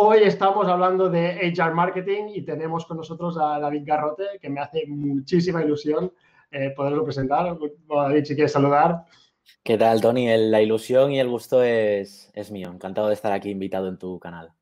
Hoy 0.00 0.18
estamos 0.22 0.68
hablando 0.68 1.10
de 1.10 1.52
HR 1.52 1.74
Marketing 1.74 2.26
y 2.32 2.42
tenemos 2.42 2.86
con 2.86 2.98
nosotros 2.98 3.36
a 3.36 3.58
David 3.58 3.82
Garrote, 3.84 4.38
que 4.40 4.48
me 4.48 4.60
hace 4.60 4.86
muchísima 4.86 5.60
ilusión 5.60 6.12
eh, 6.52 6.70
poderlo 6.70 7.02
presentar. 7.02 7.58
David, 7.88 8.24
si 8.24 8.36
quieres 8.36 8.52
saludar. 8.52 9.06
¿Qué 9.64 9.76
tal, 9.76 10.00
Tony? 10.00 10.28
la 10.36 10.62
ilusión 10.62 11.10
y 11.10 11.18
el 11.18 11.28
gusto 11.28 11.64
es, 11.64 12.30
es, 12.32 12.52
mío. 12.52 12.70
Encantado 12.72 13.08
de 13.08 13.14
estar 13.14 13.32
aquí 13.32 13.50
invitado 13.50 13.88
en 13.88 13.98
tu 13.98 14.20
canal. 14.20 14.52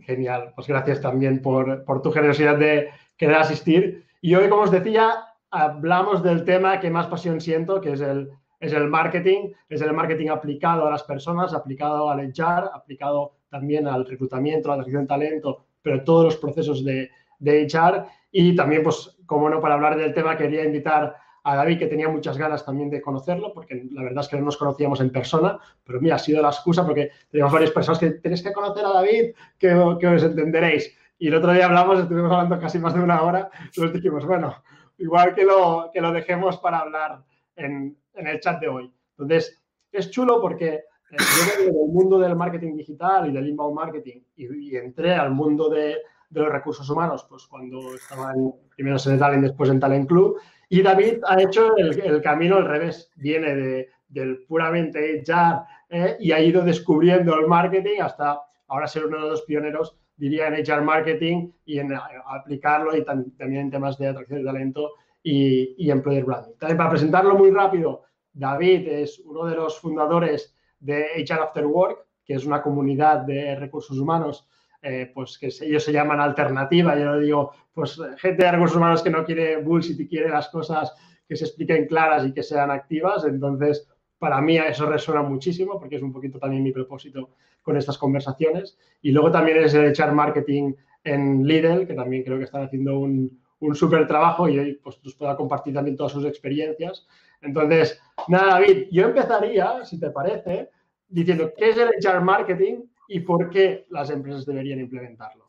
Genial. 0.00 0.52
Pues 0.56 0.66
gracias 0.66 1.00
también 1.00 1.40
por, 1.40 1.84
por 1.84 2.02
tu 2.02 2.10
generosidad 2.10 2.58
de 2.58 2.88
querer 3.16 3.36
asistir. 3.36 4.04
Y 4.20 4.34
hoy, 4.34 4.48
como 4.48 4.62
os 4.62 4.72
decía, 4.72 5.12
hablamos 5.52 6.20
del 6.24 6.44
tema 6.44 6.80
que 6.80 6.90
más 6.90 7.06
pasión 7.06 7.40
siento, 7.40 7.80
que 7.80 7.92
es 7.92 8.00
el, 8.00 8.28
es 8.58 8.72
el 8.72 8.88
marketing, 8.88 9.52
es 9.68 9.82
el 9.82 9.92
marketing 9.92 10.30
aplicado 10.30 10.84
a 10.84 10.90
las 10.90 11.04
personas, 11.04 11.54
aplicado 11.54 12.10
al 12.10 12.18
HR, 12.18 12.70
aplicado 12.74 13.36
también 13.54 13.86
al 13.86 14.04
reclutamiento, 14.04 14.66
a 14.66 14.70
la 14.74 14.82
atracción 14.82 15.02
de 15.02 15.08
talento, 15.08 15.66
pero 15.80 16.02
todos 16.02 16.24
los 16.24 16.36
procesos 16.38 16.84
de, 16.84 17.08
de 17.38 17.68
HR. 17.68 18.04
Y 18.32 18.56
también, 18.56 18.82
pues, 18.82 19.16
como 19.26 19.48
no, 19.48 19.60
para 19.60 19.74
hablar 19.74 19.96
del 19.96 20.12
tema 20.12 20.36
quería 20.36 20.64
invitar 20.64 21.14
a 21.44 21.54
David, 21.54 21.78
que 21.78 21.86
tenía 21.86 22.08
muchas 22.08 22.36
ganas 22.36 22.66
también 22.66 22.90
de 22.90 23.00
conocerlo, 23.00 23.54
porque 23.54 23.86
la 23.92 24.02
verdad 24.02 24.24
es 24.24 24.28
que 24.28 24.36
no 24.36 24.46
nos 24.46 24.56
conocíamos 24.56 25.00
en 25.00 25.12
persona, 25.12 25.56
pero 25.84 26.00
mira, 26.00 26.16
ha 26.16 26.18
sido 26.18 26.42
la 26.42 26.48
excusa 26.48 26.84
porque 26.84 27.12
teníamos 27.30 27.52
varias 27.52 27.70
personas 27.70 28.00
que 28.00 28.10
tenéis 28.10 28.42
que 28.42 28.52
conocer 28.52 28.84
a 28.86 28.92
David, 28.92 29.36
que, 29.56 29.68
que 30.00 30.06
os 30.08 30.24
entenderéis. 30.24 30.92
Y 31.16 31.28
el 31.28 31.36
otro 31.36 31.52
día 31.52 31.66
hablamos, 31.66 32.00
estuvimos 32.00 32.32
hablando 32.32 32.58
casi 32.58 32.80
más 32.80 32.92
de 32.94 33.02
una 33.02 33.22
hora, 33.22 33.50
nos 33.76 33.92
dijimos, 33.92 34.26
bueno, 34.26 34.52
igual 34.98 35.32
que 35.32 35.44
lo, 35.44 35.90
que 35.94 36.00
lo 36.00 36.10
dejemos 36.10 36.58
para 36.58 36.80
hablar 36.80 37.22
en, 37.54 37.96
en 38.14 38.26
el 38.26 38.40
chat 38.40 38.60
de 38.60 38.66
hoy. 38.66 38.92
Entonces, 39.10 39.62
es 39.92 40.10
chulo 40.10 40.40
porque 40.40 40.82
yo 41.18 41.64
vengo 41.64 41.78
del 41.80 41.92
mundo 41.92 42.18
del 42.18 42.36
marketing 42.36 42.76
digital 42.76 43.28
y 43.28 43.32
del 43.32 43.48
inbound 43.48 43.74
marketing 43.74 44.20
y, 44.36 44.76
entré 44.76 45.14
al 45.14 45.30
mundo 45.30 45.68
de, 45.68 45.98
los 46.30 46.48
recursos 46.48 46.88
humanos, 46.90 47.24
pues 47.28 47.46
cuando 47.46 47.94
estaba 47.94 48.32
primero 48.74 48.96
en 49.04 49.12
el 49.12 49.18
Talent, 49.18 49.42
después 49.44 49.70
en 49.70 49.78
Talent 49.78 50.08
Club. 50.08 50.36
Y 50.68 50.82
David 50.82 51.18
ha 51.28 51.40
hecho 51.40 51.76
el, 51.76 52.20
camino 52.22 52.56
al 52.56 52.64
revés. 52.64 53.08
Viene 53.14 53.54
de, 53.54 53.88
del 54.08 54.44
puramente 54.44 55.22
HR 55.22 55.62
eh, 55.90 56.16
y 56.18 56.32
ha 56.32 56.40
ido 56.40 56.62
descubriendo 56.62 57.38
el 57.38 57.46
marketing 57.46 58.00
hasta 58.00 58.40
ahora 58.66 58.88
ser 58.88 59.06
uno 59.06 59.22
de 59.22 59.30
los 59.30 59.42
pioneros, 59.42 59.96
diría, 60.16 60.48
en 60.48 60.54
HR 60.54 60.82
marketing 60.82 61.52
y 61.64 61.78
en 61.78 61.92
aplicarlo 62.26 62.96
y 62.96 63.04
también 63.04 63.56
en 63.56 63.70
temas 63.70 63.96
de 63.98 64.08
atracción 64.08 64.40
de 64.40 64.44
talento 64.46 64.90
y, 65.22 65.76
y 65.78 65.90
employer 65.90 66.24
branding. 66.24 66.54
Para 66.58 66.90
presentarlo 66.90 67.36
muy 67.36 67.52
rápido, 67.52 68.02
David 68.32 68.88
es 68.88 69.20
uno 69.20 69.46
de 69.46 69.54
los 69.54 69.78
fundadores 69.78 70.56
de 70.84 71.24
HR 71.24 71.42
After 71.42 71.66
Work, 71.66 72.06
que 72.24 72.34
es 72.34 72.44
una 72.44 72.62
comunidad 72.62 73.20
de 73.20 73.56
recursos 73.56 73.98
humanos, 73.98 74.46
eh, 74.82 75.10
pues 75.14 75.38
que 75.38 75.48
ellos 75.62 75.82
se 75.82 75.92
llaman 75.92 76.20
alternativa. 76.20 76.96
Yo 76.96 77.06
lo 77.06 77.18
digo, 77.18 77.52
pues 77.72 77.98
gente 78.18 78.44
de 78.44 78.52
recursos 78.52 78.76
humanos 78.76 79.02
que 79.02 79.10
no 79.10 79.24
quiere 79.24 79.56
bullshit 79.56 79.98
y 79.98 80.08
quiere 80.08 80.28
las 80.28 80.48
cosas 80.48 80.94
que 81.26 81.36
se 81.36 81.44
expliquen 81.44 81.86
claras 81.86 82.26
y 82.26 82.32
que 82.32 82.42
sean 82.42 82.70
activas. 82.70 83.24
Entonces, 83.24 83.88
para 84.18 84.40
mí 84.40 84.58
eso 84.58 84.86
resuena 84.86 85.22
muchísimo 85.22 85.78
porque 85.78 85.96
es 85.96 86.02
un 86.02 86.12
poquito 86.12 86.38
también 86.38 86.62
mi 86.62 86.72
propósito 86.72 87.30
con 87.62 87.76
estas 87.78 87.96
conversaciones. 87.96 88.78
Y 89.00 89.10
luego 89.12 89.30
también 89.30 89.58
es 89.58 89.72
el 89.72 89.86
echar 89.86 90.12
marketing 90.12 90.74
en 91.02 91.46
Lidl, 91.46 91.86
que 91.86 91.94
también 91.94 92.22
creo 92.22 92.38
que 92.38 92.44
están 92.44 92.64
haciendo 92.64 92.98
un, 92.98 93.40
un 93.60 93.74
súper 93.74 94.06
trabajo 94.06 94.48
y 94.48 94.58
hoy 94.58 94.80
pues 94.82 95.00
nos 95.02 95.14
pueda 95.14 95.36
compartir 95.36 95.74
también 95.74 95.96
todas 95.96 96.12
sus 96.12 96.24
experiencias. 96.26 97.06
Entonces, 97.40 98.00
nada, 98.28 98.60
David, 98.60 98.88
yo 98.90 99.04
empezaría, 99.04 99.84
si 99.84 99.98
te 99.98 100.10
parece, 100.10 100.70
diciendo 101.08 101.52
qué 101.56 101.70
es 101.70 101.76
el 101.76 101.88
HR 101.88 102.20
marketing 102.20 102.82
y 103.08 103.20
por 103.20 103.50
qué 103.50 103.86
las 103.90 104.10
empresas 104.10 104.46
deberían 104.46 104.80
implementarlo. 104.80 105.48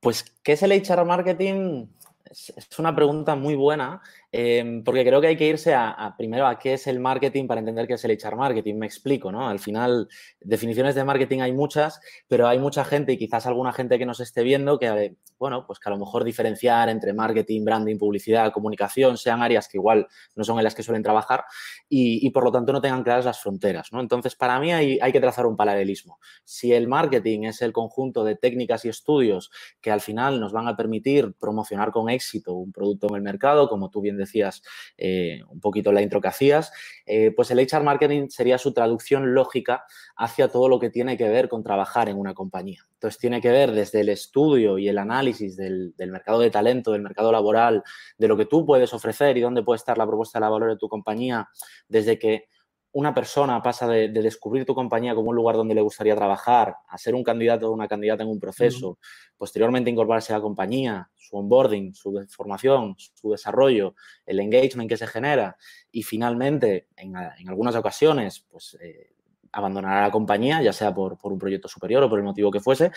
Pues, 0.00 0.24
¿qué 0.42 0.52
es 0.52 0.62
el 0.62 0.72
HR 0.72 1.04
marketing? 1.04 1.86
Es 2.30 2.78
una 2.78 2.94
pregunta 2.94 3.34
muy 3.34 3.54
buena 3.54 4.02
Em, 4.38 4.84
porque 4.84 5.02
creo 5.02 5.18
que 5.22 5.28
hay 5.28 5.36
que 5.38 5.48
irse 5.48 5.72
a, 5.72 6.14
primero 6.18 6.46
a 6.46 6.58
qué 6.58 6.74
es 6.74 6.86
el 6.86 7.00
marketing 7.00 7.46
para 7.46 7.60
entender 7.60 7.86
qué 7.86 7.94
es 7.94 8.04
el 8.04 8.10
HR 8.10 8.36
marketing. 8.36 8.74
Me 8.74 8.84
explico, 8.84 9.32
¿no? 9.32 9.48
Al 9.48 9.58
final, 9.58 10.08
definiciones 10.40 10.94
de 10.94 11.04
marketing 11.04 11.40
hay 11.40 11.52
muchas, 11.52 12.00
pero 12.28 12.46
hay 12.46 12.58
mucha 12.58 12.84
gente 12.84 13.12
y 13.12 13.16
quizás 13.16 13.46
alguna 13.46 13.72
gente 13.72 13.98
que 13.98 14.04
nos 14.04 14.20
esté 14.20 14.42
viendo 14.42 14.78
que, 14.78 15.16
bueno, 15.38 15.66
pues 15.66 15.78
que 15.78 15.88
a 15.88 15.92
lo 15.92 15.98
mejor 15.98 16.24
diferenciar 16.24 16.88
entre 16.88 17.12
marketing, 17.12 17.64
branding, 17.64 17.98
publicidad, 17.98 18.52
comunicación 18.52 19.16
sean 19.16 19.42
áreas 19.42 19.68
que 19.68 19.78
igual 19.78 20.06
no 20.34 20.44
son 20.44 20.58
en 20.58 20.64
las 20.64 20.74
que 20.74 20.82
suelen 20.82 21.02
trabajar 21.02 21.44
y, 21.88 22.28
por 22.30 22.44
lo 22.44 22.52
tanto 22.52 22.72
no 22.72 22.80
tengan 22.80 23.02
claras 23.02 23.24
las 23.24 23.40
fronteras, 23.40 23.92
¿no? 23.92 24.00
Entonces, 24.00 24.34
para 24.34 24.58
mí 24.60 24.72
hay, 24.72 25.12
que 25.12 25.20
trazar 25.20 25.46
un 25.46 25.56
paralelismo. 25.56 26.18
Si 26.44 26.72
el 26.72 26.88
marketing 26.88 27.44
es 27.44 27.62
el 27.62 27.72
conjunto 27.72 28.24
de 28.24 28.36
técnicas 28.36 28.84
y 28.84 28.88
estudios 28.88 29.50
que 29.80 29.90
al 29.90 30.00
final 30.00 30.40
nos 30.40 30.52
van 30.52 30.68
a 30.68 30.76
permitir 30.76 31.34
promocionar 31.38 31.90
con 31.90 32.10
éxito 32.10 32.54
un 32.54 32.72
producto 32.72 33.08
en 33.08 33.16
el 33.16 33.22
mercado, 33.22 33.68
como 33.68 33.90
tú 33.90 34.00
bien 34.00 34.16
decías, 34.16 34.62
eh, 34.98 35.42
un 35.48 35.60
poquito 35.60 35.92
la 35.92 36.02
intro 36.02 36.20
que 36.20 36.28
hacías, 36.28 36.72
eh, 37.06 37.32
pues 37.34 37.50
el 37.50 37.60
HR 37.60 37.82
marketing 37.82 38.28
sería 38.28 38.58
su 38.58 38.72
traducción 38.72 39.34
lógica 39.34 39.84
hacia 40.16 40.48
todo 40.48 40.68
lo 40.68 40.78
que 40.78 40.90
tiene 40.90 41.16
que 41.16 41.28
ver 41.28 41.48
con 41.48 41.62
trabajar 41.62 42.08
en 42.08 42.18
una 42.18 42.34
compañía. 42.34 42.86
Entonces 43.06 43.20
tiene 43.20 43.40
que 43.40 43.52
ver 43.52 43.70
desde 43.70 44.00
el 44.00 44.08
estudio 44.08 44.78
y 44.78 44.88
el 44.88 44.98
análisis 44.98 45.56
del, 45.56 45.94
mercado 45.96 46.40
de 46.40 46.50
talento, 46.50 46.90
del 46.90 47.02
mercado 47.02 47.30
laboral, 47.30 47.84
de 48.18 48.26
lo 48.26 48.36
que 48.36 48.46
tú 48.46 48.66
puedes 48.66 48.92
ofrecer 48.92 49.36
y 49.36 49.40
dónde 49.40 49.62
puede 49.62 49.76
estar 49.76 49.96
la 49.96 50.08
propuesta 50.08 50.40
de 50.40 50.48
valor 50.48 50.70
de 50.70 50.76
tu 50.76 50.88
compañía, 50.88 51.48
desde 51.86 52.18
que 52.18 52.48
una 52.90 53.14
persona 53.14 53.62
pasa 53.62 53.86
de, 53.86 54.08
descubrir 54.08 54.64
tu 54.64 54.74
compañía 54.74 55.14
como 55.14 55.30
un 55.30 55.36
lugar 55.36 55.54
donde 55.54 55.76
le 55.76 55.82
gustaría 55.82 56.16
trabajar 56.16 56.74
a 56.88 56.98
ser 56.98 57.14
un 57.14 57.22
candidato 57.22 57.70
o 57.70 57.72
una 57.72 57.86
candidata 57.86 58.24
en 58.24 58.28
un 58.28 58.40
proceso, 58.40 58.98
posteriormente 59.36 59.88
incorporarse 59.88 60.32
a 60.32 60.38
la 60.38 60.42
compañía, 60.42 61.08
su 61.14 61.36
onboarding, 61.36 61.94
su 61.94 62.26
formación, 62.30 62.96
su 62.98 63.30
desarrollo, 63.30 63.94
el 64.24 64.40
engagement 64.40 64.88
que 64.88 64.96
se 64.96 65.06
genera 65.06 65.56
y 65.92 66.02
finalmente, 66.02 66.88
en, 66.96 67.14
algunas 67.14 67.76
ocasiones, 67.76 68.44
pues 68.50 68.76
eh, 68.80 69.15
abandonar 69.56 70.02
la 70.02 70.10
compañía, 70.10 70.62
ya 70.62 70.72
sea 70.72 70.94
por, 70.94 71.18
un 71.22 71.38
proyecto 71.38 71.66
superior 71.66 72.02
o 72.02 72.10
por 72.10 72.18
el 72.18 72.24
motivo 72.24 72.50
que 72.50 72.60
fuese, 72.60 72.90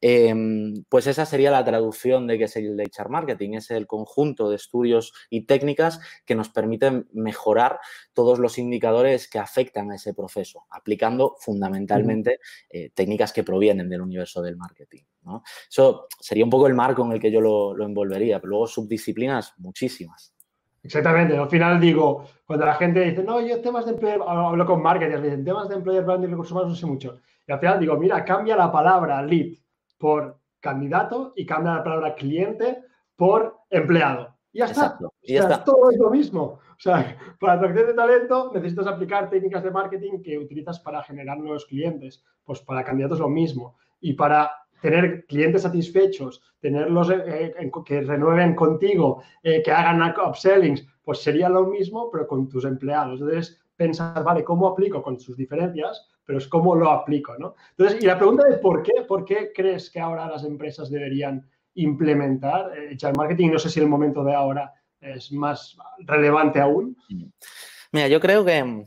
em, 0.00 0.84
pues 0.88 1.08
esa 1.08 1.26
sería 1.26 1.50
la 1.50 1.64
traducción 1.64 2.26
de 2.28 2.38
que 2.38 2.44
es 2.44 2.56
el 2.56 2.80
HR 2.80 3.08
marketing, 3.08 3.54
es 3.54 3.70
el 3.72 3.86
conjunto 3.88 4.48
de 4.48 4.56
estudios 4.56 5.12
y 5.28 5.46
técnicas 5.46 6.00
que 6.24 6.36
nos 6.36 6.50
permiten 6.50 7.08
mejorar 7.12 7.80
todos 8.12 8.38
los 8.38 8.58
indicadores 8.58 9.28
que 9.28 9.40
afectan 9.40 9.90
a 9.90 9.96
ese 9.96 10.14
proceso, 10.14 10.66
aplicando 10.70 11.34
fundamentalmente 11.40 12.38
eh, 12.70 12.90
técnicas 12.94 13.32
que 13.32 13.42
provienen 13.42 13.88
del 13.88 14.02
universo 14.02 14.40
del 14.40 14.56
marketing. 14.56 15.02
Eso 15.68 16.06
sería 16.20 16.44
un 16.44 16.50
poco 16.50 16.66
el 16.66 16.74
marco 16.74 17.04
en 17.04 17.12
el 17.12 17.20
que 17.20 17.32
yo 17.32 17.40
lo, 17.40 17.74
lo 17.74 17.84
envolvería, 17.84 18.40
pero 18.40 18.50
luego 18.50 18.66
subdisciplinas 18.66 19.54
muchísimas. 19.56 20.33
Exactamente. 20.84 21.36
Al 21.36 21.48
final 21.48 21.80
digo, 21.80 22.26
cuando 22.44 22.66
la 22.66 22.74
gente 22.74 23.00
dice, 23.00 23.24
no, 23.24 23.40
yo 23.40 23.60
temas 23.60 23.86
de 23.86 23.92
employer, 23.92 24.20
hablo 24.26 24.66
con 24.66 24.82
marketers, 24.82 25.22
dicen, 25.22 25.44
temas 25.44 25.68
de 25.68 25.76
employer 25.76 26.04
branding 26.04 26.28
y 26.28 26.30
recursos 26.32 26.52
humanos 26.52 26.70
no 26.70 26.76
sé 26.76 26.86
mucho. 26.86 27.20
Y 27.48 27.52
al 27.52 27.58
final 27.58 27.80
digo, 27.80 27.96
mira, 27.96 28.24
cambia 28.24 28.54
la 28.54 28.70
palabra 28.70 29.22
lead 29.22 29.56
por 29.98 30.38
candidato 30.60 31.32
y 31.36 31.46
cambia 31.46 31.76
la 31.76 31.84
palabra 31.84 32.14
cliente 32.14 32.84
por 33.16 33.60
empleado. 33.70 34.36
Y 34.52 34.58
ya 34.58 34.66
está. 34.66 34.98
Y 35.22 35.34
ya 35.34 35.40
está. 35.40 35.64
Todo 35.64 35.90
es 35.90 35.98
lo 35.98 36.10
mismo. 36.10 36.42
O 36.42 36.78
sea, 36.78 37.16
para 37.40 37.54
atracción 37.54 37.86
de 37.86 37.94
talento 37.94 38.50
necesitas 38.54 38.86
aplicar 38.86 39.30
técnicas 39.30 39.64
de 39.64 39.70
marketing 39.70 40.22
que 40.22 40.38
utilizas 40.38 40.78
para 40.80 41.02
generar 41.02 41.38
nuevos 41.38 41.64
clientes. 41.64 42.22
Pues 42.44 42.60
para 42.60 42.84
candidatos 42.84 43.20
lo 43.20 43.30
mismo. 43.30 43.76
Y 44.00 44.12
para 44.12 44.50
tener 44.84 45.24
clientes 45.24 45.62
satisfechos, 45.62 46.42
tenerlos 46.60 47.08
eh, 47.08 47.54
eh, 47.58 47.70
que 47.86 48.02
renueven 48.02 48.54
contigo, 48.54 49.22
eh, 49.42 49.62
que 49.62 49.72
hagan 49.72 50.02
upsellings, 50.02 50.86
pues 51.02 51.22
sería 51.22 51.48
lo 51.48 51.64
mismo, 51.64 52.10
pero 52.12 52.26
con 52.26 52.50
tus 52.50 52.66
empleados. 52.66 53.18
Entonces, 53.18 53.58
pensar, 53.76 54.22
vale, 54.22 54.44
¿cómo 54.44 54.68
aplico 54.68 55.02
con 55.02 55.18
sus 55.18 55.38
diferencias? 55.38 56.06
Pero 56.26 56.36
es 56.36 56.46
cómo 56.48 56.74
lo 56.74 56.90
aplico, 56.90 57.34
¿no? 57.38 57.54
Entonces, 57.70 58.02
y 58.02 58.06
la 58.06 58.18
pregunta 58.18 58.46
es, 58.46 58.58
¿por 58.58 58.82
qué? 58.82 58.92
¿Por 59.08 59.24
qué 59.24 59.52
crees 59.54 59.88
que 59.88 60.00
ahora 60.00 60.26
las 60.26 60.44
empresas 60.44 60.90
deberían 60.90 61.48
implementar 61.76 62.70
echar 62.90 63.16
marketing? 63.16 63.52
No 63.52 63.58
sé 63.58 63.70
si 63.70 63.80
el 63.80 63.88
momento 63.88 64.22
de 64.22 64.34
ahora 64.34 64.70
es 65.00 65.32
más 65.32 65.78
relevante 66.00 66.60
aún. 66.60 66.94
Mira, 67.90 68.08
yo 68.08 68.20
creo 68.20 68.44
que 68.44 68.84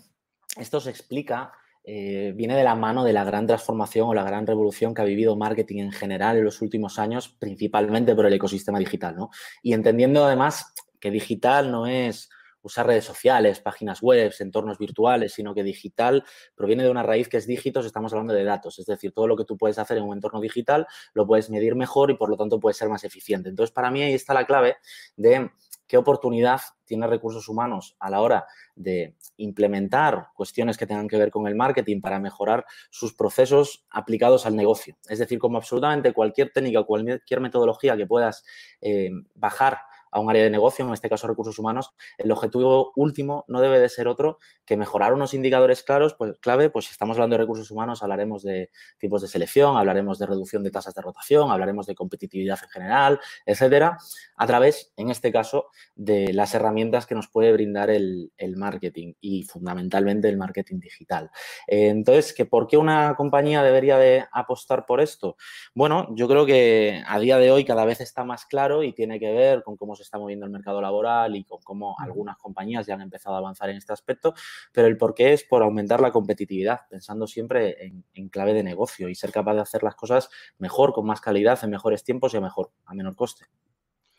esto 0.57 0.79
se 0.79 0.91
explica 0.91 1.51
eh, 1.89 2.33
viene 2.35 2.57
de 2.57 2.65
la 2.65 2.75
mano 2.75 3.05
de 3.05 3.13
la 3.13 3.23
gran 3.23 3.47
transformación 3.47 4.09
o 4.09 4.13
la 4.13 4.25
gran 4.25 4.45
revolución 4.45 4.93
que 4.93 5.01
ha 5.01 5.05
vivido 5.05 5.37
marketing 5.37 5.79
en 5.79 5.91
general 5.93 6.35
en 6.35 6.43
los 6.43 6.61
últimos 6.61 6.99
años, 6.99 7.29
principalmente 7.39 8.13
por 8.13 8.25
el 8.25 8.33
ecosistema 8.33 8.77
digital, 8.77 9.15
¿no? 9.15 9.29
Y 9.63 9.71
entendiendo 9.71 10.25
además 10.25 10.73
que 10.99 11.11
digital 11.11 11.71
no 11.71 11.87
es 11.87 12.29
usar 12.61 12.87
redes 12.87 13.05
sociales, 13.05 13.61
páginas 13.61 14.01
web, 14.01 14.33
entornos 14.37 14.77
virtuales, 14.77 15.33
sino 15.33 15.53
que 15.53 15.63
digital 15.63 16.25
proviene 16.55 16.83
de 16.83 16.89
una 16.89 17.03
raíz 17.03 17.29
que 17.29 17.37
es 17.37 17.47
dígitos, 17.47 17.85
estamos 17.85 18.11
hablando 18.11 18.33
de 18.33 18.43
datos, 18.43 18.77
es 18.79 18.85
decir, 18.85 19.13
todo 19.13 19.25
lo 19.25 19.37
que 19.37 19.45
tú 19.45 19.57
puedes 19.57 19.79
hacer 19.79 19.97
en 19.97 20.03
un 20.03 20.13
entorno 20.13 20.41
digital 20.41 20.85
lo 21.13 21.25
puedes 21.25 21.49
medir 21.49 21.75
mejor 21.75 22.11
y 22.11 22.15
por 22.15 22.29
lo 22.29 22.35
tanto 22.35 22.59
puedes 22.59 22.75
ser 22.75 22.89
más 22.89 23.05
eficiente. 23.05 23.47
Entonces, 23.47 23.73
para 23.73 23.91
mí 23.91 24.01
ahí 24.01 24.13
está 24.13 24.33
la 24.33 24.45
clave 24.45 24.75
de 25.15 25.51
qué 25.87 25.97
oportunidad 25.97 26.61
tiene 26.85 27.07
recursos 27.07 27.47
humanos 27.49 27.95
a 27.99 28.09
la 28.09 28.21
hora 28.21 28.45
de 28.75 29.15
implementar 29.37 30.27
cuestiones 30.35 30.77
que 30.77 30.87
tengan 30.87 31.07
que 31.07 31.17
ver 31.17 31.31
con 31.31 31.47
el 31.47 31.55
marketing 31.55 32.01
para 32.01 32.19
mejorar 32.19 32.65
sus 32.89 33.13
procesos 33.13 33.85
aplicados 33.89 34.45
al 34.45 34.55
negocio. 34.55 34.97
Es 35.07 35.19
decir, 35.19 35.39
como 35.39 35.57
absolutamente 35.57 36.13
cualquier 36.13 36.51
técnica 36.51 36.83
cualquier 36.83 37.41
metodología 37.41 37.97
que 37.97 38.05
puedas 38.05 38.43
eh, 38.81 39.09
bajar 39.35 39.79
a 40.11 40.19
un 40.19 40.29
área 40.29 40.43
de 40.43 40.49
negocio, 40.49 40.85
en 40.85 40.93
este 40.93 41.09
caso 41.09 41.27
recursos 41.27 41.59
humanos, 41.59 41.91
el 42.17 42.31
objetivo 42.31 42.91
último 42.95 43.45
no 43.47 43.61
debe 43.61 43.79
de 43.79 43.89
ser 43.89 44.07
otro 44.07 44.39
que 44.65 44.77
mejorar 44.77 45.13
unos 45.13 45.33
indicadores 45.33 45.83
claros, 45.83 46.13
pues 46.13 46.37
clave, 46.39 46.69
pues 46.69 46.85
si 46.85 46.91
estamos 46.91 47.17
hablando 47.17 47.35
de 47.35 47.43
recursos 47.43 47.71
humanos, 47.71 48.03
hablaremos 48.03 48.43
de 48.43 48.69
tipos 48.99 49.21
de 49.21 49.27
selección, 49.27 49.77
hablaremos 49.77 50.19
de 50.19 50.25
reducción 50.25 50.63
de 50.63 50.71
tasas 50.71 50.93
de 50.93 51.01
rotación, 51.01 51.51
hablaremos 51.51 51.85
de 51.85 51.95
competitividad 51.95 52.59
en 52.61 52.69
general, 52.69 53.19
etcétera, 53.45 53.97
a 54.35 54.47
través, 54.47 54.93
en 54.97 55.09
este 55.09 55.31
caso, 55.31 55.67
de 55.95 56.33
las 56.33 56.53
herramientas 56.53 57.05
que 57.05 57.15
nos 57.15 57.27
puede 57.27 57.51
brindar 57.51 57.89
el, 57.89 58.31
marketing 58.55 59.13
y 59.19 59.43
fundamentalmente 59.43 60.29
el 60.29 60.37
marketing 60.37 60.79
digital. 60.79 61.29
entonces, 61.67 62.33
¿que 62.33 62.45
¿por 62.45 62.67
qué 62.67 62.77
una 62.77 63.15
compañía 63.15 63.61
debería 63.61 63.97
de 63.97 64.25
apostar 64.31 64.85
por 64.85 65.01
esto? 65.01 65.35
Bueno, 65.75 66.07
yo 66.15 66.27
creo 66.27 66.45
que 66.45 67.03
a 67.05 67.19
día 67.19 67.37
de 67.37 67.51
hoy 67.51 67.65
cada 67.65 67.85
vez 67.85 68.01
está 68.01 68.23
más 68.23 68.45
claro 68.45 68.83
y 68.83 68.93
tiene 68.93 69.19
que 69.19 69.31
ver 69.31 69.63
con 69.63 69.77
cómo 69.77 69.95
se 69.97 70.03
está 70.03 70.17
moviendo 70.17 70.45
el 70.45 70.51
mercado 70.51 70.81
laboral 70.81 71.35
y 71.35 71.43
con 71.43 71.59
cómo 71.61 71.95
algunas 71.99 72.37
compañías 72.37 72.85
ya 72.85 72.93
han 72.93 73.01
empezado 73.01 73.35
a 73.35 73.39
avanzar 73.39 73.69
en 73.69 73.77
este 73.77 73.93
aspecto, 73.93 74.33
pero 74.71 74.87
el 74.87 74.97
porqué 74.97 75.33
es 75.33 75.43
por 75.43 75.63
aumentar 75.63 75.99
la 75.99 76.11
competitividad, 76.11 76.81
pensando 76.89 77.27
siempre 77.27 77.93
en, 78.13 78.29
clave 78.29 78.53
de 78.53 78.63
negocio 78.63 79.09
y 79.09 79.15
ser 79.15 79.31
capaz 79.31 79.55
de 79.55 79.61
hacer 79.61 79.83
las 79.83 79.95
cosas 79.95 80.29
mejor, 80.59 80.93
con 80.93 81.05
más 81.05 81.21
calidad, 81.21 81.59
en 81.63 81.69
mejores 81.69 82.03
tiempos 82.03 82.33
y 82.33 82.37
a 82.37 82.41
mejor, 82.41 82.71
a 82.85 82.93
menor 82.93 83.15
coste. 83.15 83.45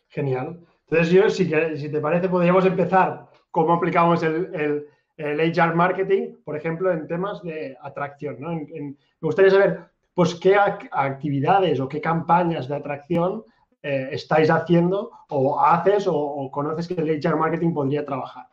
Genial. 0.08 0.60
Entonces, 0.88 1.12
yo, 1.12 1.28
si, 1.28 1.50
si 1.76 1.88
te 1.90 2.00
parece, 2.00 2.28
podríamos 2.28 2.64
empezar 2.64 3.28
cómo 3.50 3.74
aplicamos 3.74 4.22
el, 4.22 4.86
el, 5.16 5.40
HR 5.52 5.74
marketing, 5.74 6.36
por 6.44 6.56
ejemplo, 6.56 6.92
en 6.92 7.06
temas 7.06 7.42
de 7.42 7.76
atracción. 7.82 8.38
me 8.40 8.96
gustaría 9.20 9.50
saber, 9.50 9.80
pues, 10.14 10.34
qué 10.36 10.56
actividades 10.56 11.80
o 11.80 11.88
qué 11.88 12.00
campañas 12.00 12.68
de 12.68 12.76
atracción 12.76 13.44
eh, 13.82 14.08
estáis 14.12 14.50
haciendo 14.50 15.10
o 15.28 15.60
haces 15.60 16.06
o, 16.08 16.50
conoces 16.50 16.88
que 16.88 16.94
el 16.94 17.20
HR 17.20 17.36
marketing 17.36 17.72
podría 17.72 18.04
trabajar. 18.04 18.46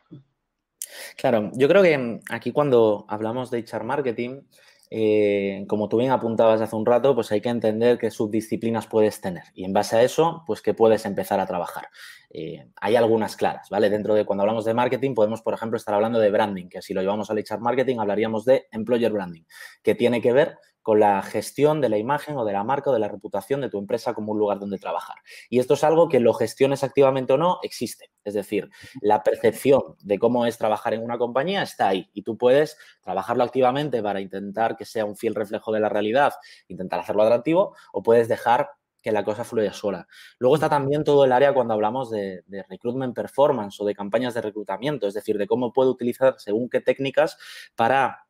Claro, 1.16 1.50
yo 1.54 1.68
creo 1.68 1.82
que 1.82 2.20
aquí 2.30 2.52
cuando 2.52 3.06
hablamos 3.08 3.50
de 3.50 3.58
HR 3.60 3.84
marketing, 3.84 4.42
eh, 4.88 5.64
como 5.68 5.88
tú 5.88 5.96
bien 5.98 6.12
apuntabas 6.12 6.60
hace 6.60 6.76
un 6.76 6.86
rato, 6.86 7.14
pues 7.14 7.32
hay 7.32 7.40
que 7.40 7.48
entender 7.48 7.98
qué 7.98 8.10
subdisciplinas 8.10 8.86
puedes 8.86 9.20
tener 9.20 9.42
y 9.52 9.64
en 9.64 9.72
base 9.72 9.96
a 9.96 10.02
eso, 10.02 10.44
pues 10.46 10.62
que 10.62 10.74
puedes 10.74 11.04
empezar 11.06 11.40
a 11.40 11.46
trabajar. 11.46 11.88
Eh, 12.30 12.68
hay 12.80 12.94
algunas 12.94 13.36
claras, 13.36 13.68
¿vale? 13.68 13.90
Dentro 13.90 14.14
de 14.14 14.24
cuando 14.24 14.42
hablamos 14.42 14.64
de 14.64 14.74
marketing 14.74 15.14
podemos, 15.14 15.42
por 15.42 15.54
ejemplo, 15.54 15.76
estar 15.76 15.94
hablando 15.94 16.20
de 16.20 16.30
branding, 16.30 16.68
que 16.68 16.82
si 16.82 16.94
lo 16.94 17.00
llevamos 17.00 17.30
al 17.30 17.38
HR 17.38 17.60
marketing 17.60 17.98
hablaríamos 17.98 18.44
de 18.44 18.66
employer 18.70 19.12
branding, 19.12 19.42
que 19.82 19.96
tiene 19.96 20.20
que 20.20 20.32
ver 20.32 20.58
con 20.86 21.00
la 21.00 21.20
gestión 21.20 21.80
de 21.80 21.88
la 21.88 21.98
imagen 21.98 22.36
o 22.36 22.44
de 22.44 22.52
la 22.52 22.62
marca 22.62 22.90
o 22.90 22.92
de 22.92 23.00
la 23.00 23.08
reputación 23.08 23.60
de 23.60 23.68
tu 23.68 23.76
empresa 23.76 24.14
como 24.14 24.30
un 24.30 24.38
lugar 24.38 24.60
donde 24.60 24.78
trabajar. 24.78 25.16
Y 25.50 25.58
esto 25.58 25.74
es 25.74 25.82
algo 25.82 26.08
que 26.08 26.20
lo 26.20 26.32
gestiones 26.32 26.84
activamente 26.84 27.32
o 27.32 27.36
no, 27.36 27.58
existe. 27.64 28.12
Es 28.22 28.34
decir, 28.34 28.70
la 29.00 29.24
percepción 29.24 29.82
de 29.98 30.20
cómo 30.20 30.46
es 30.46 30.58
trabajar 30.58 30.94
en 30.94 31.02
una 31.02 31.18
compañía 31.18 31.64
está 31.64 31.88
ahí 31.88 32.08
y 32.14 32.22
tú 32.22 32.38
puedes 32.38 32.78
trabajarlo 33.02 33.42
activamente 33.42 34.00
para 34.00 34.20
intentar 34.20 34.76
que 34.76 34.84
sea 34.84 35.04
un 35.04 35.16
fiel 35.16 35.34
reflejo 35.34 35.72
de 35.72 35.80
la 35.80 35.88
realidad, 35.88 36.34
intentar 36.68 37.00
hacerlo 37.00 37.24
atractivo 37.24 37.74
o 37.92 38.04
puedes 38.04 38.28
dejar 38.28 38.70
que 39.02 39.10
la 39.10 39.24
cosa 39.24 39.42
fluya 39.42 39.72
sola. 39.72 40.06
Luego 40.38 40.54
está 40.54 40.68
también 40.68 41.02
todo 41.02 41.24
el 41.24 41.32
área 41.32 41.52
cuando 41.52 41.74
hablamos 41.74 42.12
de, 42.12 42.44
de, 42.46 42.62
recruitment 42.62 43.12
performance 43.12 43.80
o 43.80 43.84
de 43.84 43.94
campañas 43.96 44.34
de 44.34 44.42
reclutamiento, 44.42 45.08
es 45.08 45.14
decir, 45.14 45.36
de 45.36 45.48
cómo 45.48 45.72
puedo 45.72 45.90
utilizar 45.90 46.36
según 46.38 46.68
qué 46.68 46.80
técnicas 46.80 47.36
para 47.74 48.25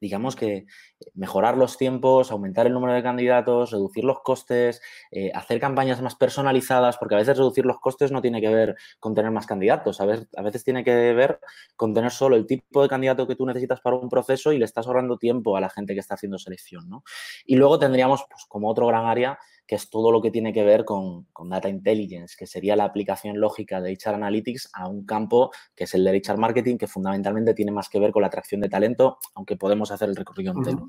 digamos 0.00 0.36
que 0.36 0.56
eh, 0.56 0.66
mejorar 1.14 1.56
los 1.56 1.76
tiempos, 1.76 2.30
aumentar 2.30 2.66
el 2.66 2.72
número 2.72 2.92
de 2.92 3.02
candidatos, 3.02 3.70
reducir 3.70 4.04
los 4.04 4.20
costes, 4.20 4.80
eh, 5.10 5.30
hacer 5.34 5.60
campañas 5.60 6.02
más 6.02 6.14
personalizadas, 6.14 6.98
porque 6.98 7.14
a 7.14 7.18
veces 7.18 7.38
reducir 7.38 7.66
los 7.66 7.80
costes 7.80 8.12
no 8.12 8.22
tiene 8.22 8.40
que 8.40 8.48
ver 8.48 8.76
con 9.00 9.14
tener 9.14 9.30
más 9.30 9.46
candidatos, 9.46 10.00
a 10.00 10.06
veces, 10.06 10.64
tiene 10.64 10.84
que 10.84 11.12
ver 11.12 11.40
con 11.76 11.94
tener 11.94 12.10
solo 12.10 12.36
el 12.36 12.46
tipo 12.46 12.82
de 12.82 12.88
candidato 12.88 13.26
que 13.26 13.36
tú 13.36 13.46
necesitas 13.46 13.80
para 13.80 13.96
un 13.96 14.08
proceso 14.08 14.52
y 14.52 14.58
le 14.58 14.64
estás 14.64 14.86
ahorrando 14.86 15.18
tiempo 15.18 15.56
a 15.56 15.60
la 15.60 15.70
gente 15.70 15.94
que 15.94 16.00
está 16.00 16.14
haciendo 16.14 16.38
selección. 16.38 16.88
¿no? 16.88 17.04
Y 17.44 17.56
luego 17.56 17.78
tendríamos, 17.78 18.24
pues, 18.28 18.44
como 18.46 18.70
otro 18.70 18.86
gran 18.86 19.06
área, 19.06 19.38
que 19.66 19.74
es 19.74 19.90
todo 19.90 20.12
lo 20.12 20.22
que 20.22 20.30
tiene 20.30 20.52
que 20.52 20.62
ver 20.62 20.84
con, 20.84 21.26
Data 21.48 21.68
Intelligence, 21.68 22.36
que 22.38 22.46
sería 22.46 22.76
la 22.76 22.84
aplicación 22.84 23.40
lógica 23.40 23.80
de 23.80 23.92
HR 23.92 24.14
Analytics 24.14 24.70
a 24.72 24.88
un 24.88 25.04
campo 25.04 25.50
que 25.74 25.84
es 25.84 25.94
el 25.94 26.04
de 26.04 26.22
HR 26.24 26.38
Marketing, 26.38 26.76
que 26.76 26.86
fundamentalmente 26.86 27.54
tiene 27.54 27.72
más 27.72 27.88
que 27.88 27.98
ver 27.98 28.12
con 28.12 28.22
la 28.22 28.28
atracción 28.28 28.60
de 28.60 28.68
talento, 28.68 29.18
aunque 29.34 29.56
podemos 29.56 29.90
hacer 29.90 30.08
el 30.08 30.16
recorrido 30.16 30.52
entero. 30.52 30.86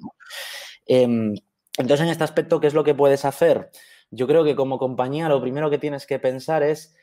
Em, 0.86 1.34
entonces, 1.78 2.06
en 2.06 2.12
este 2.12 2.24
aspecto, 2.24 2.60
¿qué 2.60 2.68
es 2.68 2.74
lo 2.74 2.84
que 2.84 2.96
puedes 2.96 3.26
hacer? 3.26 3.72
Yo 4.10 4.28
creo 4.28 4.44
que 4.44 4.56
como 4.56 4.78
compañía 4.78 5.28
lo 5.28 5.42
primero 5.42 5.70
que 5.70 5.78
tienes 5.78 6.06
que 6.06 6.20
pensar 6.20 6.64
es 6.64 6.96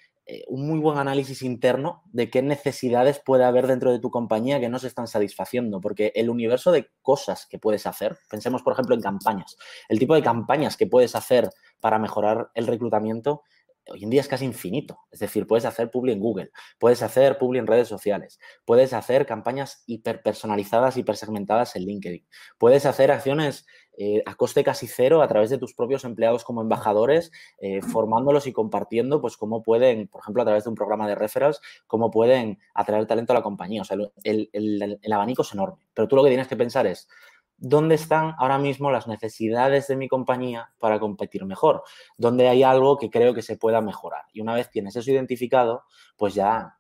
un 0.49 0.67
muy 0.67 0.79
buen 0.79 0.99
análisis 0.99 1.43
interno 1.43 2.03
de 2.07 2.31
qué 2.31 2.41
necesidades 2.41 3.21
puede 3.25 3.45
haber 3.45 3.67
dentro 3.67 3.93
de 3.93 3.99
tu 3.99 4.11
compañía 4.11 4.59
que 4.59 4.69
no 4.69 4.79
se 4.79 4.87
están 4.87 5.07
satisfaciendo, 5.07 5.81
porque 5.81 6.13
el 6.15 6.31
universo 6.31 6.73
de 6.73 6.91
cosas 7.03 7.47
que 7.47 7.59
puedes 7.59 7.87
hacer, 7.87 8.17
pensemos 8.31 8.63
por 8.63 8.73
ejemplo 8.73 8.95
en 8.95 9.03
campañas, 9.03 9.57
el 9.89 9.99
tipo 9.99 10.15
de 10.15 10.23
campañas 10.23 10.77
que 10.77 10.87
puedes 10.87 11.15
hacer 11.15 11.51
para 11.81 11.99
mejorar 11.99 12.51
el 12.55 12.67
reclutamiento 12.67 13.43
hoy 13.89 14.05
en 14.05 14.11
día 14.11 14.21
es 14.21 14.29
casi 14.29 14.45
infinito. 14.45 15.01
Es 15.11 15.21
decir, 15.21 15.47
puedes 15.47 15.65
hacer 15.65 15.91
publi 15.91 16.13
en 16.13 16.21
Google, 16.21 16.51
puedes 16.79 17.03
hacer 17.03 17.39
publi 17.39 17.59
en 17.59 17.67
redes 17.67 17.89
sociales, 17.89 18.39
puedes 18.65 18.93
hacer 18.93 19.27
campañas 19.27 19.85
hiperpersonalizadas, 19.87 20.97
hipersegmentadas 20.97 21.77
en 21.77 21.85
LinkedIn, 21.85 22.27
puedes 22.59 22.87
hacer 22.87 23.11
acciones 23.11 23.67
eh, 23.97 24.23
a 24.27 24.35
coste 24.35 24.65
casi 24.65 24.87
cero 24.87 25.23
a 25.23 25.29
través 25.29 25.51
de 25.51 25.59
tus 25.59 25.75
propios 25.75 26.05
empleados 26.05 26.45
como 26.45 26.61
embajadores, 26.61 27.31
eh, 27.59 27.81
formándolos 27.83 28.47
y 28.47 28.53
compartiendo, 28.53 29.21
pues 29.21 29.37
cómo 29.37 29.63
pueden, 29.63 30.09
por 30.09 30.23
ejemplo, 30.23 30.43
a 30.43 30.47
través 30.47 30.65
de 30.65 30.71
un 30.71 30.77
programa 30.77 31.07
de 31.09 31.15
referrals, 31.15 31.61
cómo 31.87 32.11
pueden 32.11 32.59
atraer 32.75 33.07
talento 33.07 33.33
a 33.33 33.37
la 33.37 33.43
compañía. 33.43 33.83
O 33.83 33.85
sea, 33.85 33.97
el 34.25 35.13
abanico 35.13 35.43
es 35.43 35.53
enorme. 35.53 35.83
Pero 35.95 36.09
tú 36.09 36.17
lo 36.17 36.23
que 36.23 36.31
tienes 36.31 36.49
que 36.49 36.57
pensar 36.57 36.87
es, 36.87 37.09
dónde 37.57 37.95
están 37.95 38.35
ahora 38.39 38.59
mismo 38.59 38.91
las 38.91 39.07
necesidades 39.07 39.87
de 39.87 39.97
mi 39.97 40.09
compañía 40.09 40.73
para 40.79 40.99
competir 40.99 41.45
mejor, 41.45 41.83
dónde 42.17 42.49
hay 42.49 42.63
algo 42.63 42.99
que 42.99 43.11
creo 43.11 43.35
que 43.35 43.43
se 43.43 43.57
pueda 43.57 43.81
mejorar. 43.81 44.25
Y 44.33 44.41
una 44.41 44.55
vez 44.55 44.71
tienes 44.71 44.97
eso 44.97 45.11
identificado, 45.11 45.85
pues 46.17 46.35
ya 46.35 46.79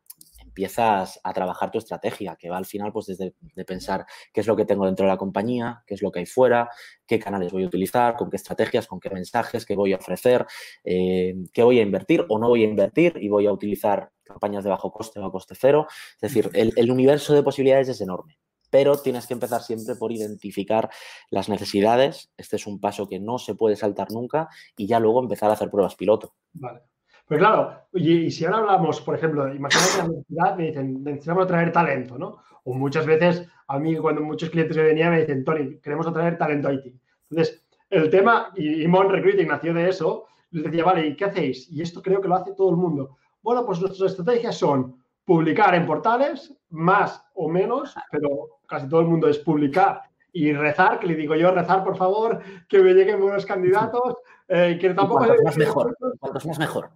empiezas 0.54 1.20
a 1.25 1.32
trabajar 1.32 1.73
tu 1.73 1.78
estrategia, 1.78 2.37
que 2.37 2.49
va 2.49 2.56
al 2.56 2.64
final 2.64 2.92
pues 2.92 3.06
desde 3.06 3.34
de 3.40 3.64
pensar 3.64 4.06
qué 4.32 4.40
es 4.40 4.46
lo 4.46 4.54
que 4.54 4.64
tengo 4.64 4.87
dentro 4.87 5.04
de 5.04 5.11
la 5.11 5.18
compañía, 5.18 5.82
qué 5.84 5.94
es 5.94 6.02
lo 6.02 6.12
que 6.12 6.20
hay 6.20 6.26
fuera, 6.26 6.70
qué 7.04 7.18
canales 7.18 7.52
voy 7.52 7.64
a 7.64 7.66
utilizar, 7.66 8.14
con 8.14 8.30
qué 8.30 8.37
estrategias, 8.37 8.87
con 8.87 9.00
qué 9.00 9.11
mensajes, 9.11 9.66
qué 9.66 9.75
voy 9.75 9.92
a 9.92 9.96
ofrecer, 9.96 10.46
eh, 10.84 11.34
qué 11.52 11.64
voy 11.64 11.80
a 11.80 11.82
invertir 11.82 12.25
o 12.28 12.38
no 12.38 12.49
voy 12.49 12.62
a 12.62 12.68
invertir 12.68 13.16
y 13.20 13.28
voy 13.28 13.46
a 13.49 13.52
utilizar 13.52 14.12
campañas 14.23 14.62
de 14.62 14.70
bajo 14.70 14.92
coste 14.92 15.18
o 15.18 15.25
a 15.25 15.32
coste 15.32 15.54
cero. 15.58 15.88
Es 15.88 16.20
decir, 16.20 16.50
el 16.54 16.90
universo 16.90 17.34
de 17.34 17.42
posibilidades 17.42 17.88
es 17.88 18.00
enorme 18.00 18.38
pero 18.70 19.00
tienes 19.00 19.28
que 19.28 19.34
empezar 19.34 19.62
siempre 19.62 19.94
por 19.94 20.11
identificar 20.11 20.90
las 21.30 21.49
necesidades. 21.49 22.32
Este 22.37 22.56
es 22.56 22.66
un 22.66 22.80
paso 22.80 23.08
que 23.08 23.20
no 23.20 23.38
se 23.38 23.54
puede 23.54 23.76
saltar 23.76 24.11
nunca 24.11 24.49
y 24.76 24.88
ya 24.88 24.99
luego 24.99 25.23
empezar 25.23 25.49
a 25.49 25.52
hacer 25.52 25.70
pruebas 25.70 25.94
piloto. 25.94 26.34
Vale. 26.54 26.80
Pues 27.26 27.38
claro, 27.40 27.73
y, 27.93 28.31
si 28.31 28.45
ahora 28.45 28.59
hablamos, 28.59 29.00
por 29.00 29.14
ejemplo, 29.14 29.52
imagínate 29.54 29.99
la 29.99 30.04
universidad 30.04 30.57
me 30.57 30.66
dicen, 30.66 31.04
necesitamos 31.04 31.45
atraer 31.45 31.73
talento, 31.73 32.19
¿no? 32.19 32.38
O 32.64 32.75
muchas 32.75 33.07
veces, 33.07 33.49
a 33.66 33.78
mí 33.78 33.97
cuando 33.97 34.21
muchos 34.23 34.50
clientes 34.50 34.76
me 34.76 34.83
venían 34.83 35.12
me 35.12 35.21
dicen, 35.21 35.45
Tony, 35.45 35.78
queremos 35.78 36.07
atraer 36.07 36.37
talento 36.37 36.71
IT. 36.71 36.95
Entonces, 37.31 37.64
el 37.88 38.11
tema, 38.11 38.52
y, 38.57 38.87
Mon 38.87 39.09
Recruiting 39.09 39.49
nació 39.49 39.73
de 39.73 39.88
eso, 39.88 40.26
les 40.50 40.64
decía, 40.64 40.85
vale, 40.85 41.07
¿y 41.07 41.16
qué 41.16 41.25
hacéis? 41.25 41.71
Y 41.71 41.81
esto 41.81 42.02
creo 42.02 42.21
que 42.21 42.28
lo 42.28 42.37
hace 42.37 42.52
todo 42.54 42.71
el 42.71 42.76
mundo. 42.76 43.16
Bueno, 43.43 43.64
pues 43.64 43.81
nuestras 43.81 44.12
estrategias 44.12 44.57
son 44.57 45.02
publicar 45.25 45.75
en 45.75 45.87
portales, 45.87 46.54
más 46.71 47.25
o 47.35 47.49
menos, 47.49 47.95
pero 48.11 48.59
casi 48.66 48.88
todo 48.88 49.00
el 49.00 49.07
mundo 49.07 49.28
es 49.28 49.38
publicar 49.38 50.02
y 50.35 50.53
rezar, 50.53 50.99
que 50.99 51.07
le 51.07 51.14
digo 51.14 51.37
yo, 51.37 51.53
rezar 51.53 51.85
por 51.85 51.97
favor, 51.97 52.41
que 52.69 52.83
me 52.83 52.93
lleguen 52.93 53.21
buenos 53.21 53.47
candidatos, 53.47 54.17
eh, 54.49 54.76
que 54.81 54.93
tampoco... 54.93 55.25
Cuantos 55.25 55.45
más 55.45 55.57
mejor, 55.57 55.97
cuantos 56.19 56.47
más 56.47 56.59
mejor. 56.59 56.91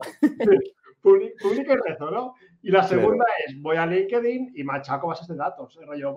publica 1.01 1.73
y 1.73 1.77
rezo, 1.77 2.11
¿no? 2.11 2.35
Y 2.63 2.73
la 2.73 2.83
segunda 2.83 3.25
es, 3.47 3.63
voy 3.63 3.77
a 3.77 3.87
LinkedIn 3.87 4.53
y 4.57 4.65
machaco 4.65 5.07
bases 5.07 5.29
de 5.29 5.37
datos. 5.37 5.79
Yo 5.97 6.15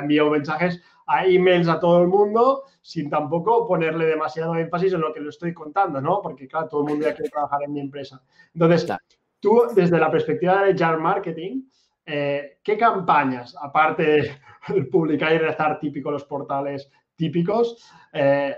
envío 0.00 0.30
mensajes 0.30 0.80
a 1.08 1.26
emails 1.26 1.68
a 1.68 1.80
todo 1.80 2.00
el 2.00 2.06
mundo 2.06 2.62
sin 2.80 3.10
tampoco 3.10 3.66
ponerle 3.66 4.06
demasiado 4.06 4.54
énfasis 4.54 4.92
en 4.92 5.00
lo 5.00 5.12
que 5.12 5.20
le 5.20 5.30
estoy 5.30 5.52
contando, 5.52 6.00
¿no? 6.00 6.22
Porque, 6.22 6.46
claro, 6.46 6.68
todo 6.68 6.82
el 6.82 6.90
mundo 6.90 7.06
ya 7.06 7.14
quiere 7.14 7.30
trabajar 7.30 7.64
en 7.64 7.72
mi 7.72 7.80
empresa. 7.80 8.22
Entonces, 8.54 8.86
tú, 9.40 9.64
desde 9.74 9.98
la 9.98 10.12
perspectiva 10.12 10.62
de 10.62 10.78
Jar 10.78 10.98
Marketing, 10.98 11.62
eh, 12.04 12.58
¿qué 12.62 12.76
campañas, 12.76 13.56
aparte 13.60 14.02
de 14.02 14.82
publicar 14.90 15.32
y 15.32 15.38
rezar 15.38 15.78
típico 15.78 16.10
los 16.10 16.24
portales 16.24 16.90
típicos, 17.16 17.90
eh, 18.12 18.56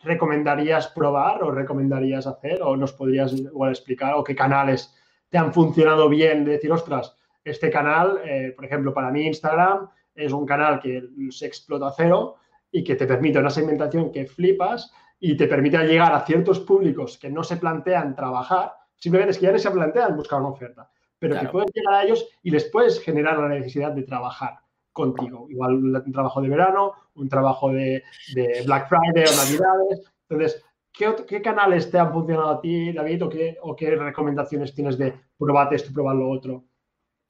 recomendarías 0.00 0.88
probar 0.88 1.42
o 1.42 1.50
recomendarías 1.50 2.26
hacer 2.26 2.62
o 2.62 2.76
nos 2.76 2.92
podrías 2.92 3.32
igual 3.32 3.70
explicar 3.70 4.14
o 4.14 4.24
qué 4.24 4.34
canales 4.34 4.94
te 5.28 5.38
han 5.38 5.52
funcionado 5.52 6.08
bien 6.08 6.44
de 6.44 6.52
decir, 6.52 6.72
ostras, 6.72 7.16
este 7.44 7.70
canal, 7.70 8.20
eh, 8.24 8.52
por 8.54 8.64
ejemplo, 8.64 8.94
para 8.94 9.10
mí 9.10 9.26
Instagram 9.26 9.88
es 10.14 10.32
un 10.32 10.46
canal 10.46 10.80
que 10.80 11.02
se 11.30 11.46
explota 11.46 11.92
cero 11.96 12.36
y 12.70 12.84
que 12.84 12.96
te 12.96 13.06
permite 13.06 13.38
una 13.38 13.50
segmentación 13.50 14.12
que 14.12 14.26
flipas 14.26 14.92
y 15.18 15.36
te 15.36 15.46
permite 15.46 15.78
llegar 15.84 16.12
a 16.12 16.24
ciertos 16.24 16.60
públicos 16.60 17.18
que 17.18 17.30
no 17.30 17.44
se 17.44 17.56
plantean 17.56 18.14
trabajar, 18.14 18.72
simplemente 18.96 19.32
es 19.32 19.38
que 19.38 19.46
ya 19.46 19.52
no 19.52 19.58
se 19.58 19.70
plantean 19.70 20.16
buscar 20.16 20.40
una 20.40 20.50
oferta, 20.50 20.90
pero 21.22 21.38
que 21.38 21.46
puedes 21.46 21.70
llegar 21.72 21.94
a 21.94 22.02
ellos 22.02 22.26
y 22.42 22.50
les 22.50 22.64
puedes 22.64 23.00
generar 23.00 23.38
la 23.38 23.48
necesidad 23.48 23.92
de 23.92 24.02
trabajar 24.02 24.58
contigo. 24.92 25.46
Igual 25.48 25.74
un 25.74 26.12
trabajo 26.12 26.42
de 26.42 26.48
verano, 26.48 26.94
un 27.14 27.28
trabajo 27.28 27.72
de, 27.72 28.02
de 28.34 28.62
Black 28.66 28.88
Friday 28.88 29.24
o 29.24 29.36
Navidades. 29.36 30.12
Entonces, 30.28 30.64
¿Qué, 30.92 31.40
canales 31.40 31.90
te 31.90 31.98
han 31.98 32.12
funcionado 32.12 32.50
a 32.50 32.60
ti, 32.60 32.92
David, 32.92 33.24
o 33.24 33.28
qué, 33.28 33.56
o 33.62 33.74
qué 33.74 33.96
recomendaciones 33.96 34.74
tienes 34.74 34.98
de 34.98 35.14
probar 35.38 35.72
esto, 35.72 35.92
probar 35.92 36.16
lo 36.16 36.28
otro? 36.28 36.64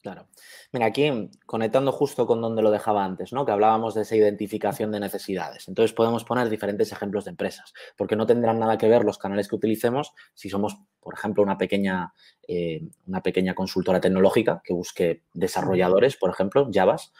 Claro. 0.00 0.26
Mira, 0.74 0.86
aquí 0.86 1.28
conectando 1.44 1.92
justo 1.92 2.26
con 2.26 2.40
donde 2.40 2.62
lo 2.62 2.70
dejaba 2.70 3.04
antes, 3.04 3.30
¿no? 3.34 3.44
Que 3.44 3.52
hablábamos 3.52 3.92
de 3.92 4.02
esa 4.02 4.16
identificación 4.16 4.90
de 4.90 5.00
necesidades. 5.00 5.68
Entonces 5.68 5.92
podemos 5.92 6.24
poner 6.24 6.48
diferentes 6.48 6.90
ejemplos 6.92 7.26
de 7.26 7.32
empresas, 7.32 7.74
porque 7.94 8.16
no 8.16 8.24
tendrán 8.24 8.58
nada 8.58 8.78
que 8.78 8.88
ver 8.88 9.04
los 9.04 9.18
canales 9.18 9.48
que 9.48 9.56
utilicemos 9.56 10.14
si 10.32 10.48
somos, 10.48 10.78
por 10.98 11.12
ejemplo, 11.12 11.42
una 11.42 11.58
pequeña, 11.58 12.14
eh, 12.48 12.80
una 13.06 13.22
pequeña 13.22 13.54
consultora 13.54 14.00
tecnológica 14.00 14.62
que 14.64 14.72
busque 14.72 15.24
desarrolladores, 15.34 16.16
por 16.16 16.30
ejemplo, 16.30 16.70
Javas, 16.72 17.12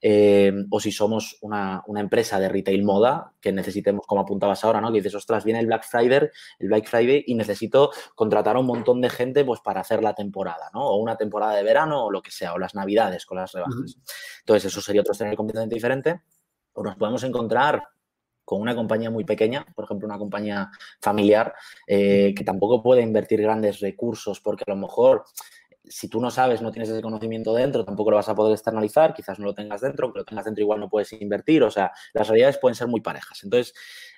eh, 0.00 0.52
o 0.70 0.78
si 0.78 0.92
somos 0.92 1.36
una, 1.40 1.82
empresa 1.96 2.38
de 2.38 2.48
retail 2.48 2.84
moda 2.84 3.32
que 3.40 3.50
necesitemos, 3.50 4.06
como 4.06 4.20
apuntabas 4.20 4.62
ahora, 4.62 4.80
¿no? 4.80 4.92
Que 4.92 4.98
dices, 4.98 5.16
ostras, 5.16 5.44
viene 5.44 5.58
el 5.58 5.66
Black 5.66 5.82
Friday, 5.82 6.28
el 6.60 6.68
Black 6.68 6.86
Friday 6.86 7.24
y 7.26 7.34
necesito 7.34 7.90
contratar 8.14 8.54
a 8.54 8.60
un 8.60 8.66
montón 8.66 9.00
de 9.00 9.10
gente 9.10 9.44
pues 9.44 9.58
para 9.60 9.80
hacer 9.80 10.00
la 10.00 10.14
temporada, 10.14 10.70
¿no? 10.72 10.90
O 10.90 10.96
una 10.98 11.16
temporada 11.16 11.56
de 11.56 11.64
verano 11.64 12.04
o 12.04 12.12
lo 12.12 12.22
que 12.22 12.30
sea, 12.30 12.54
o 12.54 12.58
las 12.58 12.76
navidades 12.76 12.99
con 13.26 13.38
las 13.38 13.52
rebajas. 13.52 13.96
Entonces, 14.40 14.72
eso 14.72 14.80
sería 14.80 15.00
otro 15.00 15.12
escenario 15.12 15.36
completamente 15.36 15.74
diferente. 15.74 16.22
O 16.72 16.82
nos 16.82 16.96
podemos 16.96 17.22
encontrar 17.24 17.82
con 18.44 18.60
una 18.60 18.74
compañía 18.74 19.10
muy 19.10 19.24
pequeña, 19.24 19.64
por 19.74 19.84
ejemplo, 19.84 20.06
una 20.06 20.18
compañía 20.18 20.70
familiar, 21.00 21.54
eh, 21.86 22.34
que 22.36 22.44
tampoco 22.44 22.82
puede 22.82 23.02
invertir 23.02 23.40
grandes 23.42 23.80
recursos 23.80 24.40
porque 24.40 24.64
a 24.66 24.70
lo 24.70 24.76
mejor 24.76 25.24
si 25.84 26.08
tú 26.08 26.20
no 26.20 26.30
sabes, 26.30 26.62
no 26.62 26.70
tienes 26.70 26.88
ese 26.88 27.02
conocimiento 27.02 27.54
dentro, 27.54 27.84
tampoco 27.84 28.10
lo 28.10 28.16
vas 28.16 28.28
a 28.28 28.34
poder 28.34 28.52
externalizar, 28.52 29.14
quizás 29.14 29.38
no 29.38 29.46
lo 29.46 29.54
tengas 29.54 29.80
dentro, 29.80 30.06
aunque 30.06 30.20
lo 30.20 30.24
tengas 30.24 30.44
dentro 30.44 30.62
igual 30.62 30.78
no 30.78 30.88
puedes 30.88 31.12
invertir, 31.12 31.62
o 31.62 31.70
sea, 31.70 31.92
las 32.12 32.28
realidades 32.28 32.58
pueden 32.58 32.74
ser 32.74 32.86
muy 32.86 33.00
parejas. 33.00 33.42
Entonces, 33.42 33.74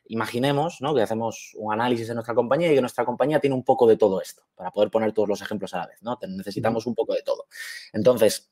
imaginemos 0.06 0.80
¿no? 0.80 0.94
que 0.94 1.02
hacemos 1.02 1.52
un 1.56 1.72
análisis 1.72 2.08
en 2.08 2.16
nuestra 2.16 2.34
compañía 2.34 2.70
y 2.70 2.74
que 2.74 2.80
nuestra 2.80 3.04
compañía 3.04 3.40
tiene 3.40 3.54
un 3.54 3.64
poco 3.64 3.86
de 3.86 3.96
todo 3.96 4.20
esto, 4.20 4.42
para 4.54 4.70
poder 4.70 4.90
poner 4.90 5.12
todos 5.12 5.28
los 5.28 5.40
ejemplos 5.40 5.72
a 5.74 5.78
la 5.78 5.86
vez, 5.86 6.02
¿no? 6.02 6.18
Necesitamos 6.28 6.86
un 6.86 6.94
poco 6.94 7.14
de 7.14 7.22
todo. 7.22 7.46
Entonces, 7.92 8.50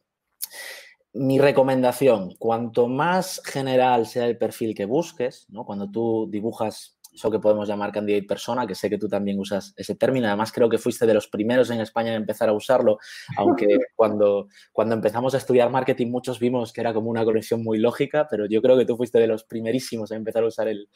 mi 1.12 1.38
recomendación, 1.38 2.35
cuanto 2.38 2.87
más 2.88 3.42
general 3.45 4.07
sea 4.07 4.26
el 4.26 4.38
perfil 4.38 4.75
que 4.75 4.85
busques, 4.85 5.47
¿no? 5.49 5.64
cuando 5.64 5.90
tú 5.90 6.28
dibujas 6.30 7.00
eso 7.12 7.30
que 7.30 7.38
podemos 7.38 7.69
llamar 7.69 7.92
candidate 7.92 8.26
persona, 8.26 8.66
que 8.66 8.75
sé 8.75 8.88
que 8.88 8.99
tú 8.99 9.09
también 9.09 9.38
usas 9.38 9.75
ese 9.76 9.95
término. 9.95 10.28
Además, 10.28 10.52
creo 10.52 10.69
que 10.69 10.78
fuiste 10.78 11.07
de 11.07 11.14
los 11.14 11.28
primeros 11.28 11.71
en 11.71 11.80
España 11.80 12.11
en 12.11 12.16
empezar 12.16 12.49
a 12.49 12.52
usarlo, 12.52 12.99
aunque 13.37 13.66
cuando, 13.97 14.49
cuando 14.73 14.95
empezamos 14.95 15.35
a 15.35 15.38
estudiar 15.38 15.71
marketing 15.71 16.09
muchos 16.09 16.38
vimos 16.38 16.73
que 16.73 16.80
era 16.80 16.95
como 16.95 17.11
una 17.11 17.25
conexión 17.25 17.62
muy 17.62 17.78
lógica, 17.78 18.26
pero 18.30 18.47
yo 18.47 18.62
creo 18.62 18.78
que 18.78 18.85
tú 18.85 18.97
fuiste 18.97 19.19
de 19.19 19.26
los 19.26 19.45
primerísimos 19.45 20.11
en 20.11 20.19
empezar 20.19 20.45
a 20.45 20.47
usar 20.47 20.69
el, 20.69 20.88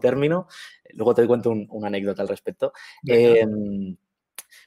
término. 0.00 0.48
Luego 0.90 1.14
te 1.14 1.26
cuento 1.26 1.50
una 1.50 1.86
anécdota 1.86 2.22
al 2.22 2.28
respecto. 2.28 2.72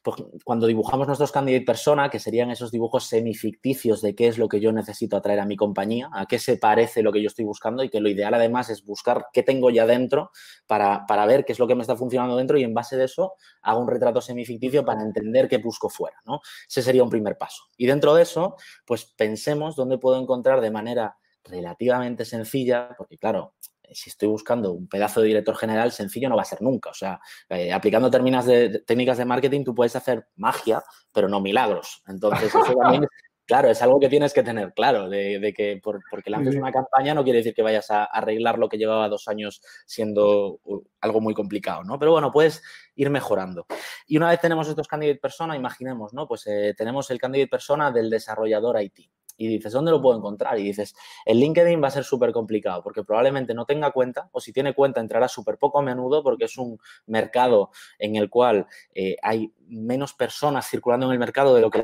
Pues, 0.03 0.23
cuando 0.43 0.67
dibujamos 0.67 1.07
nuestros 1.07 1.31
candidate 1.31 1.65
persona, 1.65 2.09
que 2.09 2.19
serían 2.19 2.51
esos 2.51 2.71
dibujos 2.71 3.05
semificticios 3.05 4.01
de 4.01 4.15
qué 4.15 4.27
es 4.27 4.37
lo 4.37 4.47
que 4.47 4.59
yo 4.59 4.71
necesito 4.71 5.17
atraer 5.17 5.39
a 5.39 5.45
mi 5.45 5.55
compañía, 5.55 6.09
a 6.13 6.25
qué 6.25 6.39
se 6.39 6.57
parece 6.57 7.03
lo 7.03 7.11
que 7.11 7.21
yo 7.21 7.27
estoy 7.27 7.45
buscando 7.45 7.83
y 7.83 7.89
que 7.89 7.99
lo 7.99 8.09
ideal 8.09 8.33
además 8.33 8.69
es 8.69 8.83
buscar 8.83 9.27
qué 9.33 9.43
tengo 9.43 9.69
ya 9.69 9.85
dentro 9.85 10.31
para, 10.65 11.25
ver 11.25 11.45
qué 11.45 11.53
es 11.53 11.59
lo 11.59 11.67
que 11.67 11.75
me 11.75 11.81
está 11.81 11.95
funcionando 11.95 12.37
dentro 12.37 12.57
y 12.57 12.63
en 12.63 12.73
base 12.73 12.97
de 12.97 13.05
eso 13.05 13.33
hago 13.61 13.81
un 13.81 13.87
retrato 13.87 14.21
semificticio 14.21 14.85
para 14.85 15.01
entender 15.01 15.47
qué 15.47 15.57
busco 15.57 15.89
fuera, 15.89 16.17
¿no? 16.25 16.41
Ese 16.67 16.81
sería 16.81 17.03
un 17.03 17.09
primer 17.09 17.37
paso. 17.37 17.63
Y 17.77 17.85
dentro 17.85 18.13
de 18.13 18.23
eso, 18.23 18.55
pues 18.85 19.05
pensemos 19.05 19.75
dónde 19.75 19.97
puedo 19.97 20.19
encontrar 20.21 20.61
de 20.61 20.71
manera 20.71 21.17
relativamente 21.43 22.25
sencilla, 22.25 22.89
porque 22.97 23.17
claro, 23.17 23.55
si 23.91 24.09
estoy 24.09 24.27
buscando 24.27 24.71
un 24.73 24.87
pedazo 24.87 25.21
de 25.21 25.27
director 25.27 25.55
general, 25.55 25.91
sencillo 25.91 26.29
no 26.29 26.35
va 26.35 26.41
a 26.41 26.45
ser 26.45 26.61
nunca. 26.61 26.89
O 26.89 26.93
sea, 26.93 27.19
eh, 27.49 27.71
aplicando 27.71 28.09
términos 28.09 28.45
de, 28.45 28.79
técnicas 28.79 29.17
de 29.17 29.25
marketing, 29.25 29.63
tú 29.63 29.73
puedes 29.73 29.95
hacer 29.95 30.27
magia, 30.35 30.83
pero 31.11 31.29
no 31.29 31.39
milagros. 31.41 32.03
Entonces, 32.07 32.53
eso 32.53 32.75
también, 32.75 33.07
claro, 33.45 33.69
es 33.69 33.81
algo 33.81 33.99
que 33.99 34.09
tienes 34.09 34.33
que 34.33 34.43
tener 34.43 34.73
claro, 34.73 35.09
de, 35.09 35.53
que 35.55 35.79
por, 35.81 36.01
porque 36.09 36.29
lances 36.29 36.55
una 36.55 36.71
campaña 36.71 37.13
no 37.13 37.23
quiere 37.23 37.39
decir 37.39 37.53
que 37.53 37.63
vayas 37.63 37.89
a 37.91 38.03
arreglar 38.05 38.59
lo 38.59 38.69
que 38.69 38.77
llevaba 38.77 39.09
dos 39.09 39.27
años 39.27 39.61
siendo 39.85 40.59
algo 41.01 41.21
muy 41.21 41.33
complicado, 41.33 41.83
¿no? 41.83 41.97
Pero 41.97 42.11
bueno, 42.11 42.31
puedes 42.31 42.61
ir 42.95 43.09
mejorando. 43.09 43.65
Y 44.07 44.17
una 44.17 44.29
vez 44.29 44.41
tenemos 44.41 44.67
estos 44.67 44.87
candidate 44.87 45.19
persona, 45.19 45.55
imaginemos, 45.55 46.13
¿no? 46.13 46.27
Pues 46.27 46.45
eh, 46.47 46.73
tenemos 46.77 47.09
el 47.11 47.19
candidate 47.19 47.49
persona 47.49 47.91
del 47.91 48.09
desarrollador 48.09 48.81
IT 48.81 49.09
y 49.37 49.47
dices, 49.47 49.71
¿dónde 49.71 49.91
lo 49.91 50.01
puedo 50.01 50.17
encontrar? 50.17 50.59
Y 50.59 50.63
dices, 50.63 50.95
el 51.25 51.39
LinkedIn 51.39 51.81
va 51.81 51.87
a 51.87 51.91
ser 51.91 52.03
súper 52.03 52.31
complicado 52.31 52.83
porque 52.83 53.03
probablemente 53.03 53.53
no 53.53 53.65
tenga 53.65 53.91
cuenta 53.91 54.29
o 54.31 54.39
si 54.39 54.51
tiene 54.51 54.73
cuenta 54.73 54.99
entrará 54.99 55.27
súper 55.27 55.57
poco 55.57 55.79
a 55.79 55.83
menudo 55.83 56.23
porque 56.23 56.45
es 56.45 56.57
un 56.57 56.79
mercado 57.05 57.71
en 57.99 58.15
el 58.15 58.29
cual 58.29 58.67
eh, 58.93 59.15
hay 59.21 59.53
menos 59.67 60.13
personas 60.13 60.67
circulando 60.69 61.05
en 61.05 61.13
el 61.13 61.19
mercado 61.19 61.53
de 61.55 61.61
lo 61.61 61.69
que 61.69 61.83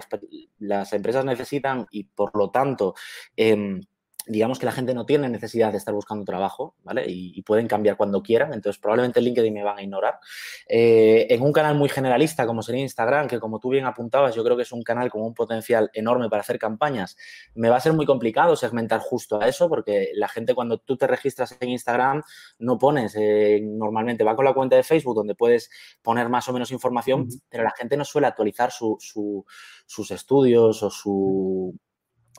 las, 0.60 0.94
empresas 0.94 1.26
necesitan 1.26 1.88
y 1.92 2.04
por 2.04 2.36
lo 2.36 2.50
tanto... 2.50 2.96
Em, 3.36 3.82
digamos 4.26 4.60
que 4.60 4.66
la 4.66 4.72
gente 4.72 4.94
no 4.94 5.06
tiene 5.06 5.30
necesidad 5.30 5.72
de 5.72 5.78
estar 5.78 5.94
buscando 5.94 6.26
trabajo, 6.26 6.76
¿vale? 6.84 7.06
Y, 7.08 7.42
pueden 7.44 7.68
cambiar 7.68 7.98
cuando 7.98 8.24
quieran, 8.24 8.54
entonces 8.54 8.80
probablemente 8.82 9.20
LinkedIn 9.20 9.54
me 9.54 9.64
van 9.64 9.78
a 9.78 9.84
ignorar. 9.84 10.20
Eh, 10.66 11.28
en 11.30 11.42
un 11.42 11.52
canal 11.52 11.76
muy 11.76 11.90
generalista 11.90 12.48
como 12.48 12.64
sería 12.64 12.82
Instagram, 12.82 13.28
que 13.28 13.38
como 13.40 13.60
tú 13.60 13.70
bien 13.70 13.86
apuntabas, 13.86 14.34
yo 14.34 14.46
creo 14.46 14.56
que 14.56 14.64
es 14.64 14.72
un 14.72 14.82
canal 14.82 15.12
con 15.12 15.22
un 15.22 15.34
potencial 15.34 15.92
enorme 15.94 16.30
para 16.30 16.42
hacer 16.42 16.58
campañas, 16.58 17.18
me 17.54 17.70
va 17.70 17.76
a 17.76 17.80
ser 17.82 17.92
muy 17.92 18.06
complicado 18.06 18.56
segmentar 18.56 19.02
justo 19.02 19.42
a 19.42 19.48
eso, 19.48 19.68
porque 19.68 20.12
la 20.16 20.30
gente 20.30 20.56
cuando 20.56 20.78
tú 20.78 20.96
te 20.96 21.06
registras 21.06 21.58
en 21.60 21.70
Instagram 21.70 22.24
no 22.60 22.78
pones, 22.78 23.16
eh, 23.18 23.60
normalmente 23.62 24.24
va 24.24 24.36
con 24.36 24.46
la 24.46 24.54
cuenta 24.54 24.78
de 24.78 24.84
Facebook 24.84 25.16
donde 25.16 25.36
puedes 25.36 25.70
poner 26.02 26.30
más 26.30 26.48
o 26.48 26.54
menos 26.54 26.72
información, 26.72 27.28
pero 27.50 27.64
la 27.64 27.72
gente 27.72 27.98
no 27.98 28.06
suele 28.06 28.28
actualizar 28.28 28.72
sus 28.72 30.12
estudios 30.12 30.82
o 30.82 30.90
su 30.90 31.78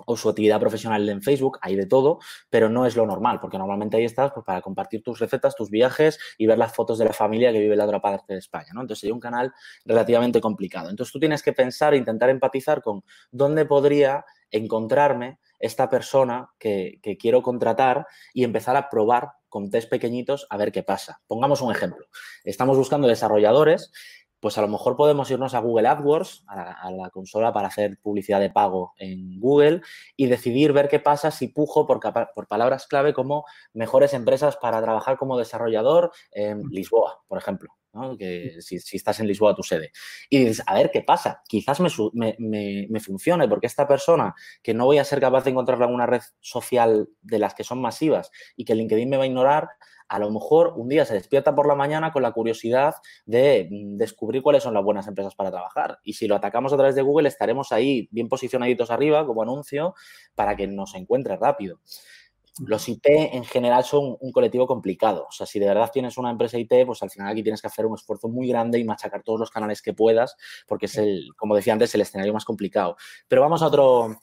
o 0.06 0.16
su 0.16 0.28
actividad 0.28 0.60
profesional 0.60 1.08
en 1.08 1.22
Facebook, 1.22 1.58
hay 1.60 1.76
de 1.76 1.86
todo, 1.86 2.18
pero 2.50 2.68
no 2.68 2.86
es 2.86 2.96
lo 2.96 3.06
normal, 3.06 3.40
porque 3.40 3.58
normalmente 3.58 3.96
ahí 3.96 4.04
estás 4.04 4.32
pues, 4.32 4.44
para 4.44 4.60
compartir 4.60 5.02
tus 5.02 5.18
recetas, 5.18 5.54
tus 5.54 5.70
viajes 5.70 6.18
y 6.38 6.46
ver 6.46 6.58
las 6.58 6.74
fotos 6.74 6.98
de 6.98 7.04
la 7.04 7.12
familia 7.12 7.52
que 7.52 7.60
vive 7.60 7.72
en 7.72 7.78
la 7.78 7.84
otra 7.84 8.00
parte 8.00 8.32
de 8.32 8.38
España, 8.38 8.68
¿no? 8.74 8.80
Entonces 8.80 9.00
sería 9.00 9.14
un 9.14 9.20
canal 9.20 9.52
relativamente 9.84 10.40
complicado. 10.40 10.90
Entonces 10.90 11.12
tú 11.12 11.20
tienes 11.20 11.42
que 11.42 11.52
pensar 11.52 11.94
e 11.94 11.98
intentar 11.98 12.30
empatizar 12.30 12.82
con 12.82 13.04
dónde 13.30 13.64
podría 13.64 14.24
encontrarme 14.50 15.38
esta 15.58 15.88
persona 15.88 16.50
que, 16.58 16.98
que 17.02 17.16
quiero 17.16 17.42
contratar 17.42 18.06
y 18.32 18.44
empezar 18.44 18.76
a 18.76 18.88
probar 18.88 19.30
con 19.48 19.70
test 19.70 19.88
pequeñitos 19.88 20.46
a 20.50 20.56
ver 20.56 20.72
qué 20.72 20.82
pasa. 20.82 21.22
Pongamos 21.26 21.60
un 21.60 21.70
ejemplo. 21.70 22.06
Estamos 22.44 22.76
buscando 22.76 23.06
desarrolladores 23.06 23.92
pues 24.44 24.58
a 24.58 24.60
lo 24.60 24.68
mejor 24.68 24.94
podemos 24.94 25.30
irnos 25.30 25.54
a 25.54 25.58
Google 25.60 25.88
AdWords, 25.88 26.44
a 26.48 26.90
la, 26.90 27.08
consola 27.08 27.50
para 27.54 27.68
hacer 27.68 27.98
publicidad 28.02 28.40
de 28.40 28.50
pago 28.50 28.92
en 28.98 29.40
Google 29.40 29.80
y 30.18 30.26
decidir 30.26 30.74
ver 30.74 30.90
qué 30.90 31.00
pasa 31.00 31.30
si 31.30 31.48
pujo 31.48 31.86
por, 31.86 31.98
por, 32.34 32.46
palabras 32.46 32.86
clave 32.86 33.14
como 33.14 33.46
mejores 33.72 34.12
empresas 34.12 34.58
para 34.58 34.82
trabajar 34.82 35.16
como 35.16 35.38
desarrollador 35.38 36.12
en 36.30 36.60
Lisboa, 36.68 37.22
por 37.26 37.38
ejemplo. 37.38 37.70
que 38.18 38.60
si, 38.60 38.76
estás 38.94 39.18
en 39.20 39.28
Lisboa, 39.28 39.54
tu 39.54 39.62
sede. 39.62 39.92
Y 40.28 40.40
dices, 40.40 40.62
a 40.66 40.74
ver 40.74 40.90
qué 40.90 41.00
pasa, 41.00 41.40
quizás 41.48 41.80
me, 41.80 42.36
me, 42.38 43.00
funcione, 43.00 43.48
porque 43.48 43.66
esta 43.66 43.88
persona 43.88 44.34
que 44.62 44.74
no 44.74 44.84
voy 44.84 44.98
a 44.98 45.04
ser 45.04 45.20
capaz 45.20 45.44
de 45.44 45.52
encontrarla 45.52 45.86
en 45.86 45.94
una 45.94 46.04
red 46.04 46.20
social 46.40 47.08
de 47.22 47.38
las 47.38 47.54
que 47.54 47.64
son 47.64 47.80
masivas 47.80 48.30
y 48.56 48.66
que 48.66 48.74
LinkedIn 48.74 49.08
me 49.08 49.16
va 49.16 49.22
a 49.22 49.26
ignorar, 49.26 49.70
a 50.08 50.18
lo 50.18 50.30
mejor 50.30 50.74
un 50.76 50.88
día 50.88 51.04
se 51.04 51.14
despierta 51.14 51.54
por 51.54 51.66
la 51.66 51.74
mañana 51.74 52.12
con 52.12 52.22
la 52.22 52.32
curiosidad 52.32 52.94
de 53.26 53.68
mm, 53.70 53.96
descubrir 53.96 54.42
cuáles 54.42 54.62
son 54.62 54.74
las 54.74 54.84
buenas 54.84 55.06
empresas 55.06 55.34
para 55.34 55.50
trabajar. 55.50 55.98
Y 56.04 56.14
si 56.14 56.26
lo 56.26 56.36
atacamos 56.36 56.72
a 56.72 56.76
través 56.76 56.94
de 56.94 57.02
Google, 57.02 57.28
estaremos 57.28 57.72
ahí 57.72 58.08
bien 58.10 58.28
posicionaditos 58.28 58.90
arriba 58.90 59.26
como 59.26 59.42
anuncio 59.42 59.94
para 60.34 60.56
que 60.56 60.66
nos 60.66 60.94
encuentre 60.94 61.36
rápido. 61.36 61.80
Los 62.60 62.88
IT 62.88 63.04
en 63.06 63.44
general 63.44 63.82
son 63.82 64.16
un 64.20 64.30
colectivo 64.30 64.68
complicado. 64.68 65.26
O 65.28 65.32
sea, 65.32 65.44
si 65.44 65.58
de 65.58 65.66
verdad 65.66 65.90
tienes 65.92 66.16
una 66.18 66.30
empresa 66.30 66.56
IT, 66.56 66.72
pues 66.86 67.02
al 67.02 67.10
final 67.10 67.32
aquí 67.32 67.42
tienes 67.42 67.60
que 67.60 67.66
hacer 67.66 67.84
un 67.84 67.96
esfuerzo 67.96 68.28
muy 68.28 68.46
grande 68.46 68.78
y 68.78 68.84
machacar 68.84 69.24
todos 69.24 69.40
los 69.40 69.50
canales 69.50 69.82
que 69.82 69.92
puedas, 69.92 70.36
porque 70.68 70.86
es 70.86 70.96
el, 70.96 71.30
como 71.36 71.56
decía 71.56 71.72
antes, 71.72 71.92
el 71.96 72.02
escenario 72.02 72.32
más 72.32 72.44
complicado. 72.44 72.96
Pero 73.26 73.42
vamos 73.42 73.60
a 73.62 73.66
otro, 73.66 74.20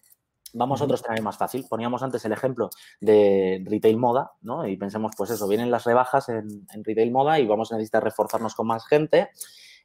Vamos 0.53 0.81
a 0.81 0.85
otro 0.85 0.95
escenario 0.95 1.23
más 1.23 1.37
fácil. 1.37 1.65
Poníamos 1.69 2.03
antes 2.03 2.23
el 2.25 2.31
ejemplo 2.31 2.69
de 2.99 3.63
retail 3.65 3.97
moda, 3.97 4.33
¿no? 4.41 4.67
Y 4.67 4.77
pensemos, 4.77 5.13
pues 5.17 5.29
eso, 5.31 5.47
vienen 5.47 5.71
las 5.71 5.85
rebajas 5.85 6.29
en, 6.29 6.67
en, 6.73 6.83
retail 6.83 7.11
moda 7.11 7.39
y 7.39 7.47
vamos 7.47 7.71
a 7.71 7.75
necesitar 7.75 8.03
reforzarnos 8.03 8.55
con 8.55 8.67
más 8.67 8.85
gente. 8.85 9.29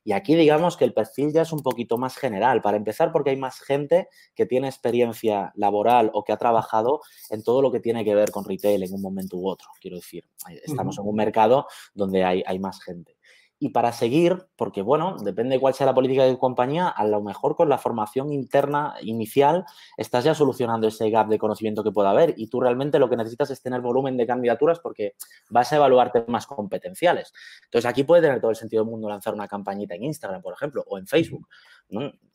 Y 0.04 0.12
aquí 0.12 0.36
digamos 0.36 0.76
que 0.76 0.84
el 0.84 0.94
perfil 0.94 1.32
ya 1.32 1.42
es 1.42 1.52
un 1.52 1.60
poquito 1.60 1.98
más 1.98 2.16
general. 2.16 2.62
Para 2.62 2.76
empezar, 2.76 3.10
porque 3.10 3.30
hay 3.30 3.36
más 3.36 3.58
gente 3.60 4.08
que 4.34 4.46
tiene 4.46 4.68
experiencia 4.68 5.52
laboral 5.56 6.10
o 6.14 6.22
que 6.22 6.32
ha 6.32 6.36
trabajado 6.36 7.00
en 7.30 7.42
todo 7.42 7.60
lo 7.60 7.72
que 7.72 7.80
tiene 7.80 8.04
que 8.04 8.14
ver 8.14 8.30
con 8.30 8.44
retail 8.44 8.84
en 8.84 8.94
un 8.94 9.02
momento 9.02 9.36
u 9.36 9.48
otro. 9.48 9.68
Quiero 9.80 9.96
decir, 9.96 10.24
estamos 10.64 10.98
en 10.98 11.08
un 11.08 11.16
mercado 11.16 11.66
donde 11.92 12.24
hay, 12.24 12.44
hay 12.46 12.60
más 12.60 12.80
gente 12.82 13.15
y 13.58 13.70
para 13.70 13.92
seguir, 13.92 14.46
porque 14.56 14.82
bueno, 14.82 15.16
depende 15.22 15.56
de 15.56 15.60
cuál 15.60 15.72
sea 15.72 15.86
la 15.86 15.94
política 15.94 16.24
de 16.24 16.32
tu 16.32 16.38
compañía, 16.38 16.88
a 16.88 17.06
lo 17.06 17.22
mejor 17.22 17.56
con 17.56 17.68
la 17.68 17.78
formación 17.78 18.32
interna 18.32 18.94
inicial 19.00 19.64
estás 19.96 20.24
ya 20.24 20.34
solucionando 20.34 20.86
ese 20.88 21.08
gap 21.08 21.28
de 21.28 21.38
conocimiento 21.38 21.82
que 21.82 21.90
pueda 21.90 22.10
haber 22.10 22.34
y 22.36 22.48
tú 22.48 22.60
realmente 22.60 22.98
lo 22.98 23.08
que 23.08 23.16
necesitas 23.16 23.50
es 23.50 23.62
tener 23.62 23.80
volumen 23.80 24.16
de 24.16 24.26
candidaturas 24.26 24.80
porque 24.80 25.14
vas 25.48 25.72
a 25.72 25.76
evaluar 25.76 26.12
temas 26.12 26.46
competenciales. 26.46 27.32
Entonces 27.64 27.88
aquí 27.88 28.04
puede 28.04 28.22
tener 28.22 28.40
todo 28.40 28.50
el 28.50 28.56
sentido 28.56 28.84
del 28.84 28.90
mundo 28.90 29.08
lanzar 29.08 29.32
una 29.32 29.48
campañita 29.48 29.94
en 29.94 30.04
Instagram, 30.04 30.42
por 30.42 30.52
ejemplo, 30.52 30.84
o 30.86 30.98
en 30.98 31.06
Facebook. 31.06 31.48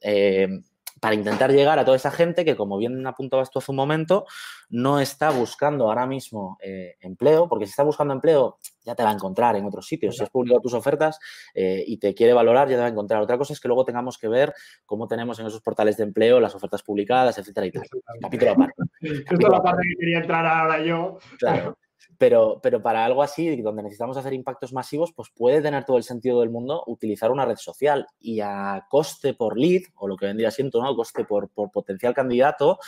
Eh, 0.02 0.48
para 1.00 1.16
intentar 1.16 1.52
llegar 1.52 1.80
a 1.80 1.86
toda 1.86 1.98
esa 1.98 2.12
gente 2.12 2.46
que, 2.46 2.56
como 2.56 2.78
bien 2.78 3.06
apuntabas 3.08 3.50
tú 3.50 3.60
hace 3.60 3.72
un 3.72 3.78
momento, 3.78 4.26
no 4.70 5.00
está 5.00 5.30
buscando 5.30 5.86
ahora 5.86 6.06
mismo 6.06 6.58
eh, 6.62 6.96
empleo, 7.02 7.48
porque 7.48 7.66
si 7.66 7.72
está 7.72 7.84
buscando 7.84 8.14
empleo 8.14 8.58
ya 8.84 8.96
te 8.96 9.04
va 9.04 9.12
a 9.12 9.14
encontrar 9.14 9.56
en 9.56 9.66
otros 9.66 9.88
sitios. 9.88 10.16
Si 10.16 10.24
has 10.24 10.30
publicado 10.30 10.62
tus 10.62 10.74
ofertas 10.74 11.20
eh, 11.54 11.84
y 11.86 11.98
te 11.98 12.14
quiere 12.14 12.34
valorar, 12.34 12.68
ya 12.68 12.76
te 12.76 12.82
va 12.82 12.88
a 12.88 12.92
encontrar. 12.92 13.22
Otra 13.22 13.38
cosa 13.38 13.54
es 13.54 13.60
que 13.60 13.68
luego 13.68 13.86
tengamos 13.86 14.18
que 14.18 14.28
ver 14.28 14.54
cómo 14.86 15.08
tenemos 15.08 15.40
en 15.40 15.48
esos 15.48 15.62
portales 15.62 15.98
de 15.98 16.04
empleo 16.04 16.40
las 16.40 16.56
ofertas 16.56 16.84
publicadas, 16.84 17.38
etcétera 17.38 17.68
y 17.68 17.72
tal. 17.72 17.84
Capítulo 18.20 18.52
aparte. 18.52 18.74
Esto 19.02 19.36
es 19.36 19.50
la 19.50 19.62
parte 19.62 19.82
que 19.88 19.96
quería 20.00 20.18
entrar 20.20 20.46
ahora 20.46 20.84
yo. 20.84 21.18
Claro. 21.38 21.78
Pero, 22.18 22.60
pero 22.62 22.82
para 22.82 23.06
algo 23.06 23.24
así, 23.24 23.62
donde 23.62 23.84
necesitamos 23.84 24.18
hacer 24.18 24.34
impactos 24.34 24.74
masivos, 24.74 25.14
pues 25.14 25.30
puede 25.36 25.62
tener 25.62 25.86
todo 25.86 25.98
el 25.98 26.04
sentido 26.04 26.42
del 26.42 26.50
mundo 26.50 26.84
utilizar 26.88 27.32
una 27.32 27.46
red 27.46 27.58
social 27.58 28.08
y 28.20 28.40
a 28.42 28.86
coste 28.90 29.34
por 29.34 29.58
lead, 29.58 29.84
o 29.96 30.08
lo 30.08 30.18
que 30.18 30.26
vendría 30.26 30.52
siendo, 30.52 30.82
¿no? 30.82 30.96
Coste 30.96 31.26
por, 31.26 31.50
por 31.50 31.72
potencial 31.72 32.14
candidato, 32.14 32.80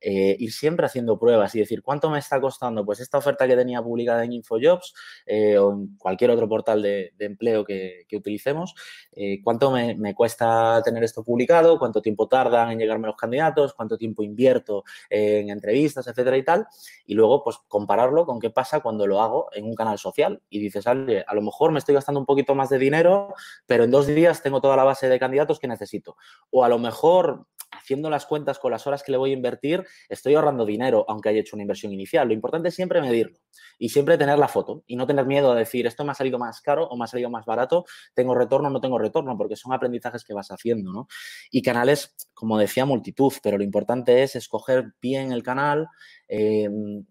eh, 0.00 0.34
ir 0.38 0.52
siempre 0.52 0.86
haciendo 0.86 1.18
pruebas 1.18 1.54
y 1.54 1.58
decir, 1.58 1.82
¿cuánto 1.82 2.08
me 2.08 2.18
está 2.18 2.40
costando? 2.40 2.86
Pues 2.86 3.00
esta 3.00 3.18
oferta 3.18 3.46
que 3.46 3.54
tenía 3.54 3.82
publicada 3.82 4.24
en 4.24 4.32
InfoJobs 4.32 4.94
eh, 5.26 5.58
o 5.58 5.72
en 5.72 5.96
cualquier 5.98 6.30
otro 6.30 6.48
portal 6.48 6.80
de, 6.80 7.12
empleo 7.18 7.64
que, 7.64 8.06
utilicemos, 8.12 8.74
eh, 9.12 9.40
¿cuánto 9.42 9.70
me, 9.70 10.14
cuesta 10.14 10.80
tener 10.82 11.04
esto 11.04 11.22
publicado? 11.22 11.78
¿Cuánto 11.78 12.00
tiempo 12.00 12.28
tardan 12.28 12.70
en 12.70 12.78
llegarme 12.78 13.08
los 13.08 13.16
candidatos? 13.16 13.74
¿Cuánto 13.74 13.98
tiempo 13.98 14.22
invierto 14.22 14.84
en 15.10 15.50
entrevistas, 15.50 16.06
etcétera 16.06 16.36
y 16.38 16.44
tal? 16.44 16.66
Y 17.06 17.14
luego, 17.14 17.44
pues, 17.44 17.58
compararlo 17.68 18.24
con 18.24 18.40
qué 18.40 18.50
pasa 18.60 18.80
cuando 18.80 19.06
lo 19.06 19.22
hago 19.22 19.48
en 19.54 19.64
un 19.64 19.74
canal 19.74 19.98
social 19.98 20.42
y 20.50 20.60
dices, 20.60 20.86
a 20.86 20.94
lo 20.94 21.40
mejor 21.40 21.72
me 21.72 21.78
estoy 21.78 21.94
gastando 21.94 22.20
un 22.20 22.26
poquito 22.26 22.54
más 22.54 22.68
de 22.68 22.78
dinero, 22.78 23.32
pero 23.64 23.84
en 23.84 23.90
dos 23.90 24.06
días 24.06 24.42
tengo 24.42 24.60
toda 24.60 24.76
la 24.76 24.84
base 24.84 25.08
de 25.08 25.18
candidatos 25.18 25.58
que 25.58 25.66
necesito. 25.66 26.18
O 26.50 26.62
a 26.62 26.68
lo 26.68 26.78
mejor 26.78 27.46
haciendo 27.70 28.10
las 28.10 28.26
cuentas 28.26 28.58
con 28.58 28.70
las 28.70 28.86
horas 28.86 29.02
que 29.02 29.12
le 29.12 29.18
voy 29.18 29.30
a 29.30 29.32
invertir, 29.32 29.86
estoy 30.10 30.34
ahorrando 30.34 30.66
dinero, 30.66 31.06
aunque 31.08 31.30
haya 31.30 31.40
hecho 31.40 31.56
una 31.56 31.62
inversión 31.62 31.90
inicial. 31.92 32.28
Lo 32.28 32.34
importante 32.34 32.68
es 32.68 32.74
siempre 32.74 33.00
medirlo 33.00 33.38
y 33.78 33.88
siempre 33.88 34.18
tener 34.18 34.38
la 34.38 34.48
foto 34.48 34.82
y 34.86 34.96
no 34.96 35.06
tener 35.06 35.24
miedo 35.24 35.52
a 35.52 35.54
decir, 35.54 35.86
esto 35.86 36.04
me 36.04 36.12
ha 36.12 36.14
salido 36.14 36.38
más 36.38 36.60
caro 36.60 36.86
o 36.86 36.96
me 36.98 37.04
ha 37.04 37.06
salido 37.06 37.30
más 37.30 37.46
barato, 37.46 37.86
tengo 38.12 38.34
retorno 38.34 38.68
o 38.68 38.70
no 38.70 38.80
tengo 38.80 38.98
retorno, 38.98 39.38
porque 39.38 39.56
son 39.56 39.72
aprendizajes 39.72 40.24
que 40.24 40.34
vas 40.34 40.50
haciendo, 40.50 40.92
¿no? 40.92 41.08
Y 41.50 41.62
canales, 41.62 42.14
como 42.34 42.58
decía, 42.58 42.84
multitud, 42.84 43.32
pero 43.42 43.56
lo 43.56 43.64
importante 43.64 44.22
es 44.22 44.36
escoger 44.36 44.92
bien 45.00 45.32
el 45.32 45.42
canal, 45.42 45.88
em, 46.28 47.06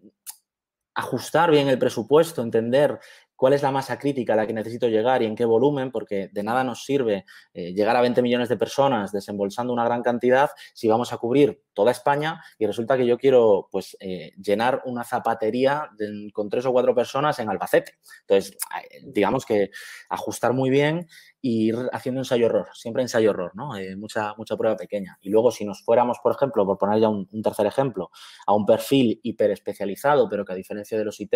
ajustar 0.93 1.51
bien 1.51 1.67
el 1.67 1.79
presupuesto, 1.79 2.41
entender 2.41 2.99
cuál 3.39 3.53
es 3.53 3.63
la 3.63 3.71
masa 3.71 3.97
crítica 3.97 4.33
a 4.33 4.35
la 4.35 4.45
que 4.45 4.51
necesito 4.51 4.89
llegar 4.89 5.21
y 5.21 5.25
en 5.25 5.33
qué 5.33 5.45
volumen, 5.45 5.91
porque 5.91 6.29
de 6.33 6.43
nada 6.43 6.61
nos 6.65 6.83
sirve 6.83 7.23
eh, 7.53 7.73
llegar 7.73 7.95
a 7.95 8.01
20 8.01 8.21
millones 8.21 8.49
de 8.49 8.57
personas 8.57 9.13
desembolsando 9.13 9.71
una 9.71 9.85
gran 9.85 10.03
cantidad 10.03 10.49
si 10.73 10.89
vamos 10.89 11.13
a 11.13 11.17
cubrir 11.17 11.63
toda 11.73 11.91
España 11.91 12.43
y 12.57 12.65
resulta 12.65 12.97
que 12.97 13.05
yo 13.05 13.17
quiero 13.17 13.69
pues 13.71 13.95
eh, 14.01 14.33
llenar 14.35 14.81
una 14.83 15.05
zapatería 15.05 15.89
con 16.33 16.49
tres 16.49 16.65
o 16.65 16.73
cuatro 16.73 16.93
personas 16.93 17.39
en 17.39 17.49
Albacete. 17.49 17.93
Entonces, 18.27 18.57
digamos 19.05 19.45
que 19.45 19.71
ajustar 20.09 20.51
muy 20.51 20.69
bien 20.69 21.07
y 21.41 21.69
ir 21.69 21.75
haciendo 21.93 22.21
ensayo-error, 22.21 22.67
siempre 22.73 23.01
ensayo-error, 23.01 23.51
¿no? 23.55 23.75
Eh, 23.77 23.95
mucha, 23.95 24.33
mucha 24.35 24.57
prueba 24.57 24.75
pequeña. 24.75 25.17
Y 25.21 25.29
luego, 25.29 25.51
si 25.51 25.65
nos 25.65 25.83
fuéramos, 25.83 26.19
por 26.19 26.33
ejemplo, 26.33 26.65
por 26.65 26.77
poner 26.77 26.99
ya 26.99 27.09
un, 27.09 27.27
tercer 27.41 27.65
ejemplo, 27.65 28.11
a 28.45 28.53
un 28.53 28.65
perfil 28.65 29.19
hiper 29.23 29.51
especializado, 29.51 30.29
pero 30.29 30.43
que 30.43 30.53
a 30.53 30.55
diferencia 30.55 30.97
de 30.97 31.05
los 31.05 31.19
IT, 31.19 31.33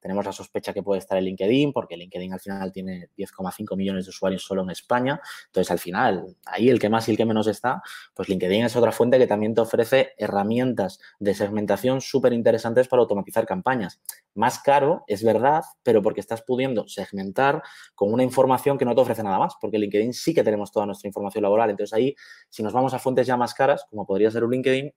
tenemos 0.00 0.24
la 0.24 0.32
sospecha 0.32 0.72
que 0.72 0.82
puede 0.82 0.98
estar 0.98 1.16
en 1.18 1.24
LinkedIn, 1.24 1.72
porque 1.72 1.96
LinkedIn 1.96 2.32
al 2.32 2.40
final 2.40 2.72
tiene 2.72 3.08
10,5 3.16 3.76
millones 3.76 4.06
de 4.06 4.10
usuarios 4.10 4.42
solo 4.42 4.62
en 4.62 4.70
España. 4.70 5.20
Entonces, 5.46 5.70
al 5.70 5.78
final, 5.78 6.36
ahí 6.44 6.68
el 6.68 6.78
que 6.78 6.88
más 6.88 7.08
y 7.08 7.12
el 7.12 7.16
que 7.16 7.24
menos 7.24 7.46
está, 7.46 7.82
pues 8.14 8.28
LinkedIn 8.28 8.64
es 8.64 8.76
otra 8.76 8.92
fuente 8.92 9.18
que 9.18 9.26
también 9.26 9.54
te 9.54 9.60
ofrece 9.60 10.12
herramientas 10.18 11.00
de 11.20 11.34
segmentación 11.34 12.00
súper 12.00 12.32
interesantes 12.32 12.88
para 12.88 13.02
automatizar 13.02 13.46
campañas. 13.46 14.00
Más 14.36 14.60
caro, 14.60 15.02
es 15.06 15.24
verdad, 15.24 15.64
pero 15.82 16.02
porque 16.02 16.20
estás 16.20 16.42
pudiendo 16.42 16.86
segmentar 16.88 17.62
con 17.94 18.12
una 18.12 18.22
información 18.22 18.78
que 18.78 18.84
no 18.84 18.94
te 18.94 19.00
ofrece 19.00 19.22
nada 19.22 19.38
más, 19.38 19.54
porque 19.60 19.78
LinkedIn 19.78 20.12
sí 20.12 20.34
que 20.34 20.44
tenemos 20.44 20.70
toda 20.70 20.86
nuestra 20.86 21.08
información 21.08 21.42
laboral. 21.42 21.70
Entonces 21.70 21.94
ahí, 21.94 22.14
si 22.50 22.62
nos 22.62 22.72
vamos 22.72 22.94
a 22.94 22.98
fuentes 22.98 23.26
ya 23.26 23.36
más 23.36 23.54
caras, 23.54 23.86
como 23.90 24.06
podría 24.06 24.30
ser 24.30 24.44
un 24.44 24.52
LinkedIn, 24.52 24.92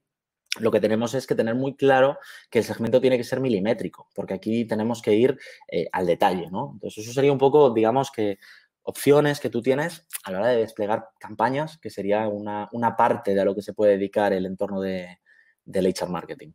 lo 0.60 0.71
que 0.71 0.80
tenemos 0.80 1.13
es 1.13 1.28
que 1.28 1.36
tener 1.36 1.56
muy 1.56 1.75
claro 1.75 2.17
que 2.49 2.60
el 2.60 2.65
segmento 2.65 2.99
tiene 2.99 3.17
que 3.17 3.23
ser 3.23 3.39
milimétrico, 3.39 4.10
porque 4.13 4.34
aquí 4.34 4.65
tenemos 4.65 5.02
que 5.02 5.13
ir 5.13 5.38
eh, 5.71 5.88
al 5.91 6.06
detalle, 6.06 6.49
¿no? 6.52 6.71
Entonces, 6.73 7.06
eso 7.06 7.13
sería 7.13 7.32
un 7.32 7.38
poco, 7.38 7.69
digamos 7.71 8.12
que 8.12 8.39
opciones 8.84 9.39
que 9.39 9.49
tú 9.49 9.62
tienes 9.62 10.08
a 10.23 10.32
la 10.32 10.39
hora 10.39 10.47
de 10.49 10.58
desplegar 10.58 11.10
campañas, 11.19 11.78
que 11.78 11.89
sería 11.89 12.28
una, 12.28 12.95
parte 12.97 13.36
de 13.36 13.45
lo 13.45 13.56
que 13.56 13.62
se 13.62 13.73
puede 13.73 13.93
dedicar 13.93 14.34
el 14.34 14.45
entorno 14.45 14.82
de, 14.82 15.19
del 15.63 15.88
HR 15.88 16.10
marketing. 16.10 16.52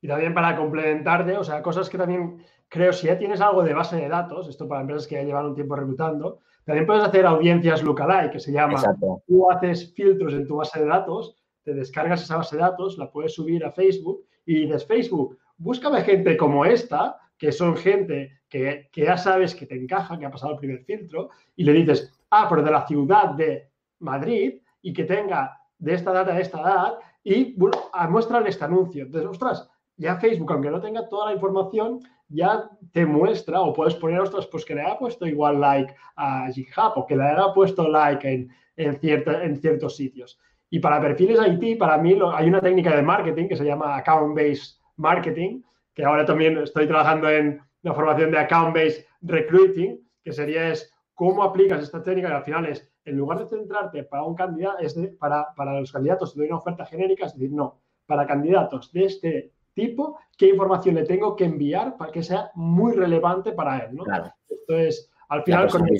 Y 0.00 0.08
también 0.08 0.34
para 0.34 0.56
complementarte, 0.56 1.36
o 1.36 1.44
sea, 1.44 1.62
cosas 1.62 1.88
que 1.90 1.98
también 1.98 2.42
creo, 2.68 2.92
si 2.92 3.08
ya 3.08 3.18
tienes 3.18 3.40
algo 3.40 3.62
de 3.62 3.74
base 3.74 3.96
de 3.96 4.08
datos, 4.08 4.48
esto 4.48 4.66
para 4.66 4.80
empresas 4.80 5.06
que 5.06 5.16
ya 5.16 5.22
llevan 5.22 5.46
un 5.46 5.54
tiempo 5.54 5.76
reclutando, 5.76 6.38
también 6.64 6.86
puedes 6.86 7.02
hacer 7.02 7.26
audiencias 7.26 7.82
lookalike, 7.82 8.32
que 8.32 8.40
se 8.40 8.52
llama, 8.52 8.80
tú 9.26 9.50
haces 9.50 9.92
filtros 9.94 10.32
en 10.34 10.46
tu 10.46 10.56
base 10.56 10.80
de 10.80 10.86
datos, 10.86 11.36
te 11.64 11.74
descargas 11.74 12.22
esa 12.22 12.36
base 12.36 12.56
de 12.56 12.62
datos, 12.62 12.96
la 12.96 13.10
puedes 13.10 13.34
subir 13.34 13.64
a 13.64 13.72
Facebook 13.72 14.24
y 14.46 14.66
dices, 14.66 14.86
Facebook, 14.86 15.38
búscame 15.56 16.02
gente 16.02 16.36
como 16.36 16.64
esta, 16.64 17.18
que 17.36 17.52
son 17.52 17.76
gente 17.76 18.40
que, 18.48 18.88
ya 18.94 19.16
sabes 19.16 19.54
que 19.54 19.66
te 19.66 19.74
encaja, 19.74 20.18
que 20.18 20.26
ha 20.26 20.30
pasado 20.30 20.52
el 20.52 20.58
primer 20.58 20.84
filtro, 20.84 21.30
y 21.56 21.64
le 21.64 21.72
dices, 21.72 22.12
ah, 22.30 22.46
pero 22.48 22.62
de 22.62 22.70
la 22.70 22.86
ciudad 22.86 23.30
de 23.30 23.70
Madrid 24.00 24.60
y 24.82 24.92
que 24.92 25.04
tenga 25.04 25.58
de 25.78 25.94
esta 25.94 26.12
data 26.12 26.32
a 26.32 26.40
esta 26.40 26.60
edad, 26.60 26.94
y 27.24 27.54
bueno, 27.54 27.78
muestran 28.08 28.46
este 28.46 28.64
anuncio. 28.64 29.04
Entonces, 29.04 29.30
ostras, 29.30 29.70
ya 30.00 30.16
Facebook, 30.16 30.50
aunque 30.50 30.70
no 30.70 30.80
tenga 30.80 31.08
toda 31.08 31.26
la 31.26 31.34
información, 31.34 32.00
ya 32.28 32.70
te 32.92 33.04
muestra 33.04 33.60
o 33.60 33.74
puedes 33.74 33.94
poner, 33.94 34.20
ostras, 34.20 34.46
pues 34.46 34.64
que 34.64 34.74
le 34.74 34.80
haya 34.80 34.98
puesto 34.98 35.26
igual 35.26 35.60
like 35.60 35.94
a 36.16 36.48
GitHub 36.50 36.92
o 36.96 37.06
que 37.06 37.16
le 37.16 37.24
haya 37.24 37.52
puesto 37.52 37.86
like 37.86 38.26
en, 38.26 38.48
en, 38.76 38.98
en 39.02 39.56
ciertos 39.60 39.96
sitios. 39.96 40.40
Y 40.70 40.78
para 40.78 41.02
perfiles 41.02 41.38
IT, 41.46 41.78
para 41.78 41.98
mí 41.98 42.18
hay 42.32 42.48
una 42.48 42.62
técnica 42.62 42.96
de 42.96 43.02
marketing 43.02 43.46
que 43.46 43.56
se 43.56 43.64
llama 43.64 43.96
account-based 43.96 44.80
marketing, 44.96 45.60
que 45.92 46.04
ahora 46.04 46.24
también 46.24 46.56
estoy 46.56 46.86
trabajando 46.86 47.28
en 47.28 47.60
la 47.82 47.92
formación 47.92 48.30
de 48.30 48.38
account-based 48.38 49.04
recruiting, 49.20 50.00
que 50.24 50.32
sería 50.32 50.70
es 50.70 50.94
cómo 51.14 51.42
aplicas 51.42 51.82
esta 51.82 52.02
técnica 52.02 52.30
y 52.30 52.32
al 52.32 52.44
final 52.44 52.64
es, 52.64 52.90
en 53.04 53.18
lugar 53.18 53.40
de 53.40 53.48
centrarte 53.48 54.04
para 54.04 54.22
un 54.22 54.34
candidato, 54.34 54.78
es 54.78 54.98
para, 55.18 55.52
para 55.54 55.78
los 55.78 55.92
candidatos 55.92 56.34
doy 56.34 56.46
una 56.46 56.56
oferta 56.56 56.86
genérica, 56.86 57.26
es 57.26 57.34
decir, 57.34 57.52
no, 57.52 57.82
para 58.06 58.26
candidatos 58.26 58.90
de 58.92 59.04
este 59.04 59.52
tipo, 59.74 60.18
qué 60.36 60.48
información 60.48 60.94
le 60.96 61.04
tengo 61.04 61.36
que 61.36 61.44
enviar 61.44 61.96
para 61.96 62.12
que 62.12 62.22
sea 62.22 62.50
muy 62.54 62.92
relevante 62.92 63.52
para 63.52 63.78
él, 63.78 63.94
¿no? 63.94 64.04
Claro. 64.04 64.32
Esto 64.48 64.76
es, 64.76 65.10
al 65.28 65.42
final, 65.42 65.70
con 65.70 65.86
el 65.86 65.98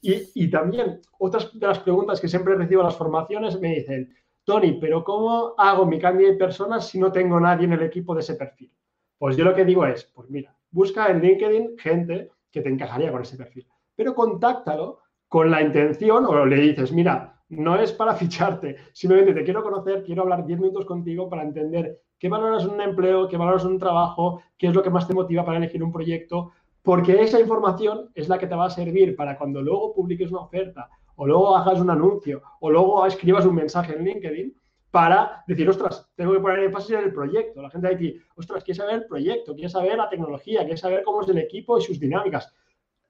Y, 0.00 0.50
también 0.50 1.00
otras 1.18 1.58
de 1.58 1.66
las 1.66 1.78
preguntas 1.80 2.20
que 2.20 2.28
siempre 2.28 2.54
recibo 2.54 2.82
en 2.82 2.86
las 2.86 2.96
formaciones 2.96 3.60
me 3.60 3.74
dicen, 3.74 4.14
Tony, 4.44 4.78
pero 4.80 5.02
¿cómo 5.02 5.54
hago 5.58 5.86
mi 5.86 5.98
cambio 5.98 6.28
de 6.28 6.36
personas 6.36 6.86
si 6.88 6.98
no 6.98 7.10
tengo 7.10 7.40
nadie 7.40 7.64
en 7.64 7.72
el 7.72 7.82
equipo 7.82 8.14
de 8.14 8.20
ese 8.20 8.34
perfil? 8.34 8.72
Pues 9.18 9.36
yo 9.36 9.44
lo 9.44 9.54
que 9.54 9.64
digo 9.64 9.84
es, 9.86 10.04
pues 10.14 10.30
mira, 10.30 10.56
busca 10.70 11.08
en 11.08 11.20
LinkedIn 11.20 11.78
gente 11.78 12.30
que 12.50 12.60
te 12.60 12.68
encajaría 12.68 13.10
con 13.10 13.22
ese 13.22 13.36
perfil, 13.36 13.66
pero 13.94 14.14
contáctalo 14.14 15.00
con 15.28 15.50
la 15.50 15.62
intención 15.62 16.24
o 16.26 16.46
le 16.46 16.56
dices, 16.56 16.92
mira, 16.92 17.35
no 17.48 17.76
es 17.76 17.92
para 17.92 18.14
ficharte, 18.16 18.76
simplemente 18.92 19.34
te 19.34 19.44
quiero 19.44 19.62
conocer, 19.62 20.02
quiero 20.04 20.22
hablar 20.22 20.46
10 20.46 20.60
minutos 20.60 20.84
contigo 20.84 21.28
para 21.28 21.42
entender 21.42 22.00
qué 22.18 22.28
valoras 22.28 22.64
un 22.64 22.80
empleo, 22.80 23.28
qué 23.28 23.36
valoras 23.36 23.64
un 23.64 23.78
trabajo, 23.78 24.42
qué 24.56 24.68
es 24.68 24.74
lo 24.74 24.82
que 24.82 24.90
más 24.90 25.06
te 25.06 25.14
motiva 25.14 25.44
para 25.44 25.58
elegir 25.58 25.82
un 25.82 25.92
proyecto, 25.92 26.52
porque 26.82 27.20
esa 27.20 27.40
información 27.40 28.10
es 28.14 28.28
la 28.28 28.38
que 28.38 28.46
te 28.46 28.54
va 28.54 28.66
a 28.66 28.70
servir 28.70 29.16
para 29.16 29.36
cuando 29.36 29.60
luego 29.60 29.92
publiques 29.92 30.30
una 30.30 30.42
oferta 30.42 30.88
o 31.16 31.26
luego 31.26 31.56
hagas 31.56 31.80
un 31.80 31.90
anuncio 31.90 32.42
o 32.60 32.70
luego 32.70 33.04
escribas 33.06 33.44
un 33.44 33.54
mensaje 33.54 33.96
en 33.96 34.04
LinkedIn 34.04 34.54
para 34.90 35.42
decir, 35.46 35.68
ostras, 35.68 36.08
tengo 36.14 36.32
que 36.32 36.40
poner 36.40 36.60
énfasis 36.60 36.92
en 36.92 37.04
el 37.04 37.12
proyecto. 37.12 37.60
La 37.60 37.70
gente 37.70 37.88
aquí, 37.88 38.18
ostras, 38.36 38.64
quiere 38.64 38.78
saber 38.78 38.94
el 38.94 39.06
proyecto, 39.06 39.52
quiere 39.54 39.68
saber 39.68 39.98
la 39.98 40.08
tecnología, 40.08 40.60
quiere 40.60 40.76
saber 40.76 41.02
cómo 41.04 41.22
es 41.22 41.28
el 41.28 41.38
equipo 41.38 41.76
y 41.76 41.82
sus 41.82 42.00
dinámicas. 42.00 42.50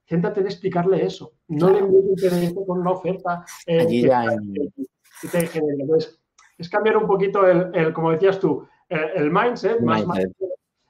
Céntrate 0.07 0.39
en 0.39 0.45
explicarle 0.45 1.05
eso. 1.05 1.33
No 1.49 1.69
le 1.69 1.79
envíes 1.79 2.53
con 2.53 2.79
una 2.79 2.91
oferta. 2.91 3.43
Eh, 3.65 4.07
Entonces, 5.23 6.19
es 6.57 6.69
cambiar 6.69 6.97
un 6.97 7.07
poquito 7.07 7.45
el, 7.45 7.93
como 7.93 8.11
decías 8.11 8.39
tú, 8.39 8.65
el, 8.87 9.29
mindset, 9.29 9.81
Más, 9.81 10.05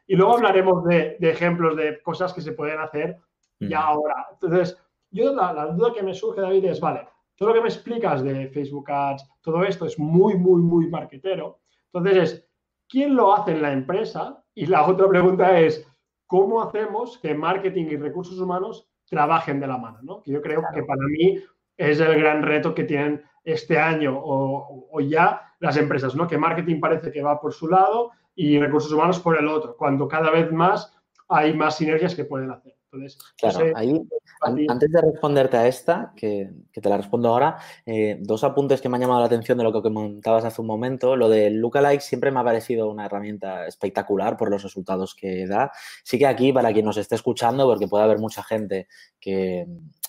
y 0.06 0.16
luego 0.16 0.36
hablaremos 0.36 0.86
de, 0.86 1.18
ejemplos 1.20 1.76
de 1.76 2.02
cosas 2.02 2.32
que 2.32 2.42
se 2.42 2.54
pueden 2.54 2.80
hacer 2.80 3.18
ya 3.60 3.82
ahora. 3.82 4.28
Entonces, 4.34 4.78
yo 5.10 5.34
la, 5.34 5.66
duda 5.68 5.94
que 5.94 6.04
me 6.04 6.14
surge, 6.14 6.42
David, 6.42 6.66
es, 6.66 6.80
vale, 6.80 7.08
todo 7.36 7.50
lo 7.50 7.56
que 7.56 7.62
me 7.62 7.70
explicas 7.70 8.24
de 8.24 8.48
Facebook 8.50 8.90
Ads, 8.90 9.28
todo 9.42 9.64
esto 9.64 9.86
es 9.86 9.98
muy, 9.98 10.36
muy, 10.36 10.62
muy 10.62 10.88
marketero. 10.90 11.60
Entonces, 11.92 12.18
es, 12.24 12.50
¿quién 12.88 13.16
lo 13.16 13.34
hace 13.34 13.52
en 13.52 13.64
la 13.64 13.74
empresa? 13.74 14.44
Y 14.54 14.68
la 14.68 14.88
otra 14.88 15.08
pregunta 15.08 15.60
es, 15.60 15.88
¿cómo 16.28 16.62
hacemos 16.62 17.18
que 17.18 17.34
marketing 17.34 17.86
y 17.86 17.98
recursos 17.98 18.40
humanos 18.40 18.88
trabajen 19.10 19.60
de 19.60 19.68
la 19.68 19.78
mano? 19.78 20.00
¿no? 20.02 20.22
Que 20.22 20.32
yo 20.32 20.42
creo 20.42 20.64
que 20.74 20.84
para 20.84 21.04
mí 21.04 21.40
es 21.76 22.00
el 22.00 22.20
gran 22.20 22.42
reto 22.42 22.74
que 22.74 22.84
tienen 22.84 23.24
este 23.44 23.80
año 23.80 24.18
o, 24.18 24.88
o, 24.92 25.00
ya 25.00 25.54
las 25.60 25.78
empresas, 25.78 26.16
¿no? 26.16 26.28
Que 26.28 26.38
marketing 26.38 26.80
parece 26.80 27.12
que 27.12 27.22
va 27.22 27.40
por 27.40 27.54
su 27.54 27.68
lado 27.68 28.12
y 28.36 28.60
recursos 28.60 28.92
humanos 28.92 29.20
por 29.20 29.38
el 29.38 29.48
otro, 29.48 29.76
cuando 29.78 30.08
cada 30.08 30.30
vez 30.32 30.52
más 30.52 30.94
hay 31.30 31.54
más 31.54 31.78
sinergias 31.78 32.14
que 32.14 32.26
pueden 32.26 32.52
hacer. 32.52 32.77
Entonces, 32.92 33.18
claro, 33.38 33.74
ahí, 33.76 34.02
antes 34.42 34.92
de 34.92 35.02
responderte 35.02 35.58
a 35.58 35.68
esta, 35.68 36.14
que, 36.16 36.50
te 36.72 36.90
la 36.90 36.98
respondo 36.98 37.30
ahora, 37.30 37.58
eh, 37.86 38.18
dos 38.22 38.44
apuntes 38.46 38.80
que 38.80 38.88
me 38.88 38.96
han 38.96 39.02
llamado 39.02 39.20
la 39.20 39.26
atención 39.26 39.58
de 39.58 39.66
lo 39.66 39.74
que 39.74 39.82
comentabas 39.82 40.46
hace 40.46 40.62
un 40.62 40.68
momento. 40.68 41.16
Lo 41.18 41.28
de 41.28 41.50
Lookalike 41.50 42.02
siempre 42.02 42.32
me 42.32 42.40
ha 42.40 42.44
parecido 42.44 42.90
una 42.90 43.06
herramienta 43.06 43.68
espectacular 43.68 44.38
por 44.38 44.50
los 44.50 44.64
resultados 44.64 45.16
que 45.16 45.46
da. 45.48 45.72
Sí 46.04 46.18
que 46.18 46.28
aquí, 46.28 46.54
para 46.54 46.72
quien 46.72 46.86
nos 46.86 46.98
esté 46.98 47.16
escuchando, 47.16 47.66
porque 47.68 47.88
puede 47.88 48.06
haber 48.06 48.20
mucha 48.20 48.42
gente 48.42 48.88
que, 49.20 49.68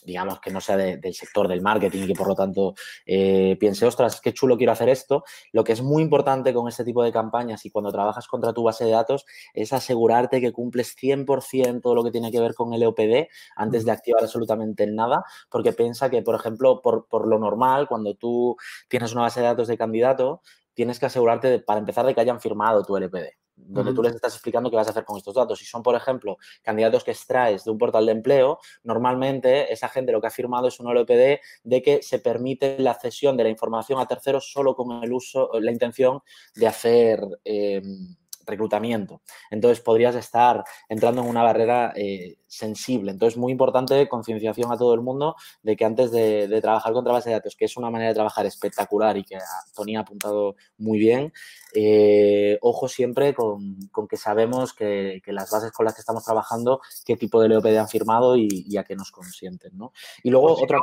digamos, 0.09 0.41
que 0.41 0.51
no 0.51 0.61
sea 0.61 0.77
del 0.79 1.15
sector 1.15 1.49
del 1.49 1.61
marketing 1.61 2.05
y 2.05 2.07
que 2.09 2.15
por 2.15 2.29
lo 2.29 2.35
tanto 2.35 2.75
eh, 3.05 3.57
piense, 3.61 3.85
ostras, 3.85 4.23
qué 4.23 4.33
chulo 4.33 4.57
quiero 4.57 4.73
hacer 4.73 4.89
esto. 4.89 5.23
Lo 5.53 5.65
que 5.65 5.73
es 5.73 5.83
muy 5.83 6.03
importante 6.03 6.55
con 6.55 6.67
este 6.67 6.83
tipo 6.83 7.05
de 7.05 7.13
campañas 7.13 7.67
y 7.67 7.71
cuando 7.71 7.93
trabajas 7.93 8.27
contra 8.27 8.55
tu 8.55 8.63
base 8.63 8.87
de 8.87 8.93
datos 8.93 9.27
es 9.53 9.75
asegurarte 9.75 10.41
que 10.41 10.51
cumples 10.51 10.97
100% 10.97 11.83
todo 11.83 11.95
lo 11.95 12.03
que 12.03 12.11
tiene 12.11 12.33
que 12.33 12.41
ver 12.41 12.55
con 12.55 12.73
el 12.73 12.83
EOPD 12.83 13.29
antes 13.55 13.85
de 13.85 13.93
activar 13.93 14.23
absolutamente 14.23 14.87
nada, 14.87 15.25
porque 15.51 15.75
piensa 15.75 16.09
que, 16.09 16.23
por 16.23 16.35
ejemplo, 16.35 16.81
por, 16.81 17.07
por 17.07 17.29
lo 17.29 17.39
normal, 17.39 17.87
cuando 17.87 18.15
tú 18.15 18.57
tienes 18.89 19.13
una 19.13 19.23
base 19.23 19.41
de 19.41 19.47
datos 19.47 19.69
de 19.69 19.77
candidato, 19.77 20.41
tienes 20.73 20.99
que 20.99 21.07
asegurarte, 21.07 21.49
de, 21.49 21.61
para 21.61 21.81
empezar, 21.81 22.07
de 22.07 22.15
que 22.15 22.23
hayan 22.23 22.41
firmado 22.41 22.83
tu 22.83 22.97
LPD 22.97 23.48
donde 23.69 23.93
tú 23.93 24.03
les 24.03 24.15
estás 24.15 24.35
explicando 24.35 24.71
qué 24.71 24.77
vas 24.77 24.89
a 24.89 24.91
hacer 24.91 25.05
con 25.05 25.19
estos 25.19 25.35
datos. 25.35 25.59
Si 25.59 25.65
son, 25.65 25.83
por 25.83 25.95
ejemplo, 25.95 26.39
candidatos 26.63 27.05
que 27.05 27.11
extraes 27.11 27.65
de 27.65 27.71
un 27.71 27.79
portal 27.79 28.07
de 28.07 28.13
empleo, 28.13 28.59
normalmente 28.83 29.73
esa 29.73 29.89
gente 29.89 30.13
lo 30.13 30.21
que 30.21 30.27
ha 30.29 30.31
firmado 30.31 30.69
es 30.69 30.81
un 30.81 30.91
LPD 30.91 31.41
de 31.65 31.83
que 31.83 32.03
se 32.03 32.19
permite 32.19 32.79
la 32.79 32.95
cesión 32.95 33.37
de 33.37 33.45
la 33.45 33.51
información 33.51 34.01
a 34.01 34.07
terceros 34.07 34.51
solo 34.51 34.75
con 34.75 35.03
el 35.03 35.13
uso, 35.13 35.51
la 35.61 35.71
intención 35.71 36.21
de 36.55 36.67
hacer... 36.67 37.21
Eh, 37.45 37.83
reclutamiento. 38.49 39.23
Entonces 39.51 39.81
podrías 39.81 40.15
estar 40.15 40.65
entrando 40.89 41.23
en 41.23 41.29
una 41.29 41.43
barrera 41.43 41.93
eh, 41.95 42.39
sensible. 42.47 43.13
Entonces, 43.13 43.39
muy 43.39 43.53
importante 43.53 44.09
concienciación 44.09 44.73
a 44.73 44.77
todo 44.77 44.95
el 44.95 45.01
mundo 45.01 45.37
de 45.63 45.77
que 45.77 45.85
antes 45.85 46.11
de, 46.11 46.59
trabajar 46.61 46.93
contra 46.93 47.13
base 47.13 47.31
de 47.31 47.37
datos, 47.37 47.55
que 47.57 47.67
es 47.67 47.77
una 47.77 47.91
manera 47.91 48.09
de 48.09 48.15
trabajar 48.15 48.47
espectacular 48.47 49.17
y 49.17 49.25
que 49.25 49.39
Tony 49.75 49.97
ha 49.97 50.01
apuntado 50.01 50.57
muy 50.79 50.99
bien, 50.99 51.33
eh, 51.75 52.59
ojo 52.63 52.89
siempre 52.89 53.35
con, 53.35 53.77
que 54.09 54.17
sabemos 54.17 54.75
que, 54.75 55.21
las 55.27 55.51
bases 55.51 55.73
con 55.73 55.85
las 55.85 55.95
que 55.95 56.01
estamos 56.01 56.25
trabajando, 56.25 56.81
qué 57.05 57.17
tipo 57.17 57.41
de 57.41 57.49
LOPD 57.49 57.77
han 57.77 57.89
firmado 57.89 58.37
y, 58.37 58.77
a 58.77 58.85
qué 58.85 58.97
nos 58.97 59.11
consienten. 59.11 59.77
¿no? 59.77 59.93
Y 60.23 60.31
luego, 60.31 60.55
pues 60.55 60.63
otro. 60.63 60.81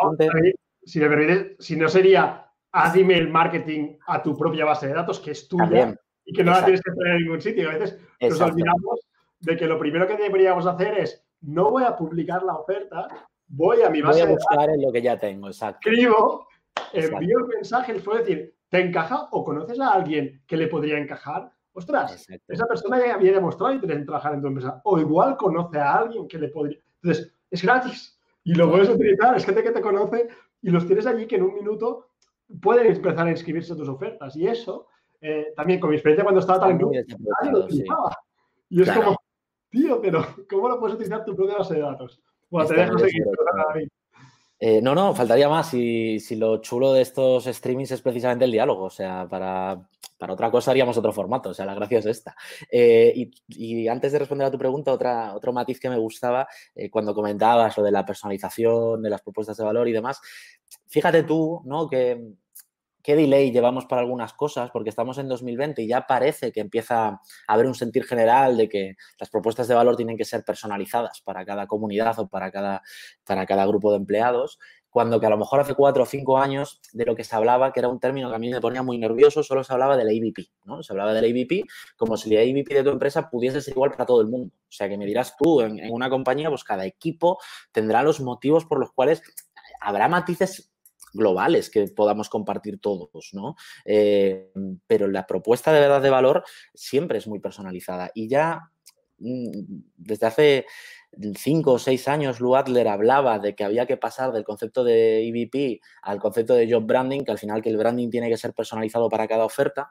Si 0.84 1.00
me 1.00 1.56
si 1.58 1.76
no 1.76 1.90
sería 1.90 2.46
haz 2.72 2.96
email 2.96 3.30
marketing 3.30 3.98
a 4.06 4.22
tu 4.22 4.38
propia 4.38 4.66
base 4.66 4.88
de 4.88 4.94
datos, 4.94 5.20
que 5.20 5.32
es 5.32 5.48
tuya, 5.48 5.98
y 6.26 6.34
que 6.34 6.44
no 6.44 6.52
la 6.52 6.64
tienes 6.64 6.82
que 6.82 6.92
poner 6.92 7.16
en 7.16 7.24
ningún 7.24 7.42
sitio. 7.42 7.70
A 7.70 7.78
veces 7.78 8.00
nos 8.20 8.42
olvidamos 8.42 9.00
de 9.40 9.56
que 9.56 9.68
lo 9.68 9.78
primero 9.78 10.08
que 10.08 10.18
deberíamos 10.18 10.66
hacer 10.66 11.00
es 11.00 11.24
no 11.42 11.70
voy 11.70 11.84
a 11.84 11.96
publicar 11.96 12.44
la 12.44 12.56
oferta, 12.56 13.08
voy 13.48 13.82
a 13.82 13.90
mi 13.90 14.02
base 14.02 14.24
voy 14.24 14.32
a 14.32 14.34
buscar 14.34 14.70
en 14.70 14.82
lo 14.82 14.92
que 14.92 15.02
ya 15.02 15.18
tengo, 15.18 15.48
exacto. 15.48 15.90
Escribo, 15.90 16.48
envío 16.94 17.40
el 17.40 17.48
mensaje, 17.48 17.94
les 17.94 18.02
puedo 18.02 18.20
decir, 18.20 18.56
¿te 18.70 18.80
encaja 18.80 19.28
o 19.32 19.44
conoces 19.44 19.80
a 19.80 19.90
alguien 19.92 20.42
que 20.48 20.58
le 20.58 20.68
podría 20.68 20.98
encajar? 20.98 21.52
Ostras, 21.74 22.26
esa 22.48 22.66
persona 22.68 23.06
ya 23.06 23.16
había 23.16 23.34
demostrado 23.34 23.74
interés 23.74 23.98
en 23.98 24.06
trabajar 24.06 24.34
en 24.34 24.42
tu 24.42 24.48
empresa. 24.48 24.82
O 24.86 24.98
igual 24.98 25.36
conoce 25.36 25.78
a 25.78 25.96
alguien 25.96 26.26
que 26.26 26.38
le 26.38 26.48
podría. 26.48 26.80
Entonces, 27.04 27.34
es 27.52 27.62
gratis 27.62 28.18
y 28.46 28.56
lo 28.56 28.72
puedes 28.72 28.88
utilizar. 28.88 29.36
Es 29.36 29.46
gente 29.46 29.62
que 29.62 29.72
te 29.72 29.82
conoce 29.82 30.30
y 30.62 30.70
los 30.70 30.88
tienes 30.88 31.06
allí 31.06 31.28
que 31.28 31.36
en 31.36 31.44
un 31.44 31.54
minuto 31.54 32.12
pueden 32.62 32.88
empezar 32.88 33.28
a 33.28 33.32
inscribirse 33.32 33.74
a 33.74 33.76
tus 33.76 33.90
ofertas. 33.90 34.38
Y 34.38 34.48
eso 34.48 34.88
eh, 35.28 35.54
también 35.56 35.80
con 35.80 35.90
mi 35.90 35.96
experiencia 35.96 36.24
cuando 36.24 36.40
estaba 36.40 36.60
tan 36.60 36.80
en 36.80 36.80
Y 38.70 38.82
es 38.82 38.92
como, 38.92 39.18
tío, 39.72 40.00
pero 40.00 40.24
¿cómo 40.48 40.70
lo 40.70 40.80
puedes 40.80 40.96
utilizar 40.96 41.26
tu 41.26 41.36
propia 41.36 41.58
base 41.58 41.74
de 41.74 41.80
datos? 41.80 42.22
Bueno, 42.48 42.70
te 42.70 42.76
dejo 42.76 43.00
seguir. 43.00 43.24
Eh, 44.60 44.82
no, 44.84 44.94
no, 44.94 45.16
faltaría 45.16 45.50
más. 45.50 45.74
Y 45.74 46.20
si 46.20 46.36
lo 46.36 46.62
chulo 46.62 46.94
de 46.94 47.02
estos 47.02 47.46
streamings 47.46 47.90
es 47.90 48.02
precisamente 48.04 48.46
el 48.46 48.52
diálogo. 48.52 48.84
O 48.84 48.90
sea, 48.92 49.28
para, 49.28 49.90
para 50.20 50.34
otra 50.34 50.52
cosa 50.52 50.70
haríamos 50.70 50.96
otro 50.96 51.12
formato. 51.12 51.50
O 51.50 51.54
sea, 51.56 51.66
la 51.66 51.74
gracia 51.74 51.98
es 51.98 52.06
esta. 52.06 52.36
Eh, 52.72 53.32
y, 53.48 53.88
antes 53.88 54.12
de 54.12 54.20
responder 54.20 54.46
a 54.46 54.52
tu 54.52 54.60
pregunta, 54.60 54.94
otra, 54.94 55.34
otro 55.34 55.52
matiz 55.54 55.80
que 55.80 55.90
me 55.90 55.98
gustaba 55.98 56.48
cuando 56.92 57.16
comentabas 57.16 57.76
lo 57.76 57.84
de 57.84 57.92
la 57.92 58.06
personalización, 58.06 59.02
de 59.02 59.10
las 59.10 59.24
propuestas 59.24 59.58
de 59.58 59.64
valor 59.64 59.88
y 59.88 59.92
demás. 59.92 60.22
Fíjate 60.86 61.24
tú, 61.24 61.64
¿no? 61.66 61.90
Que 61.90 62.36
qué 63.06 63.16
delay 63.16 63.52
llevamos 63.52 63.86
para 63.86 64.02
algunas 64.02 64.34
cosas, 64.34 64.72
porque 64.72 64.90
estamos 64.90 65.20
en 65.20 65.28
2020 65.28 65.84
y 65.84 65.88
ya 65.88 66.08
parece 66.08 66.52
que 66.52 66.60
empieza 66.60 67.08
a 67.08 67.22
haber 67.48 67.68
un 67.68 67.76
sentir 67.76 68.04
general 68.04 68.58
de 68.58 68.68
que 68.68 68.96
las 69.20 69.30
propuestas 69.30 69.68
de 69.68 69.76
valor 69.76 69.96
tienen 69.96 70.18
que 70.18 70.26
ser 70.26 70.44
personalizadas 70.44 71.22
para 71.22 71.46
cada 71.46 71.68
comunidad 71.68 72.18
o 72.18 72.28
para 72.28 72.52
cada, 72.52 72.82
para 73.24 73.46
cada 73.46 73.68
grupo 73.68 73.92
de 73.92 73.98
empleados, 73.98 74.58
cuando 74.90 75.20
que 75.20 75.28
a 75.28 75.30
lo 75.30 75.38
mejor 75.38 75.60
hace 75.60 75.76
cuatro 75.76 76.02
o 76.02 76.06
cinco 76.08 76.40
años 76.40 76.82
de 76.94 77.06
lo 77.06 77.16
que 77.16 77.24
se 77.24 77.36
hablaba, 77.36 77.72
que 77.72 77.80
era 77.80 77.90
un 77.90 78.00
término 78.00 78.30
que 78.30 78.38
a 78.38 78.40
mí 78.40 78.50
me 78.50 78.60
ponía 78.60 78.82
muy 78.82 78.98
nervioso, 78.98 79.44
solo 79.44 79.64
se 79.64 79.72
hablaba 79.72 79.98
de 79.98 80.04
la 80.04 80.12
IVP, 80.12 80.50
¿no? 80.64 80.82
Se 80.82 80.92
hablaba 80.92 81.14
de 81.14 81.22
la 81.22 81.28
IVP 81.28 81.64
como 81.96 82.18
si 82.18 82.34
la 82.34 82.42
IVP 82.42 82.74
de 82.74 82.84
tu 82.84 82.90
empresa 82.90 83.30
pudiese 83.30 83.62
ser 83.62 83.74
igual 83.74 83.92
para 83.92 84.08
todo 84.08 84.22
el 84.22 84.28
mundo. 84.30 84.52
O 84.56 84.72
sea, 84.72 84.90
que 84.90 84.98
me 84.98 85.06
dirás 85.06 85.36
tú, 85.38 85.62
en, 85.62 85.78
en 85.78 85.94
una 85.94 86.10
compañía, 86.10 86.50
pues 86.50 86.64
cada 86.64 86.88
equipo 86.88 87.38
tendrá 87.72 88.02
los 88.02 88.20
motivos 88.20 88.66
por 88.66 88.80
los 88.80 88.92
cuales 88.94 89.22
habrá 89.80 90.08
matices 90.08 90.72
globales 91.16 91.70
que 91.70 91.88
podamos 91.88 92.30
compartir 92.30 92.80
todos, 92.80 93.30
¿no? 93.34 93.56
Eh, 93.86 94.52
pero 94.88 95.08
la 95.08 95.26
propuesta 95.26 95.74
de 95.74 95.80
verdad 95.80 96.02
de 96.02 96.10
valor 96.10 96.44
siempre 96.74 97.18
es 97.18 97.28
muy 97.28 97.40
personalizada 97.40 98.12
y 98.14 98.28
ya 98.28 98.72
mm, 99.20 99.50
desde 99.98 100.28
hace 100.28 100.66
cinco 101.36 101.74
o 101.74 101.80
seis 101.80 102.08
años, 102.08 102.40
Lou 102.40 102.56
Adler 102.56 102.88
hablaba 102.88 103.40
de 103.40 103.56
que 103.56 103.64
había 103.64 103.86
que 103.86 103.98
pasar 103.98 104.32
del 104.32 104.44
concepto 104.44 104.84
de 104.84 105.28
EVP 105.28 105.82
al 106.02 106.20
concepto 106.20 106.54
de 106.54 106.72
job 106.72 106.86
branding, 106.86 107.22
que 107.22 107.32
al 107.32 107.38
final 107.38 107.62
que 107.62 107.70
el 107.70 107.78
branding 107.78 108.10
tiene 108.10 108.30
que 108.30 108.38
ser 108.38 108.54
personalizado 108.54 109.10
para 109.10 109.28
cada 109.28 109.46
oferta. 109.46 109.90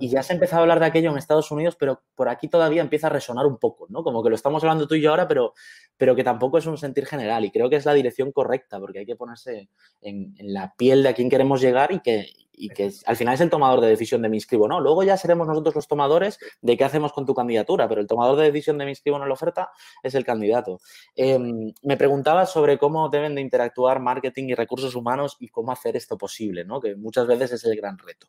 Y 0.00 0.08
ya 0.08 0.22
se 0.22 0.32
ha 0.32 0.36
empezado 0.36 0.60
a 0.60 0.62
hablar 0.62 0.80
de 0.80 0.86
aquello 0.86 1.10
en 1.10 1.18
Estados 1.18 1.50
Unidos, 1.50 1.76
pero 1.78 2.02
por 2.14 2.28
aquí 2.28 2.48
todavía 2.48 2.82
empieza 2.82 3.06
a 3.08 3.10
resonar 3.10 3.46
un 3.46 3.58
poco, 3.58 3.86
¿no? 3.88 4.02
Como 4.02 4.22
que 4.22 4.30
lo 4.30 4.36
estamos 4.36 4.62
hablando 4.62 4.86
tú 4.86 4.94
y 4.94 5.00
yo 5.00 5.10
ahora, 5.10 5.28
pero, 5.28 5.54
pero 5.96 6.14
que 6.14 6.24
tampoco 6.24 6.58
es 6.58 6.66
un 6.66 6.78
sentir 6.78 7.06
general. 7.06 7.44
Y 7.44 7.50
creo 7.50 7.70
que 7.70 7.76
es 7.76 7.84
la 7.84 7.94
dirección 7.94 8.32
correcta, 8.32 8.78
porque 8.80 9.00
hay 9.00 9.06
que 9.06 9.16
ponerse 9.16 9.68
en, 10.00 10.34
en 10.38 10.52
la 10.52 10.74
piel 10.76 11.02
de 11.02 11.10
a 11.10 11.14
quién 11.14 11.30
queremos 11.30 11.60
llegar 11.60 11.92
y 11.92 12.00
que, 12.00 12.26
y 12.56 12.68
que 12.68 12.90
al 13.06 13.16
final 13.16 13.34
es 13.34 13.40
el 13.40 13.50
tomador 13.50 13.80
de 13.80 13.88
decisión 13.88 14.22
de 14.22 14.28
me 14.28 14.36
inscribo 14.36 14.68
no. 14.68 14.80
Luego 14.80 15.02
ya 15.02 15.16
seremos 15.16 15.46
nosotros 15.46 15.74
los 15.74 15.88
tomadores 15.88 16.38
de 16.60 16.76
qué 16.76 16.84
hacemos 16.84 17.12
con 17.12 17.26
tu 17.26 17.34
candidatura, 17.34 17.88
pero 17.88 18.00
el 18.00 18.06
tomador 18.06 18.36
de 18.38 18.44
decisión 18.44 18.78
de 18.78 18.84
me 18.84 18.92
inscribo 18.92 19.16
en 19.20 19.28
la 19.28 19.32
oferta 19.32 19.70
es 20.02 20.14
el 20.14 20.24
candidato. 20.24 20.53
Candidato. 20.54 20.80
Em, 21.14 21.72
me 21.82 21.96
preguntaba 21.96 22.46
sobre 22.46 22.78
cómo 22.78 23.08
deben 23.08 23.34
de 23.34 23.40
interactuar 23.40 24.00
marketing 24.00 24.48
y 24.48 24.54
recursos 24.54 24.94
humanos 24.94 25.36
y 25.40 25.48
cómo 25.48 25.72
hacer 25.72 25.96
esto 25.96 26.16
posible, 26.16 26.64
¿no? 26.64 26.80
Que 26.80 26.96
muchas 26.96 27.26
veces 27.26 27.52
es 27.52 27.64
el 27.64 27.76
gran 27.76 27.98
reto. 27.98 28.28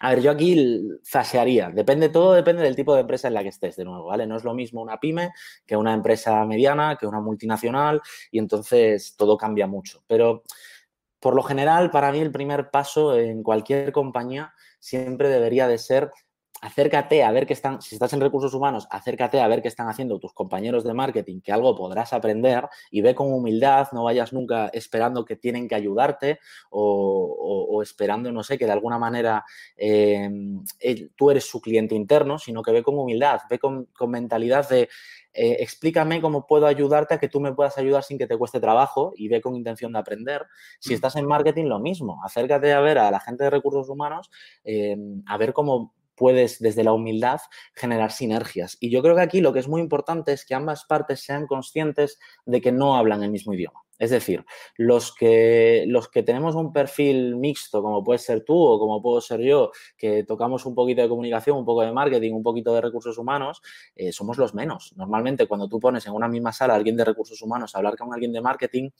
A 0.00 0.10
ver, 0.10 0.20
yo 0.20 0.30
aquí 0.30 0.82
fasearía. 1.04 1.70
Depende, 1.70 2.08
todo 2.08 2.34
depende 2.34 2.62
del 2.62 2.76
tipo 2.76 2.94
de 2.94 3.00
empresa 3.00 3.28
en 3.28 3.34
la 3.34 3.42
que 3.42 3.48
estés, 3.48 3.76
de 3.76 3.84
nuevo, 3.84 4.06
¿vale? 4.06 4.26
No 4.26 4.36
es 4.36 4.44
lo 4.44 4.54
mismo 4.54 4.82
una 4.82 4.98
pyme 4.98 5.30
que 5.66 5.76
una 5.76 5.94
empresa 5.94 6.44
mediana, 6.44 6.96
que 6.98 7.06
una 7.06 7.20
multinacional, 7.20 8.00
y 8.30 8.38
entonces 8.38 9.16
todo 9.16 9.36
cambia 9.36 9.66
mucho. 9.66 10.04
Pero 10.06 10.42
por 11.20 11.34
lo 11.34 11.42
general, 11.42 11.90
para 11.90 12.12
mí 12.12 12.18
el 12.18 12.32
primer 12.32 12.70
paso 12.70 13.16
en 13.16 13.42
cualquier 13.42 13.92
compañía 13.92 14.52
siempre 14.78 15.30
debería 15.30 15.66
de 15.66 15.78
ser 15.78 16.10
acércate 16.64 17.22
a 17.22 17.30
ver 17.30 17.46
qué 17.46 17.52
están, 17.52 17.82
si 17.82 17.94
estás 17.94 18.14
en 18.14 18.22
recursos 18.22 18.54
humanos, 18.54 18.88
acércate 18.90 19.38
a 19.38 19.48
ver 19.48 19.60
qué 19.60 19.68
están 19.68 19.86
haciendo 19.88 20.18
tus 20.18 20.32
compañeros 20.32 20.82
de 20.82 20.94
marketing, 20.94 21.42
que 21.42 21.52
algo 21.52 21.76
podrás 21.76 22.14
aprender 22.14 22.64
y 22.90 23.02
ve 23.02 23.14
con 23.14 23.30
humildad, 23.30 23.88
no 23.92 24.04
vayas 24.04 24.32
nunca 24.32 24.68
esperando 24.68 25.26
que 25.26 25.36
tienen 25.36 25.68
que 25.68 25.74
ayudarte 25.74 26.38
o, 26.70 27.82
esperando, 27.82 28.32
no 28.32 28.42
sé, 28.42 28.56
que 28.56 28.64
de 28.64 28.72
alguna 28.72 28.98
manera 28.98 29.44
em, 29.76 30.64
tú 31.14 31.30
eres 31.30 31.44
su 31.44 31.60
cliente 31.60 31.94
interno, 31.94 32.38
sino 32.38 32.62
que 32.62 32.72
ve 32.72 32.82
con 32.82 32.98
humildad, 32.98 33.40
ve 33.50 33.58
con, 33.58 33.88
mentalidad 34.08 34.66
de 34.68 34.88
eh, 35.34 35.56
explícame 35.60 36.22
cómo 36.22 36.46
puedo 36.46 36.66
ayudarte 36.66 37.14
a 37.14 37.18
que 37.18 37.28
tú 37.28 37.40
me 37.40 37.52
puedas 37.52 37.76
ayudar 37.76 38.04
sin 38.04 38.16
que 38.16 38.26
te 38.26 38.38
cueste 38.38 38.60
trabajo 38.60 39.12
y 39.16 39.28
ve 39.28 39.42
con 39.42 39.54
intención 39.54 39.92
de 39.92 39.98
aprender. 39.98 40.46
Si 40.78 40.92
mm. 40.92 40.94
estás 40.94 41.16
en 41.16 41.26
marketing, 41.26 41.64
lo 41.64 41.80
mismo. 41.80 42.22
Acércate 42.24 42.72
a 42.72 42.80
ver 42.80 42.98
a 42.98 43.10
la 43.10 43.20
gente 43.20 43.44
de 43.44 43.50
recursos 43.50 43.88
humanos, 43.88 44.30
em, 44.62 45.22
a 45.26 45.36
ver 45.36 45.52
cómo 45.52 45.92
puedes 46.14 46.58
desde 46.58 46.84
la 46.84 46.92
humildad 46.92 47.40
generar 47.74 48.12
sinergias. 48.12 48.76
Y 48.80 48.90
yo 48.90 49.02
creo 49.02 49.14
que 49.14 49.22
aquí 49.22 49.40
lo 49.40 49.52
que 49.52 49.60
es 49.60 49.68
muy 49.68 49.80
importante 49.80 50.32
es 50.32 50.44
que 50.44 50.54
ambas 50.54 50.84
partes 50.84 51.20
sean 51.20 51.46
conscientes 51.46 52.18
de 52.46 52.60
que 52.60 52.72
no 52.72 52.96
hablan 52.96 53.22
el 53.22 53.30
mismo 53.30 53.54
idioma. 53.54 53.80
Es 53.98 54.10
decir, 54.10 54.44
los 54.76 55.14
que, 55.14 55.84
los 55.86 56.08
que 56.08 56.22
tenemos 56.22 56.54
un 56.56 56.72
perfil 56.72 57.36
mixto, 57.36 57.82
como 57.82 58.02
puedes 58.02 58.22
ser 58.22 58.44
tú 58.44 58.56
o 58.60 58.78
como 58.78 59.00
puedo 59.00 59.20
ser 59.20 59.40
yo, 59.40 59.70
que 59.96 60.24
tocamos 60.24 60.66
un 60.66 60.74
poquito 60.74 61.02
de 61.02 61.08
comunicación, 61.08 61.56
un 61.56 61.64
poco 61.64 61.82
de 61.82 61.92
marketing, 61.92 62.32
un 62.32 62.42
poquito 62.42 62.74
de 62.74 62.80
recursos 62.80 63.18
humanos, 63.18 63.62
eh, 63.94 64.12
somos 64.12 64.36
los 64.36 64.54
menos. 64.54 64.92
Normalmente 64.96 65.46
cuando 65.46 65.68
tú 65.68 65.78
pones 65.78 66.06
en 66.06 66.12
una 66.12 66.28
misma 66.28 66.52
sala 66.52 66.74
a 66.74 66.76
alguien 66.76 66.96
de 66.96 67.04
recursos 67.04 67.40
humanos 67.42 67.74
a 67.74 67.78
hablar 67.78 67.96
con 67.96 68.12
alguien 68.12 68.32
de 68.32 68.40
marketing, 68.40 68.90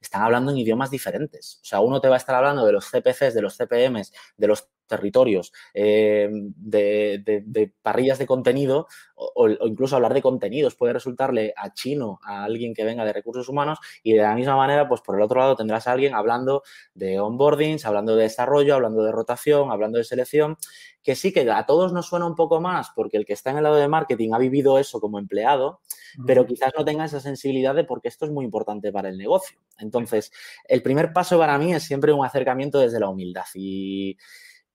están 0.00 0.22
hablando 0.22 0.52
en 0.52 0.58
idiomas 0.58 0.90
diferentes. 0.90 1.60
O 1.62 1.66
sea, 1.66 1.80
uno 1.80 2.00
te 2.00 2.08
va 2.08 2.14
a 2.14 2.18
estar 2.18 2.34
hablando 2.34 2.64
de 2.64 2.72
los 2.72 2.86
CPCs, 2.90 3.34
de 3.34 3.42
los 3.42 3.56
CPMs, 3.56 4.12
de 4.36 4.46
los 4.46 4.68
territorios, 4.88 5.52
eh, 5.74 6.28
de, 6.32 7.72
parrillas 7.82 8.18
de 8.18 8.26
contenido 8.26 8.88
o, 9.14 9.48
incluso 9.48 9.94
hablar 9.94 10.14
de 10.14 10.22
contenidos 10.22 10.74
puede 10.74 10.94
resultarle 10.94 11.52
a 11.56 11.72
chino 11.72 12.18
a 12.24 12.44
alguien 12.44 12.74
que 12.74 12.84
venga 12.84 13.04
de 13.04 13.12
recursos 13.12 13.48
humanos 13.48 13.78
y 14.02 14.14
de 14.14 14.22
la 14.22 14.34
misma 14.34 14.47
manera, 14.56 14.88
pues 14.88 15.00
por 15.00 15.16
el 15.16 15.22
otro 15.22 15.40
lado 15.40 15.56
tendrás 15.56 15.86
a 15.86 15.92
alguien 15.92 16.14
hablando 16.14 16.62
de 16.94 17.20
onboardings, 17.20 17.86
hablando 17.86 18.16
de 18.16 18.24
desarrollo, 18.24 18.74
hablando 18.74 19.02
de 19.02 19.12
rotación, 19.12 19.70
hablando 19.70 19.98
de 19.98 20.04
selección, 20.04 20.56
que 21.02 21.14
sí 21.14 21.32
que 21.32 21.50
a 21.50 21.64
todos 21.66 21.92
nos 21.92 22.06
suena 22.06 22.26
un 22.26 22.34
poco 22.34 22.60
más 22.60 22.90
porque 22.94 23.16
el 23.16 23.24
que 23.24 23.32
está 23.32 23.50
en 23.50 23.58
el 23.58 23.62
lado 23.62 23.76
de 23.76 23.88
marketing 23.88 24.32
ha 24.34 24.38
vivido 24.38 24.78
eso 24.78 25.00
como 25.00 25.18
empleado, 25.18 25.80
pero 26.26 26.46
quizás 26.46 26.72
no 26.76 26.84
tenga 26.84 27.04
esa 27.04 27.20
sensibilidad 27.20 27.74
de 27.74 27.84
porque 27.84 28.08
esto 28.08 28.24
es 28.24 28.30
muy 28.30 28.44
importante 28.44 28.92
para 28.92 29.08
el 29.08 29.16
negocio. 29.16 29.58
Entonces, 29.78 30.32
el 30.64 30.82
primer 30.82 31.12
paso 31.12 31.38
para 31.38 31.56
mí 31.58 31.72
es 31.72 31.82
siempre 31.82 32.12
un 32.12 32.24
acercamiento 32.24 32.78
desde 32.78 33.00
la 33.00 33.08
humildad 33.08 33.46
y 33.54 34.16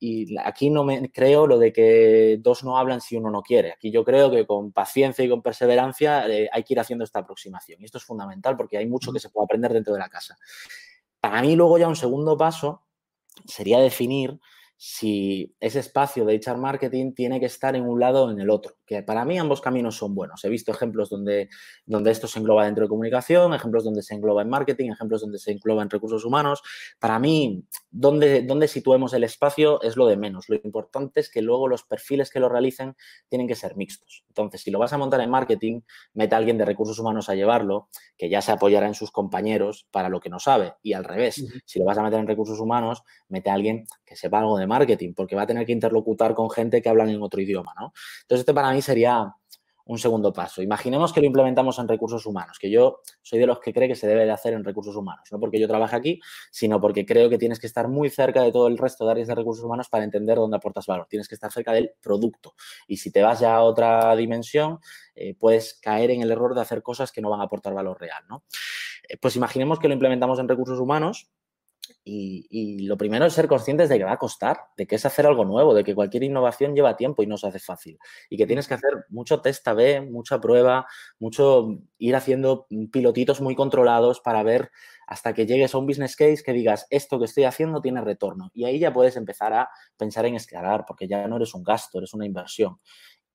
y 0.06 0.36
aquí 0.44 0.70
no 0.70 0.84
me 0.84 1.10
creo 1.10 1.48
lo 1.48 1.58
de 1.58 1.72
que 1.72 2.38
dos 2.42 2.66
no 2.66 2.78
hablan 2.78 3.00
si 3.00 3.16
uno 3.16 3.32
no 3.32 3.42
quiere. 3.42 3.72
Aquí 3.72 3.90
yo 3.90 4.04
creo 4.04 4.30
que 4.30 4.46
con 4.46 4.74
paciencia 4.74 5.24
y 5.24 5.30
con 5.30 5.42
perseverancia 5.42 6.28
eh, 6.28 6.50
hay 6.52 6.64
que 6.64 6.74
ir 6.74 6.80
haciendo 6.82 7.06
esta 7.06 7.20
aproximación. 7.20 7.82
Y 7.82 7.86
esto 7.86 8.00
es 8.00 8.04
fundamental 8.04 8.58
porque 8.58 8.78
hay 8.78 8.86
mucho 8.86 9.14
que 9.14 9.22
se 9.22 9.30
puede 9.30 9.46
aprender 9.46 9.72
dentro 9.72 9.94
de 9.94 10.00
la 10.00 10.10
casa. 10.10 10.38
Para 11.22 11.42
mí 11.42 11.56
luego 11.56 11.78
ya 11.78 11.88
un 11.88 11.96
segundo 11.96 12.38
paso 12.38 12.84
sería 13.46 13.80
definir 13.80 14.42
si 14.78 15.56
ese 15.60 15.80
espacio 15.80 16.26
de 16.26 16.36
HR 16.36 16.58
marketing 16.58 17.14
tiene 17.14 17.40
que 17.40 17.46
estar 17.46 17.76
en 17.76 17.88
un 17.88 18.00
lado 18.00 18.26
o 18.26 18.32
en 18.32 18.40
el 18.40 18.50
otro. 18.50 18.76
Que 18.86 19.02
para 19.02 19.24
mí 19.24 19.38
ambos 19.38 19.62
caminos 19.62 19.96
son 19.96 20.14
buenos. 20.14 20.44
He 20.44 20.50
visto 20.50 20.72
ejemplos 20.72 21.10
donde, 21.10 21.50
donde 21.86 22.12
esto 22.12 22.28
se 22.28 22.40
engloba 22.40 22.66
dentro 22.66 22.84
de 22.84 22.90
comunicación, 22.90 23.54
ejemplos 23.54 23.84
donde 23.84 24.02
se 24.02 24.14
engloba 24.14 24.42
en 24.42 24.50
marketing, 24.50 24.92
ejemplos 24.92 25.22
donde 25.22 25.40
se 25.40 25.52
engloba 25.52 25.84
en 25.84 25.90
recursos 25.90 26.26
humanos. 26.26 26.62
Para 27.00 27.18
mí, 27.20 27.64
donde, 27.92 28.42
donde 28.42 28.68
situemos 28.68 29.14
el 29.14 29.24
espacio 29.24 29.82
es 29.82 29.96
lo 29.96 30.06
de 30.06 30.18
menos. 30.18 30.50
Lo 30.50 30.56
importante 30.56 31.20
es 31.22 31.30
que 31.30 31.42
luego 31.42 31.68
los 31.68 31.84
perfiles 31.84 32.30
que 32.30 32.40
lo 32.40 32.50
realicen 32.50 32.96
tienen 33.30 33.48
que 33.48 33.56
ser 33.56 33.76
mixtos. 33.78 34.26
Entonces, 34.28 34.62
si 34.62 34.72
lo 34.72 34.80
vas 34.80 34.92
a 34.94 34.98
montar 34.98 35.22
en 35.22 35.30
marketing, 35.30 35.82
mete 36.14 36.36
a 36.36 36.40
alguien 36.40 36.58
de 36.58 36.66
recursos 36.66 37.00
humanos 37.00 37.30
a 37.30 37.36
llevarlo, 37.36 37.88
que 38.18 38.30
ya 38.30 38.42
se 38.42 38.52
apoyará 38.52 38.88
en 38.88 38.96
sus 38.96 39.12
compañeros 39.12 39.88
para 39.92 40.10
lo 40.10 40.20
que 40.20 40.30
no 40.30 40.40
sabe. 40.40 40.74
Y 40.82 40.94
al 40.94 41.04
revés, 41.04 41.46
si 41.66 41.80
lo 41.80 41.86
vas 41.86 41.98
a 41.98 42.04
meter 42.04 42.20
en 42.20 42.28
recursos 42.28 42.60
humanos, 42.60 43.04
mete 43.30 43.50
a 43.50 43.54
alguien 43.54 43.86
que 44.06 44.16
sepa 44.16 44.40
algo 44.40 44.58
de 44.58 44.63
marketing, 44.68 45.14
porque 45.16 45.36
va 45.36 45.44
a 45.44 45.48
tener 45.48 45.66
que 45.66 45.72
interlocutar 45.72 46.34
con 46.34 46.50
gente 46.50 46.82
que 46.82 46.90
hablan 46.90 47.10
en 47.10 47.22
otro 47.22 47.42
idioma, 47.42 47.74
¿no? 47.80 47.94
Entonces, 48.22 48.42
este 48.42 48.54
para 48.54 48.72
mí 48.72 48.82
sería 48.82 49.34
un 49.86 49.98
segundo 49.98 50.32
paso. 50.32 50.62
Imaginemos 50.62 51.12
que 51.12 51.20
lo 51.20 51.28
implementamos 51.28 51.78
en 51.80 51.88
recursos 51.88 52.26
humanos, 52.26 52.58
que 52.60 52.70
yo 52.70 53.00
soy 53.22 53.40
de 53.40 53.48
los 53.48 53.60
que 53.60 53.74
cree 53.74 53.88
que 53.88 53.96
se 53.96 54.08
debe 54.08 54.26
de 54.26 54.32
hacer 54.32 54.54
en 54.54 54.64
recursos 54.64 54.96
humanos, 54.96 55.28
no 55.32 55.40
porque 55.40 55.60
yo 55.60 55.68
trabaje 55.68 55.96
aquí, 55.96 56.20
sino 56.52 56.80
porque 56.80 57.06
creo 57.06 57.30
que 57.30 57.38
tienes 57.38 57.60
que 57.60 57.68
estar 57.68 57.88
muy 57.88 58.10
cerca 58.10 58.42
de 58.42 58.52
todo 58.52 58.68
el 58.68 58.78
resto 58.78 59.06
de 59.06 59.12
áreas 59.12 59.28
de 59.28 59.36
recursos 59.36 59.64
humanos 59.64 59.90
para 59.90 60.04
entender 60.04 60.38
dónde 60.38 60.58
aportas 60.58 60.86
valor. 60.86 61.08
Tienes 61.10 61.28
que 61.28 61.36
estar 61.36 61.52
cerca 61.52 61.74
del 61.74 61.92
producto. 62.02 62.54
Y 62.88 62.98
si 62.98 63.12
te 63.12 63.22
vas 63.22 63.40
ya 63.40 63.56
a 63.56 63.64
otra 63.64 64.16
dimensión, 64.16 64.80
eh, 65.16 65.36
puedes 65.36 65.80
caer 65.82 66.12
en 66.12 66.22
el 66.22 66.32
error 66.32 66.56
de 66.56 66.62
hacer 66.62 66.82
cosas 66.82 67.12
que 67.12 67.22
no 67.22 67.30
van 67.30 67.42
a 67.42 67.46
aportar 67.46 67.74
valor 67.74 68.00
real, 68.00 68.24
¿no? 68.30 68.44
Eh, 69.08 69.18
pues 69.18 69.36
imaginemos 69.36 69.80
que 69.80 69.88
lo 69.88 69.94
implementamos 69.94 70.40
en 70.40 70.48
recursos 70.48 70.80
humanos 70.80 71.30
y, 72.06 72.86
lo 72.86 72.98
primero 72.98 73.26
es 73.26 73.34
ser 73.34 73.48
conscientes 73.48 73.90
de 73.90 73.98
que 73.98 74.04
va 74.04 74.14
a 74.14 74.18
costar, 74.18 74.58
de 74.78 74.86
que 74.86 74.96
es 74.96 75.06
hacer 75.06 75.26
algo 75.26 75.46
nuevo, 75.46 75.74
de 75.74 75.84
que 75.84 75.96
cualquier 75.96 76.24
innovación 76.24 76.76
lleva 76.76 76.98
tiempo 76.98 77.24
y 77.24 77.28
no 77.28 77.38
se 77.38 77.48
hace 77.48 77.60
fácil. 77.60 77.98
Y 78.30 78.38
que 78.38 78.46
tienes 78.46 78.68
que 78.68 78.74
hacer 78.74 79.06
mucho 79.10 79.42
test 79.42 79.68
A-B, 79.68 80.02
mucha 80.02 80.40
prueba, 80.40 80.86
mucho 81.20 81.80
ir 81.98 82.16
haciendo 82.16 82.68
pilotitos 82.92 83.42
muy 83.42 83.56
controlados 83.56 84.20
para 84.20 84.44
ver 84.44 84.72
hasta 85.08 85.34
que 85.34 85.46
llegues 85.46 85.74
a 85.74 85.78
un 85.78 85.86
business 85.86 86.16
case 86.16 86.44
que 86.44 86.54
digas, 86.54 86.88
esto 86.90 87.20
que 87.20 87.26
estoy 87.26 87.44
haciendo 87.44 87.82
tiene 87.82 88.02
retorno. 88.02 88.50
Y 88.54 88.66
ahí 88.66 88.80
ya 88.80 88.94
puedes 88.94 89.16
empezar 89.16 89.54
a 89.54 89.70
pensar 89.98 90.26
en 90.26 90.36
escalar, 90.36 90.86
porque 90.88 91.08
ya 91.08 91.28
no 91.28 91.38
eres 91.38 91.54
un 91.54 91.64
gasto, 91.64 91.98
eres 91.98 92.14
una 92.14 92.26
inversión. 92.26 92.80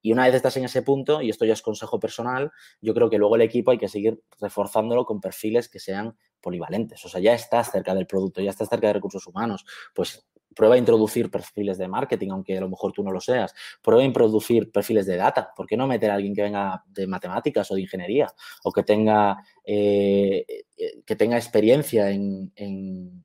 Y 0.03 0.13
una 0.13 0.27
vez 0.27 0.35
estás 0.35 0.57
en 0.57 0.65
ese 0.65 0.83
punto, 0.83 1.23
y 1.23 1.31
esto 1.31 1.45
ya 1.45 1.53
es 1.53 1.63
consejo 1.63 1.99
personal, 1.99 2.53
yo 2.81 2.95
creo 2.95 3.11
que 3.11 3.19
luego 3.19 3.37
el 3.37 3.43
equipo 3.43 3.71
hay 3.71 3.79
que 3.79 3.89
seguir 3.89 4.23
reforzándolo 4.41 5.05
con 5.05 5.21
perfiles 5.21 5.69
que 5.69 5.81
sean 5.81 6.17
polivalentes. 6.41 7.05
O 7.05 7.09
sea, 7.09 7.21
ya 7.21 7.35
estás 7.35 7.71
cerca 7.73 7.95
del 7.95 8.07
producto, 8.07 8.41
ya 8.41 8.51
estás 8.51 8.69
cerca 8.69 8.87
de 8.87 8.93
recursos 8.93 9.27
humanos. 9.27 9.65
Pues 9.95 10.27
prueba 10.55 10.75
a 10.75 10.79
introducir 10.79 11.31
perfiles 11.31 11.79
de 11.79 11.87
marketing, 11.87 12.31
aunque 12.33 12.59
a 12.59 12.61
lo 12.61 12.69
mejor 12.69 12.93
tú 12.93 13.05
no 13.05 13.13
lo 13.13 13.21
seas. 13.21 13.55
Prueba 13.81 14.03
a 14.03 14.05
introducir 14.05 14.73
perfiles 14.73 15.07
de 15.07 15.17
data. 15.17 15.53
¿Por 15.57 15.67
qué 15.67 15.77
no 15.77 15.87
meter 15.87 16.11
a 16.11 16.15
alguien 16.15 16.35
que 16.35 16.43
venga 16.43 16.83
de 16.89 17.07
matemáticas 17.07 17.71
o 17.71 17.77
de 17.77 17.83
ingeniería? 17.83 18.27
O 18.65 18.73
que 18.73 18.83
tenga, 18.83 19.37
eh, 19.71 20.47
eh, 20.79 21.03
que 21.05 21.15
tenga 21.15 21.37
experiencia 21.37 22.11
en, 22.11 22.51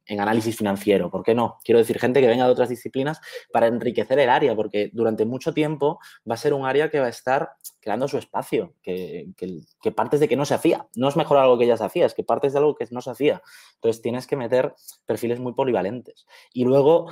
análisis 0.10 0.58
financiero. 0.58 1.10
¿Por 1.10 1.24
qué 1.24 1.34
no? 1.34 1.58
Quiero 1.64 1.80
decir, 1.80 1.98
gente 2.00 2.20
que 2.20 2.28
venga 2.28 2.46
de 2.46 2.52
otras 2.52 2.68
disciplinas 2.68 3.22
para 3.54 3.68
enriquecer 3.68 4.20
el 4.20 4.30
área, 4.30 4.54
porque 4.54 4.90
durante 4.92 5.24
mucho 5.24 5.54
tiempo 5.54 6.00
va 6.30 6.34
a 6.34 6.38
ser 6.38 6.54
un 6.54 6.66
área 6.66 6.90
que 6.90 7.00
va 7.00 7.06
a 7.06 7.10
estar 7.10 7.52
creando 7.80 8.10
su 8.10 8.18
espacio, 8.18 8.76
que, 8.84 9.30
que 9.38 9.92
partes 9.94 10.20
de 10.20 10.28
que 10.28 10.36
no 10.36 10.44
se 10.44 10.54
hacía. 10.54 10.86
No 10.96 11.08
es 11.08 11.16
mejor 11.16 11.38
algo 11.38 11.58
que 11.58 11.66
ya 11.66 11.78
se 11.78 11.86
hacía, 11.86 12.06
es 12.06 12.14
que 12.14 12.26
partes 12.26 12.52
de 12.52 12.60
algo 12.60 12.76
que 12.76 12.88
no 12.92 13.00
se 13.00 13.12
hacía. 13.12 13.42
Entonces 13.76 14.02
tienes 14.02 14.28
que 14.28 14.36
meter 14.36 14.74
perfiles 15.06 15.40
muy 15.40 15.54
polivalentes. 15.54 16.26
Y 16.52 16.66
luego 16.66 17.08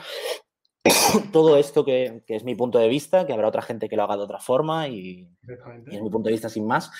todo 1.32 1.58
esto 1.58 1.86
que, 1.86 2.24
es 2.28 2.44
mi 2.44 2.56
punto 2.56 2.80
de 2.80 2.88
vista, 2.88 3.26
que 3.26 3.34
habrá 3.34 3.48
otra 3.48 3.62
gente 3.62 3.88
que 3.88 3.96
lo 3.96 4.04
haga 4.04 4.18
de 4.18 4.24
otra 4.24 4.40
forma 4.40 4.88
y, 4.88 5.30
es 5.88 6.02
mi 6.02 6.10
punto 6.10 6.28
de 6.28 6.34
vista 6.34 6.50
sin 6.50 6.66
más, 6.66 6.92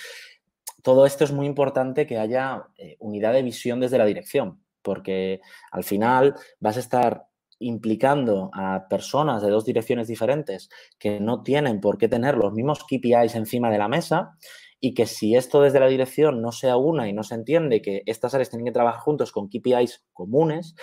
todo 0.82 1.06
esto 1.06 1.24
es 1.24 1.32
muy 1.32 1.46
importante 1.46 2.06
que 2.06 2.18
haya 2.18 2.64
eh, 2.76 2.96
unidad 2.98 3.32
de 3.32 3.42
visión 3.42 3.80
desde 3.80 3.98
la 3.98 4.04
dirección, 4.04 4.62
porque 4.82 5.40
al 5.70 5.84
final 5.84 6.34
vas 6.60 6.76
a 6.76 6.80
estar 6.80 7.26
implicando 7.60 8.50
a 8.52 8.88
personas 8.88 9.40
de 9.42 9.50
dos 9.50 9.64
direcciones 9.64 10.08
diferentes 10.08 10.68
que 10.98 11.20
no 11.20 11.42
tienen 11.42 11.80
por 11.80 11.96
qué 11.96 12.08
tener 12.08 12.36
los 12.36 12.52
mismos 12.52 12.84
KPIs 12.84 13.36
encima 13.36 13.70
de 13.70 13.78
la 13.78 13.88
mesa 13.88 14.36
y 14.84 14.94
que 14.94 15.06
si 15.06 15.36
esto 15.36 15.62
desde 15.62 15.78
la 15.78 15.86
dirección 15.86 16.42
no 16.42 16.50
se 16.50 16.74
una 16.74 17.08
y 17.08 17.12
no 17.12 17.22
se 17.22 17.36
entiende 17.36 17.80
que 17.80 18.02
estas 18.04 18.34
áreas 18.34 18.50
tienen 18.50 18.66
que 18.66 18.72
trabajar 18.72 19.00
juntos 19.00 19.30
con 19.30 19.48
KPIs 19.48 20.04
comunes, 20.12 20.74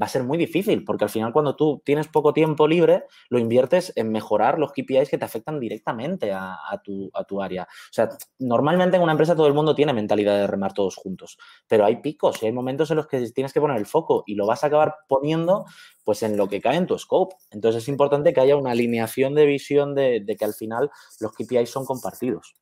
va 0.00 0.06
a 0.06 0.08
ser 0.08 0.22
muy 0.22 0.38
difícil, 0.38 0.84
porque 0.84 1.02
al 1.02 1.10
final 1.10 1.32
cuando 1.32 1.56
tú 1.56 1.82
tienes 1.84 2.06
poco 2.06 2.32
tiempo 2.32 2.68
libre, 2.68 3.06
lo 3.30 3.40
inviertes 3.40 3.92
en 3.96 4.12
mejorar 4.12 4.60
los 4.60 4.70
KPIs 4.70 5.10
que 5.10 5.18
te 5.18 5.24
afectan 5.24 5.58
directamente 5.58 6.30
a, 6.32 6.56
tu, 6.84 7.10
a 7.12 7.24
tu 7.24 7.42
área. 7.42 7.64
O 7.64 7.92
sea, 7.92 8.08
normalmente 8.38 8.96
en 8.96 9.02
una 9.02 9.10
empresa 9.10 9.34
todo 9.34 9.48
el 9.48 9.54
mundo 9.54 9.74
tiene 9.74 9.92
mentalidad 9.92 10.36
de 10.36 10.46
remar 10.46 10.72
todos 10.72 10.94
juntos, 10.94 11.36
pero 11.66 11.84
hay 11.84 11.96
picos 11.96 12.40
y 12.40 12.46
hay 12.46 12.52
momentos 12.52 12.92
en 12.92 12.98
los 12.98 13.08
que 13.08 13.28
tienes 13.32 13.52
que 13.52 13.60
poner 13.60 13.76
el 13.76 13.86
foco 13.86 14.22
y 14.24 14.36
lo 14.36 14.46
vas 14.46 14.62
a 14.62 14.68
acabar 14.68 14.94
poniendo 15.08 15.64
pues 16.04 16.22
en 16.22 16.36
lo 16.36 16.48
que 16.48 16.60
cae 16.60 16.76
en 16.76 16.86
tu 16.86 16.96
scope. 16.96 17.34
Entonces 17.50 17.82
es 17.82 17.88
importante 17.88 18.32
que 18.32 18.40
haya 18.40 18.54
una 18.54 18.70
alineación 18.70 19.34
de 19.34 19.46
visión 19.46 19.96
de 19.96 20.36
que 20.38 20.44
al 20.44 20.54
final 20.54 20.90
los 21.18 21.32
KPIs 21.32 21.70
son 21.70 21.84
compartidos. 21.84 22.54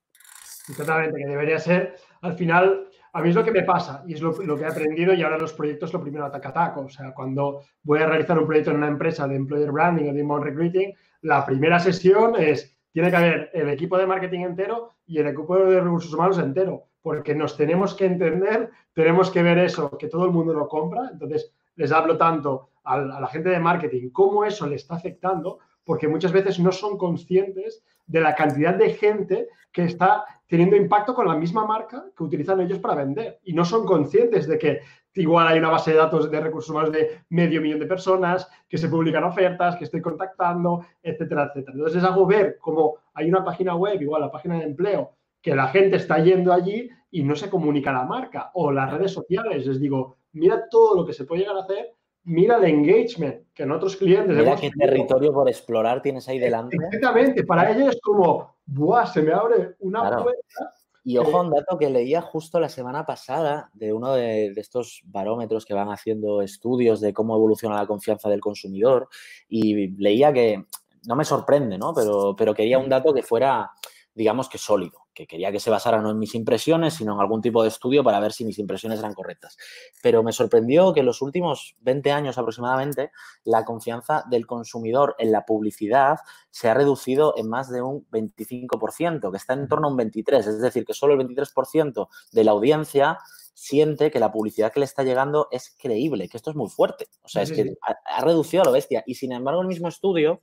Totalmente, 0.74 1.18
que 1.18 1.26
debería 1.26 1.58
ser 1.58 1.96
al 2.22 2.34
final, 2.34 2.88
a 3.12 3.22
mí 3.22 3.28
es 3.28 3.34
lo 3.36 3.44
que 3.44 3.52
me 3.52 3.62
pasa 3.62 4.02
y 4.06 4.14
es 4.14 4.20
lo, 4.20 4.34
que 4.34 4.62
he 4.62 4.66
aprendido 4.66 5.14
y 5.14 5.22
ahora 5.22 5.38
los 5.38 5.52
proyectos 5.52 5.92
lo 5.92 6.00
primero 6.00 6.24
ataca. 6.26 6.74
O 6.78 6.88
sea, 6.88 7.12
cuando 7.14 7.62
voy 7.82 8.00
a 8.00 8.06
realizar 8.06 8.38
un 8.38 8.46
proyecto 8.46 8.70
en 8.70 8.78
una 8.78 8.88
empresa 8.88 9.28
de 9.28 9.36
employer 9.36 9.70
branding 9.70 10.10
o 10.10 10.12
de 10.12 10.20
inbound 10.20 10.44
recruiting, 10.44 10.92
la 11.22 11.46
primera 11.46 11.78
sesión 11.78 12.34
es, 12.36 12.76
tiene 12.92 13.10
que 13.10 13.16
haber 13.16 13.50
el 13.52 13.68
equipo 13.68 13.96
de 13.96 14.06
marketing 14.06 14.40
entero 14.40 14.94
y 15.06 15.18
el 15.18 15.28
equipo 15.28 15.56
de 15.56 15.80
recursos 15.80 16.12
humanos 16.12 16.38
entero, 16.38 16.88
porque 17.00 17.34
nos 17.34 17.56
tenemos 17.56 17.94
que 17.94 18.06
entender, 18.06 18.70
tenemos 18.92 19.30
que 19.30 19.42
ver 19.42 19.58
eso, 19.58 19.96
que 19.96 20.08
todo 20.08 20.24
el 20.24 20.32
mundo 20.32 20.52
lo 20.52 20.68
compra. 20.68 21.10
Entonces, 21.12 21.52
les 21.76 21.92
hablo 21.92 22.16
tanto 22.16 22.70
a 22.84 22.98
la 22.98 23.26
gente 23.28 23.50
de 23.50 23.58
marketing 23.60 24.10
cómo 24.10 24.44
eso 24.44 24.66
le 24.66 24.76
está 24.76 24.96
afectando, 24.96 25.58
porque 25.84 26.08
muchas 26.08 26.32
veces 26.32 26.58
no 26.58 26.72
son 26.72 26.98
conscientes 26.98 27.84
de 28.06 28.20
la 28.20 28.34
cantidad 28.34 28.74
de 28.74 28.90
gente 28.90 29.48
que 29.72 29.84
está 29.84 30.24
teniendo 30.46 30.76
impacto 30.76 31.14
con 31.14 31.26
la 31.26 31.36
misma 31.36 31.66
marca 31.66 32.04
que 32.16 32.24
utilizan 32.24 32.60
ellos 32.60 32.78
para 32.78 32.94
vender. 32.94 33.40
Y 33.44 33.52
no 33.52 33.64
son 33.64 33.84
conscientes 33.84 34.46
de 34.46 34.58
que 34.58 34.80
igual 35.14 35.48
hay 35.48 35.58
una 35.58 35.70
base 35.70 35.92
de 35.92 35.98
datos 35.98 36.30
de 36.30 36.40
recursos 36.40 36.70
humanos 36.70 36.92
de 36.92 37.22
medio 37.30 37.60
millón 37.60 37.80
de 37.80 37.86
personas, 37.86 38.48
que 38.68 38.78
se 38.78 38.88
publican 38.88 39.24
ofertas, 39.24 39.76
que 39.76 39.84
estoy 39.84 40.00
contactando, 40.00 40.86
etcétera, 41.02 41.46
etcétera. 41.48 41.72
Entonces 41.74 42.02
es 42.02 42.08
algo 42.08 42.26
ver 42.26 42.58
cómo 42.60 42.96
hay 43.14 43.28
una 43.28 43.44
página 43.44 43.74
web, 43.74 44.00
igual 44.00 44.22
la 44.22 44.30
página 44.30 44.58
de 44.58 44.64
empleo, 44.64 45.12
que 45.42 45.54
la 45.54 45.68
gente 45.68 45.96
está 45.96 46.18
yendo 46.18 46.52
allí 46.52 46.88
y 47.10 47.22
no 47.22 47.34
se 47.34 47.50
comunica 47.50 47.92
la 47.92 48.04
marca. 48.04 48.50
O 48.54 48.70
las 48.70 48.92
redes 48.92 49.12
sociales, 49.12 49.66
les 49.66 49.80
digo, 49.80 50.16
mira 50.32 50.68
todo 50.70 50.94
lo 50.96 51.06
que 51.06 51.12
se 51.12 51.24
puede 51.24 51.42
llegar 51.42 51.56
a 51.56 51.62
hacer 51.62 51.92
mira 52.26 52.58
el 52.58 52.64
engagement 52.64 53.46
que 53.54 53.62
en 53.62 53.72
otros 53.72 53.96
clientes. 53.96 54.36
Mira 54.36 54.56
qué 54.56 54.70
territorio 54.70 55.32
por 55.32 55.48
explorar 55.48 56.02
tienes 56.02 56.28
ahí 56.28 56.38
delante. 56.38 56.76
Exactamente, 56.76 57.44
para 57.44 57.70
ellos 57.70 57.94
es 57.94 58.00
como, 58.00 58.56
¡buah! 58.66 59.06
Se 59.06 59.22
me 59.22 59.32
abre 59.32 59.76
una 59.80 60.22
puerta. 60.22 60.74
Y 61.04 61.18
ojo, 61.18 61.40
un 61.40 61.50
dato 61.50 61.78
que 61.78 61.88
leía 61.88 62.20
justo 62.20 62.58
la 62.58 62.68
semana 62.68 63.06
pasada 63.06 63.70
de 63.74 63.92
uno 63.92 64.12
de, 64.14 64.48
estos 64.56 65.02
barómetros 65.04 65.64
que 65.64 65.72
van 65.72 65.88
haciendo 65.88 66.42
estudios 66.42 67.00
de 67.00 67.12
cómo 67.12 67.36
evoluciona 67.36 67.76
la 67.76 67.86
confianza 67.86 68.28
del 68.28 68.40
consumidor 68.40 69.08
y 69.48 69.88
leía 69.96 70.32
que, 70.32 70.64
no 71.06 71.14
me 71.14 71.24
sorprende, 71.24 71.78
¿no? 71.78 71.94
Pero, 71.94 72.34
pero 72.36 72.54
quería 72.54 72.78
un 72.78 72.88
dato 72.88 73.14
que 73.14 73.22
fuera, 73.22 73.70
digamos 74.16 74.48
que 74.48 74.58
sólido 74.58 75.06
que 75.16 75.26
quería 75.26 75.50
que 75.50 75.60
se 75.60 75.70
basara 75.70 76.00
no 76.02 76.10
en 76.10 76.18
mis 76.18 76.34
impresiones, 76.34 76.94
sino 76.94 77.14
en 77.14 77.20
algún 77.20 77.40
tipo 77.40 77.62
de 77.62 77.68
estudio 77.68 78.04
para 78.04 78.20
ver 78.20 78.32
si 78.32 78.44
mis 78.44 78.58
impresiones 78.58 78.98
eran 78.98 79.14
correctas. 79.14 79.56
Pero 80.02 80.22
me 80.22 80.30
sorprendió 80.30 80.92
que 80.92 81.00
en 81.00 81.06
los 81.06 81.22
últimos 81.22 81.74
20 81.80 82.12
años 82.12 82.36
aproximadamente 82.36 83.10
la 83.44 83.64
confianza 83.64 84.24
del 84.30 84.46
consumidor 84.46 85.16
en 85.18 85.32
la 85.32 85.46
publicidad 85.46 86.18
se 86.50 86.68
ha 86.68 86.74
reducido 86.74 87.34
en 87.38 87.48
más 87.48 87.70
de 87.70 87.80
un 87.80 88.06
25%, 88.10 89.30
que 89.30 89.36
está 89.38 89.54
en 89.54 89.68
torno 89.68 89.88
a 89.88 89.90
un 89.90 89.98
23%, 89.98 90.38
es 90.38 90.60
decir, 90.60 90.84
que 90.84 90.92
solo 90.92 91.14
el 91.14 91.26
23% 91.26 92.08
de 92.32 92.44
la 92.44 92.50
audiencia 92.50 93.18
siente 93.54 94.10
que 94.10 94.20
la 94.20 94.30
publicidad 94.30 94.70
que 94.70 94.80
le 94.80 94.84
está 94.84 95.02
llegando 95.02 95.48
es 95.50 95.74
creíble, 95.78 96.28
que 96.28 96.36
esto 96.36 96.50
es 96.50 96.56
muy 96.56 96.68
fuerte. 96.68 97.08
O 97.22 97.28
sea, 97.28 97.40
es 97.40 97.52
que 97.52 97.72
ha, 97.80 97.96
ha 98.04 98.20
reducido 98.20 98.62
a 98.62 98.66
lo 98.66 98.72
bestia. 98.72 99.02
Y 99.06 99.14
sin 99.14 99.32
embargo, 99.32 99.62
el 99.62 99.66
mismo 99.66 99.88
estudio, 99.88 100.42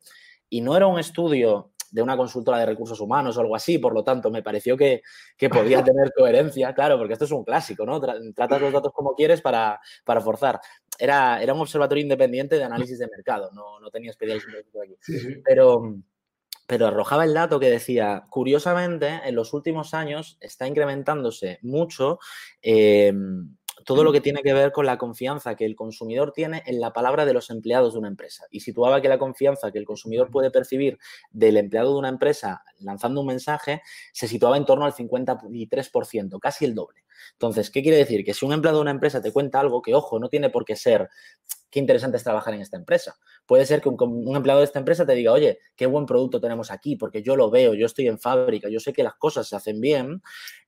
y 0.49 0.62
no 0.62 0.75
era 0.75 0.88
un 0.88 0.99
estudio 0.99 1.72
de 1.93 2.01
una 2.01 2.17
consultora 2.17 2.58
de 2.58 2.65
recursos 2.65 2.99
humanos 2.99 3.38
o 3.38 3.41
algo 3.41 3.56
así, 3.56 3.77
por 3.77 3.93
lo 3.93 4.03
tanto, 4.03 4.32
me 4.32 4.41
pareció 4.41 4.75
que, 4.75 5.03
podía 5.51 5.84
tener 5.95 6.12
coherencia, 6.17 6.73
claro, 6.73 6.97
porque 6.97 7.13
esto 7.13 7.25
es 7.25 7.32
un 7.32 7.43
clásico, 7.43 7.86
¿no? 7.86 8.01
Tratas 8.34 8.60
los 8.60 8.73
datos 8.73 8.91
como 8.93 9.13
quieres 9.13 9.41
para, 9.41 9.79
para 10.03 10.19
forzar. 10.19 10.60
Era, 10.97 11.41
era 11.41 11.53
un 11.53 11.62
observatorio 11.62 12.01
independiente 12.01 12.58
de 12.58 12.63
análisis 12.63 12.97
de 12.97 13.08
mercado, 13.08 13.51
no, 13.53 13.79
no 13.79 13.91
tenía 13.91 14.10
especialistas 14.10 14.56
aquí. 14.84 14.97
Pero, 15.45 15.97
pero 16.65 16.88
arrojaba 16.88 17.25
el 17.25 17.34
dato 17.36 17.60
que 17.60 17.69
decía, 17.69 18.25
curiosamente, 18.27 19.21
en 19.23 19.36
los 19.36 19.53
últimos 19.53 19.93
años 19.93 20.38
está 20.41 20.65
incrementándose 20.65 21.60
mucho 21.62 22.17
eh, 22.63 23.13
todo 23.86 24.04
lo 24.04 24.12
que 24.12 24.22
tiene 24.22 24.41
que 24.41 24.54
ver 24.54 24.72
con 24.72 24.86
la 24.86 24.98
confianza 24.98 25.56
que 25.56 25.65
el 25.65 25.76
consumidor 25.76 26.32
tiene 26.32 26.63
en 26.65 26.80
la 26.80 26.93
palabra 26.93 27.26
de 27.26 27.34
los 27.34 27.50
empleados 27.50 27.93
de 27.93 28.00
una 28.00 28.08
empresa. 28.08 28.46
Y 28.52 28.62
situaba 28.62 29.02
que 29.02 29.10
la 29.10 29.17
confianza 29.17 29.72
que 29.72 29.80
el 29.80 29.86
consumidor 29.86 30.32
puede 30.32 30.52
percibir 30.52 30.98
del 31.32 31.58
empleado 31.58 31.93
de 31.93 32.00
una 32.00 32.10
empresa 32.10 32.63
lanzando 32.80 33.22
un 33.22 33.28
mensaje 33.28 33.82
se 34.12 34.28
situaba 34.28 34.58
en 34.58 34.65
torno 34.65 34.86
al 34.86 34.93
53%, 34.93 36.39
casi 36.39 36.65
el 36.65 36.76
doble. 36.76 37.04
Entonces, 37.34 37.69
¿qué 37.69 37.82
quiere 37.82 37.98
decir? 37.98 38.24
Que 38.24 38.34
si 38.34 38.46
un 38.46 38.54
empleado 38.54 38.80
de 38.80 38.84
una 38.84 38.91
empresa 38.91 39.22
te 39.22 39.32
cuenta 39.32 39.60
algo 39.60 39.82
que, 39.82 39.96
ojo, 39.96 40.19
no 40.19 40.30
tiene 40.30 40.50
por 40.50 40.65
qué 40.65 40.76
ser 40.76 41.10
qué 41.73 41.79
interesante 41.79 42.17
es 42.17 42.23
trabajar 42.23 42.53
en 42.53 42.62
esta 42.62 42.77
empresa. 42.77 43.15
Puede 43.47 43.65
ser 43.65 43.81
que 43.81 43.89
un, 43.89 44.36
empleado 44.36 44.59
de 44.59 44.65
esta 44.65 44.77
empresa 44.77 45.07
te 45.07 45.15
diga, 45.15 45.31
oye, 45.31 45.57
qué 45.75 45.88
buen 45.88 46.05
producto 46.05 46.39
tenemos 46.39 46.69
aquí, 46.69 46.95
porque 46.97 47.23
yo 47.23 47.36
lo 47.36 47.49
veo, 47.49 47.73
yo 47.73 47.88
estoy 47.88 48.07
en 48.07 48.19
fábrica, 48.19 48.69
yo 48.69 48.79
sé 48.79 48.93
que 48.93 49.01
las 49.01 49.15
cosas 49.15 49.47
se 49.47 49.55
hacen 49.55 49.81
bien. 49.81 50.21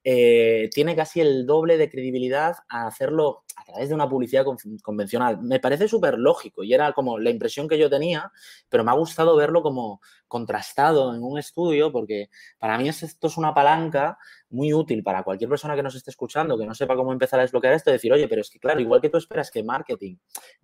Eh, 0.04 0.68
tiene 0.74 0.96
casi 0.96 1.22
el 1.22 1.46
doble 1.46 1.78
de 1.78 1.92
credibilidad 1.92 2.56
a 2.70 2.88
hacerlo 2.88 3.44
a 3.56 3.64
través 3.66 3.90
de 3.90 3.94
una 3.94 4.10
publicidad 4.10 4.46
convencional. 4.82 5.44
Me 5.44 5.60
parece 5.60 5.88
súper 5.88 6.18
lógico 6.18 6.64
y 6.64 6.74
era 6.74 6.92
como 6.94 7.20
la 7.20 7.30
impresión 7.30 7.68
que 7.68 7.78
yo 7.78 7.88
tenía, 7.88 8.32
pero 8.68 8.84
me 8.84 8.90
ha 8.90 8.96
gustado 8.96 9.36
verlo 9.36 9.62
como 9.62 10.02
contrastado 10.28 11.14
en 11.14 11.24
un 11.24 11.38
estudio 11.38 11.92
porque 11.92 12.30
para 12.58 12.78
mí 12.78 12.90
esto 12.90 13.28
es 13.28 13.38
una 13.38 13.54
palanca 13.54 14.18
muy 14.50 14.74
útil 14.74 15.04
para 15.04 15.24
cualquier 15.24 15.50
persona 15.50 15.76
que 15.76 15.84
nos 15.84 15.96
esté 15.96 16.12
escuchando, 16.12 16.58
que 16.58 16.66
no 16.66 16.74
sepa 16.74 16.96
cómo 16.96 17.12
empezar 17.12 17.40
a 17.40 17.44
desbloquear 17.44 17.74
esto, 17.74 17.92
decir, 17.92 18.12
oye, 18.14 18.28
pero 18.28 18.42
es 18.42 18.50
que 18.50 18.60
claro, 18.60 18.80
igual 18.80 19.02
que 19.02 19.10
tú 19.10 19.18
esperas 19.18 19.52
que 19.52 19.64
marketing 19.64 20.16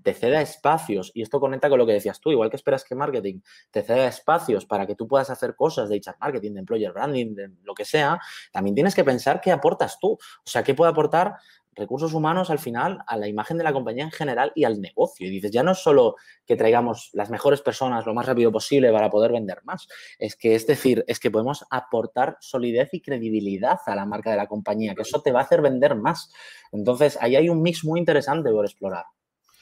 te 0.02 0.13
ceda 0.13 0.41
espacios, 0.41 1.12
y 1.13 1.21
esto 1.21 1.39
conecta 1.39 1.69
con 1.69 1.78
lo 1.78 1.86
que 1.86 1.93
decías 1.93 2.19
tú, 2.19 2.32
igual 2.32 2.50
que 2.50 2.56
esperas 2.56 2.84
que 2.84 2.95
marketing 2.95 3.41
te 3.69 3.82
ceda 3.82 4.08
espacios 4.08 4.65
para 4.65 4.88
que 4.88 4.95
tú 4.95 5.08
puedas 5.08 5.30
hacer 5.30 5.56
cosas 5.56 5.89
de 5.89 5.97
HR 5.97 6.17
marketing, 6.19 6.54
de 6.54 6.60
employer 6.60 6.93
branding, 6.93 7.36
de 7.36 7.52
lo 7.63 7.74
que 7.74 7.86
sea, 7.86 8.19
también 8.52 8.76
tienes 8.76 8.95
que 8.95 9.04
pensar 9.04 9.41
qué 9.41 9.52
aportas 9.52 9.97
tú, 10.00 10.13
o 10.13 10.50
sea, 10.50 10.63
qué 10.63 10.74
puede 10.74 10.91
aportar 10.91 11.36
recursos 11.73 12.13
humanos 12.13 12.49
al 12.49 12.60
final 12.60 12.99
a 13.07 13.17
la 13.17 13.27
imagen 13.27 13.57
de 13.57 13.63
la 13.63 13.73
compañía 13.73 14.03
en 14.03 14.12
general 14.12 14.51
y 14.55 14.63
al 14.65 14.81
negocio. 14.81 15.27
Y 15.27 15.29
dices, 15.29 15.51
ya 15.51 15.63
no 15.63 15.71
es 15.71 15.79
solo 15.79 16.15
que 16.45 16.55
traigamos 16.55 17.10
las 17.13 17.29
mejores 17.29 17.62
personas 17.62 18.05
lo 18.05 18.13
más 18.13 18.25
rápido 18.25 18.51
posible 18.51 18.91
para 18.91 19.10
poder 19.10 19.31
vender 19.31 19.60
más, 19.63 19.88
es 20.19 20.36
que 20.36 20.55
es 20.55 20.67
decir, 20.67 21.03
es 21.07 21.19
que 21.19 21.31
podemos 21.31 21.65
aportar 21.69 22.38
solidez 22.39 22.89
y 22.93 23.01
credibilidad 23.01 23.79
a 23.86 23.95
la 23.95 24.05
marca 24.05 24.31
de 24.31 24.38
la 24.38 24.47
compañía, 24.47 24.95
que 24.95 25.03
eso 25.03 25.21
te 25.21 25.31
va 25.31 25.39
a 25.39 25.43
hacer 25.43 25.62
vender 25.62 25.95
más. 25.95 26.31
Entonces, 26.71 27.17
ahí 27.21 27.36
hay 27.36 27.49
un 27.49 27.62
mix 27.62 27.84
muy 27.84 27.99
interesante 27.99 28.51
por 28.51 28.65
explorar. 28.65 29.05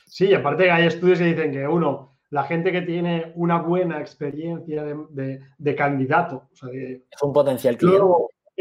Sí, 0.07 0.33
aparte 0.33 0.71
hay 0.71 0.87
estudios 0.87 1.19
que 1.19 1.25
dicen 1.25 1.51
que 1.51 1.67
uno, 1.67 2.17
la 2.31 2.43
gente 2.43 2.71
que 2.71 2.81
tiene 2.81 3.31
una 3.35 3.61
buena 3.61 3.99
experiencia 3.99 4.83
de, 4.83 5.75
candidato, 5.75 6.49
es 6.71 7.21
un 7.21 7.33
potencial 7.33 7.77
cliente 7.77 8.03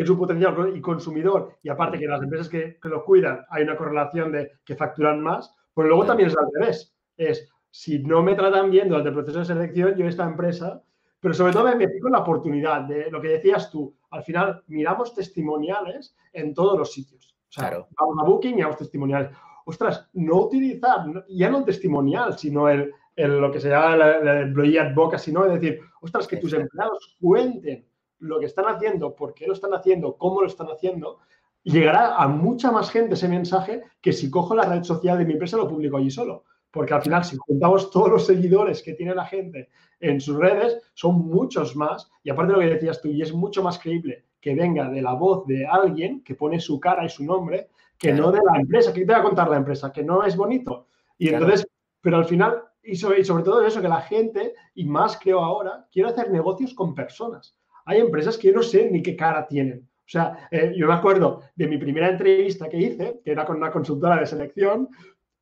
es 0.02 0.08
un 0.08 0.18
potencial 0.18 0.76
y 0.76 0.80
consumidor, 0.80 1.56
y 1.62 1.68
aparte 1.68 1.98
que 1.98 2.06
las 2.06 2.22
empresas 2.22 2.48
que, 2.48 2.78
lo 2.84 3.04
cuidan 3.04 3.44
hay 3.50 3.64
una 3.64 3.76
correlación 3.76 4.30
de 4.30 4.52
que 4.64 4.76
facturan 4.76 5.20
más, 5.20 5.52
pues 5.74 5.88
luego 5.88 6.06
también 6.06 6.28
es 6.28 6.36
al 6.36 6.48
revés. 6.54 6.94
Es, 7.16 7.48
si 7.70 7.98
no 7.98 8.22
me 8.22 8.36
tratan 8.36 8.70
bien 8.70 8.88
durante 8.88 9.08
el 9.08 9.14
proceso 9.16 9.40
de 9.40 9.44
selección, 9.44 9.96
yo 9.96 10.06
esta 10.06 10.24
empresa, 10.24 10.82
pero 11.18 11.34
sobre 11.34 11.52
todo 11.52 11.64
me 11.64 11.88
fijo 11.88 12.06
en 12.06 12.12
la 12.12 12.20
oportunidad 12.20 12.82
de 12.82 13.10
lo 13.10 13.20
que 13.20 13.28
decías 13.28 13.70
tú. 13.72 13.96
Al 14.10 14.22
final, 14.22 14.62
miramos 14.68 15.14
testimoniales 15.14 16.16
en 16.32 16.54
todos 16.54 16.78
los 16.78 16.92
sitios. 16.92 17.34
O 17.48 17.52
sea, 17.52 17.68
claro. 17.68 17.88
vamos 17.98 18.16
a 18.20 18.28
Booking 18.28 18.52
y 18.52 18.54
miramos 18.54 18.76
testimoniales. 18.76 19.30
Ostras, 19.64 20.08
no 20.12 20.36
utilizar, 20.36 21.06
ya 21.28 21.50
no 21.50 21.58
el 21.58 21.64
testimonial, 21.64 22.38
sino 22.38 22.68
el, 22.68 22.92
lo 23.16 23.50
que 23.50 23.60
se 23.60 23.68
llama 23.68 23.94
el, 23.96 24.28
el 24.28 24.42
employee 24.44 24.78
advocacy, 24.78 25.32
¿no? 25.32 25.44
Es 25.44 25.60
decir, 25.60 25.80
ostras, 26.00 26.28
que 26.28 26.36
tus 26.36 26.52
empleados 26.52 27.16
cuenten 27.20 27.87
lo 28.20 28.40
que 28.40 28.46
están 28.46 28.66
haciendo, 28.66 29.14
por 29.14 29.34
qué 29.34 29.46
lo 29.46 29.52
están 29.52 29.74
haciendo, 29.74 30.16
cómo 30.16 30.40
lo 30.40 30.46
están 30.46 30.68
haciendo, 30.68 31.18
llegará 31.62 32.16
a 32.16 32.28
mucha 32.28 32.70
más 32.72 32.90
gente 32.90 33.14
ese 33.14 33.28
mensaje 33.28 33.82
que 34.00 34.12
si 34.12 34.30
cojo 34.30 34.54
la 34.54 34.64
red 34.64 34.82
social 34.82 35.18
de 35.18 35.24
mi 35.24 35.34
empresa 35.34 35.56
y 35.56 35.60
lo 35.60 35.68
publico 35.68 35.96
allí 35.96 36.10
solo. 36.10 36.44
Porque 36.70 36.94
al 36.94 37.02
final, 37.02 37.24
si 37.24 37.36
juntamos 37.36 37.90
todos 37.90 38.10
los 38.10 38.26
seguidores 38.26 38.82
que 38.82 38.92
tiene 38.92 39.14
la 39.14 39.24
gente 39.24 39.70
en 40.00 40.20
sus 40.20 40.36
redes, 40.36 40.90
son 40.94 41.26
muchos 41.26 41.74
más. 41.76 42.10
Y 42.22 42.30
aparte 42.30 42.52
de 42.52 42.58
lo 42.58 42.64
que 42.64 42.74
decías 42.74 43.00
tú, 43.00 43.08
y 43.08 43.22
es 43.22 43.32
mucho 43.32 43.62
más 43.62 43.78
creíble 43.78 44.26
que 44.40 44.54
venga 44.54 44.88
de 44.88 45.00
la 45.00 45.14
voz 45.14 45.46
de 45.46 45.66
alguien 45.66 46.22
que 46.22 46.34
pone 46.34 46.60
su 46.60 46.78
cara 46.78 47.04
y 47.04 47.08
su 47.08 47.24
nombre, 47.24 47.70
que 47.96 48.12
no 48.12 48.30
de 48.30 48.40
la 48.44 48.60
empresa. 48.60 48.92
¿Qué 48.92 49.04
te 49.04 49.12
va 49.12 49.18
a 49.18 49.22
contar 49.22 49.48
la 49.48 49.56
empresa? 49.56 49.90
Que 49.90 50.04
no 50.04 50.24
es 50.24 50.36
bonito. 50.36 50.88
Y 51.16 51.30
entonces, 51.30 51.66
pero 52.00 52.18
al 52.18 52.26
final, 52.26 52.62
y 52.82 52.96
sobre, 52.96 53.20
y 53.20 53.24
sobre 53.24 53.44
todo 53.44 53.64
eso, 53.64 53.80
que 53.80 53.88
la 53.88 54.02
gente, 54.02 54.54
y 54.74 54.84
más 54.84 55.18
creo 55.18 55.40
ahora, 55.40 55.86
quiere 55.90 56.10
hacer 56.10 56.30
negocios 56.30 56.74
con 56.74 56.94
personas 56.94 57.57
hay 57.88 58.00
empresas 58.00 58.36
que 58.36 58.48
yo 58.48 58.54
no 58.54 58.62
sé 58.62 58.90
ni 58.90 59.02
qué 59.02 59.16
cara 59.16 59.46
tienen. 59.46 59.80
O 59.80 60.10
sea, 60.10 60.46
eh, 60.50 60.74
yo 60.76 60.86
me 60.86 60.92
acuerdo 60.92 61.42
de 61.56 61.66
mi 61.66 61.78
primera 61.78 62.10
entrevista 62.10 62.68
que 62.68 62.76
hice, 62.76 63.20
que 63.24 63.32
era 63.32 63.46
con 63.46 63.56
una 63.56 63.70
consultora 63.70 64.20
de 64.20 64.26
selección. 64.26 64.90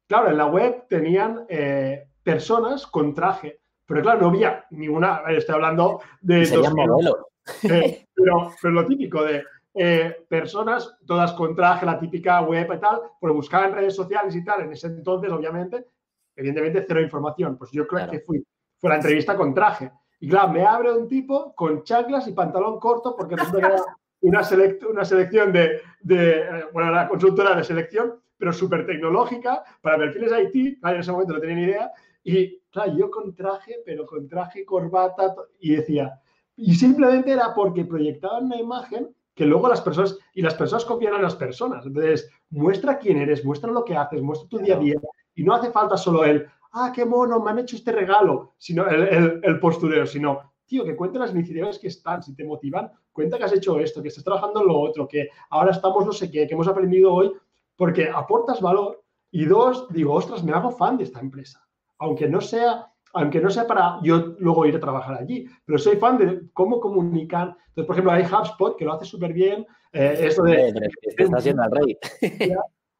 Claro, 0.06 0.30
en 0.30 0.36
la 0.36 0.46
web 0.46 0.84
tenían 0.88 1.44
eh, 1.48 2.06
personas 2.22 2.86
con 2.86 3.14
traje, 3.14 3.58
pero 3.84 4.00
claro, 4.00 4.20
no 4.20 4.28
había 4.28 4.64
ninguna. 4.70 5.22
Estoy 5.28 5.56
hablando 5.56 6.00
de. 6.20 6.46
Serían 6.46 6.74
modelos. 6.74 7.16
Eh, 7.64 8.06
pero, 8.14 8.52
pero, 8.62 8.74
lo 8.74 8.86
típico 8.86 9.24
de 9.24 9.42
personas, 10.28 10.96
todas 11.04 11.32
con 11.32 11.54
traje, 11.54 11.84
la 11.84 11.98
típica 11.98 12.40
web 12.42 12.72
y 12.72 12.78
tal, 12.78 13.00
pues 13.20 13.34
buscaban 13.34 13.70
en 13.70 13.74
redes 13.74 13.96
sociales 13.96 14.34
y 14.36 14.44
tal. 14.44 14.62
En 14.62 14.72
ese 14.72 14.86
entonces, 14.86 15.32
obviamente, 15.32 15.84
evidentemente, 16.36 16.84
cero 16.86 17.00
información. 17.00 17.58
Pues 17.58 17.72
yo 17.72 17.88
creo 17.88 18.08
que 18.08 18.20
fui, 18.20 18.46
fue 18.78 18.90
la 18.90 18.96
entrevista 18.96 19.36
con 19.36 19.52
traje. 19.52 19.90
Y 20.20 20.28
claro, 20.28 20.52
me 20.52 20.64
abre 20.64 20.92
un 20.92 21.08
tipo 21.08 21.54
con 21.54 21.82
chaclas 21.82 22.26
y 22.28 22.32
pantalón 22.32 22.80
corto 22.80 23.14
porque 23.16 23.36
resulta 23.36 23.76
una, 24.20 24.42
una 24.90 25.04
selección 25.04 25.52
de, 25.52 25.80
de, 26.00 26.40
eh, 26.40 26.64
bueno, 26.72 26.90
la 26.90 27.08
consultora 27.08 27.54
de 27.54 27.64
selección, 27.64 28.20
pero 28.38 28.52
súper 28.52 28.86
tecnológica 28.86 29.62
para 29.80 29.98
perfiles 29.98 30.32
IT, 30.54 30.78
en 30.82 30.96
ese 30.96 31.12
momento 31.12 31.34
no 31.34 31.40
tenía 31.40 31.56
ni 31.56 31.62
idea, 31.62 31.92
y 32.24 32.58
claro, 32.70 32.96
yo 32.96 33.10
con 33.10 33.34
traje, 33.34 33.76
pero 33.84 34.06
con 34.06 34.28
traje, 34.28 34.64
corbata, 34.64 35.34
y 35.60 35.76
decía, 35.76 36.20
y 36.56 36.74
simplemente 36.74 37.32
era 37.32 37.54
porque 37.54 37.84
proyectaban 37.84 38.46
una 38.46 38.56
imagen 38.56 39.14
que 39.34 39.44
luego 39.44 39.68
las 39.68 39.82
personas, 39.82 40.18
y 40.32 40.40
las 40.40 40.54
personas 40.54 40.86
copian 40.86 41.14
a 41.14 41.20
las 41.20 41.36
personas. 41.36 41.84
Entonces, 41.84 42.30
muestra 42.48 42.98
quién 42.98 43.18
eres, 43.18 43.44
muestra 43.44 43.70
lo 43.70 43.84
que 43.84 43.94
haces, 43.94 44.22
muestra 44.22 44.48
tu 44.48 44.58
día 44.58 44.76
a 44.76 44.78
día. 44.78 44.96
Y 45.34 45.44
no 45.44 45.54
hace 45.54 45.70
falta 45.70 45.98
solo 45.98 46.24
el, 46.24 46.48
ah, 46.72 46.92
qué 46.94 47.04
mono, 47.04 47.40
me 47.40 47.50
han 47.50 47.60
hecho 47.60 47.76
este 47.76 47.92
regalo, 47.92 48.54
sino 48.58 48.86
el, 48.88 49.40
el, 49.42 49.60
postureo, 49.60 50.06
sino, 50.06 50.54
tío, 50.66 50.84
que 50.84 50.96
cuente 50.96 51.18
las 51.18 51.32
iniciativas 51.32 51.78
que 51.78 51.88
están, 51.88 52.22
si 52.22 52.34
te 52.34 52.44
motivan, 52.44 52.90
cuenta 53.12 53.38
que 53.38 53.44
has 53.44 53.52
hecho 53.52 53.78
esto, 53.78 54.02
que 54.02 54.08
estás 54.08 54.24
trabajando 54.24 54.60
en 54.60 54.68
lo 54.68 54.78
otro, 54.78 55.08
que 55.08 55.28
ahora 55.50 55.72
estamos 55.72 56.04
no 56.04 56.12
sé 56.12 56.30
qué, 56.30 56.46
que 56.46 56.54
hemos 56.54 56.68
aprendido 56.68 57.12
hoy, 57.12 57.32
porque 57.76 58.08
aportas 58.08 58.60
valor. 58.60 59.02
Y 59.30 59.44
dos, 59.44 59.88
digo, 59.90 60.14
ostras, 60.14 60.42
me 60.42 60.52
hago 60.52 60.70
fan 60.70 60.96
de 60.96 61.04
esta 61.04 61.20
empresa. 61.20 61.66
Aunque 61.98 62.28
no 62.28 62.40
sea, 62.40 62.86
aunque 63.12 63.40
no 63.40 63.50
sea 63.50 63.66
para 63.66 63.98
yo 64.02 64.34
luego 64.38 64.66
ir 64.66 64.76
a 64.76 64.80
trabajar 64.80 65.18
allí, 65.18 65.46
pero 65.64 65.78
soy 65.78 65.96
fan 65.96 66.18
de 66.18 66.42
cómo 66.52 66.80
comunicar. 66.80 67.56
Entonces, 67.68 67.86
por 67.86 67.94
ejemplo, 67.94 68.12
hay 68.12 68.24
HubSpot 68.24 68.76
que 68.76 68.84
lo 68.84 68.92
hace 68.92 69.04
súper 69.04 69.32
bien. 69.32 69.66
Eh, 69.92 70.16
eso 70.20 70.42
de... 70.42 70.72
Está 71.16 71.40
siendo 71.40 71.64
el 71.64 71.70
rey. 71.70 71.98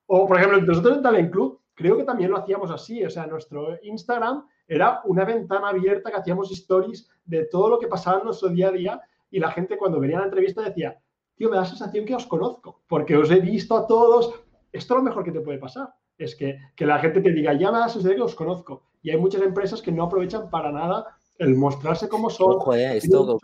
O, 0.09 0.25
por 0.25 0.37
ejemplo, 0.37 0.61
nosotros 0.61 0.99
en 0.99 1.03
Talent 1.03 1.33
Club 1.33 1.61
creo 1.77 1.97
que 1.97 2.03
también 2.03 2.33
lo 2.33 2.39
hacíamos 2.39 2.73
así. 2.73 3.05
O 3.05 3.11
sea, 3.11 3.27
nuestro 3.27 3.79
Instagram 3.83 4.45
era 4.67 5.01
una 5.05 5.25
ventana 5.25 5.69
abierta 5.69 6.11
que 6.11 6.17
hacíamos 6.17 6.51
stories 6.51 7.09
de 7.25 7.45
todo 7.45 7.69
lo 7.69 7.79
que 7.79 7.87
pasaba 7.87 8.19
en 8.19 8.25
nuestro 8.25 8.49
día 8.49 8.69
a 8.69 8.73
día 8.73 9.01
y 9.31 9.39
la 9.39 9.53
gente 9.53 9.77
cuando 9.77 10.01
venía 10.01 10.17
a 10.17 10.21
la 10.21 10.27
entrevista 10.27 10.63
decía, 10.63 10.99
tío, 11.37 11.49
me 11.49 11.57
da 11.57 11.63
la 11.63 11.69
sensación 11.69 12.05
que 12.05 12.15
os 12.15 12.27
conozco, 12.27 12.81
porque 12.89 13.17
os 13.17 13.31
he 13.31 13.41
visto 13.41 13.77
a 13.77 13.87
todos. 13.87 14.35
Esto 14.73 14.95
es 14.95 14.99
lo 14.99 15.05
mejor 15.05 15.23
que 15.23 15.33
te 15.33 15.41
puede 15.41 15.59
pasar. 15.59 15.95
Es 16.19 16.35
que, 16.35 16.59
que 16.75 16.87
la 16.87 16.99
gente 16.99 17.21
te 17.21 17.31
diga, 17.31 17.53
ya 17.53 17.71
me 17.71 17.79
da 17.79 17.87
la 17.87 17.93
sensación 17.93 18.17
que 18.17 18.23
os 18.23 18.35
conozco. 18.35 18.85
Y 19.03 19.11
hay 19.11 19.19
muchas 19.19 19.43
empresas 19.43 19.83
que 19.83 19.93
no 19.93 20.05
aprovechan 20.05 20.51
para 20.51 20.73
nada 20.73 21.19
el 21.39 21.55
mostrarse 21.55 22.09
como 22.09 22.31
son. 22.31 22.59
esto, 22.75 23.39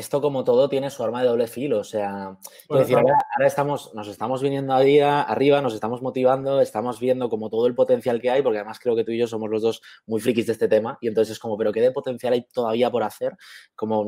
esto 0.00 0.20
como 0.20 0.42
todo 0.42 0.68
tiene 0.68 0.90
su 0.90 1.02
arma 1.04 1.22
de 1.22 1.28
doble 1.28 1.46
filo, 1.46 1.78
o 1.78 1.84
sea, 1.84 2.36
decir, 2.68 2.96
ahora, 2.96 3.46
estamos, 3.46 3.94
nos 3.94 4.08
estamos 4.08 4.42
viniendo 4.42 4.74
a 4.74 4.80
día, 4.80 5.22
arriba, 5.22 5.62
nos 5.62 5.74
estamos 5.74 6.02
motivando, 6.02 6.60
estamos 6.60 6.98
viendo 6.98 7.28
como 7.28 7.48
todo 7.48 7.66
el 7.66 7.74
potencial 7.74 8.20
que 8.20 8.30
hay, 8.30 8.42
porque 8.42 8.58
además 8.58 8.80
creo 8.80 8.96
que 8.96 9.04
tú 9.04 9.12
y 9.12 9.18
yo 9.18 9.26
somos 9.26 9.48
los 9.48 9.62
dos 9.62 9.82
muy 10.06 10.20
frikis 10.20 10.46
de 10.46 10.52
este 10.52 10.68
tema, 10.68 10.98
y 11.00 11.08
entonces 11.08 11.32
es 11.32 11.38
como, 11.38 11.56
pero 11.56 11.72
¿qué 11.72 11.80
de 11.80 11.92
potencial 11.92 12.32
hay 12.32 12.46
todavía 12.52 12.90
por 12.90 13.04
hacer? 13.04 13.36
Como 13.74 14.04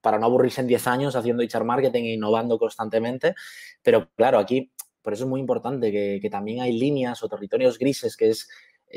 para 0.00 0.18
no 0.18 0.26
aburrirse 0.26 0.60
en 0.60 0.66
10 0.66 0.86
años 0.86 1.16
haciendo 1.16 1.42
HR 1.42 1.64
marketing 1.64 2.04
e 2.04 2.12
innovando 2.14 2.58
constantemente, 2.58 3.34
pero 3.82 4.10
claro, 4.14 4.38
aquí 4.38 4.70
por 5.00 5.12
eso 5.12 5.22
es 5.24 5.30
muy 5.30 5.40
importante 5.40 5.92
que, 5.92 6.18
que 6.20 6.28
también 6.28 6.60
hay 6.60 6.72
líneas 6.72 7.22
o 7.22 7.28
territorios 7.28 7.78
grises 7.78 8.16
que 8.16 8.30
es 8.30 8.48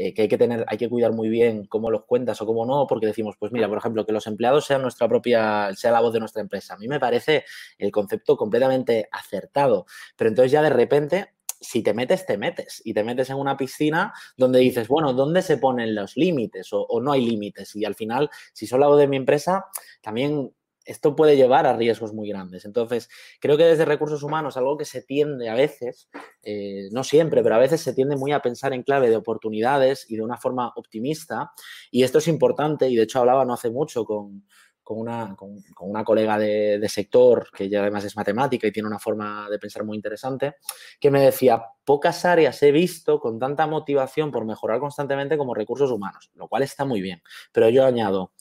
eh, 0.01 0.13
que 0.13 0.21
hay 0.21 0.27
que 0.29 0.37
tener, 0.37 0.63
hay 0.69 0.77
que 0.77 0.87
cuidar 0.87 1.11
muy 1.11 1.27
bien 1.27 1.65
cómo 1.65 1.91
los 1.91 2.05
cuentas 2.05 2.41
o 2.41 2.45
cómo 2.45 2.65
no, 2.65 2.87
porque 2.87 3.05
decimos, 3.07 3.35
pues 3.37 3.51
mira, 3.51 3.67
por 3.67 3.79
ejemplo, 3.79 4.05
que 4.05 4.13
los 4.13 4.27
empleados 4.27 4.65
sean 4.65 4.81
nuestra 4.81 5.09
propia, 5.09 5.71
sea 5.75 5.91
la 5.91 5.99
voz 5.99 6.13
de 6.13 6.21
nuestra 6.21 6.41
empresa. 6.41 6.75
A 6.75 6.77
mí 6.77 6.87
me 6.87 7.01
parece 7.01 7.43
el 7.77 7.91
concepto 7.91 8.37
completamente 8.37 9.09
acertado, 9.11 9.85
pero 10.15 10.29
entonces 10.29 10.53
ya 10.53 10.61
de 10.61 10.69
repente 10.69 11.33
si 11.61 11.83
te 11.83 11.93
metes, 11.93 12.25
te 12.25 12.37
metes 12.37 12.81
y 12.85 12.93
te 12.93 13.03
metes 13.03 13.29
en 13.29 13.35
una 13.35 13.57
piscina 13.57 14.13
donde 14.37 14.59
dices, 14.59 14.87
bueno, 14.87 15.11
¿dónde 15.11 15.41
se 15.41 15.57
ponen 15.57 15.93
los 15.93 16.15
límites 16.15 16.71
o, 16.71 16.83
o 16.83 17.01
no 17.01 17.11
hay 17.11 17.25
límites? 17.25 17.75
Y 17.75 17.83
al 17.83 17.95
final, 17.95 18.29
si 18.53 18.65
la 18.77 18.87
voz 18.87 18.97
de 18.97 19.09
mi 19.09 19.17
empresa, 19.17 19.65
también 20.01 20.53
esto 20.89 21.15
puede 21.15 21.37
llevar 21.37 21.67
a 21.67 21.75
riesgos 21.75 22.13
muy 22.13 22.27
grandes. 22.29 22.65
Entonces, 22.65 23.09
creo 23.39 23.57
que 23.57 23.63
desde 23.63 23.85
recursos 23.85 24.23
humanos, 24.23 24.57
algo 24.57 24.75
que 24.75 24.85
se 24.85 25.03
tiende 25.03 25.47
a 25.47 25.53
veces, 25.53 26.09
eh, 26.41 26.89
no 26.91 27.03
siempre, 27.03 27.43
pero 27.43 27.55
a 27.55 27.59
veces 27.59 27.81
se 27.81 27.93
tiende 27.93 28.15
muy 28.15 28.31
a 28.31 28.41
pensar 28.41 28.73
en 28.73 28.81
clave 28.81 29.09
de 29.09 29.15
oportunidades 29.15 30.09
y 30.09 30.15
de 30.15 30.23
una 30.23 30.37
forma 30.37 30.73
optimista. 30.75 31.51
Y 31.91 32.03
esto 32.03 32.17
es 32.17 32.27
importante, 32.27 32.89
y 32.89 32.95
de 32.95 33.03
hecho 33.03 33.19
hablaba 33.19 33.45
no 33.45 33.53
hace 33.53 33.69
mucho 33.69 34.03
con, 34.03 34.43
una, 34.85 35.35
colega 36.03 36.39
de, 36.39 36.79
de, 36.79 36.89
sector 36.89 37.47
que 37.55 37.69
ya 37.69 37.81
además 37.81 38.05
es 38.05 38.15
matemática 38.15 38.65
y 38.65 38.71
tiene 38.71 38.87
una 38.87 38.97
forma 38.97 39.47
de 39.47 39.59
pensar 39.59 39.83
muy 39.83 39.95
interesante, 39.95 40.55
que 40.99 41.11
me 41.11 41.21
decía, 41.21 41.61
pocas 41.85 42.25
áreas 42.25 42.61
he 42.63 42.71
visto 42.71 43.19
con 43.19 43.37
tanta 43.37 43.67
motivación 43.67 44.31
por 44.31 44.45
mejorar 44.45 44.79
constantemente 44.79 45.37
como 45.37 45.53
recursos 45.53 45.91
humanos, 45.91 46.31
lo 46.33 46.47
cual 46.47 46.63
está 46.63 46.85
muy 46.85 47.01
bien. 47.01 47.21
Pero 47.51 47.69
yo 47.69 47.85
añado, 47.85 48.31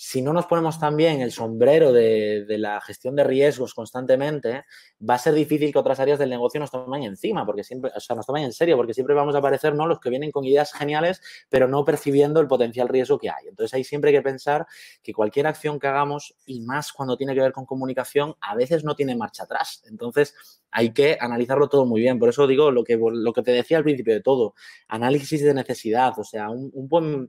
si 0.00 0.22
no 0.22 0.32
nos 0.32 0.46
ponemos 0.46 0.78
también 0.78 1.22
el 1.22 1.32
sombrero 1.32 1.92
de, 1.92 2.46
la 2.50 2.80
gestión 2.80 3.16
de 3.16 3.24
riesgos 3.24 3.74
constantemente, 3.74 4.64
va 4.98 5.14
a 5.14 5.18
ser 5.18 5.34
difícil 5.34 5.72
que 5.72 5.78
otras 5.80 5.98
áreas 5.98 6.20
del 6.20 6.30
negocio 6.30 6.60
nos 6.60 6.70
tomen 6.70 7.02
encima, 7.02 7.44
porque 7.44 7.64
siempre, 7.64 7.90
o 7.92 7.98
sea, 7.98 8.14
nos 8.14 8.24
tomen 8.24 8.44
en 8.44 8.52
serio, 8.52 8.76
porque 8.76 8.94
siempre 8.94 9.16
vamos 9.16 9.34
a 9.34 9.38
aparecer, 9.38 9.74
¿no? 9.74 9.88
Los 9.88 9.98
que 9.98 10.08
vienen 10.08 10.30
con 10.30 10.44
ideas 10.44 10.72
geniales, 10.72 11.20
pero 11.48 11.66
no 11.66 11.84
percibiendo 11.84 12.40
el 12.40 12.46
potencial 12.46 12.86
riesgo 12.86 13.18
que 13.18 13.28
hay. 13.28 13.48
Entonces 13.48 13.74
hay 13.74 13.82
siempre 13.82 14.12
que 14.12 14.22
pensar 14.22 14.68
que 15.02 15.12
cualquier 15.12 15.48
acción 15.48 15.80
que 15.80 15.88
hagamos, 15.88 16.36
y 16.46 16.60
más 16.60 16.92
cuando 16.92 17.16
tiene 17.16 17.34
que 17.34 17.40
ver 17.40 17.50
con 17.50 17.66
comunicación, 17.66 18.36
a 18.40 18.54
veces 18.54 18.84
no 18.84 18.94
tiene 18.94 19.16
marcha 19.16 19.42
atrás. 19.42 19.82
Entonces 19.88 20.32
hay 20.70 20.92
que 20.92 21.18
analizarlo 21.20 21.68
todo 21.68 21.86
muy 21.86 22.02
bien. 22.02 22.20
Por 22.20 22.28
eso 22.28 22.46
digo 22.46 22.70
lo 22.70 22.84
que, 22.84 22.96
lo 22.96 23.32
que 23.32 23.42
te 23.42 23.50
decía 23.50 23.78
al 23.78 23.84
principio 23.84 24.14
de 24.14 24.20
todo, 24.20 24.54
análisis 24.86 25.42
de 25.42 25.54
necesidad, 25.54 26.16
o 26.16 26.24
sea, 26.24 26.50
un, 26.50 26.70
un 26.72 26.88
buen 26.88 27.28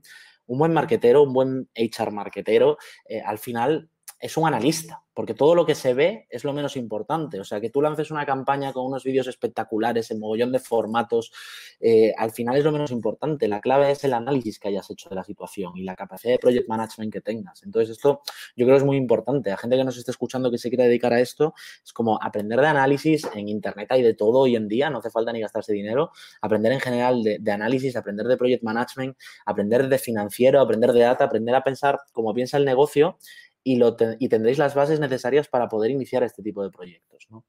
un 0.50 0.58
buen 0.58 0.72
marquetero, 0.72 1.22
un 1.22 1.32
buen 1.32 1.68
HR 1.76 2.10
marquetero, 2.10 2.76
eh, 3.08 3.20
al 3.20 3.38
final 3.38 3.88
es 4.20 4.36
un 4.36 4.46
analista, 4.46 5.02
porque 5.14 5.32
todo 5.32 5.54
lo 5.54 5.64
que 5.64 5.74
se 5.74 5.94
ve 5.94 6.26
es 6.28 6.44
lo 6.44 6.52
menos 6.52 6.76
importante. 6.76 7.40
O 7.40 7.44
sea, 7.44 7.58
que 7.58 7.70
tú 7.70 7.80
lances 7.80 8.10
una 8.10 8.26
campaña 8.26 8.72
con 8.72 8.84
unos 8.84 9.02
vídeos 9.02 9.26
espectaculares, 9.26 10.10
en 10.10 10.20
mogollón 10.20 10.52
de 10.52 10.58
formatos, 10.58 11.32
eh, 11.80 12.12
al 12.16 12.30
final 12.30 12.56
es 12.56 12.64
lo 12.64 12.70
menos 12.70 12.90
importante. 12.90 13.48
La 13.48 13.60
clave 13.60 13.90
es 13.90 14.04
el 14.04 14.12
análisis 14.12 14.58
que 14.58 14.68
hayas 14.68 14.90
hecho 14.90 15.08
de 15.08 15.14
la 15.14 15.24
situación 15.24 15.72
y 15.76 15.84
la 15.84 15.96
capacidad 15.96 16.34
de 16.34 16.38
project 16.38 16.68
management 16.68 17.12
que 17.12 17.22
tengas. 17.22 17.62
Entonces, 17.62 17.96
esto 17.96 18.20
yo 18.54 18.66
creo 18.66 18.76
es 18.76 18.84
muy 18.84 18.98
importante. 18.98 19.50
A 19.52 19.56
gente 19.56 19.76
que 19.76 19.84
nos 19.84 19.96
esté 19.96 20.10
escuchando 20.10 20.50
que 20.50 20.58
se 20.58 20.68
quiera 20.68 20.84
dedicar 20.84 21.14
a 21.14 21.20
esto, 21.20 21.54
es 21.82 21.92
como 21.94 22.22
aprender 22.22 22.60
de 22.60 22.66
análisis. 22.66 23.26
En 23.34 23.48
Internet 23.48 23.90
hay 23.90 24.02
de 24.02 24.12
todo 24.12 24.40
hoy 24.40 24.54
en 24.54 24.68
día, 24.68 24.90
no 24.90 24.98
hace 24.98 25.10
falta 25.10 25.32
ni 25.32 25.40
gastarse 25.40 25.72
dinero. 25.72 26.10
Aprender 26.42 26.72
en 26.72 26.80
general 26.80 27.22
de, 27.22 27.38
de 27.38 27.52
análisis, 27.52 27.96
aprender 27.96 28.26
de 28.26 28.36
project 28.36 28.62
management, 28.62 29.16
aprender 29.46 29.88
de 29.88 29.98
financiero, 29.98 30.60
aprender 30.60 30.92
de 30.92 31.00
data, 31.00 31.24
aprender 31.24 31.54
a 31.54 31.64
pensar 31.64 32.00
cómo 32.12 32.34
piensa 32.34 32.58
el 32.58 32.66
negocio 32.66 33.16
y, 33.62 33.76
lo 33.76 33.96
y 34.18 34.28
tendréis 34.28 34.58
las 34.58 34.74
bases 34.74 35.00
necesarias 35.00 35.48
para 35.48 35.68
poder 35.68 35.90
iniciar 35.90 36.22
este 36.22 36.42
tipo 36.42 36.62
de 36.62 36.70
proyectos. 36.70 37.26
¿no? 37.30 37.44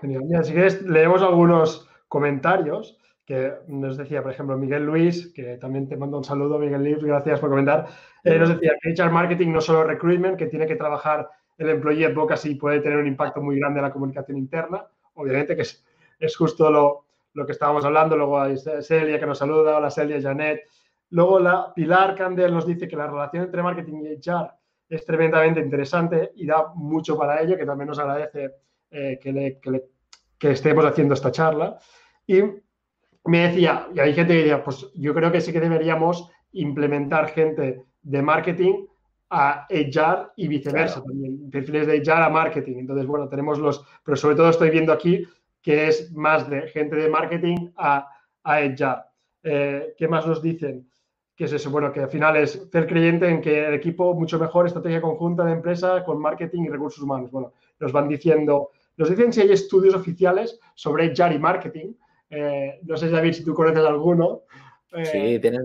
Genial. 0.00 0.44
si 0.44 0.52
quieres, 0.52 0.82
leemos 0.82 1.22
algunos 1.22 1.88
comentarios 2.08 2.98
que 3.24 3.54
nos 3.68 3.96
decía, 3.96 4.22
por 4.22 4.32
ejemplo, 4.32 4.58
Miguel 4.58 4.84
Luis, 4.84 5.32
que 5.32 5.56
también 5.56 5.88
te 5.88 5.96
mando 5.96 6.18
un 6.18 6.24
saludo, 6.24 6.58
Miguel 6.58 6.82
Luis, 6.82 7.02
gracias 7.02 7.40
por 7.40 7.48
comentar. 7.48 7.86
Eh, 8.22 8.38
nos 8.38 8.50
decía 8.50 8.72
que 8.82 8.90
HR 8.90 9.10
Marketing 9.10 9.50
no 9.50 9.62
solo 9.62 9.84
recruitment, 9.84 10.36
que 10.36 10.46
tiene 10.46 10.66
que 10.66 10.76
trabajar 10.76 11.30
el 11.56 11.70
employee 11.70 12.06
advocacy 12.06 12.56
puede 12.56 12.80
tener 12.80 12.98
un 12.98 13.06
impacto 13.06 13.40
muy 13.40 13.58
grande 13.58 13.78
en 13.78 13.84
la 13.84 13.92
comunicación 13.92 14.36
interna. 14.36 14.86
Obviamente 15.14 15.54
que 15.54 15.62
es, 15.62 15.84
es 16.18 16.36
justo 16.36 16.70
lo, 16.70 17.06
lo, 17.32 17.46
que 17.46 17.52
estábamos 17.52 17.84
hablando. 17.84 18.16
Luego 18.16 18.40
hay 18.40 18.56
Celia 18.56 19.20
que 19.20 19.26
nos 19.26 19.38
saluda, 19.38 19.76
hola 19.76 19.90
Celia, 19.90 20.20
Janet. 20.20 20.62
Luego 21.10 21.38
la 21.38 21.72
Pilar 21.72 22.14
Candel 22.16 22.52
nos 22.52 22.66
dice 22.66 22.88
que 22.88 22.96
la 22.96 23.06
relación 23.06 23.44
entre 23.44 23.62
marketing 23.62 24.02
y 24.02 24.28
HR 24.28 24.50
es 24.94 25.04
tremendamente 25.04 25.60
interesante 25.60 26.32
y 26.36 26.46
da 26.46 26.72
mucho 26.74 27.16
para 27.16 27.40
ello, 27.40 27.56
que 27.56 27.66
también 27.66 27.88
nos 27.88 27.98
agradece 27.98 28.50
eh, 28.90 29.18
que, 29.20 30.50
estemos 30.50 30.84
haciendo 30.84 31.14
esta 31.14 31.32
charla. 31.32 31.78
Y 32.26 32.42
me 33.24 33.48
decía, 33.48 33.88
y 33.94 34.00
hay 34.00 34.14
gente 34.14 34.34
que 34.34 34.38
decía, 34.40 34.62
pues 34.62 34.86
yo 34.94 35.14
creo 35.14 35.32
que 35.32 35.40
sí 35.40 35.52
que 35.52 35.60
deberíamos 35.60 36.30
implementar 36.52 37.28
gente 37.28 37.84
de 38.02 38.22
marketing 38.22 38.86
a 39.30 39.66
HR 39.68 40.32
y 40.36 40.48
viceversa 40.48 41.02
también, 41.02 41.50
perfiles 41.50 41.86
de 41.86 41.98
HR 41.98 42.22
a 42.22 42.28
marketing. 42.28 42.76
Entonces, 42.78 43.06
bueno, 43.06 43.28
tenemos 43.28 43.58
los, 43.58 43.84
pero 44.04 44.16
sobre 44.16 44.36
todo 44.36 44.50
estoy 44.50 44.70
viendo 44.70 44.92
aquí 44.92 45.24
que 45.62 45.88
es 45.88 46.12
más 46.12 46.48
de 46.48 46.68
gente 46.68 46.94
de 46.94 47.08
marketing 47.08 47.72
a, 47.76 48.06
a 48.42 48.60
HR. 48.60 49.02
Eh, 49.42 49.94
¿Qué 49.96 50.06
más 50.08 50.26
nos 50.26 50.42
dicen? 50.42 50.88
Que 51.36 51.44
es 51.44 51.52
eso? 51.52 51.70
Bueno, 51.70 51.92
que 51.92 52.00
al 52.00 52.08
final 52.08 52.36
es 52.36 52.68
ser 52.70 52.86
creyente 52.86 53.28
en 53.28 53.40
que 53.40 53.66
el 53.66 53.74
equipo 53.74 54.14
mucho 54.14 54.38
mejor, 54.38 54.66
estrategia 54.66 55.00
conjunta 55.00 55.44
de 55.44 55.52
empresa 55.52 56.04
con 56.04 56.20
marketing 56.20 56.62
y 56.62 56.68
recursos 56.68 57.02
humanos. 57.02 57.30
Bueno, 57.30 57.52
nos 57.80 57.92
van 57.92 58.08
diciendo, 58.08 58.70
nos 58.96 59.10
dicen 59.10 59.32
si 59.32 59.40
hay 59.40 59.50
estudios 59.50 59.94
oficiales 59.94 60.60
sobre 60.74 61.06
HR 61.06 61.34
y 61.34 61.38
marketing. 61.38 61.92
Eh, 62.30 62.80
no 62.82 62.96
sé, 62.96 63.10
David, 63.10 63.32
si 63.32 63.44
tú 63.44 63.54
conoces 63.54 63.84
alguno. 63.84 64.42
Sí, 65.02 65.18
eh, 65.18 65.38
tienes, 65.40 65.62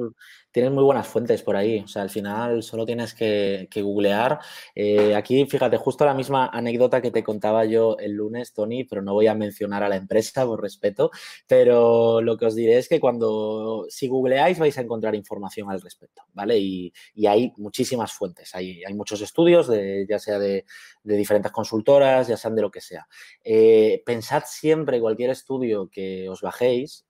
tienes, 0.51 0.71
muy 0.71 0.83
buenas 0.83 1.07
fuentes 1.07 1.43
por 1.43 1.55
ahí. 1.55 1.81
O 1.85 1.87
sea, 1.87 2.01
al 2.01 2.09
final 2.09 2.63
solo 2.63 2.85
tienes 2.85 3.13
que, 3.13 3.67
googlear. 3.75 4.39
Eh, 4.73 5.13
aquí, 5.15 5.45
fíjate, 5.45 5.77
justo 5.77 6.03
la 6.03 6.15
misma 6.15 6.47
anécdota 6.47 7.01
que 7.01 7.11
te 7.11 7.23
contaba 7.23 7.65
yo 7.65 7.97
el 7.99 8.13
lunes, 8.13 8.53
Tony, 8.53 8.85
pero 8.85 9.03
no 9.03 9.13
voy 9.13 9.27
a 9.27 9.35
mencionar 9.35 9.83
a 9.83 9.89
la 9.89 9.97
empresa 9.97 10.45
por 10.45 10.61
respeto. 10.61 11.11
Pero 11.47 12.21
lo 12.21 12.37
que 12.37 12.47
os 12.47 12.55
diré 12.55 12.77
es 12.79 12.89
que 12.89 12.99
cuando, 12.99 13.85
si 13.89 14.07
googleáis, 14.07 14.57
vais 14.57 14.77
a 14.79 14.81
encontrar 14.81 15.13
información 15.13 15.69
al 15.69 15.81
respecto, 15.81 16.23
¿vale? 16.33 16.57
Y, 16.57 16.93
hay 17.27 17.53
muchísimas 17.57 18.11
fuentes. 18.11 18.55
Hay, 18.55 18.83
hay 18.83 18.93
muchos 18.95 19.21
estudios, 19.21 19.67
de, 19.67 20.07
ya 20.09 20.17
sea 20.17 20.39
de, 20.39 20.65
diferentes 21.03 21.51
consultoras, 21.51 22.27
ya 22.27 22.37
sean 22.37 22.55
de 22.55 22.63
lo 22.63 22.71
que 22.71 22.81
sea. 22.81 23.07
Eh, 23.43 24.01
pensad 24.03 24.43
siempre, 24.47 24.99
cualquier 24.99 25.29
estudio 25.29 25.87
que 25.91 26.27
os 26.27 26.41
bajéis, 26.41 27.05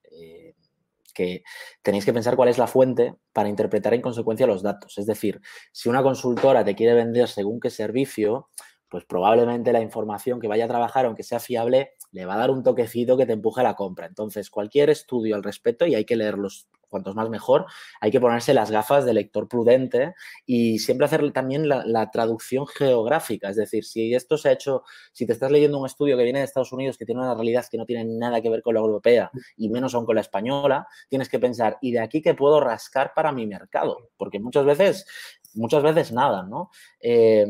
que 1.14 1.44
tenéis 1.82 2.06
que 2.06 2.14
pensar 2.14 2.36
cuál 2.36 2.50
es 2.50 2.58
la 2.58 2.68
fuente 2.68 3.16
para 3.34 3.50
interpretar 3.50 3.94
en 3.94 4.02
consecuencia 4.02 4.48
los 4.48 4.62
datos. 4.62 4.98
Es 4.98 5.06
decir, 5.06 5.42
si 5.72 5.90
una 5.90 6.04
consultora 6.04 6.64
te 6.64 6.76
quiere 6.76 6.94
vender 6.94 7.28
según 7.28 7.60
qué 7.60 7.70
servicio, 7.70 8.50
pues 8.90 9.06
probablemente 9.06 9.72
la 9.72 9.82
información 9.82 10.40
que 10.40 10.48
vaya 10.48 10.66
a 10.66 10.68
trabajar, 10.68 11.06
aunque 11.06 11.24
sea 11.24 11.40
fiable, 11.40 11.94
le 12.12 12.26
va 12.26 12.34
a 12.34 12.38
dar 12.38 12.52
un 12.52 12.64
toquecito 12.64 13.18
que 13.18 13.26
te 13.26 13.34
empuje 13.34 13.62
a 13.62 13.64
la 13.64 13.76
compra. 13.76 14.08
Entonces, 14.08 14.50
cualquier 14.50 14.90
estudio 14.90 15.36
al 15.36 15.44
respecto, 15.44 15.86
y 15.86 15.96
hay 15.96 16.06
que 16.06 16.16
leerlos 16.16 16.68
cuantos 16.90 17.16
más 17.16 17.30
mejor, 17.30 17.66
hay 18.02 18.12
que 18.12 18.20
ponerse 18.20 18.54
las 18.54 18.72
gafas 18.72 19.06
de 19.06 19.14
lector 19.14 19.48
prudente 19.48 20.14
y 20.46 20.80
siempre 20.80 21.06
hacer 21.06 21.32
también 21.32 21.68
la, 21.70 22.10
traducción 22.12 22.66
geográfica. 22.66 23.50
Es 23.50 23.56
decir, 23.56 23.86
si 23.86 24.14
esto 24.14 24.38
se 24.38 24.50
ha 24.50 24.52
hecho, 24.52 24.84
si 25.12 25.26
te 25.26 25.34
estás 25.34 25.52
leyendo 25.52 25.80
un 25.80 25.86
estudio 25.86 26.18
que 26.18 26.24
viene 26.24 26.40
de 26.40 26.46
Estados 26.46 26.72
Unidos 26.72 26.98
que 26.98 27.06
tiene 27.06 27.22
una 27.22 27.36
realidad 27.36 27.66
que 27.70 27.78
no 27.78 27.86
tiene 27.86 28.06
nada 28.06 28.42
que 28.42 28.50
ver 28.50 28.62
con 28.62 28.74
la 28.74 28.80
europea 28.80 29.32
y 29.56 29.70
menos 29.70 29.94
aún 29.94 30.06
con 30.06 30.16
la 30.16 30.22
española, 30.22 30.88
tienes 31.08 31.30
que 31.30 31.40
pensar, 31.40 31.78
¿y 31.82 31.92
de 31.92 32.00
aquí 32.00 32.22
qué 32.22 32.34
puedo 32.34 32.60
rascar 32.60 33.14
para 33.14 33.32
mi 33.32 33.46
mercado? 33.46 34.10
Porque 34.18 34.40
muchas 34.40 34.66
veces, 34.66 35.06
muchas 35.54 35.84
veces 35.84 36.12
nada, 36.12 36.44
¿no? 36.44 36.72
Eh, 37.00 37.46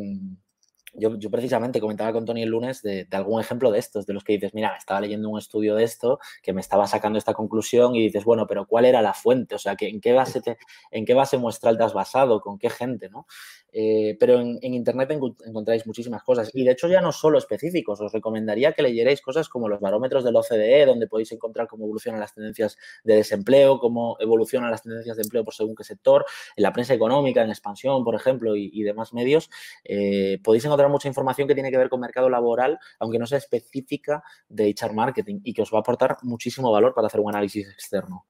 yo, 0.94 1.18
precisamente 1.32 1.80
comentaba 1.80 2.14
con 2.14 2.26
Tony 2.26 2.44
el 2.44 2.50
lunes 2.50 2.82
de, 2.82 3.08
algún 3.12 3.40
ejemplo 3.42 3.72
de 3.72 3.80
estos, 3.80 4.06
de 4.06 4.14
los 4.14 4.24
que 4.24 4.34
dices, 4.34 4.54
mira, 4.54 4.76
estaba 4.78 5.02
leyendo 5.02 5.30
un 5.30 5.38
estudio 5.38 5.76
de 5.76 5.84
esto 5.84 6.20
que 6.42 6.54
me 6.54 6.62
estaba 6.62 6.88
sacando 6.88 7.18
esta 7.18 7.34
conclusión 7.34 7.96
y 7.96 8.02
dices, 8.02 8.24
bueno, 8.26 8.48
pero 8.48 8.66
¿cuál 8.66 8.86
era 8.86 9.02
la 9.02 9.14
fuente? 9.14 9.56
O 9.56 9.60
sea, 9.60 9.76
¿en 9.80 10.02
qué 10.02 10.14
base, 10.14 10.42
te, 10.42 10.58
en 10.92 11.06
qué 11.06 11.14
base 11.14 11.38
muestral 11.38 11.78
te 11.78 11.84
has 11.84 11.94
basado? 11.94 12.42
¿Con 12.42 12.58
qué 12.58 12.70
gente? 12.70 13.10
¿no? 13.10 13.26
Eh, 13.72 14.18
pero 14.20 14.40
en, 14.40 14.74
Internet 14.74 15.12
encontráis 15.12 15.86
muchísimas 15.86 16.24
cosas. 16.24 16.50
Y 16.54 16.64
de 16.64 16.72
hecho 16.72 16.88
ya 16.88 17.02
no 17.02 17.12
solo 17.12 17.38
específicos, 17.38 18.02
os 18.02 18.12
recomendaría 18.12 18.74
que 18.74 18.82
leyerais 18.82 19.22
cosas 19.22 19.50
como 19.50 19.68
los 19.68 19.80
barómetros 19.80 20.24
del 20.24 20.36
OCDE, 20.36 20.86
donde 20.86 21.08
podéis 21.08 21.32
encontrar 21.32 21.68
cómo 21.68 21.86
evolucionan 21.86 22.20
las 22.20 22.34
tendencias 22.34 22.78
de 23.04 23.16
desempleo, 23.16 23.80
cómo 23.80 24.18
evolucionan 24.20 24.72
las 24.72 24.84
tendencias 24.84 25.18
de 25.18 25.24
empleo 25.24 25.44
por 25.44 25.54
según 25.54 25.76
qué 25.76 25.84
sector, 25.84 26.26
en 26.56 26.64
la 26.64 26.74
prensa 26.74 26.94
económica, 26.94 27.44
en 27.44 27.50
expansión, 27.50 28.04
por 28.04 28.16
ejemplo, 28.16 28.56
y, 28.56 28.80
demás 28.84 29.14
medios. 29.14 29.50
Eh, 29.84 30.40
podéis 30.44 30.66
encontrar 30.66 30.79
mucha 30.88 31.08
información 31.08 31.48
que 31.48 31.54
tiene 31.54 31.72
que 31.72 31.78
ver 31.78 31.90
con 31.90 32.00
mercado 32.00 32.30
laboral, 32.30 32.80
aunque 33.00 33.20
no 33.20 33.26
sea 33.26 33.38
específica 33.38 34.24
de 34.48 34.74
HR 34.80 34.94
marketing 34.94 35.42
y 35.44 35.54
que 35.54 35.62
os 35.62 35.74
va 35.74 35.80
a 35.80 35.82
aportar 35.82 36.18
muchísimo 36.24 36.72
valor 36.72 36.94
para 36.94 37.08
hacer 37.08 37.20
un 37.20 37.30
análisis 37.30 37.68
externo. 37.68 38.26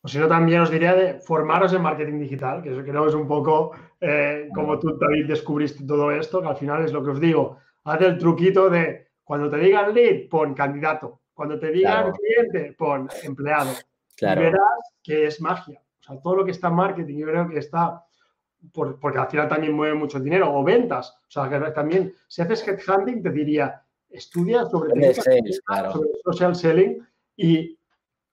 O 0.00 0.06
si 0.08 0.18
no, 0.18 0.28
también 0.28 0.60
os 0.60 0.70
diría 0.70 0.94
de 0.94 1.20
formaros 1.20 1.72
en 1.72 1.82
marketing 1.82 2.20
digital, 2.20 2.62
que 2.62 2.70
eso 2.70 2.82
creo 2.82 3.02
que 3.02 3.08
es 3.08 3.14
un 3.14 3.26
poco 3.26 3.72
eh, 4.00 4.48
como 4.54 4.78
tú, 4.78 4.96
David, 4.96 5.26
descubriste 5.26 5.84
todo 5.84 6.12
esto, 6.12 6.40
que 6.40 6.48
al 6.48 6.56
final 6.56 6.84
es 6.84 6.92
lo 6.92 7.02
que 7.02 7.10
os 7.10 7.20
digo. 7.20 7.58
Haz 7.84 8.00
el 8.02 8.18
truquito 8.18 8.70
de 8.70 9.08
cuando 9.24 9.50
te 9.50 9.58
digan 9.58 9.92
lead, 9.92 10.28
pon 10.28 10.54
candidato. 10.54 11.22
Cuando 11.34 11.58
te 11.58 11.70
digan 11.70 12.12
cliente, 12.12 12.74
pon 12.76 13.08
empleado. 13.22 13.70
Claro. 14.16 14.40
Y 14.40 14.44
verás 14.44 14.94
que 15.02 15.26
es 15.26 15.40
magia. 15.40 15.80
O 16.00 16.02
sea, 16.02 16.20
todo 16.20 16.36
lo 16.36 16.44
que 16.44 16.52
está 16.52 16.68
en 16.68 16.74
marketing, 16.74 17.16
yo 17.16 17.26
creo 17.26 17.48
que 17.48 17.58
está, 17.58 18.04
porque 18.72 19.18
al 19.18 19.28
final 19.28 19.48
también 19.48 19.72
mueve 19.72 19.94
mucho 19.94 20.20
dinero, 20.20 20.52
o 20.52 20.62
ventas. 20.64 21.10
O 21.28 21.30
sea, 21.30 21.48
que 21.48 21.58
también, 21.72 22.14
si 22.26 22.42
haces 22.42 22.66
headhunting, 22.66 23.22
te 23.22 23.30
diría, 23.30 23.82
estudia 24.10 24.64
sobre, 24.66 25.14
sobre 25.14 26.10
social 26.24 26.54
selling 26.54 27.06
y 27.36 27.78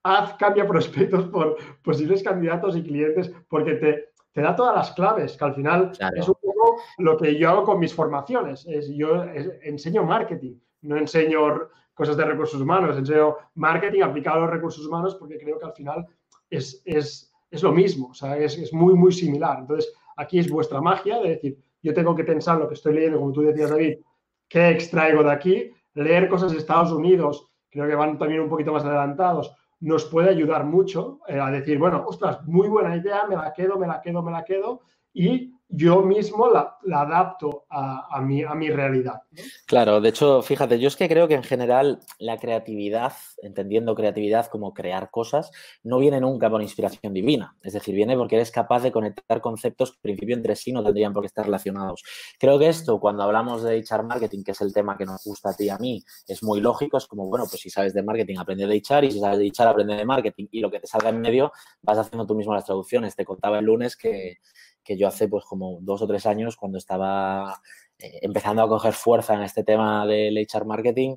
haz 0.03 0.35
cambia 0.35 0.67
prospectos 0.67 1.25
por 1.25 1.57
posibles 1.83 2.23
candidatos 2.23 2.75
y 2.75 2.83
clientes 2.83 3.31
porque 3.49 3.73
te, 3.73 4.09
te 4.31 4.41
da 4.41 4.55
todas 4.55 4.75
las 4.75 4.91
claves, 4.91 5.37
que 5.37 5.45
al 5.45 5.55
final 5.55 5.91
es 6.15 6.27
un 6.27 6.35
poco 6.35 6.81
lo 6.97 7.17
que 7.17 7.37
yo 7.37 7.49
hago 7.49 7.63
con 7.63 7.79
mis 7.79 7.93
formaciones. 7.93 8.65
Es, 8.67 8.89
yo 8.89 9.23
enseño 9.63 10.03
marketing, 10.03 10.59
no 10.81 10.97
enseño 10.97 11.69
cosas 11.93 12.17
de 12.17 12.25
recursos 12.25 12.61
humanos, 12.61 12.97
enseño 12.97 13.37
marketing 13.55 14.01
aplicado 14.01 14.37
a 14.37 14.41
los 14.41 14.51
recursos 14.51 14.85
humanos 14.85 15.15
porque 15.15 15.39
creo 15.39 15.57
que 15.57 15.65
al 15.65 15.73
final 15.73 16.05
es, 16.49 16.81
es, 16.85 17.33
es 17.49 17.63
lo 17.63 17.71
mismo, 17.71 18.09
o 18.09 18.13
sea, 18.13 18.37
es, 18.37 18.57
es, 18.57 18.73
muy, 18.73 18.93
muy 18.93 19.11
similar. 19.11 19.59
Entonces, 19.59 19.93
aquí 20.15 20.39
es 20.39 20.49
vuestra 20.49 20.81
magia 20.81 21.19
de 21.19 21.29
decir, 21.29 21.57
yo 21.81 21.93
tengo 21.93 22.15
que 22.15 22.23
pensar 22.23 22.57
lo 22.57 22.67
que 22.67 22.73
estoy 22.73 22.93
leyendo, 22.93 23.19
como 23.19 23.31
tú 23.31 23.41
decías, 23.41 23.69
David, 23.69 23.99
qué 24.47 24.69
extraigo 24.69 25.23
de 25.23 25.31
aquí, 25.31 25.71
leer 25.93 26.29
cosas 26.29 26.51
de 26.51 26.57
Estados 26.57 26.91
Unidos, 26.91 27.47
creo 27.69 27.87
que 27.87 27.95
van 27.95 28.17
también 28.17 28.41
un 28.41 28.49
poquito 28.49 28.73
más 28.73 28.83
adelantados, 28.83 29.55
nos 29.79 30.05
puede 30.05 30.29
ayudar 30.29 30.65
mucho 30.65 31.19
eh, 31.27 31.39
a 31.39 31.51
decir, 31.51 31.77
bueno, 31.77 32.03
ostras, 32.07 32.43
muy 32.47 32.67
buena 32.69 32.95
idea, 32.95 33.25
me 33.27 33.35
la 33.35 33.53
quedo, 33.53 33.77
me 33.77 33.87
la 33.87 34.01
quedo, 34.01 34.21
me 34.23 34.31
la 34.31 34.43
quedo, 34.43 34.81
y 35.13 35.54
yo 35.69 36.01
mismo 36.01 36.47
la, 36.49 36.77
adapto 36.93 37.65
a, 37.69 38.21
mi, 38.21 38.43
a 38.43 38.53
mi 38.53 38.69
realidad. 38.69 39.21
Claro, 39.65 39.99
de 39.99 40.09
hecho, 40.09 40.41
fíjate, 40.41 40.79
yo 40.79 40.87
es 40.87 40.95
que 40.95 41.09
creo 41.09 41.27
que 41.27 41.33
en 41.33 41.43
general 41.43 41.99
la 42.19 42.37
creatividad, 42.37 43.13
entendiendo 43.41 43.95
creatividad 43.95 44.47
como 44.47 44.73
crear 44.73 45.09
cosas, 45.09 45.51
no 45.83 45.97
viene 45.97 46.21
nunca 46.21 46.49
por 46.49 46.61
inspiración 46.61 47.13
divina. 47.13 47.57
Es 47.63 47.73
decir, 47.73 47.95
viene 47.95 48.15
porque 48.15 48.35
eres 48.35 48.51
capaz 48.51 48.83
de 48.83 48.91
conectar 48.91 49.41
conceptos 49.41 49.91
que 49.91 49.97
en 49.97 50.01
principio 50.01 50.35
entre 50.35 50.55
sí 50.55 50.71
no 50.71 50.83
tendrían 50.83 51.13
por 51.13 51.23
qué 51.23 51.27
estar 51.27 51.45
relacionados. 51.45 52.03
Creo 52.39 52.59
que 52.59 52.69
esto, 52.69 52.99
cuando 52.99 53.23
hablamos 53.23 53.63
de 53.63 53.77
HR 53.77 54.03
marketing, 54.03 54.43
que 54.43 54.51
es 54.51 54.61
el 54.61 54.73
tema 54.73 54.97
que 54.97 55.05
nos 55.05 55.23
gusta 55.23 55.49
a 55.49 55.53
ti 55.53 55.65
y 55.65 55.69
a 55.69 55.77
mí, 55.77 56.03
es 56.27 56.43
muy 56.43 56.61
lógico. 56.61 56.97
Es 56.97 57.07
como, 57.07 57.27
bueno, 57.27 57.45
pues 57.49 57.61
si 57.61 57.69
sabes 57.69 57.93
de 57.93 58.03
marketing, 58.03 58.37
aprende 58.37 58.67
de 58.67 58.75
HR 58.75 59.05
y 59.05 59.11
si 59.11 59.19
sabes 59.19 59.39
de 59.39 59.45
HR, 59.47 59.69
aprende 59.69 59.95
de 59.95 60.05
marketing 60.05 60.45
y 60.51 60.59
lo 60.59 60.69
que 60.69 60.79
te 60.79 60.87
salga 60.87 61.09
en 61.09 61.21
medio, 61.21 61.51
vas 61.81 61.97
haciendo 61.97 62.25
tú 62.25 62.35
mismo 62.35 62.53
las 62.53 62.65
traducciones. 62.65 63.15
Te 63.15 63.25
contaba 63.25 63.59
el 63.59 63.65
lunes 63.65 63.97
que 63.97 64.37
que 64.85 64.97
yo 64.97 65.07
hace 65.07 65.27
pues 65.27 65.43
como 65.43 65.79
dos 65.81 66.01
o 66.01 66.07
tres 66.07 66.25
años 66.25 66.55
cuando 66.55 66.77
estaba 66.77 67.59
eh, 67.97 68.19
empezando 68.21 68.61
a 68.61 68.69
coger 68.69 68.93
fuerza 68.93 69.33
en 69.33 69.41
este 69.41 69.63
tema 69.63 70.05
del 70.05 70.37
HR 70.37 70.65
marketing, 70.65 71.15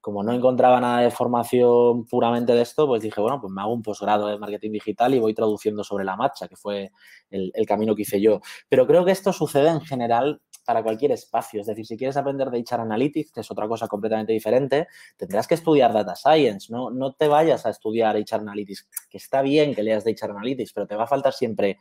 como 0.00 0.22
no 0.22 0.32
encontraba 0.32 0.80
nada 0.80 1.00
de 1.00 1.10
formación 1.10 2.06
puramente 2.06 2.54
de 2.54 2.62
esto, 2.62 2.86
pues 2.86 3.02
dije, 3.02 3.20
bueno, 3.20 3.40
pues 3.40 3.52
me 3.52 3.60
hago 3.60 3.74
un 3.74 3.82
posgrado 3.82 4.28
de 4.28 4.38
marketing 4.38 4.70
digital 4.72 5.14
y 5.14 5.18
voy 5.18 5.34
traduciendo 5.34 5.82
sobre 5.84 6.04
la 6.04 6.16
marcha, 6.16 6.48
que 6.48 6.56
fue 6.56 6.92
el, 7.30 7.52
camino 7.66 7.94
que 7.94 8.02
hice 8.02 8.20
yo. 8.20 8.40
Pero 8.68 8.86
creo 8.86 9.04
que 9.04 9.10
esto 9.10 9.32
sucede 9.32 9.68
en 9.68 9.80
general 9.80 10.40
para 10.64 10.82
cualquier 10.82 11.12
espacio. 11.12 11.60
Es 11.60 11.66
decir, 11.66 11.86
si 11.86 11.96
quieres 11.96 12.16
aprender 12.16 12.50
de 12.50 12.58
HR 12.58 12.82
Analytics, 12.82 13.32
que 13.32 13.40
es 13.40 13.50
otra 13.50 13.66
cosa 13.66 13.88
completamente 13.88 14.32
diferente, 14.32 14.86
tendrás 15.16 15.46
que 15.48 15.54
estudiar 15.54 15.92
Data 15.92 16.14
Science. 16.14 16.72
No, 16.72 16.90
no 16.90 17.14
te 17.14 17.26
vayas 17.26 17.66
a 17.66 17.70
estudiar 17.70 18.16
HR 18.16 18.42
Analytics, 18.42 18.88
que 19.10 19.18
está 19.18 19.42
bien 19.42 19.74
que 19.74 19.82
leas 19.82 20.04
de 20.04 20.12
HR 20.12 20.30
Analytics, 20.30 20.72
pero 20.72 20.86
te 20.86 20.94
va 20.94 21.04
a 21.04 21.08
faltar 21.08 21.32
siempre 21.32 21.78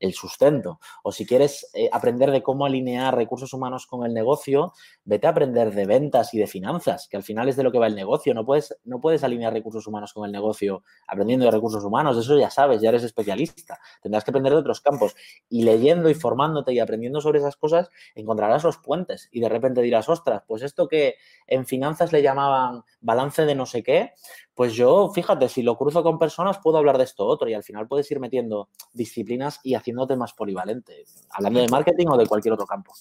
el 0.00 0.14
sustento. 0.14 0.80
O 1.02 1.12
si 1.12 1.26
quieres 1.26 1.68
eh, 1.74 1.88
aprender 1.92 2.30
de 2.30 2.42
cómo 2.42 2.66
alinear 2.66 3.14
recursos 3.14 3.52
humanos 3.52 3.86
con 3.86 4.04
el 4.04 4.14
negocio, 4.14 4.72
vete 5.04 5.26
a 5.26 5.30
aprender 5.30 5.74
de 5.74 5.86
ventas 5.86 6.34
y 6.34 6.38
de 6.38 6.46
finanzas, 6.46 7.08
que 7.08 7.16
al 7.16 7.22
final 7.22 7.48
es 7.48 7.56
de 7.56 7.62
lo 7.62 7.72
que 7.72 7.78
va 7.78 7.86
el 7.86 7.94
negocio. 7.94 8.34
No 8.34 8.44
puedes, 8.44 8.76
no 8.84 9.00
puedes 9.00 9.24
alinear 9.24 9.52
recursos 9.52 9.86
humanos 9.86 10.12
con 10.12 10.24
el 10.24 10.32
negocio 10.32 10.82
aprendiendo 11.06 11.44
de 11.44 11.50
recursos 11.50 11.84
humanos. 11.84 12.16
Eso 12.16 12.38
ya 12.38 12.50
sabes, 12.50 12.80
ya 12.80 12.90
eres 12.90 13.02
especialista. 13.02 13.78
Tendrás 14.02 14.24
que 14.24 14.30
aprender 14.30 14.52
de 14.52 14.58
otros 14.58 14.80
campos. 14.80 15.14
Y 15.48 15.62
leyendo 15.62 16.10
y 16.10 16.14
formándote 16.14 16.72
y 16.72 16.78
aprendiendo 16.78 17.20
sobre 17.20 17.38
esas 17.38 17.56
cosas, 17.56 17.90
encontrarás 18.14 18.64
los 18.64 18.78
puentes. 18.78 19.28
Y 19.32 19.40
de 19.40 19.48
repente 19.48 19.82
dirás, 19.82 20.08
ostras, 20.08 20.42
pues 20.46 20.62
esto 20.62 20.88
que 20.88 21.16
en 21.46 21.66
finanzas 21.66 22.12
le 22.12 22.22
llamaban 22.22 22.82
balance 23.00 23.44
de 23.44 23.54
no 23.54 23.66
sé 23.66 23.82
qué, 23.82 24.12
pues 24.56 24.72
yo, 24.74 25.10
fíjate, 25.14 25.50
si 25.50 25.62
lo 25.62 25.76
cruzo 25.76 26.02
con 26.02 26.18
personas, 26.18 26.58
puedo 26.58 26.78
hablar 26.78 26.96
de 26.96 27.04
esto 27.04 27.26
otro 27.26 27.46
y 27.48 27.52
al 27.52 27.62
final 27.62 27.86
puedes 27.86 28.10
ir 28.10 28.20
metiendo 28.20 28.70
disciplinas 28.94 29.60
y 29.62 29.74
haciéndote 29.86 30.16
más 30.16 30.32
polivalente, 30.32 31.04
hablando 31.30 31.60
de 31.60 31.68
marketing 31.68 32.06
o 32.08 32.16
de 32.16 32.26
cualquier 32.26 32.54
otro 32.54 32.66
campo. 32.66 32.92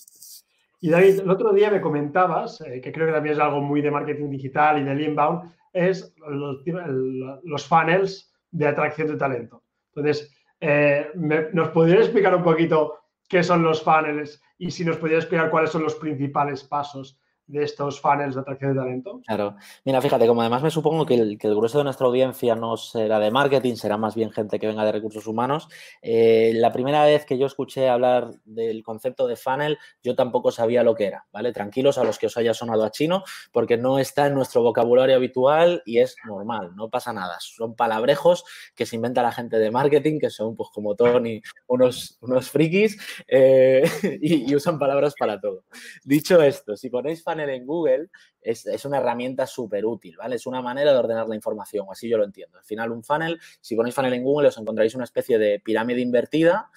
Y 0.79 0.89
David, 0.89 1.21
el 1.21 1.29
otro 1.31 1.51
día 1.51 1.71
me 1.71 1.81
comentabas, 1.81 2.61
eh, 2.61 2.79
que 2.79 2.91
creo 2.91 3.07
que 3.07 3.13
también 3.13 3.33
es 3.33 3.41
algo 3.41 3.59
muy 3.59 3.81
de 3.81 3.89
marketing 3.89 4.29
digital 4.29 4.79
y 4.79 4.83
del 4.83 5.01
inbound, 5.01 5.51
es 5.73 6.13
los, 6.27 7.67
funnels 7.67 8.31
de 8.51 8.67
atracción 8.67 9.07
de 9.07 9.17
talento. 9.17 9.63
Entonces, 9.95 10.31
eh, 10.61 11.09
¿nos 11.53 11.69
podrías 11.69 12.01
explicar 12.01 12.35
un 12.35 12.43
poquito 12.43 12.99
qué 13.27 13.41
son 13.41 13.63
los 13.63 13.81
funnels 13.81 14.39
y 14.59 14.69
si 14.69 14.85
nos 14.85 14.97
podrías 14.97 15.23
explicar 15.23 15.49
cuáles 15.49 15.71
son 15.71 15.81
los 15.81 15.95
principales 15.95 16.63
pasos 16.63 17.19
de 17.47 17.63
estos 17.63 18.01
funnels 18.01 18.35
de 18.35 18.41
atracción 18.41 18.73
de 18.73 18.79
talento? 18.79 19.21
Claro. 19.25 19.55
Mira, 19.83 20.01
fíjate, 20.01 20.25
como 20.27 20.41
además 20.41 20.63
me 20.63 20.71
supongo 20.71 21.05
que 21.05 21.13
el, 21.13 21.37
grueso 21.37 21.77
de 21.77 21.83
nuestra 21.83 22.07
audiencia 22.07 22.55
no 22.55 22.75
será 22.77 23.19
de 23.19 23.31
marketing, 23.31 23.75
será 23.75 23.97
más 23.97 24.15
bien 24.15 24.31
gente 24.31 24.59
que 24.59 24.67
venga 24.67 24.83
de 24.83 24.91
recursos 24.91 25.27
humanos. 25.27 25.67
Eh, 26.01 26.53
la 26.55 26.71
primera 26.71 27.05
vez 27.05 27.25
que 27.25 27.37
yo 27.37 27.45
escuché 27.45 27.87
hablar 27.87 28.31
del 28.45 28.83
concepto 28.83 29.27
de 29.27 29.35
funnel, 29.35 29.77
yo 30.03 30.15
tampoco 30.15 30.51
sabía 30.51 30.83
lo 30.83 30.95
que 30.95 31.05
era, 31.05 31.25
¿vale? 31.31 31.53
Tranquilos 31.53 31.97
a 31.97 32.03
los 32.03 32.17
que 32.17 32.27
os 32.27 32.37
haya 32.37 32.53
sonado 32.53 32.83
a 32.83 32.91
chino, 32.91 33.23
porque 33.51 33.77
no 33.77 33.99
está 33.99 34.27
en 34.27 34.33
nuestro 34.33 34.63
vocabulario 34.63 35.15
habitual 35.15 35.83
y 35.85 35.99
es 35.99 36.15
normal, 36.25 36.75
no 36.75 36.89
pasa 36.89 37.13
nada. 37.13 37.37
Son 37.39 37.75
palabrejos 37.75 38.43
que 38.75 38.85
se 38.85 38.95
inventa 38.95 39.21
la 39.21 39.31
gente 39.31 39.59
de 39.59 39.69
marketing, 39.69 40.19
que 40.19 40.29
son, 40.29 40.55
pues 40.55 40.69
como 40.73 40.95
Tony, 40.95 41.41
unos, 41.67 42.17
unos 42.21 42.49
frikis 42.49 42.97
eh, 43.27 43.83
y, 44.21 44.51
y 44.51 44.55
usan 44.55 44.79
palabras 44.79 45.13
para 45.17 45.39
todo. 45.39 45.65
Dicho 46.03 46.41
esto, 46.41 46.75
si 46.75 46.89
ponéis 46.89 47.23
funnel 47.23 47.34
en 47.39 47.65
Google 47.65 48.09
es, 48.41 48.65
una 48.85 48.97
herramienta 48.97 49.47
súper 49.47 49.85
útil, 49.85 50.17
¿vale? 50.17 50.35
Es 50.35 50.45
una 50.45 50.61
manera 50.61 50.91
de 50.91 50.99
ordenar 50.99 51.27
la 51.27 51.35
información, 51.35 51.87
así 51.91 52.09
yo 52.09 52.17
lo 52.17 52.23
entiendo. 52.23 52.57
Al 52.57 52.63
final, 52.63 52.91
un 52.91 53.03
funnel, 53.03 53.39
si 53.61 53.75
ponéis 53.75 53.95
funnel 53.95 54.13
en 54.13 54.23
Google, 54.23 54.49
os 54.49 54.57
encontraréis 54.57 54.95
una 54.95 55.03
especie 55.03 55.37
de 55.37 55.59
pirámide 55.59 56.01
invertida 56.01 56.69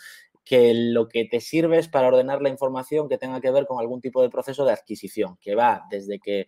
que 0.45 0.73
lo 0.73 1.09
que 1.09 1.27
te 1.27 1.41
sirve 1.41 1.79
es 1.79 1.89
para 1.89 2.09
ordenar 2.09 2.41
la 2.41 2.49
información 2.49 3.09
que 3.09 3.19
tenga 3.19 3.41
que 3.41 3.51
ver 3.51 3.67
con 3.67 3.81
algún 3.81 4.01
tipo 4.01 4.23
de 4.23 4.31
proceso 4.31 4.65
de 4.65 4.73
adquisición, 4.73 5.37
que 5.43 5.55
va 5.55 5.85
desde 5.91 6.19
que 6.19 6.47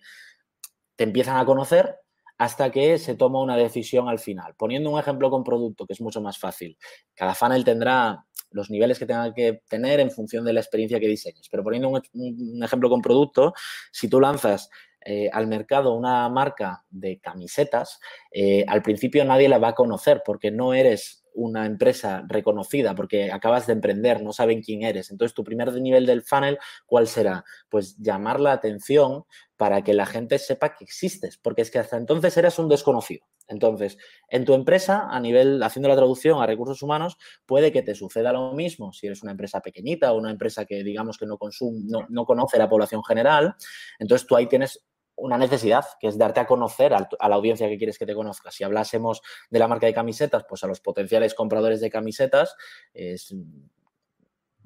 te 0.97 1.05
empiezan 1.05 1.37
a 1.37 1.45
conocer 1.45 1.97
hasta 2.41 2.71
que 2.71 2.99
se 2.99 3.15
toma 3.15 3.43
una 3.43 3.59
decisión 3.59 4.09
al 4.09 4.19
final. 4.19 4.55
Poniendo 4.57 4.91
un 4.91 4.99
ejemplo 4.99 5.31
con 5.31 5.45
producto, 5.45 5.87
que 5.87 5.93
es 5.93 6.01
mucho 6.01 6.23
más 6.23 6.39
fácil. 6.39 6.79
Cada 7.15 7.35
funnel 7.35 7.63
tendrá 7.63 8.25
los 8.51 8.71
niveles 8.71 8.99
que 8.99 9.07
tenga 9.07 9.33
que 9.35 9.63
tener 9.69 10.01
en 10.01 10.11
función 10.11 10.45
de 10.45 10.53
la 10.53 10.61
experiencia 10.61 11.01
que 11.01 11.09
diseñes. 11.09 11.49
Pero 11.51 11.63
poniendo 11.63 11.89
un, 11.89 12.63
ejemplo 12.63 12.89
con 12.89 13.03
producto, 13.03 13.55
si 13.93 14.09
tú 14.09 14.21
lanzas 14.21 14.71
eh, 15.05 15.31
al 15.33 15.47
mercado 15.47 15.95
una 15.95 16.29
marca 16.29 16.85
de 16.91 17.19
camisetas, 17.21 18.01
eh, 18.33 18.65
al 18.69 18.83
principio 18.83 19.25
nadie 19.25 19.49
la 19.49 19.59
va 19.59 19.69
a 19.69 19.75
conocer 19.75 20.23
porque 20.25 20.51
no 20.51 20.75
eres 20.75 21.21
una 21.35 21.67
empresa 21.67 22.25
reconocida, 22.27 22.95
porque 22.95 23.31
acabas 23.33 23.67
de 23.67 23.73
emprender, 23.73 24.23
no 24.23 24.33
saben 24.33 24.63
quién 24.63 24.83
eres. 24.83 25.11
Entonces, 25.11 25.35
tu 25.35 25.45
primer 25.45 25.73
nivel 25.75 26.07
del 26.07 26.23
funnel, 26.23 26.59
¿cuál 26.87 27.07
será? 27.07 27.45
Pues 27.69 27.97
llamar 27.99 28.41
la 28.41 28.53
atención 28.53 29.25
para 29.57 29.83
que 29.83 29.95
la 29.95 30.07
gente 30.07 30.39
sepa 30.39 30.75
que 30.75 30.85
existes, 30.85 31.39
porque 31.39 31.63
es 31.63 31.71
que 31.71 31.79
hasta 31.79 31.97
entonces 31.97 32.37
eras 32.37 32.59
un 32.59 32.69
desconocido. 32.69 33.27
Entonces, 33.51 33.99
en 34.29 34.45
tu 34.45 34.55
empresa, 34.55 35.09
a 35.11 35.21
nivel, 35.21 35.63
haciendo 35.63 35.89
la 35.89 35.97
traducción 35.97 36.41
a 36.41 36.47
recursos 36.47 36.83
humanos, 36.83 37.19
puede 37.45 37.73
que 37.73 37.83
te 37.83 37.95
suceda 37.95 38.33
lo 38.33 38.53
mismo 38.53 38.93
si 38.93 39.09
eres 39.09 39.23
una 39.23 39.33
empresa 39.33 39.61
pequeñita 39.61 40.13
o 40.13 40.19
una 40.19 40.31
empresa 40.31 40.65
que 40.65 40.83
digamos 40.83 41.19
que 41.19 41.27
no, 41.27 41.37
consume, 41.37 41.81
no, 41.85 42.07
no 42.09 42.25
conoce 42.25 42.59
la 42.59 42.69
población 42.69 43.05
general. 43.05 43.55
Entonces, 43.99 44.27
tú 44.27 44.37
ahí 44.37 44.47
tienes 44.47 44.85
una 45.17 45.37
necesidad, 45.37 45.85
que 46.01 46.09
es 46.09 46.17
darte 46.17 46.41
a 46.41 46.47
conocer 46.47 46.95
a, 46.95 47.09
la 47.29 47.35
audiencia 47.35 47.69
que 47.69 47.77
quieres 47.77 47.99
que 47.99 48.07
te 48.07 48.15
conozca. 48.15 48.51
Si 48.51 48.65
hablásemos 48.65 49.21
de 49.51 49.59
la 49.59 49.69
marca 49.69 49.87
de 49.87 49.95
camisetas, 49.95 50.45
pues 50.49 50.65
a 50.65 50.67
los 50.67 50.81
potenciales 50.81 51.35
compradores 51.35 51.81
de 51.81 51.91
camisetas, 51.91 52.57
es, 52.95 53.35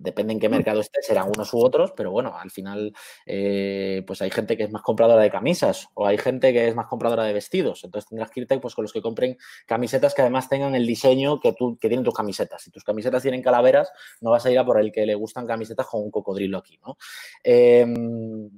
depende 0.05 0.35
en 0.35 0.39
qué 0.39 0.51
mercado 0.51 0.81
estés, 0.81 1.07
serán 1.07 1.31
unos 1.35 1.53
u 1.55 1.65
otros, 1.65 1.93
pero 1.97 2.11
bueno, 2.11 2.37
al 2.39 2.51
final 2.51 2.93
eh, 3.25 4.05
pues 4.07 4.21
hay 4.21 4.31
gente 4.31 4.55
que 4.57 4.65
es 4.65 4.71
más 4.71 4.83
compradora 4.83 5.23
de 5.23 5.31
camisas 5.31 5.89
o 5.95 6.07
hay 6.07 6.19
gente 6.19 6.53
que 6.53 6.69
es 6.69 6.75
más 6.75 6.87
compradora 6.87 7.25
de 7.25 7.33
vestidos. 7.33 7.83
Entonces 7.85 8.09
tendrás 8.11 8.31
que 8.31 8.41
irte 8.41 8.59
pues, 8.59 8.75
con 8.75 8.83
los 8.83 8.93
que 8.93 9.01
compren 9.01 9.39
camisetas 9.67 10.15
que 10.15 10.21
además 10.21 10.49
tengan 10.51 10.75
el 10.75 10.87
diseño 10.87 11.41
que, 11.41 11.55
tú, 11.55 11.79
que 11.81 11.89
tienen 11.89 12.05
tus 12.05 12.15
camisetas. 12.15 12.63
Si 12.63 12.71
tus 12.71 12.85
camisetas 12.85 13.23
tienen 13.23 13.43
calaveras, 13.43 13.91
no 14.21 14.31
vas 14.31 14.45
a 14.45 14.51
ir 14.51 14.59
a 14.59 14.65
por 14.65 14.79
el 14.79 14.93
que 14.93 15.07
le 15.07 15.15
gustan 15.15 15.47
camisetas 15.47 15.87
con 15.87 16.03
un 16.03 16.11
cocodrilo 16.11 16.59
aquí, 16.59 16.79
¿no? 16.85 16.99
Em, 17.43 18.51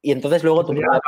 y 0.00 0.12
entonces 0.12 0.42
luego 0.42 0.64
tú... 0.64 0.72
La 0.72 1.00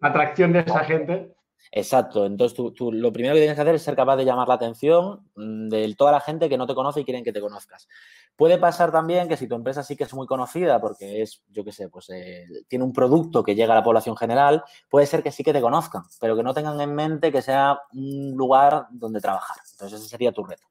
atracción, 0.00 0.52
de 0.52 0.60
esa 0.60 0.80
gente. 0.84 1.34
Exacto. 1.72 2.26
Entonces, 2.26 2.56
tú, 2.56 2.92
lo 2.92 3.12
primero 3.12 3.34
que 3.34 3.40
tienes 3.40 3.56
que 3.56 3.62
hacer 3.62 3.74
es 3.74 3.82
ser 3.82 3.96
capaz 3.96 4.16
de 4.16 4.24
llamar 4.24 4.48
la 4.48 4.54
atención 4.54 5.28
mm, 5.34 5.68
de 5.68 5.94
toda 5.96 6.12
la 6.12 6.20
gente 6.20 6.48
que 6.48 6.56
no 6.56 6.66
te 6.66 6.74
conoce 6.74 7.00
y 7.00 7.04
quieren 7.04 7.24
que 7.24 7.32
te 7.32 7.40
conozcas. 7.40 7.88
Puede 8.36 8.58
pasar 8.58 8.90
también 8.90 9.28
que 9.28 9.36
si 9.36 9.46
tu 9.46 9.54
empresa 9.54 9.82
sí 9.82 9.96
que 9.96 10.04
es 10.04 10.14
muy 10.14 10.26
conocida 10.26 10.80
porque 10.80 11.22
es, 11.22 11.42
yo 11.50 11.64
qué 11.64 11.70
sé, 11.70 11.88
pues 11.88 12.10
eh, 12.10 12.46
tiene 12.68 12.84
un 12.84 12.92
producto 12.92 13.44
que 13.44 13.54
llega 13.54 13.72
a 13.72 13.76
la 13.76 13.84
población 13.84 14.16
general, 14.16 14.64
puede 14.90 15.06
ser 15.06 15.22
que 15.22 15.30
sí 15.30 15.44
que 15.44 15.52
te 15.52 15.60
conozcan, 15.60 16.02
pero 16.20 16.36
que 16.36 16.42
no 16.42 16.52
tengan 16.52 16.80
en 16.80 16.94
mente 16.94 17.30
que 17.30 17.42
sea 17.42 17.78
un 17.92 18.32
lugar 18.36 18.88
donde 18.90 19.20
trabajar. 19.20 19.56
Entonces, 19.72 20.00
ese 20.00 20.08
sería 20.08 20.32
tu 20.32 20.44
reto. 20.44 20.66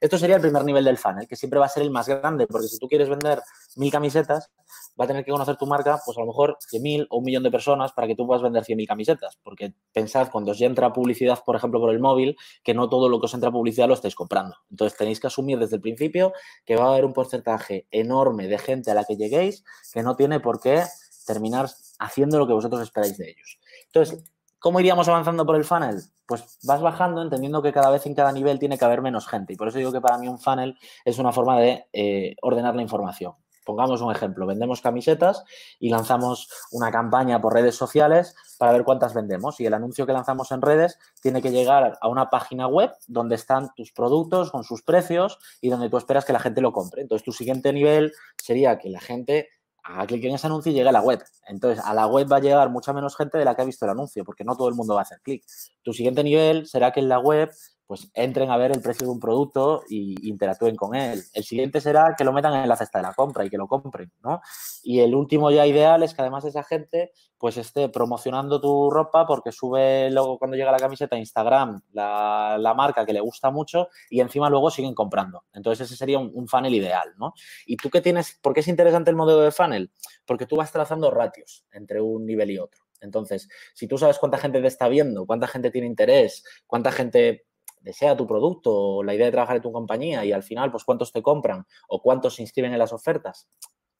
Esto 0.00 0.18
sería 0.18 0.36
el 0.36 0.42
primer 0.42 0.64
nivel 0.64 0.84
del 0.84 0.98
funnel, 0.98 1.26
que 1.26 1.36
siempre 1.36 1.58
va 1.58 1.66
a 1.66 1.68
ser 1.68 1.82
el 1.82 1.90
más 1.90 2.08
grande, 2.08 2.46
porque 2.46 2.68
si 2.68 2.78
tú 2.78 2.88
quieres 2.88 3.08
vender 3.08 3.40
mil 3.76 3.90
camisetas, 3.90 4.50
va 4.98 5.04
a 5.04 5.08
tener 5.08 5.24
que 5.24 5.30
conocer 5.30 5.56
tu 5.56 5.66
marca, 5.66 6.00
pues 6.04 6.16
a 6.16 6.20
lo 6.20 6.26
mejor 6.26 6.58
100.000 6.72 7.06
o 7.10 7.18
un 7.18 7.24
millón 7.24 7.42
de 7.42 7.50
personas 7.50 7.92
para 7.92 8.06
que 8.06 8.14
tú 8.14 8.26
puedas 8.26 8.42
vender 8.42 8.64
100.000 8.64 8.86
camisetas. 8.86 9.38
Porque 9.42 9.74
pensad, 9.92 10.30
cuando 10.30 10.52
os 10.52 10.60
entra 10.60 10.92
publicidad, 10.92 11.42
por 11.44 11.56
ejemplo, 11.56 11.80
por 11.80 11.90
el 11.90 12.00
móvil, 12.00 12.36
que 12.62 12.74
no 12.74 12.88
todo 12.88 13.08
lo 13.08 13.20
que 13.20 13.26
os 13.26 13.34
entra 13.34 13.50
publicidad 13.50 13.88
lo 13.88 13.94
estáis 13.94 14.14
comprando. 14.14 14.56
Entonces 14.70 14.98
tenéis 14.98 15.20
que 15.20 15.28
asumir 15.28 15.58
desde 15.58 15.76
el 15.76 15.82
principio 15.82 16.32
que 16.64 16.76
va 16.76 16.86
a 16.86 16.88
haber 16.92 17.04
un 17.04 17.12
porcentaje 17.12 17.86
enorme 17.90 18.48
de 18.48 18.58
gente 18.58 18.90
a 18.90 18.94
la 18.94 19.04
que 19.04 19.16
lleguéis 19.16 19.64
que 19.92 20.02
no 20.02 20.16
tiene 20.16 20.40
por 20.40 20.60
qué 20.60 20.84
terminar 21.26 21.68
haciendo 21.98 22.38
lo 22.38 22.46
que 22.46 22.52
vosotros 22.54 22.80
esperáis 22.82 23.18
de 23.18 23.30
ellos. 23.30 23.58
Entonces, 23.86 24.24
¿Cómo 24.58 24.80
iríamos 24.80 25.08
avanzando 25.08 25.46
por 25.46 25.54
el 25.56 25.64
funnel? 25.64 26.02
Pues 26.26 26.58
vas 26.64 26.80
bajando 26.80 27.22
entendiendo 27.22 27.62
que 27.62 27.72
cada 27.72 27.90
vez 27.90 28.04
en 28.06 28.14
cada 28.14 28.32
nivel 28.32 28.58
tiene 28.58 28.76
que 28.76 28.84
haber 28.84 29.02
menos 29.02 29.28
gente. 29.28 29.52
Y 29.52 29.56
por 29.56 29.68
eso 29.68 29.78
digo 29.78 29.92
que 29.92 30.00
para 30.00 30.18
mí 30.18 30.26
un 30.26 30.40
funnel 30.40 30.76
es 31.04 31.18
una 31.18 31.32
forma 31.32 31.58
de 31.60 31.86
eh, 31.92 32.34
ordenar 32.42 32.74
la 32.74 32.82
información. 32.82 33.34
Pongamos 33.68 34.00
un 34.00 34.10
ejemplo, 34.10 34.46
vendemos 34.46 34.80
camisetas 34.80 35.44
y 35.78 35.90
lanzamos 35.90 36.48
una 36.72 36.90
campaña 36.90 37.38
por 37.38 37.52
redes 37.52 37.74
sociales 37.74 38.34
para 38.58 38.72
ver 38.72 38.82
cuántas 38.82 39.12
vendemos. 39.12 39.60
Y 39.60 39.66
el 39.66 39.74
anuncio 39.74 40.06
que 40.06 40.14
lanzamos 40.14 40.50
en 40.52 40.62
redes 40.62 40.98
tiene 41.20 41.42
que 41.42 41.50
llegar 41.50 41.98
a 42.00 42.08
una 42.08 42.30
página 42.30 42.66
web 42.66 42.92
donde 43.06 43.34
están 43.34 43.68
tus 43.76 43.92
productos 43.92 44.50
con 44.50 44.64
sus 44.64 44.82
precios 44.82 45.38
y 45.60 45.68
donde 45.68 45.90
tú 45.90 45.98
esperas 45.98 46.24
que 46.24 46.32
la 46.32 46.40
gente 46.40 46.62
lo 46.62 46.72
compre. 46.72 47.02
Entonces, 47.02 47.24
tu 47.24 47.32
siguiente 47.32 47.74
nivel 47.74 48.14
sería 48.42 48.78
que 48.78 48.88
la 48.88 49.00
gente 49.00 49.50
haga 49.88 50.06
clic 50.06 50.24
en 50.24 50.34
ese 50.34 50.46
anuncio 50.46 50.70
y 50.70 50.74
llegue 50.74 50.88
a 50.88 50.92
la 50.92 51.00
web. 51.00 51.22
Entonces, 51.46 51.82
a 51.84 51.94
la 51.94 52.06
web 52.06 52.30
va 52.30 52.36
a 52.36 52.40
llegar 52.40 52.68
mucha 52.70 52.92
menos 52.92 53.16
gente 53.16 53.38
de 53.38 53.44
la 53.44 53.54
que 53.54 53.62
ha 53.62 53.64
visto 53.64 53.84
el 53.86 53.90
anuncio, 53.90 54.24
porque 54.24 54.44
no 54.44 54.54
todo 54.54 54.68
el 54.68 54.74
mundo 54.74 54.94
va 54.94 55.00
a 55.00 55.02
hacer 55.02 55.20
clic. 55.22 55.44
Tu 55.82 55.92
siguiente 55.92 56.22
nivel 56.22 56.66
será 56.66 56.92
que 56.92 57.00
en 57.00 57.08
la 57.08 57.18
web 57.18 57.50
pues 57.88 58.10
entren 58.12 58.50
a 58.50 58.58
ver 58.58 58.70
el 58.70 58.82
precio 58.82 59.06
de 59.06 59.12
un 59.14 59.18
producto 59.18 59.82
y 59.88 60.28
interactúen 60.28 60.76
con 60.76 60.94
él. 60.94 61.22
El 61.32 61.42
siguiente 61.42 61.80
será 61.80 62.14
que 62.16 62.22
lo 62.22 62.34
metan 62.34 62.54
en 62.54 62.68
la 62.68 62.76
cesta 62.76 62.98
de 62.98 63.04
la 63.04 63.14
compra 63.14 63.46
y 63.46 63.50
que 63.50 63.56
lo 63.56 63.66
compren, 63.66 64.12
¿no? 64.22 64.42
Y 64.82 65.00
el 65.00 65.14
último 65.14 65.50
ya 65.50 65.66
ideal 65.66 66.02
es 66.02 66.12
que 66.12 66.20
además 66.20 66.44
esa 66.44 66.62
gente 66.62 67.12
pues 67.38 67.56
esté 67.56 67.88
promocionando 67.88 68.60
tu 68.60 68.90
ropa 68.90 69.26
porque 69.26 69.52
sube 69.52 70.10
luego 70.10 70.38
cuando 70.38 70.58
llega 70.58 70.70
la 70.70 70.76
camiseta 70.76 71.16
a 71.16 71.18
Instagram 71.18 71.80
la, 71.92 72.58
la 72.60 72.74
marca 72.74 73.06
que 73.06 73.14
le 73.14 73.20
gusta 73.20 73.50
mucho 73.50 73.88
y 74.10 74.20
encima 74.20 74.50
luego 74.50 74.70
siguen 74.70 74.94
comprando. 74.94 75.44
Entonces 75.54 75.86
ese 75.86 75.96
sería 75.96 76.18
un, 76.18 76.30
un, 76.34 76.46
funnel 76.46 76.74
ideal, 76.74 77.14
¿no? 77.16 77.32
¿Y 77.64 77.78
tú 77.78 77.88
qué 77.88 78.02
tienes? 78.02 78.38
¿Por 78.42 78.52
qué 78.52 78.60
es 78.60 78.68
interesante 78.68 79.08
el 79.08 79.16
modelo 79.16 79.40
de 79.40 79.50
funnel? 79.50 79.90
Porque 80.26 80.44
tú 80.44 80.56
vas 80.56 80.70
trazando 80.70 81.10
ratios 81.10 81.64
entre 81.72 82.02
un 82.02 82.26
nivel 82.26 82.50
y 82.50 82.58
otro. 82.58 82.84
Entonces, 83.00 83.48
si 83.74 83.86
tú 83.86 83.96
sabes 83.96 84.18
cuánta 84.18 84.38
gente 84.38 84.60
te 84.60 84.66
está 84.66 84.88
viendo, 84.88 85.26
cuánta 85.26 85.46
gente 85.46 85.70
tiene 85.70 85.86
interés, 85.86 86.44
cuánta 86.66 86.92
gente 86.92 87.47
desea 87.80 88.16
tu 88.16 88.26
producto 88.26 88.72
o 88.72 89.02
la 89.04 89.14
idea 89.14 89.26
de 89.26 89.32
trabajar 89.32 89.56
en 89.56 89.62
tu 89.62 89.72
compañía 89.72 90.24
y 90.24 90.32
al 90.32 90.42
final, 90.42 90.70
pues 90.70 90.84
cuántos 90.84 91.12
te 91.12 91.22
compran 91.22 91.66
o 91.88 92.00
cuántos 92.02 92.36
se 92.36 92.42
inscriben 92.42 92.72
en 92.72 92.78
las 92.78 92.92
ofertas. 92.92 93.48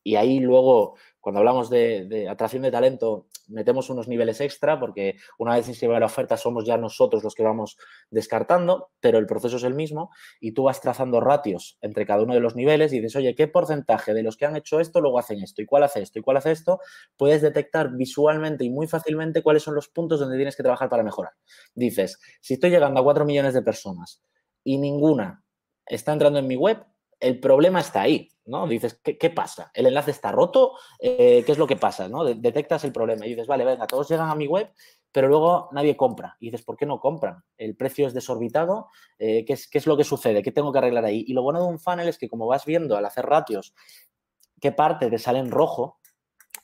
Y 0.03 0.17
ahí 0.17 0.41
luego, 0.41 0.97
cuando 1.21 1.41
hablamos 1.41 1.71
de, 1.71 2.27
atracción 2.31 2.63
de 2.63 2.71
talento, 2.71 3.27
metemos 3.49 3.91
unos 3.91 4.09
niveles 4.09 4.41
extra 4.41 4.79
porque 4.79 5.17
una 5.39 5.55
vez 5.55 5.69
inscribe 5.69 5.99
la 5.99 6.07
oferta 6.07 6.37
somos 6.37 6.65
ya 6.65 6.77
nosotros 6.77 7.25
los 7.25 7.35
que 7.35 7.43
vamos 7.43 7.77
descartando, 8.11 8.91
pero 9.01 9.19
el 9.19 9.27
proceso 9.27 9.57
es 9.57 9.65
el 9.65 9.75
mismo 9.75 10.11
y 10.41 10.53
tú 10.53 10.65
vas 10.65 10.81
trazando 10.81 11.21
ratios 11.21 11.79
entre 11.81 12.07
cada 12.07 12.23
uno 12.23 12.35
de 12.35 12.41
los 12.41 12.57
niveles 12.57 12.93
y 12.93 13.01
dices, 13.01 13.17
oye, 13.17 13.35
¿qué 13.35 13.49
porcentaje 13.49 14.15
de 14.15 14.23
los 14.23 14.37
que 14.37 14.47
han 14.47 14.57
hecho 14.57 14.81
esto 14.81 15.01
luego 15.01 15.19
hacen 15.19 15.43
esto? 15.43 15.63
¿Y 15.63 15.67
cuál 15.67 15.83
hace 15.83 16.03
esto? 16.03 16.19
¿Y 16.19 16.23
cuál 16.23 16.37
hace 16.37 16.53
esto? 16.53 16.81
Puedes 17.17 17.43
detectar 17.43 17.91
visualmente 17.95 18.65
y 18.65 18.71
muy 18.71 18.87
fácilmente 18.87 19.43
cuáles 19.43 19.63
son 19.63 19.75
los 19.75 19.89
puntos 19.89 20.21
donde 20.21 20.37
tienes 20.37 20.57
que 20.57 20.63
trabajar 20.63 20.89
para 20.89 21.03
mejorar. 21.03 21.33
Dices, 21.75 22.21
si 22.41 22.55
estoy 22.55 22.71
llegando 22.71 23.01
a 23.01 23.05
4 23.05 23.25
millones 23.25 23.55
de 23.55 23.63
personas 23.63 24.23
y 24.65 24.79
ninguna 24.79 25.43
está 25.87 26.13
entrando 26.13 26.39
en 26.39 26.47
mi 26.47 26.57
web, 26.57 26.85
el 27.21 27.41
problema 27.41 27.81
está 27.81 28.03
ahí, 28.03 28.29
¿no? 28.47 28.67
Dices, 28.67 29.01
¿qué, 29.03 29.31
pasa? 29.31 29.71
¿El 29.75 29.87
enlace 29.87 30.11
está 30.11 30.33
roto? 30.33 30.73
Eh, 30.99 31.43
¿Qué 31.45 31.53
es 31.53 31.59
lo 31.59 31.67
que 31.67 31.77
pasa? 31.77 32.09
¿no? 32.09 32.25
Detectas 32.25 32.85
el 32.85 32.93
problema 32.93 33.27
y 33.27 33.31
dices, 33.31 33.47
vale, 33.47 33.65
venga, 33.65 33.87
todos 33.87 34.09
llegan 34.09 34.31
a 34.31 34.35
mi 34.35 34.47
web, 34.47 34.73
pero 35.11 35.29
luego 35.29 35.69
nadie 35.73 35.97
compra. 35.97 36.37
Y 36.41 36.47
dices, 36.47 36.65
¿por 36.65 36.77
qué 36.77 36.87
no 36.87 37.01
compran? 37.01 37.43
El 37.57 37.77
precio 37.77 38.07
es 38.07 38.15
desorbitado, 38.15 38.89
eh, 39.19 39.45
¿qué, 39.45 39.55
es, 39.55 39.69
¿qué 39.69 39.79
es 39.79 39.87
lo 39.87 39.97
que 39.97 40.05
sucede? 40.05 40.43
¿Qué 40.43 40.53
tengo 40.53 40.73
que 40.73 40.79
arreglar 40.79 41.05
ahí? 41.05 41.25
Y 41.27 41.33
lo 41.33 41.43
bueno 41.43 41.61
de 41.61 41.67
un 41.67 41.79
funnel 41.79 42.09
es 42.09 42.19
que 42.19 42.29
como 42.29 42.47
vas 42.47 42.65
viendo 42.65 42.97
al 42.97 43.05
hacer 43.05 43.27
ratios 43.27 43.75
qué 44.61 44.73
parte 44.73 45.11
te 45.11 45.19
sale 45.19 45.39
en 45.39 45.51
rojo, 45.51 45.99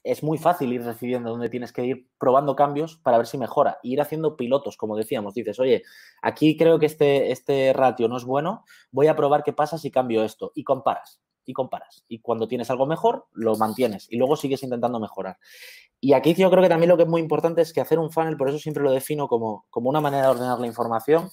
es 0.04 0.22
muy 0.22 0.36
fácil 0.36 0.72
ir 0.72 0.84
decidiendo 0.84 1.30
dónde 1.30 1.48
tienes 1.48 1.72
que 1.72 1.84
ir 1.84 2.08
probando 2.18 2.54
cambios 2.54 2.96
para 2.96 3.16
ver 3.16 3.26
si 3.26 3.38
mejora. 3.38 3.78
ir 3.82 4.00
haciendo 4.00 4.36
pilotos, 4.36 4.76
como 4.76 4.96
decíamos. 4.96 5.34
Dices, 5.34 5.58
oye, 5.58 5.82
aquí 6.22 6.56
creo 6.56 6.78
que 6.78 6.86
este, 6.86 7.32
este 7.32 7.72
ratio 7.72 8.06
no 8.06 8.18
es 8.18 8.24
bueno, 8.24 8.64
voy 8.92 9.06
a 9.08 9.16
probar 9.16 9.42
qué 9.42 9.54
pasa 9.54 9.78
si 9.78 9.90
cambio 9.90 10.22
esto. 10.22 10.52
Y 10.54 10.62
comparas. 10.62 11.20
y 11.46 11.52
comparas. 11.52 12.04
Y 12.08 12.20
cuando 12.20 12.48
tienes 12.48 12.70
algo 12.70 12.86
mejor, 12.86 13.26
lo 13.32 13.54
mantienes 13.56 14.06
y 14.10 14.16
luego 14.16 14.36
sigues 14.36 14.62
intentando 14.62 15.00
mejorar. 15.00 15.38
Y 16.00 16.12
aquí 16.12 16.34
yo 16.34 16.50
creo 16.50 16.62
que 16.62 16.68
también 16.68 16.90
lo 16.90 16.96
que 16.96 17.04
es 17.04 17.08
muy 17.08 17.20
importante 17.20 17.62
es 17.62 17.72
que 17.72 17.80
hacer 17.80 17.98
un 17.98 18.10
funnel, 18.10 18.36
por 18.36 18.48
eso 18.48 18.58
siempre 18.58 18.82
lo 18.82 18.92
defino 18.92 19.26
como, 19.26 19.66
como 19.70 19.90
una 19.90 20.00
manera 20.00 20.24
de 20.24 20.28
ordenar 20.30 20.58
la 20.58 20.66
información, 20.66 21.30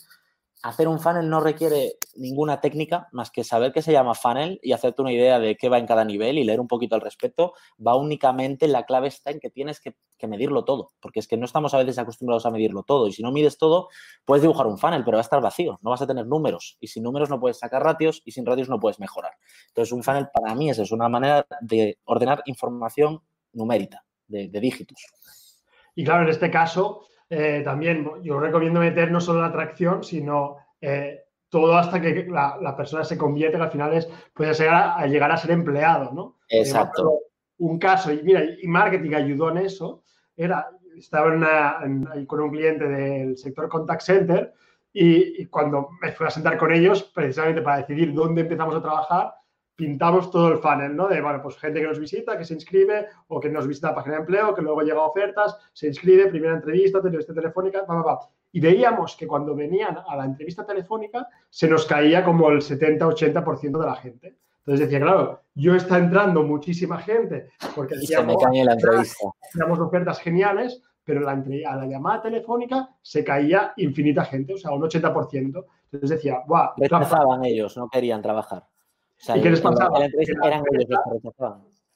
hacer 0.64 0.88
un 0.88 1.00
funnel 1.00 1.30
no 1.30 1.40
requiere 1.40 1.98
ninguna 2.16 2.62
técnica 2.62 3.08
más 3.12 3.32
que 3.32 3.44
saber 3.44 3.72
qué 3.72 3.82
se 3.82 3.92
llama 3.92 4.14
funnel 4.14 4.60
y 4.62 4.74
hacerte 4.74 5.02
una 5.02 5.12
idea 5.12 5.40
de 5.40 5.58
qué 5.58 5.70
va 5.70 5.78
en 5.80 5.88
cada 5.88 6.06
nivel 6.06 6.38
y 6.38 6.44
leer 6.44 6.60
un 6.60 6.68
poquito 6.68 6.96
al 6.96 7.02
respecto. 7.02 7.54
Va 7.86 7.96
únicamente, 7.96 8.68
la 8.68 8.86
clave 8.86 9.08
está 9.08 9.32
en 9.32 9.40
que 9.40 9.50
tienes 9.50 9.80
que, 9.80 9.96
medirlo 10.28 10.64
todo, 10.66 10.92
porque 11.02 11.20
es 11.20 11.28
que 11.28 11.36
no 11.36 11.46
estamos 11.46 11.74
a 11.74 11.80
veces 11.80 11.98
acostumbrados 11.98 12.46
a 12.46 12.52
medirlo 12.52 12.84
todo 12.84 13.08
y 13.08 13.12
si 13.12 13.24
no 13.24 13.32
mides 13.32 13.58
todo, 13.58 13.90
puedes 14.24 14.44
dibujar 14.44 14.68
un 14.68 14.78
funnel, 14.78 15.04
pero 15.04 15.18
va 15.18 15.22
a 15.22 15.24
estar 15.24 15.42
vacío, 15.42 15.80
no 15.82 15.90
vas 15.90 16.04
a 16.04 16.06
tener 16.06 16.28
números 16.28 16.78
y 16.80 16.88
sin 16.88 17.02
números 17.02 17.28
no 17.32 17.40
puedes 17.40 17.58
sacar 17.58 17.82
ratios 17.82 18.22
y 18.24 18.32
sin 18.32 18.46
ratios 18.46 18.70
no 18.70 18.80
puedes 18.80 19.00
mejorar. 19.00 19.32
Entonces, 19.70 19.92
un 19.92 20.04
funnel 20.04 20.28
para 20.32 20.54
mí 20.54 20.70
es, 20.70 20.78
es 20.78 20.92
una 20.92 21.10
manera 21.10 21.48
de 21.62 21.98
ordenar 22.04 22.44
información 22.46 23.24
numérica, 23.52 24.06
de 24.28 24.48
dígitos. 24.60 25.04
Y 25.96 26.04
claro, 26.04 26.24
en 26.24 26.30
este 26.30 26.52
caso, 26.52 27.08
eh, 27.34 27.62
también 27.64 28.06
yo 28.24 28.42
recomiendo 28.42 28.82
meter 28.82 29.10
no 29.10 29.22
solo 29.22 29.40
la 29.40 29.48
atracción, 29.48 30.04
sino 30.04 30.58
eh, 30.82 31.22
todo 31.48 31.78
hasta 31.78 32.02
que 32.02 32.28
la, 32.30 32.76
persona 32.76 33.06
se 33.06 33.18
convierte, 33.18 33.56
que 33.56 33.64
al 33.64 33.72
final 33.72 33.94
es, 33.94 34.10
puede 34.34 34.54
llegar 34.54 34.96
a, 34.98 35.08
llegar 35.08 35.32
a 35.32 35.38
ser 35.38 35.52
empleado, 35.52 36.12
¿no? 36.12 36.36
Exacto. 36.50 37.20
Un 37.60 37.80
caso, 37.80 38.12
y 38.12 38.22
mira, 38.22 38.44
y 38.62 38.68
marketing 38.68 39.14
ayudó 39.14 39.50
en 39.50 39.60
eso, 39.60 40.04
era, 40.36 40.72
estaba 40.98 41.30
con 42.28 42.42
un 42.42 42.52
cliente 42.52 42.86
del 42.86 43.38
sector 43.38 43.70
contact 43.70 44.02
center 44.02 44.54
y, 44.92 45.42
y, 45.42 45.46
cuando 45.46 45.88
me 46.02 46.12
fui 46.12 46.28
a 46.28 46.32
sentar 46.32 46.58
con 46.58 46.74
ellos, 46.74 47.02
precisamente 47.16 47.62
para 47.62 47.78
decidir 47.78 48.14
dónde 48.14 48.42
empezamos 48.42 48.76
a 48.76 48.82
trabajar, 48.82 49.34
pintamos 49.76 50.30
todo 50.30 50.50
el 50.50 50.60
funnel, 50.60 50.96
¿no? 50.96 51.08
De, 51.08 51.22
bueno, 51.22 51.42
pues 51.42 51.58
gente 51.58 51.82
que 51.82 51.88
nos 51.88 52.00
visita, 52.00 52.38
que 52.38 52.46
se 52.46 52.54
inscribe, 52.54 53.08
o 53.28 53.40
que 53.40 53.50
nos 53.50 53.68
visita 53.68 53.90
la 53.90 53.96
página 53.96 54.16
de 54.16 54.22
empleo, 54.22 54.54
que 54.54 54.62
luego 54.62 54.82
llega 54.82 55.00
a 55.00 55.06
ofertas, 55.06 55.58
se 55.74 55.88
inscribe, 55.88 56.28
primera 56.28 56.56
entrevista, 56.56 57.00
entrevista 57.00 57.34
telefónica, 57.34 57.84
va, 57.84 58.20
Y 58.52 58.60
veíamos 58.60 59.16
que 59.16 59.28
cuando 59.28 59.56
venían 59.56 59.98
a 60.08 60.16
la 60.16 60.26
entrevista 60.26 60.66
telefónica 60.66 61.28
se 61.50 61.68
nos 61.68 61.86
caía 61.86 62.24
como 62.24 62.50
el 62.50 62.62
70-80% 62.62 63.80
de 63.80 63.86
la 63.86 63.96
gente. 63.96 64.38
Entonces 64.60 64.88
decía, 64.88 65.04
claro, 65.04 65.42
yo 65.56 65.74
está 65.76 65.98
entrando 65.98 66.44
muchísima 66.44 67.00
gente 67.00 67.50
porque 67.76 67.96
cae 68.06 68.64
la 68.64 68.74
entrevista. 68.74 69.28
Ofertas 69.68 70.20
geniales, 70.20 70.84
pero 71.04 71.22
la, 71.22 71.32
a 71.32 71.76
la 71.76 71.86
llamada 71.88 72.22
telefónica 72.22 72.90
se 73.02 73.24
caía 73.24 73.74
infinita 73.78 74.24
gente, 74.26 74.54
o 74.54 74.58
sea, 74.58 74.72
un 74.72 74.84
80%. 74.84 75.66
Entonces 75.92 76.10
decía, 76.10 76.44
¡guau! 76.48 76.70
Rechazaban 76.78 77.44
ellos, 77.44 77.76
no 77.76 77.90
querían 77.90 78.22
trabajar. 78.22 78.64
¿Y 79.36 79.42
qué 79.42 79.50
les 79.50 79.62
pasaba? 79.62 80.00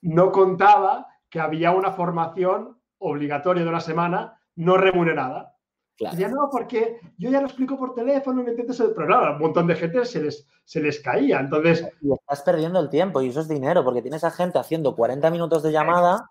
no 0.01 0.31
contaba 0.31 1.07
que 1.29 1.39
había 1.39 1.71
una 1.71 1.91
formación 1.91 2.77
obligatoria 2.99 3.63
de 3.63 3.69
una 3.69 3.79
semana 3.79 4.39
no 4.55 4.77
remunerada. 4.77 5.53
Claro. 5.97 6.27
no, 6.27 6.49
porque 6.51 6.99
yo 7.17 7.29
ya 7.29 7.39
lo 7.39 7.47
explico 7.47 7.77
por 7.77 7.95
teléfono, 7.95 8.43
me 8.43 8.51
Pero 8.51 9.07
claro, 9.07 9.33
un 9.35 9.39
montón 9.39 9.65
de 9.65 9.75
gente 9.75 10.03
se 10.03 10.21
les, 10.21 10.45
se 10.65 10.81
les 10.81 10.99
caía. 10.99 11.39
Entonces. 11.39 11.87
Y 12.01 12.11
estás 12.11 12.41
perdiendo 12.41 12.79
el 12.79 12.89
tiempo 12.89 13.21
y 13.21 13.29
eso 13.29 13.39
es 13.39 13.47
dinero, 13.47 13.83
porque 13.83 14.01
tienes 14.01 14.23
a 14.25 14.31
gente 14.31 14.59
haciendo 14.59 14.95
40 14.95 15.31
minutos 15.31 15.63
de 15.63 15.71
llamada 15.71 16.29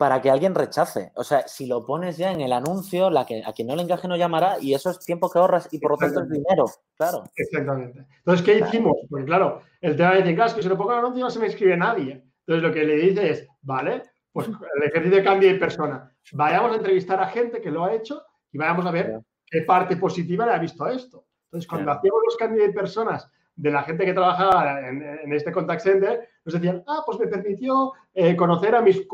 para 0.00 0.22
que 0.22 0.30
alguien 0.30 0.54
rechace. 0.54 1.12
O 1.14 1.22
sea, 1.22 1.46
si 1.46 1.66
lo 1.66 1.84
pones 1.84 2.16
ya 2.16 2.32
en 2.32 2.40
el 2.40 2.54
anuncio, 2.54 3.10
la 3.10 3.26
que, 3.26 3.42
a 3.44 3.52
quien 3.52 3.68
no 3.68 3.76
le 3.76 3.82
encaje 3.82 4.08
no 4.08 4.16
llamará 4.16 4.56
y 4.58 4.72
eso 4.72 4.88
es 4.88 4.98
tiempo 5.00 5.28
que 5.28 5.38
ahorras 5.38 5.68
y 5.72 5.78
por 5.78 5.90
lo 5.90 5.98
tanto 5.98 6.22
es 6.22 6.30
dinero, 6.30 6.64
claro. 6.96 7.24
Exactamente. 7.36 8.06
Entonces, 8.16 8.46
¿qué 8.46 8.60
hicimos? 8.60 8.96
Porque 9.10 9.26
claro, 9.26 9.60
el 9.82 9.96
tema 9.98 10.12
de 10.12 10.20
decir, 10.20 10.36
claro, 10.36 10.48
es 10.48 10.54
que 10.54 10.62
si 10.62 10.70
lo 10.70 10.78
pongo 10.78 10.92
en 10.92 10.98
el 11.00 11.04
anuncio 11.04 11.24
no 11.24 11.30
se 11.30 11.38
me 11.38 11.48
inscribe 11.48 11.76
nadie. 11.76 12.24
Entonces, 12.46 12.62
lo 12.62 12.72
que 12.72 12.84
le 12.84 12.96
dice 12.96 13.30
es, 13.30 13.46
vale, 13.60 14.04
pues 14.32 14.48
el 14.48 14.82
ejercicio 14.84 15.18
de 15.18 15.22
cambio 15.22 15.52
de 15.52 15.58
persona. 15.58 16.10
Vayamos 16.32 16.72
a 16.72 16.76
entrevistar 16.76 17.20
a 17.20 17.26
gente 17.26 17.60
que 17.60 17.70
lo 17.70 17.84
ha 17.84 17.92
hecho 17.92 18.22
y 18.52 18.56
vayamos 18.56 18.86
a 18.86 18.92
ver 18.92 19.20
qué 19.44 19.60
parte 19.66 19.98
positiva 19.98 20.46
le 20.46 20.52
ha 20.52 20.58
visto 20.58 20.82
a 20.82 20.94
esto. 20.94 21.26
Entonces, 21.44 21.68
cuando 21.68 21.92
hacíamos 21.92 22.22
los 22.24 22.38
cambios 22.38 22.68
de 22.68 22.72
personas 22.72 23.30
de 23.56 23.70
la 23.70 23.82
gente 23.82 24.04
que 24.04 24.12
trabajaba 24.12 24.88
en, 24.88 25.32
este 25.32 25.52
contact 25.52 25.82
center, 25.82 26.28
nos 26.44 26.54
decían, 26.54 26.82
ah, 26.86 27.02
pues 27.04 27.18
me 27.18 27.26
permitió 27.26 27.92
eh, 28.14 28.34
conocer 28.36 28.74
a 28.74 28.80
mis, 28.80 29.06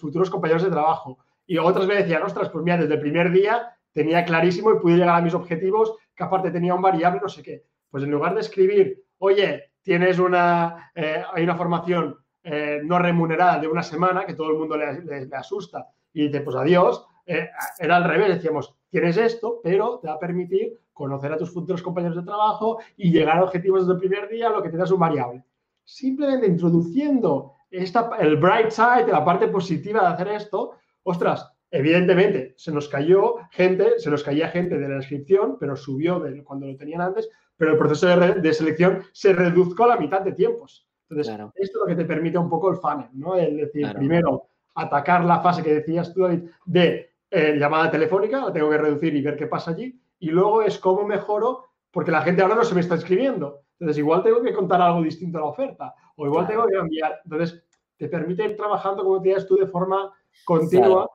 futuros 0.00 0.30
compañeros 0.30 0.62
de 0.62 0.70
trabajo. 0.70 1.18
Y 1.46 1.58
otras 1.58 1.86
veces 1.86 2.04
decían, 2.04 2.22
ostras, 2.22 2.48
pues 2.48 2.64
mira, 2.64 2.78
desde 2.78 2.94
el 2.94 3.00
primer 3.00 3.30
día 3.30 3.76
tenía 3.92 4.24
clarísimo 4.24 4.72
y 4.72 4.78
pude 4.78 4.96
llegar 4.96 5.16
a 5.16 5.20
mis 5.20 5.34
objetivos, 5.34 5.94
que 6.14 6.24
aparte 6.24 6.50
tenía 6.50 6.74
un 6.74 6.82
variable, 6.82 7.20
no 7.22 7.28
sé 7.28 7.42
qué. 7.42 7.64
Pues 7.90 8.04
en 8.04 8.10
lugar 8.10 8.34
de 8.34 8.40
escribir, 8.40 9.02
oye, 9.18 9.72
tienes 9.82 10.18
una, 10.18 10.90
eh, 10.94 11.22
hay 11.32 11.44
una 11.44 11.56
formación 11.56 12.16
eh, 12.42 12.80
no 12.84 12.98
remunerada 12.98 13.58
de 13.58 13.68
una 13.68 13.82
semana, 13.82 14.24
que 14.24 14.34
todo 14.34 14.50
el 14.50 14.56
mundo 14.56 14.76
le, 14.76 15.28
asusta, 15.36 15.88
y 16.12 16.28
dice, 16.28 16.40
pues 16.40 16.56
adiós, 16.56 17.06
era 17.26 17.96
al 17.96 18.04
revés, 18.04 18.28
decíamos, 18.28 18.74
tienes 18.88 19.16
esto, 19.16 19.60
pero 19.62 20.00
te 20.00 20.08
va 20.08 20.14
a 20.14 20.18
permitir 20.18 20.76
conocer 21.00 21.32
a 21.32 21.38
tus 21.38 21.50
futuros 21.50 21.80
compañeros 21.80 22.18
de 22.18 22.22
trabajo 22.22 22.78
y 22.94 23.10
llegar 23.10 23.38
a 23.38 23.44
objetivos 23.44 23.80
desde 23.80 23.94
el 23.94 23.98
primer 23.98 24.28
día, 24.28 24.50
lo 24.50 24.62
que 24.62 24.68
te 24.68 24.76
da 24.76 24.84
es 24.84 24.90
un 24.90 25.00
variable. 25.00 25.42
Simplemente 25.82 26.46
introduciendo 26.46 27.54
esta, 27.70 28.10
el 28.18 28.36
bright 28.36 28.70
side, 28.70 29.10
la 29.10 29.24
parte 29.24 29.48
positiva 29.48 30.02
de 30.02 30.08
hacer 30.08 30.28
esto, 30.28 30.72
ostras, 31.02 31.50
evidentemente 31.70 32.52
se 32.58 32.70
nos 32.70 32.86
cayó 32.86 33.36
gente, 33.50 33.98
se 33.98 34.10
nos 34.10 34.22
caía 34.22 34.48
gente 34.48 34.78
de 34.78 34.88
la 34.90 34.96
inscripción, 34.96 35.56
pero 35.58 35.74
subió 35.74 36.20
de 36.20 36.44
cuando 36.44 36.66
lo 36.66 36.76
tenían 36.76 37.00
antes, 37.00 37.30
pero 37.56 37.72
el 37.72 37.78
proceso 37.78 38.06
de, 38.06 38.52
selección 38.52 39.02
se 39.12 39.32
redujo 39.32 39.82
a 39.84 39.88
la 39.88 39.96
mitad 39.96 40.20
de 40.20 40.32
tiempos. 40.32 40.86
Entonces, 41.08 41.32
esto 41.32 41.52
es 41.56 41.72
lo 41.80 41.86
que 41.86 41.96
te 41.96 42.04
permite 42.04 42.36
un 42.36 42.50
poco 42.50 42.70
el 42.70 42.76
funnel, 42.76 43.08
¿no? 43.14 43.36
Es 43.36 43.56
decir, 43.56 43.90
primero 43.94 44.48
atacar 44.74 45.24
la 45.24 45.40
fase 45.40 45.62
que 45.62 45.74
decías 45.74 46.12
tú, 46.12 46.22
David, 46.22 46.42
de 46.66 47.10
eh, 47.30 47.56
llamada 47.58 47.90
telefónica, 47.90 48.44
la 48.44 48.52
tengo 48.52 48.68
que 48.68 48.78
reducir 48.78 49.14
y 49.14 49.22
ver 49.22 49.36
qué 49.36 49.46
pasa 49.46 49.70
allí, 49.70 49.98
y 50.20 50.28
luego 50.28 50.62
es 50.62 50.78
cómo 50.78 51.04
mejoro, 51.04 51.64
porque 51.90 52.12
la 52.12 52.22
gente 52.22 52.42
ahora 52.42 52.54
no 52.54 52.64
se 52.64 52.74
me 52.74 52.82
está 52.82 52.94
escribiendo. 52.94 53.62
Entonces, 53.80 53.98
igual 53.98 54.22
tengo 54.22 54.42
que 54.42 54.52
contar 54.52 54.80
algo 54.80 55.02
distinto 55.02 55.38
a 55.38 55.40
la 55.40 55.46
oferta, 55.48 55.94
o 56.14 56.26
igual 56.26 56.46
tengo 56.46 56.66
que 56.66 56.76
enviar. 56.76 57.20
Entonces, 57.24 57.64
te 57.96 58.08
permite 58.08 58.44
ir 58.44 58.56
trabajando, 58.56 59.02
como 59.02 59.18
decías 59.18 59.46
tú, 59.46 59.56
de 59.56 59.66
forma 59.66 60.12
continua. 60.44 61.08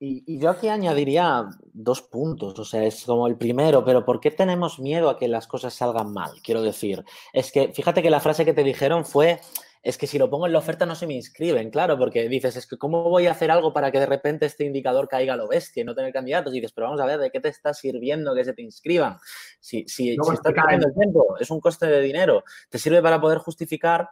Y, 0.00 0.38
yo 0.38 0.50
aquí 0.50 0.68
añadiría 0.68 1.48
dos 1.72 2.02
puntos, 2.02 2.56
o 2.58 2.64
sea, 2.64 2.84
es 2.84 3.04
como 3.04 3.26
el 3.26 3.36
primero, 3.36 3.84
pero 3.84 4.04
¿por 4.04 4.20
qué 4.20 4.30
tenemos 4.30 4.78
miedo 4.78 5.10
a 5.10 5.18
que 5.18 5.26
las 5.26 5.48
cosas 5.48 5.74
salgan 5.74 6.12
mal? 6.12 6.30
Quiero 6.42 6.62
decir, 6.62 7.04
es 7.32 7.50
que 7.50 7.72
fíjate 7.74 8.00
que 8.00 8.10
la 8.10 8.20
frase 8.20 8.44
que 8.44 8.54
te 8.54 8.62
dijeron 8.62 9.04
fue, 9.04 9.40
es 9.82 9.96
que 9.98 10.06
si 10.06 10.18
lo 10.18 10.28
pongo 10.28 10.46
en 10.46 10.52
la 10.52 10.58
oferta 10.58 10.86
no 10.86 10.94
se 10.94 11.06
me 11.06 11.14
inscriben, 11.14 11.70
claro, 11.70 11.98
porque 11.98 12.28
dices, 12.28 12.56
es 12.56 12.66
que 12.66 12.76
¿cómo 12.76 13.04
voy 13.04 13.26
a 13.26 13.32
hacer 13.32 13.50
algo 13.50 13.72
para 13.72 13.90
que 13.90 14.00
de 14.00 14.06
repente 14.06 14.46
este 14.46 14.64
indicador 14.64 15.08
caiga 15.08 15.34
a 15.34 15.36
lo 15.36 15.48
bestia 15.48 15.82
y 15.82 15.84
no 15.84 15.94
tener 15.94 16.12
candidatos? 16.12 16.52
Y 16.52 16.56
dices, 16.56 16.72
pero 16.72 16.86
vamos 16.86 17.00
a 17.00 17.06
ver, 17.06 17.18
¿de 17.18 17.30
qué 17.30 17.40
te 17.40 17.48
está 17.48 17.72
sirviendo 17.74 18.34
que 18.34 18.44
se 18.44 18.52
te 18.52 18.62
inscriban? 18.62 19.18
Si, 19.60 19.84
si, 19.88 20.16
si 20.16 20.32
estás 20.32 20.52
perdiendo 20.52 20.88
el 20.88 20.94
tiempo, 20.94 21.36
es 21.38 21.50
un 21.50 21.60
coste 21.60 21.86
de 21.86 22.00
dinero, 22.00 22.44
te 22.68 22.78
sirve 22.78 23.02
para 23.02 23.20
poder 23.20 23.38
justificar 23.38 24.08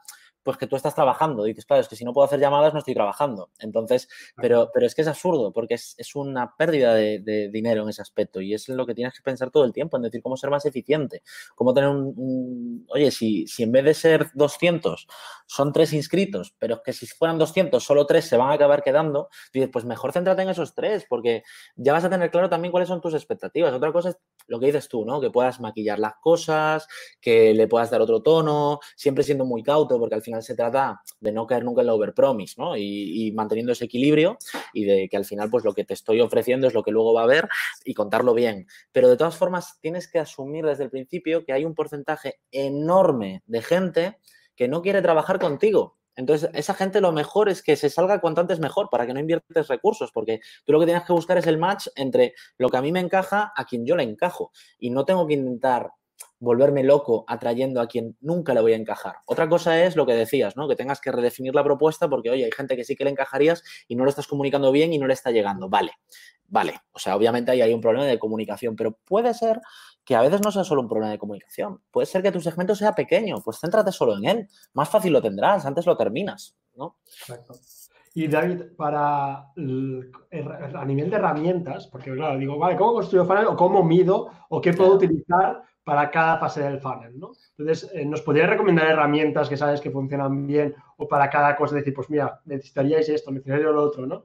pues 0.46 0.56
que 0.58 0.68
tú 0.68 0.76
estás 0.76 0.94
trabajando. 0.94 1.42
Dices, 1.42 1.66
claro, 1.66 1.80
es 1.80 1.88
que 1.88 1.96
si 1.96 2.04
no 2.04 2.12
puedo 2.12 2.24
hacer 2.24 2.38
llamadas 2.38 2.72
no 2.72 2.78
estoy 2.78 2.94
trabajando. 2.94 3.50
Entonces, 3.58 4.08
pero, 4.36 4.70
pero 4.72 4.86
es 4.86 4.94
que 4.94 5.02
es 5.02 5.08
absurdo 5.08 5.52
porque 5.52 5.74
es, 5.74 5.96
una 6.14 6.54
pérdida 6.56 6.94
de, 6.94 7.50
dinero 7.52 7.82
en 7.82 7.88
ese 7.88 8.00
aspecto 8.00 8.40
y 8.40 8.54
es 8.54 8.68
lo 8.68 8.86
que 8.86 8.94
tienes 8.94 9.12
que 9.12 9.22
pensar 9.22 9.50
todo 9.50 9.64
el 9.64 9.72
tiempo, 9.72 9.96
en 9.96 10.04
decir 10.04 10.22
cómo 10.22 10.36
ser 10.36 10.50
más 10.50 10.64
eficiente, 10.64 11.24
cómo 11.56 11.74
tener 11.74 11.90
un, 11.90 12.86
oye, 12.90 13.10
si, 13.10 13.48
si 13.48 13.64
en 13.64 13.72
vez 13.72 13.84
de 13.84 13.94
ser 13.94 14.30
200 14.34 15.08
son 15.46 15.72
tres 15.72 15.92
inscritos, 15.92 16.54
pero 16.60 16.76
es 16.76 16.80
que 16.84 16.92
si 16.92 17.06
fueran 17.06 17.38
200 17.38 17.82
solo 17.82 18.06
tres 18.06 18.26
se 18.26 18.36
van 18.36 18.50
a 18.50 18.52
acabar 18.52 18.84
quedando, 18.84 19.28
dices, 19.52 19.68
pues 19.72 19.84
mejor 19.84 20.12
céntrate 20.12 20.42
en 20.42 20.50
esos 20.50 20.76
tres 20.76 21.06
porque 21.08 21.42
ya 21.74 21.92
vas 21.92 22.04
a 22.04 22.10
tener 22.10 22.30
claro 22.30 22.48
también 22.48 22.70
cuáles 22.70 22.88
son 22.88 23.00
tus 23.00 23.14
expectativas. 23.14 23.74
Otra 23.74 23.92
cosa 23.92 24.10
es 24.10 24.18
lo 24.46 24.60
que 24.60 24.66
dices 24.66 24.88
tú, 24.88 25.04
¿no? 25.04 25.20
Que 25.20 25.30
puedas 25.30 25.58
maquillar 25.60 25.98
las 25.98 26.14
cosas, 26.20 26.86
que 27.20 27.52
le 27.52 27.66
puedas 27.66 27.90
dar 27.90 28.00
otro 28.00 28.22
tono, 28.22 28.78
siempre 28.94 29.24
siendo 29.24 29.44
muy 29.44 29.64
cauto 29.64 29.98
porque 29.98 30.14
al 30.14 30.22
final 30.22 30.35
se 30.42 30.54
trata 30.54 31.00
de 31.20 31.32
no 31.32 31.46
caer 31.46 31.64
nunca 31.64 31.80
en 31.80 31.88
la 31.88 31.94
overpromise, 31.94 32.54
¿no? 32.58 32.76
Y, 32.76 33.32
manteniendo 33.34 33.72
ese 33.72 33.84
equilibrio 33.84 34.38
y 34.72 34.84
de 34.84 35.08
que 35.08 35.16
al 35.16 35.24
final, 35.24 35.50
pues 35.50 35.64
lo 35.64 35.74
que 35.74 35.84
te 35.84 35.94
estoy 35.94 36.20
ofreciendo 36.20 36.66
es 36.66 36.74
lo 36.74 36.82
que 36.82 36.90
luego 36.90 37.12
va 37.12 37.22
a 37.22 37.24
haber 37.24 37.48
y 37.84 37.94
contarlo 37.94 38.34
bien. 38.34 38.66
Pero 38.92 39.08
de 39.08 39.16
todas 39.16 39.36
formas, 39.36 39.78
tienes 39.80 40.08
que 40.08 40.18
asumir 40.18 40.64
desde 40.64 40.84
el 40.84 40.90
principio 40.90 41.44
que 41.44 41.52
hay 41.52 41.64
un 41.64 41.74
porcentaje 41.74 42.40
enorme 42.50 43.42
de 43.46 43.62
gente 43.62 44.18
que 44.54 44.68
no 44.68 44.82
quiere 44.82 45.02
trabajar 45.02 45.38
contigo. 45.38 45.98
Entonces, 46.16 46.48
esa 46.54 46.72
gente 46.72 47.02
lo 47.02 47.12
mejor 47.12 47.50
es 47.50 47.62
que 47.62 47.76
se 47.76 47.90
salga 47.90 48.20
cuanto 48.20 48.40
antes 48.40 48.58
mejor 48.58 48.88
para 48.90 49.06
que 49.06 49.12
no 49.12 49.20
inviertes 49.20 49.68
recursos, 49.68 50.10
porque 50.12 50.40
tú 50.64 50.72
lo 50.72 50.80
que 50.80 50.86
tienes 50.86 51.04
que 51.04 51.12
buscar 51.12 51.36
es 51.36 51.46
el 51.46 51.58
match 51.58 51.88
entre 51.94 52.34
lo 52.56 52.70
que 52.70 52.78
a 52.78 52.82
mí 52.82 52.90
me 52.90 53.00
encaja 53.00 53.52
a 53.54 53.64
quien 53.66 53.84
yo 53.84 53.96
le 53.96 54.02
encajo. 54.02 54.50
Y 54.78 54.90
no 54.90 55.04
tengo 55.04 55.26
que 55.26 55.34
intentar 55.34 55.90
volverme 56.38 56.82
loco 56.84 57.24
atrayendo 57.26 57.80
a 57.80 57.86
quien 57.86 58.16
nunca 58.20 58.54
le 58.54 58.60
voy 58.60 58.72
a 58.72 58.76
encajar. 58.76 59.16
Otra 59.26 59.48
cosa 59.48 59.82
es 59.84 59.96
lo 59.96 60.06
que 60.06 60.14
decías, 60.14 60.56
¿no? 60.56 60.68
Que 60.68 60.76
tengas 60.76 61.00
que 61.00 61.12
redefinir 61.12 61.54
la 61.54 61.64
propuesta 61.64 62.08
porque, 62.08 62.30
oye, 62.30 62.44
hay 62.44 62.52
gente 62.52 62.76
que 62.76 62.84
sí 62.84 62.96
que 62.96 63.04
le 63.04 63.10
encajarías 63.10 63.62
y 63.88 63.96
no 63.96 64.04
lo 64.04 64.10
estás 64.10 64.26
comunicando 64.26 64.72
bien 64.72 64.92
y 64.92 64.98
no 64.98 65.06
le 65.06 65.14
está 65.14 65.30
llegando. 65.30 65.68
Vale, 65.68 65.92
vale. 66.48 66.74
O 66.92 66.98
sea, 66.98 67.16
obviamente 67.16 67.50
ahí 67.50 67.62
hay 67.62 67.72
un 67.72 67.80
problema 67.80 68.06
de 68.06 68.18
comunicación, 68.18 68.76
pero 68.76 68.98
puede 69.04 69.34
ser 69.34 69.60
que 70.04 70.14
a 70.14 70.20
veces 70.20 70.40
no 70.42 70.52
sea 70.52 70.64
solo 70.64 70.82
un 70.82 70.88
problema 70.88 71.10
de 71.10 71.18
comunicación. 71.18 71.80
Puede 71.90 72.06
ser 72.06 72.22
que 72.22 72.32
tu 72.32 72.40
segmento 72.40 72.74
sea 72.74 72.94
pequeño, 72.94 73.40
pues 73.42 73.58
céntrate 73.60 73.90
solo 73.90 74.16
en 74.16 74.24
él. 74.24 74.48
Más 74.72 74.88
fácil 74.88 75.12
lo 75.12 75.22
tendrás, 75.22 75.66
antes 75.66 75.86
lo 75.86 75.96
terminas, 75.96 76.56
¿no? 76.74 76.98
Exacto. 77.06 77.54
Y 78.14 78.28
David, 78.28 78.62
para 78.78 79.50
a 79.50 80.84
nivel 80.86 81.10
de 81.10 81.16
herramientas, 81.16 81.86
porque 81.88 82.12
claro, 82.14 82.38
digo, 82.38 82.56
vale, 82.56 82.74
¿cómo 82.74 82.94
construyo 82.94 83.26
funnel 83.26 83.46
o 83.46 83.56
cómo 83.56 83.82
mido 83.82 84.30
o 84.48 84.58
qué 84.58 84.72
puedo 84.72 84.94
utilizar 84.94 85.62
para 85.86 86.10
cada 86.10 86.36
fase 86.38 86.64
del 86.64 86.80
funnel, 86.80 87.16
¿no? 87.16 87.30
Entonces, 87.56 87.88
eh, 87.94 88.04
¿nos 88.04 88.20
podría 88.20 88.48
recomendar 88.48 88.88
herramientas 88.88 89.48
que 89.48 89.56
sabes 89.56 89.80
que 89.80 89.92
funcionan 89.92 90.44
bien 90.44 90.74
o 90.96 91.06
para 91.06 91.30
cada 91.30 91.54
cosa 91.54 91.76
decir, 91.76 91.94
pues 91.94 92.10
mira, 92.10 92.40
necesitaríais 92.44 93.08
esto, 93.08 93.30
necesitaríais 93.30 93.72
lo 93.72 93.84
otro, 93.84 94.04
¿no? 94.04 94.24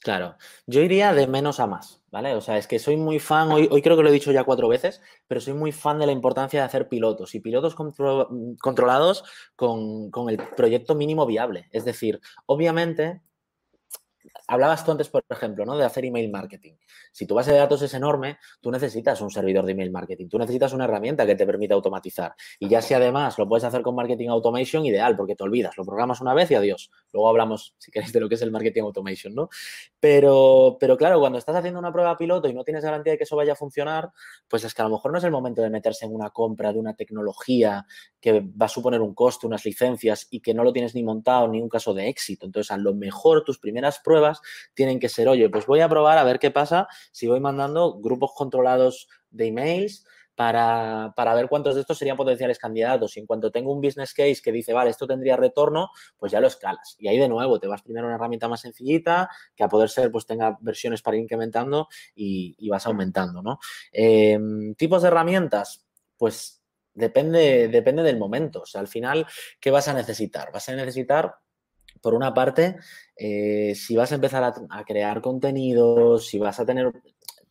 Claro, 0.00 0.36
yo 0.66 0.80
iría 0.80 1.12
de 1.12 1.26
menos 1.26 1.60
a 1.60 1.66
más, 1.66 2.02
¿vale? 2.10 2.34
O 2.34 2.40
sea, 2.40 2.56
es 2.56 2.66
que 2.66 2.78
soy 2.78 2.96
muy 2.96 3.18
fan, 3.18 3.52
hoy, 3.52 3.68
hoy 3.70 3.82
creo 3.82 3.94
que 3.94 4.02
lo 4.02 4.08
he 4.08 4.12
dicho 4.12 4.32
ya 4.32 4.44
cuatro 4.44 4.68
veces, 4.68 5.02
pero 5.28 5.42
soy 5.42 5.52
muy 5.52 5.70
fan 5.70 5.98
de 5.98 6.06
la 6.06 6.12
importancia 6.12 6.60
de 6.60 6.64
hacer 6.64 6.88
pilotos 6.88 7.34
y 7.34 7.40
pilotos 7.40 7.74
controlados 7.74 9.24
con, 9.54 10.10
con 10.10 10.30
el 10.30 10.38
proyecto 10.38 10.94
mínimo 10.94 11.26
viable. 11.26 11.68
Es 11.72 11.84
decir, 11.84 12.22
obviamente 12.46 13.20
hablabas 14.46 14.84
tú 14.84 14.92
antes, 14.92 15.08
por 15.08 15.24
ejemplo, 15.28 15.64
¿no? 15.64 15.76
de 15.76 15.84
hacer 15.84 16.04
email 16.04 16.30
marketing. 16.30 16.74
Si 17.12 17.26
tu 17.26 17.34
base 17.34 17.52
de 17.52 17.58
datos 17.58 17.82
es 17.82 17.94
enorme, 17.94 18.38
tú 18.60 18.70
necesitas 18.70 19.20
un 19.20 19.30
servidor 19.30 19.64
de 19.64 19.72
email 19.72 19.90
marketing, 19.90 20.28
tú 20.28 20.38
necesitas 20.38 20.72
una 20.72 20.84
herramienta 20.84 21.26
que 21.26 21.34
te 21.34 21.46
permita 21.46 21.74
automatizar. 21.74 22.34
Y 22.58 22.68
ya 22.68 22.82
si 22.82 22.94
además 22.94 23.38
lo 23.38 23.48
puedes 23.48 23.64
hacer 23.64 23.82
con 23.82 23.94
marketing 23.94 24.28
automation, 24.28 24.84
ideal, 24.86 25.16
porque 25.16 25.34
te 25.34 25.44
olvidas, 25.44 25.76
lo 25.76 25.84
programas 25.84 26.20
una 26.20 26.34
vez 26.34 26.50
y 26.50 26.54
adiós. 26.54 26.90
Luego 27.12 27.28
hablamos, 27.28 27.74
si 27.78 27.90
queréis, 27.90 28.12
de 28.12 28.20
lo 28.20 28.28
que 28.28 28.36
es 28.36 28.42
el 28.42 28.50
marketing 28.50 28.82
automation, 28.82 29.34
¿no? 29.34 29.48
Pero, 30.00 30.76
pero 30.80 30.96
claro, 30.96 31.20
cuando 31.20 31.38
estás 31.38 31.56
haciendo 31.56 31.78
una 31.78 31.92
prueba 31.92 32.16
piloto 32.16 32.48
y 32.48 32.54
no 32.54 32.64
tienes 32.64 32.84
garantía 32.84 33.12
de 33.12 33.18
que 33.18 33.24
eso 33.24 33.36
vaya 33.36 33.52
a 33.52 33.56
funcionar, 33.56 34.10
pues 34.48 34.64
es 34.64 34.74
que 34.74 34.82
a 34.82 34.84
lo 34.86 34.92
mejor 34.92 35.12
no 35.12 35.18
es 35.18 35.24
el 35.24 35.30
momento 35.30 35.62
de 35.62 35.70
meterse 35.70 36.06
en 36.06 36.14
una 36.14 36.30
compra 36.30 36.72
de 36.72 36.78
una 36.78 36.94
tecnología 36.94 37.86
que 38.20 38.40
va 38.40 38.66
a 38.66 38.68
suponer 38.68 39.00
un 39.00 39.14
coste, 39.14 39.46
unas 39.46 39.64
licencias 39.64 40.26
y 40.30 40.40
que 40.40 40.54
no 40.54 40.64
lo 40.64 40.72
tienes 40.72 40.94
ni 40.94 41.02
montado, 41.02 41.48
ni 41.48 41.60
un 41.60 41.68
caso 41.68 41.94
de 41.94 42.08
éxito. 42.08 42.46
Entonces, 42.46 42.70
a 42.70 42.76
lo 42.76 42.94
mejor 42.94 43.44
tus 43.44 43.58
primeras 43.58 44.00
pruebas 44.00 44.11
tienen 44.74 45.00
que 45.00 45.08
ser, 45.08 45.28
oye, 45.28 45.48
pues 45.48 45.66
voy 45.66 45.80
a 45.80 45.88
probar 45.88 46.18
a 46.18 46.24
ver 46.24 46.38
qué 46.38 46.50
pasa 46.50 46.88
si 47.10 47.26
voy 47.26 47.40
mandando 47.40 47.98
grupos 48.00 48.32
controlados 48.34 49.08
de 49.30 49.46
emails 49.46 50.04
para, 50.34 51.34
ver 51.34 51.48
cuántos 51.48 51.74
de 51.74 51.82
estos 51.82 51.98
serían 51.98 52.16
potenciales 52.16 52.58
candidatos. 52.58 53.16
Y 53.16 53.20
en 53.20 53.26
cuanto 53.26 53.50
tengo 53.50 53.72
un 53.72 53.80
business 53.80 54.14
case 54.14 54.40
que 54.42 54.52
dice, 54.52 54.72
vale, 54.72 54.90
esto 54.90 55.06
tendría 55.06 55.36
retorno, 55.36 55.90
pues 56.16 56.32
ya 56.32 56.40
lo 56.40 56.46
escalas. 56.46 56.96
Y 56.98 57.08
ahí 57.08 57.18
de 57.18 57.28
nuevo 57.28 57.60
te 57.60 57.66
vas 57.66 57.82
primero 57.82 58.06
a 58.06 58.08
una 58.08 58.16
herramienta 58.16 58.48
más 58.48 58.60
sencillita, 58.60 59.28
que 59.54 59.64
a 59.64 59.68
poder 59.68 59.88
ser, 59.88 60.10
pues 60.10 60.26
tenga 60.26 60.58
versiones 60.60 61.02
para 61.02 61.16
ir 61.16 61.22
incrementando 61.22 61.88
y, 62.14 62.68
vas 62.68 62.86
aumentando, 62.86 63.42
¿no? 63.42 63.58
Em, 63.92 64.74
tipos 64.74 65.02
de 65.02 65.08
herramientas, 65.08 65.84
pues 66.16 66.62
depende, 66.94 67.68
depende 67.68 68.02
del 68.02 68.18
momento. 68.18 68.62
O 68.62 68.66
sea, 68.66 68.80
al 68.80 68.88
final, 68.88 69.26
¿qué 69.60 69.70
vas 69.70 69.88
a 69.88 69.92
necesitar? 69.92 70.50
Vas 70.52 70.68
a 70.70 70.74
necesitar 70.74 71.34
por 72.00 72.14
una 72.14 72.32
parte, 72.32 72.76
eh, 73.24 73.74
si 73.76 73.94
vas 73.94 74.10
a 74.10 74.16
empezar 74.16 74.42
a, 74.42 74.84
crear 74.84 75.20
contenidos, 75.22 76.26
si 76.26 76.38
vas 76.40 76.58
a 76.58 76.66
tener 76.66 76.92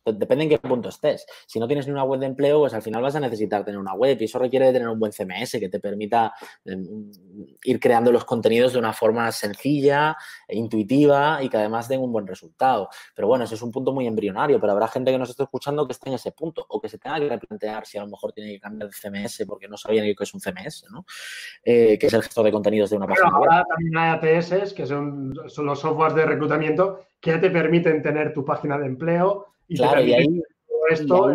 depende 0.04 0.44
en 0.44 0.50
qué 0.50 0.58
punto 0.58 0.88
estés. 0.88 1.26
Si 1.46 1.58
no 1.58 1.66
tienes 1.66 1.86
ni 1.86 1.92
una 1.92 2.04
web 2.04 2.20
de 2.20 2.26
empleo, 2.26 2.60
pues 2.60 2.74
al 2.74 2.82
final 2.82 3.02
vas 3.02 3.14
a 3.16 3.20
necesitar 3.20 3.64
tener 3.64 3.78
una 3.78 3.94
web 3.94 4.16
y 4.20 4.24
eso 4.24 4.38
requiere 4.38 4.66
de 4.66 4.72
tener 4.72 4.88
un 4.88 4.98
buen 4.98 5.12
CMS 5.12 5.52
que 5.58 5.68
te 5.68 5.80
permita 5.80 6.32
em, 6.64 7.10
ir 7.64 7.80
creando 7.80 8.12
los 8.12 8.24
contenidos 8.24 8.72
de 8.72 8.78
una 8.78 8.92
forma 8.92 9.30
sencilla, 9.32 10.16
e 10.46 10.56
intuitiva 10.56 11.42
y 11.42 11.48
que 11.48 11.56
además 11.56 11.88
den 11.88 12.00
un 12.00 12.12
buen 12.12 12.26
resultado. 12.26 12.88
Pero 13.14 13.28
bueno, 13.28 13.44
ese 13.44 13.54
es 13.54 13.62
un 13.62 13.70
punto 13.70 13.92
muy 13.92 14.06
embrionario, 14.06 14.60
pero 14.60 14.72
habrá 14.72 14.88
gente 14.88 15.10
que 15.10 15.18
nos 15.18 15.30
esté 15.30 15.42
escuchando 15.42 15.86
que 15.86 15.92
esté 15.92 16.08
en 16.08 16.14
ese 16.14 16.32
punto 16.32 16.64
o 16.68 16.80
que 16.80 16.88
se 16.88 16.98
tenga 16.98 17.18
que 17.18 17.28
replantear 17.28 17.86
si 17.86 17.98
a 17.98 18.02
lo 18.02 18.08
mejor 18.08 18.32
tiene 18.32 18.52
que 18.52 18.60
cambiar 18.60 18.90
de 18.90 18.94
CMS 18.94 19.44
porque 19.46 19.68
no 19.68 19.76
sabía 19.76 20.02
ni 20.02 20.14
qué 20.14 20.24
es 20.24 20.34
un 20.34 20.40
CMS, 20.40 20.86
¿no? 20.90 21.04
Eh, 21.64 21.98
que 21.98 22.06
es 22.06 22.12
el 22.12 22.22
gestor 22.22 22.44
de 22.44 22.52
contenidos 22.52 22.90
de 22.90 22.96
una 22.96 23.06
página 23.06 23.32
ahora 23.32 23.64
también 23.68 23.96
hay 23.96 24.38
ATS, 24.38 24.72
que 24.72 24.86
son, 24.86 25.32
son 25.46 25.66
los 25.66 25.80
softwares 25.80 26.14
de 26.14 26.26
reclutamiento 26.26 27.00
que 27.20 27.38
te 27.38 27.50
permiten 27.50 28.02
tener 28.02 28.32
tu 28.32 28.44
página 28.44 28.78
de 28.78 28.86
empleo 28.86 29.51
claro, 29.68 30.02
y 30.02 30.12
ahí, 30.12 30.42
esto 30.90 31.34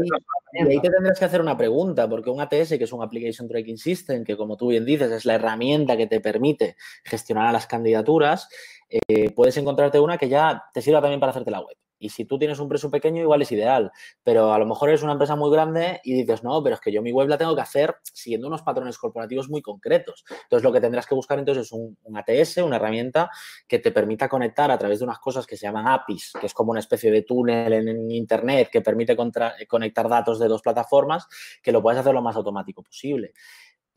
y 0.54 0.60
ahí, 0.60 0.82
te 0.82 0.90
tendrás 0.90 1.20
que 1.20 1.26
hacer 1.26 1.42
una 1.42 1.58
pregunta, 1.58 2.08
porque 2.10 2.30
un 2.30 2.42
ATS, 2.42 2.78
que 2.78 2.84
es 2.84 2.94
un 2.94 3.04
Application 3.04 3.48
Tracking 3.48 3.78
System, 3.78 4.24
que 4.24 4.38
como 4.38 4.58
tú 4.58 4.70
bien 4.70 4.86
dices, 4.86 5.12
es 5.12 5.26
la 5.26 5.36
herramienta 5.36 5.98
que 5.98 6.08
te 6.08 6.20
permite 6.20 6.76
gestionar 7.04 7.48
a 7.48 7.52
las 7.52 7.68
candidaturas, 7.68 8.50
eh, 8.90 9.32
puedes 9.32 9.58
encontrarte 9.58 10.00
una 10.00 10.18
que 10.18 10.30
ya 10.30 10.64
te 10.74 10.82
sirva 10.82 11.02
también 11.02 11.20
para 11.20 11.32
hacerte 11.32 11.52
la 11.52 11.62
web. 11.62 11.78
Y 12.00 12.10
si 12.10 12.26
tú 12.26 12.38
tienes 12.38 12.60
un 12.60 12.70
precio 12.70 12.90
pequeño, 12.90 13.22
igual 13.22 13.42
es 13.42 13.52
ideal. 13.52 13.92
Pero 14.24 14.54
a 14.54 14.60
lo 14.60 14.66
mejor 14.66 14.90
eres 14.90 15.04
una 15.04 15.14
empresa 15.14 15.36
muy 15.36 15.52
grande 15.52 16.00
y 16.04 16.14
dices, 16.14 16.44
no, 16.44 16.62
pero 16.64 16.76
es 16.76 16.82
que 16.82 16.92
yo 16.92 17.02
mi 17.02 17.12
web 17.12 17.28
la 17.28 17.38
tengo 17.38 17.56
que 17.56 17.62
hacer 17.62 17.96
siguiendo 18.04 18.48
unos 18.48 18.62
patrones 18.62 18.98
corporativos 18.98 19.50
muy 19.50 19.62
concretos. 19.62 20.24
Entonces, 20.44 20.64
lo 20.64 20.72
que 20.72 20.82
tendrás 20.82 21.06
que 21.06 21.16
buscar 21.16 21.40
entonces 21.40 21.66
es 21.66 21.72
un, 21.72 21.98
ATS, 22.16 22.58
una 22.58 22.78
herramienta 22.78 23.30
que 23.68 23.80
te 23.80 23.92
permita 23.92 24.30
conectar 24.30 24.72
a 24.72 24.78
través 24.78 25.00
de 25.00 25.06
unas 25.06 25.20
cosas 25.20 25.46
que 25.46 25.58
se 25.58 25.66
llaman 25.66 25.88
APIs, 25.88 26.34
que 26.40 26.46
es 26.46 26.54
como 26.54 26.72
una 26.72 26.80
especie 26.80 27.12
de 27.12 27.24
túnel 27.24 27.74
en, 27.74 27.98
Internet 28.08 28.70
que 28.72 28.82
permite 28.82 29.16
conectar 29.16 30.10
datos 30.10 30.40
de 30.40 30.48
dos 30.48 30.62
plataformas, 30.62 31.28
que 31.62 31.72
lo 31.72 31.82
puedes 31.82 32.00
hacer 32.00 32.14
lo 32.14 32.22
más 32.22 32.36
automático 32.36 32.82
posible 32.82 33.34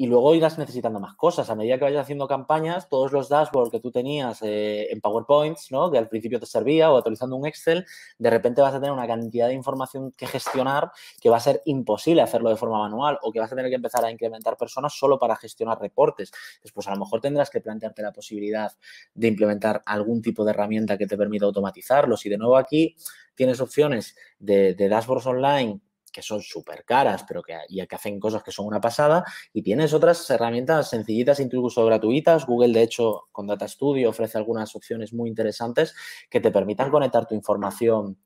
y 0.00 0.06
luego 0.06 0.34
irás 0.34 0.56
necesitando 0.56 0.98
más 0.98 1.14
cosas. 1.14 1.50
A 1.50 1.54
medida 1.54 1.76
que 1.76 1.84
vayas 1.84 2.00
haciendo 2.00 2.26
campañas, 2.26 2.88
todos 2.88 3.12
los 3.12 3.28
dashboards 3.28 3.70
que 3.70 3.80
tú 3.80 3.92
tenías 3.92 4.40
eh, 4.40 4.88
en 4.90 4.98
PowerPoints, 5.02 5.70
¿no? 5.72 5.90
que 5.90 5.98
al 5.98 6.08
principio 6.08 6.40
te 6.40 6.46
servía, 6.46 6.90
o 6.90 6.96
actualizando 6.96 7.36
un 7.36 7.46
Excel, 7.46 7.84
de 8.18 8.30
repente 8.30 8.62
vas 8.62 8.72
a 8.72 8.80
tener 8.80 8.92
una 8.92 9.06
cantidad 9.06 9.48
de 9.48 9.52
información 9.52 10.10
que 10.12 10.26
gestionar 10.26 10.90
que 11.20 11.28
va 11.28 11.36
a 11.36 11.40
ser 11.40 11.60
imposible 11.66 12.22
hacerlo 12.22 12.48
de 12.48 12.56
forma 12.56 12.78
manual 12.78 13.18
o 13.20 13.30
que 13.30 13.40
vas 13.40 13.52
a 13.52 13.56
tener 13.56 13.68
que 13.68 13.76
empezar 13.76 14.02
a 14.02 14.10
incrementar 14.10 14.56
personas 14.56 14.94
solo 14.94 15.18
para 15.18 15.36
gestionar 15.36 15.78
reportes. 15.78 16.32
Después, 16.62 16.88
a 16.88 16.92
lo 16.92 17.00
mejor 17.00 17.20
tendrás 17.20 17.50
que 17.50 17.60
plantearte 17.60 18.00
la 18.00 18.12
posibilidad 18.12 18.72
de 19.12 19.28
implementar 19.28 19.82
algún 19.84 20.22
tipo 20.22 20.46
de 20.46 20.52
herramienta 20.52 20.96
que 20.96 21.06
te 21.06 21.18
permita 21.18 21.44
automatizarlos. 21.44 22.24
Y 22.24 22.30
de 22.30 22.38
nuevo 22.38 22.56
aquí 22.56 22.96
tienes 23.34 23.60
opciones 23.60 24.16
de, 24.38 24.72
de 24.72 24.88
dashboards 24.88 25.26
online 25.26 25.82
que 26.12 26.22
son 26.22 26.42
súper 26.42 26.84
caras, 26.84 27.24
pero 27.26 27.42
que, 27.42 27.56
y 27.68 27.86
que 27.86 27.94
hacen 27.94 28.18
cosas 28.20 28.42
que 28.42 28.52
son 28.52 28.66
una 28.66 28.80
pasada. 28.80 29.24
Y 29.52 29.62
tienes 29.62 29.92
otras 29.92 30.28
herramientas 30.30 30.90
sencillitas, 30.90 31.40
incluso 31.40 31.84
gratuitas. 31.84 32.46
Google, 32.46 32.72
de 32.72 32.82
hecho, 32.82 33.28
con 33.32 33.46
Data 33.46 33.68
Studio 33.68 34.10
ofrece 34.10 34.38
algunas 34.38 34.74
opciones 34.76 35.12
muy 35.12 35.28
interesantes 35.28 35.94
que 36.28 36.40
te 36.40 36.50
permitan 36.50 36.90
conectar 36.90 37.26
tu 37.26 37.34
información 37.34 38.18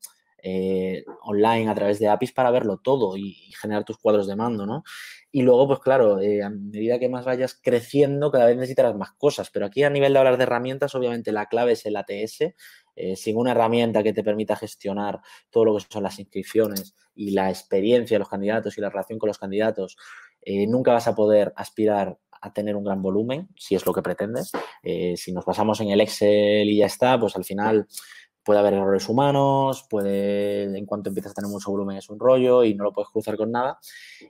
eh, 0.47 1.03
online 1.23 1.71
a 1.71 1.73
través 1.73 1.97
de 1.97 2.07
APIs 2.07 2.31
para 2.31 2.51
verlo 2.51 2.77
todo 2.77 3.17
y, 3.17 3.33
generar 3.59 3.83
tus 3.83 3.97
cuadros 3.97 4.27
de 4.27 4.35
mando, 4.35 4.67
¿no? 4.67 4.83
Y 5.31 5.41
luego, 5.41 5.67
pues 5.67 5.79
claro, 5.79 6.21
eh, 6.21 6.43
a 6.43 6.51
medida 6.51 6.99
que 6.99 7.09
más 7.09 7.25
vayas 7.25 7.59
creciendo, 7.59 8.29
cada 8.31 8.45
vez 8.45 8.55
necesitarás 8.55 8.95
más 8.95 9.13
cosas. 9.13 9.49
Pero 9.49 9.65
aquí 9.65 9.81
a 9.81 9.89
nivel 9.89 10.13
de 10.13 10.19
hablar 10.19 10.37
de 10.37 10.43
herramientas, 10.43 10.93
obviamente 10.93 11.31
la 11.31 11.47
clave 11.47 11.71
es 11.71 11.87
el 11.87 11.95
ATS. 11.95 12.53
Eh, 12.95 13.15
sin 13.15 13.37
una 13.37 13.51
herramienta 13.51 14.03
que 14.03 14.13
te 14.13 14.23
permita 14.23 14.55
gestionar 14.55 15.19
todo 15.49 15.65
lo 15.65 15.75
que 15.75 15.85
son 15.89 16.03
las 16.03 16.19
inscripciones 16.19 16.95
y 17.13 17.31
la 17.31 17.49
experiencia 17.49 18.15
de 18.15 18.19
los 18.19 18.29
candidatos 18.29 18.77
y 18.77 18.81
la 18.81 18.89
relación 18.89 19.19
con 19.19 19.27
los 19.27 19.37
candidatos, 19.37 19.97
nunca 20.67 20.93
vas 20.93 21.07
a 21.07 21.15
poder 21.15 21.51
aspirar 21.55 22.19
a 22.39 22.53
tener 22.53 22.75
un 22.75 22.83
gran 22.83 23.01
volumen, 23.01 23.49
si 23.57 23.73
es 23.73 23.83
lo 23.83 23.93
que 23.93 24.03
pretendes. 24.03 24.51
si 25.15 25.33
nos 25.33 25.43
basamos 25.43 25.81
en 25.81 25.89
el 25.89 26.01
Excel 26.01 26.69
y 26.69 26.77
ya 26.77 26.85
está, 26.85 27.19
pues 27.19 27.35
al 27.35 27.43
final 27.43 27.87
puede 28.45 28.59
haber 28.59 28.75
errores 28.75 29.09
humanos, 29.09 29.85
puede, 29.89 30.77
en 30.77 30.85
cuanto 30.85 31.09
empiezas 31.09 31.31
a 31.31 31.35
tener 31.35 31.49
mucho 31.49 31.71
volumen 31.71 31.97
es 31.97 32.09
un 32.09 32.19
rollo 32.19 32.63
y 32.63 32.75
no 32.75 32.83
lo 32.83 32.93
puedes 32.93 33.09
cruzar 33.09 33.35
con 33.35 33.51
nada. 33.51 33.79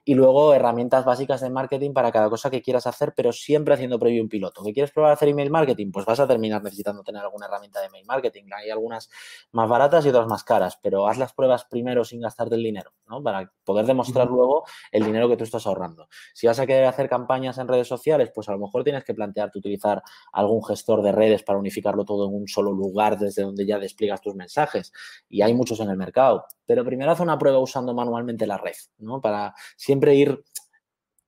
Y 0.05 0.15
luego 0.15 0.53
herramientas 0.53 1.03
básicas 1.03 1.41
de 1.41 1.49
marketing 1.49 1.91
para 1.91 2.11
cada 2.13 2.29
cosa 2.29 2.49
que 2.49 2.61
quieras 2.61 2.87
hacer, 2.87 3.13
pero 3.15 3.33
siempre 3.33 3.73
haciendo 3.73 3.99
previo 3.99 4.23
un 4.23 4.29
piloto. 4.29 4.63
¿Que 4.63 4.73
quieres 4.73 4.91
probar 4.91 5.11
a 5.11 5.13
hacer 5.15 5.27
email 5.27 5.51
marketing? 5.51 5.91
Pues 5.91 6.05
vas 6.05 6.19
a 6.21 6.27
terminar 6.27 6.63
necesitando 6.63 7.03
tener 7.03 7.21
alguna 7.21 7.47
herramienta 7.47 7.81
de 7.81 7.87
email 7.87 8.05
marketing. 8.05 8.43
Hay 8.55 8.69
algunas 8.69 9.09
más 9.51 9.67
baratas 9.67 10.05
y 10.05 10.09
otras 10.09 10.27
más 10.27 10.45
caras, 10.45 10.79
pero 10.81 11.07
haz 11.07 11.17
las 11.17 11.33
pruebas 11.33 11.65
primero 11.65 12.05
sin 12.05 12.21
gastarte 12.21 12.55
el 12.55 12.63
dinero, 12.63 12.91
¿no? 13.07 13.21
Para 13.21 13.51
poder 13.65 13.85
demostrar 13.85 14.27
luego 14.27 14.63
el 14.93 15.03
dinero 15.03 15.27
que 15.27 15.35
tú 15.35 15.43
estás 15.43 15.67
ahorrando. 15.67 16.07
Si 16.33 16.47
vas 16.47 16.59
a 16.59 16.65
querer 16.65 16.85
hacer 16.85 17.09
campañas 17.09 17.57
en 17.57 17.67
redes 17.67 17.89
sociales, 17.89 18.31
pues 18.33 18.47
a 18.47 18.53
lo 18.53 18.59
mejor 18.59 18.85
tienes 18.85 19.03
que 19.03 19.13
plantearte 19.13 19.59
utilizar 19.59 20.01
algún 20.31 20.63
gestor 20.63 21.01
de 21.01 21.11
redes 21.11 21.43
para 21.43 21.59
unificarlo 21.59 22.05
todo 22.05 22.29
en 22.29 22.35
un 22.35 22.47
solo 22.47 22.71
lugar 22.71 23.17
desde 23.17 23.41
donde 23.41 23.65
ya 23.65 23.77
despliegas 23.77 24.04
tus 24.21 24.35
mensajes 24.35 24.91
y 25.29 25.41
hay 25.41 25.53
muchos 25.53 25.79
en 25.79 25.89
el 25.89 25.97
mercado. 25.97 26.45
Pero 26.65 26.83
primero 26.85 27.11
haz 27.11 27.19
una 27.19 27.37
prueba 27.37 27.59
usando 27.59 27.93
manualmente 27.93 28.47
la 28.47 28.57
red, 28.57 28.75
¿no? 28.97 29.21
Para 29.21 29.53
siempre 29.75 30.15
ir 30.15 30.43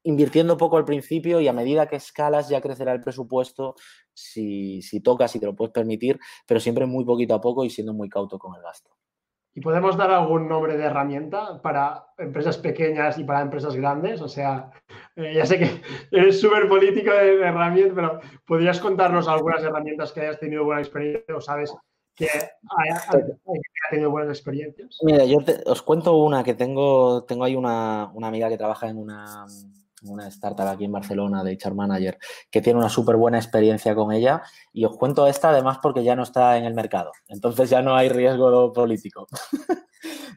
invirtiendo 0.04 0.58
poco 0.58 0.78
al 0.78 0.86
principio 0.86 1.42
y 1.42 1.48
a 1.48 1.54
medida 1.54 1.88
que 1.88 1.98
escalas 1.98 2.48
ya 2.48 2.62
crecerá 2.62 2.94
el 2.94 3.02
presupuesto 3.02 3.76
si, 4.14 4.82
si 4.82 5.02
tocas 5.02 5.36
y 5.36 5.40
te 5.40 5.46
lo 5.46 5.56
puedes 5.56 5.74
permitir, 5.74 6.20
pero 6.46 6.60
siempre 6.60 6.86
muy 6.86 7.04
poquito 7.04 7.34
a 7.36 7.42
poco 7.42 7.66
y 7.66 7.70
siendo 7.70 7.94
muy 7.94 8.08
cauto 8.08 8.40
con 8.40 8.56
el 8.56 8.62
gasto. 8.62 8.98
¿Y 9.58 9.60
podemos 9.60 9.98
dar 9.98 10.12
algún 10.12 10.48
nombre 10.48 10.78
de 10.78 10.84
herramienta 10.84 11.60
para 11.64 12.06
empresas 12.20 12.60
pequeñas 12.60 13.18
y 13.18 13.24
para 13.24 13.42
empresas 13.42 13.76
grandes? 13.76 14.22
O 14.22 14.28
sea, 14.28 14.70
eh, 15.16 15.34
ya 15.34 15.48
sé 15.48 15.58
que 15.58 15.82
eres 16.12 16.40
súper 16.40 16.70
político 16.70 17.10
de, 17.10 17.42
herramientas, 17.42 17.94
pero 17.96 18.20
¿podrías 18.46 18.80
contarnos 18.80 19.28
algunas 19.28 19.64
herramientas 19.64 20.12
que 20.12 20.22
hayas 20.22 20.40
tenido 20.40 20.64
buena 20.64 20.82
experiencia 20.82 21.36
o 21.36 21.42
sabes 21.42 21.76
que 22.18 22.28
haya, 22.28 23.02
tenido 23.92 24.10
buenas 24.10 24.36
experiencias. 24.38 24.98
Mira, 25.04 25.24
yo 25.24 25.38
os 25.68 25.82
cuento 25.84 26.18
una 26.18 26.44
que 26.44 26.56
tengo, 26.56 27.24
tengo 27.26 27.44
ahí 27.44 27.56
una, 27.56 28.12
una 28.14 28.28
amiga 28.28 28.50
que 28.50 28.58
trabaja 28.58 28.90
en 28.90 28.98
una, 28.98 29.46
una 30.04 30.28
startup 30.28 30.68
aquí 30.68 30.86
en 30.86 30.92
Barcelona 30.92 31.44
de 31.44 31.54
HR 31.54 31.76
Manager 31.76 32.18
que 32.50 32.62
tiene 32.62 32.80
una 32.80 32.90
súper 32.90 33.18
buena 33.18 33.38
experiencia 33.38 33.94
con 33.94 34.12
ella 34.12 34.42
y 34.74 34.84
os 34.86 34.98
cuento 34.98 35.28
esta 35.28 35.50
además 35.50 35.78
porque 35.82 36.04
ya 36.04 36.16
no 36.16 36.24
está 36.24 36.58
en 36.58 36.66
el 36.66 36.74
mercado, 36.74 37.12
entonces 37.28 37.70
ya 37.70 37.84
no 37.84 37.96
hay 37.96 38.10
riesgo 38.10 38.74
político. 38.74 39.28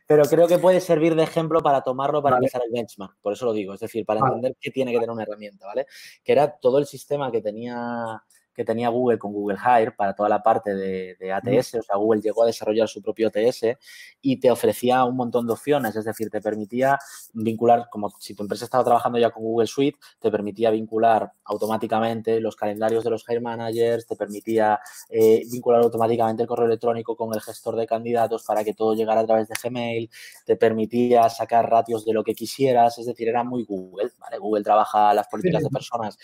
Pero 0.07 0.25
creo 0.25 0.49
que 0.49 0.59
puede 0.59 0.81
servir 0.81 1.15
de 1.15 1.23
ejemplo 1.23 1.61
para 1.61 1.83
tomarlo 1.83 2.23
para 2.23 2.37
empezar 2.37 2.63
el 2.65 2.73
benchmark, 2.73 3.17
por 3.23 3.33
eso 3.33 3.47
lo 3.47 3.53
digo, 3.53 3.75
es 3.75 3.81
decir, 3.81 4.05
para 4.05 4.21
entender 4.21 4.57
que 4.61 4.71
tiene 4.71 4.91
que 4.91 4.99
tener 4.99 5.11
una 5.11 5.23
herramienta, 5.23 5.67
¿vale? 5.67 5.87
Que 6.25 6.33
era 6.33 6.59
todo 6.59 6.79
el 6.79 6.87
sistema 6.87 7.31
que 7.31 7.41
tenía 7.41 8.23
que 8.61 8.65
tenía 8.67 8.91
Google 8.91 9.19
con 9.19 9.33
Google 9.33 9.57
Hire 9.57 9.93
para 9.93 10.15
toda 10.15 10.29
la 10.29 10.43
parte 10.43 10.75
de, 10.75 11.33
ATS. 11.33 11.77
O 11.77 11.83
sea, 11.83 11.97
Google 11.97 12.21
llegó 12.21 12.43
a 12.43 12.47
desarrollar 12.47 12.89
su 12.89 13.01
propio 13.01 13.29
ATS 13.29 13.79
y 14.21 14.39
te 14.39 14.51
ofrecía 14.51 15.03
un 15.05 15.17
montón 15.17 15.47
de 15.47 15.55
opciones. 15.55 15.97
Es 15.97 16.05
decir, 16.05 16.29
te 16.29 16.43
permitía 16.43 16.99
vincular, 17.33 17.89
como 17.91 18.11
si 18.19 18.35
tu 18.35 18.43
empresa 18.43 18.67
estaba 18.67 18.85
trabajando 18.85 19.19
ya 19.19 19.31
con 19.31 19.45
Google 19.45 19.67
Suite, 19.67 19.99
te 20.19 20.31
permitía 20.31 20.71
vincular 20.71 21.33
automáticamente 21.45 22.39
los 22.39 22.55
calendarios 22.55 23.03
de 23.03 23.09
los 23.09 23.25
Hire 23.27 23.41
Managers, 23.41 24.07
te 24.07 24.15
permitía 24.15 24.79
eh, 25.09 25.43
vincular 25.51 25.81
automáticamente 25.81 26.43
el 26.43 26.49
correo 26.49 26.67
electrónico 26.67 27.17
con 27.17 27.33
el 27.33 27.41
gestor 27.41 27.77
de 27.77 27.87
candidatos 27.87 28.45
para 28.45 28.63
que 28.63 28.75
todo 28.75 28.93
llegara 28.93 29.23
a 29.23 29.27
través 29.27 29.49
de 29.49 29.55
Gmail, 29.63 30.11
te 30.45 30.57
permitía 30.57 31.31
sacar 31.31 31.71
ratios 31.71 32.05
de 32.05 32.13
lo 32.13 32.23
que 32.23 32.35
quisieras. 32.35 32.99
Es 32.99 33.07
decir, 33.07 33.27
era 33.27 33.43
muy 33.43 33.65
Google. 33.65 34.11
¿vale? 34.19 34.37
Google 34.37 34.63
trabaja 34.63 35.15
las 35.15 35.29
políticas 35.29 35.63
de 35.63 35.71
personas 35.71 36.19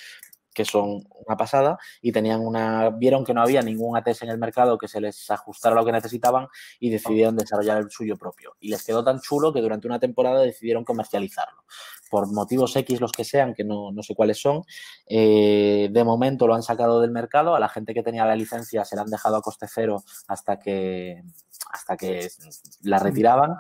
que 0.57 0.65
son 0.65 1.07
una 1.27 1.37
pasada, 1.37 1.79
y 2.01 2.13
tenían 2.13 2.41
una, 2.41 2.89
vieron 2.89 3.25
que 3.25 3.35
no 3.35 3.43
había 3.43 3.61
ningún 3.61 3.95
ATS 3.95 4.23
en 4.23 4.31
el 4.31 4.39
mercado 4.39 4.79
que 4.79 4.89
se 4.89 5.03
les 5.03 5.31
ajustara 5.31 5.77
lo 5.77 5.85
que 5.85 5.93
necesitaban 5.93 6.49
y 6.81 6.89
decidieron 6.89 7.37
desarrollar 7.37 7.77
el 7.77 7.91
suyo 7.91 8.17
propio. 8.17 8.57
Y 8.59 8.71
les 8.71 8.83
quedó 8.83 9.05
tan 9.05 9.21
chulo 9.21 9.53
que 9.53 9.61
durante 9.61 9.87
una 9.87 10.01
temporada 10.01 10.41
decidieron 10.41 10.83
comercializarlo. 10.83 11.63
Por 12.11 12.33
motivos 12.33 12.75
X, 12.75 13.03
los 13.03 13.13
que 13.13 13.25
sean, 13.25 13.53
que 13.53 13.65
no, 13.65 13.93
sé 14.01 14.15
cuáles 14.15 14.41
son, 14.41 14.63
eh, 15.07 15.91
de 15.93 16.05
momento 16.05 16.47
lo 16.47 16.55
han 16.55 16.63
sacado 16.63 17.03
del 17.03 17.11
mercado. 17.11 17.55
A 17.55 17.61
la 17.61 17.69
gente 17.69 17.93
que 17.93 18.03
tenía 18.03 18.25
la 18.25 18.35
licencia 18.35 18.87
se 18.87 18.97
la 18.97 19.03
han 19.03 19.11
dejado 19.11 19.37
a 19.37 19.43
coste 19.43 19.67
cero 19.69 20.05
hasta 20.27 20.59
que, 20.59 21.23
hasta 21.73 21.97
que 21.97 22.29
la 22.83 22.99
retiraban 22.99 23.57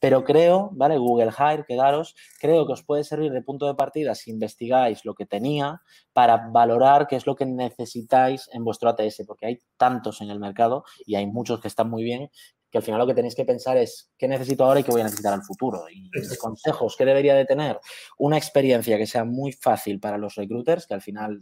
pero 0.00 0.24
creo, 0.24 0.70
¿vale? 0.72 0.96
Google 0.96 1.30
Hire, 1.30 1.64
quedaros, 1.68 2.16
creo 2.40 2.66
que 2.66 2.72
os 2.72 2.82
puede 2.82 3.04
servir 3.04 3.32
de 3.32 3.42
punto 3.42 3.66
de 3.66 3.74
partida 3.74 4.14
si 4.14 4.30
investigáis 4.30 5.04
lo 5.04 5.14
que 5.14 5.26
tenía 5.26 5.82
para 6.14 6.48
valorar 6.50 7.06
qué 7.06 7.16
es 7.16 7.26
lo 7.26 7.36
que 7.36 7.44
necesitáis 7.44 8.48
en 8.52 8.64
vuestro 8.64 8.88
ATS, 8.88 9.22
porque 9.26 9.46
hay 9.46 9.58
tantos 9.76 10.22
en 10.22 10.30
el 10.30 10.40
mercado 10.40 10.84
y 11.04 11.16
hay 11.16 11.26
muchos 11.26 11.60
que 11.60 11.68
están 11.68 11.90
muy 11.90 12.02
bien 12.02 12.30
que 12.70 12.78
al 12.78 12.84
final 12.84 13.00
lo 13.00 13.06
que 13.06 13.14
tenéis 13.14 13.34
que 13.34 13.44
pensar 13.44 13.76
es 13.76 14.10
qué 14.16 14.28
necesito 14.28 14.64
ahora 14.64 14.80
y 14.80 14.84
qué 14.84 14.90
voy 14.90 15.00
a 15.00 15.04
necesitar 15.04 15.32
al 15.32 15.42
futuro. 15.42 15.84
Y 15.90 16.10
consejos, 16.36 16.96
¿qué 16.96 17.04
debería 17.04 17.34
de 17.34 17.44
tener? 17.44 17.80
Una 18.18 18.38
experiencia 18.38 18.96
que 18.96 19.06
sea 19.06 19.24
muy 19.24 19.52
fácil 19.52 19.98
para 19.98 20.18
los 20.18 20.36
recruiters, 20.36 20.86
que 20.86 20.94
al 20.94 21.02
final 21.02 21.40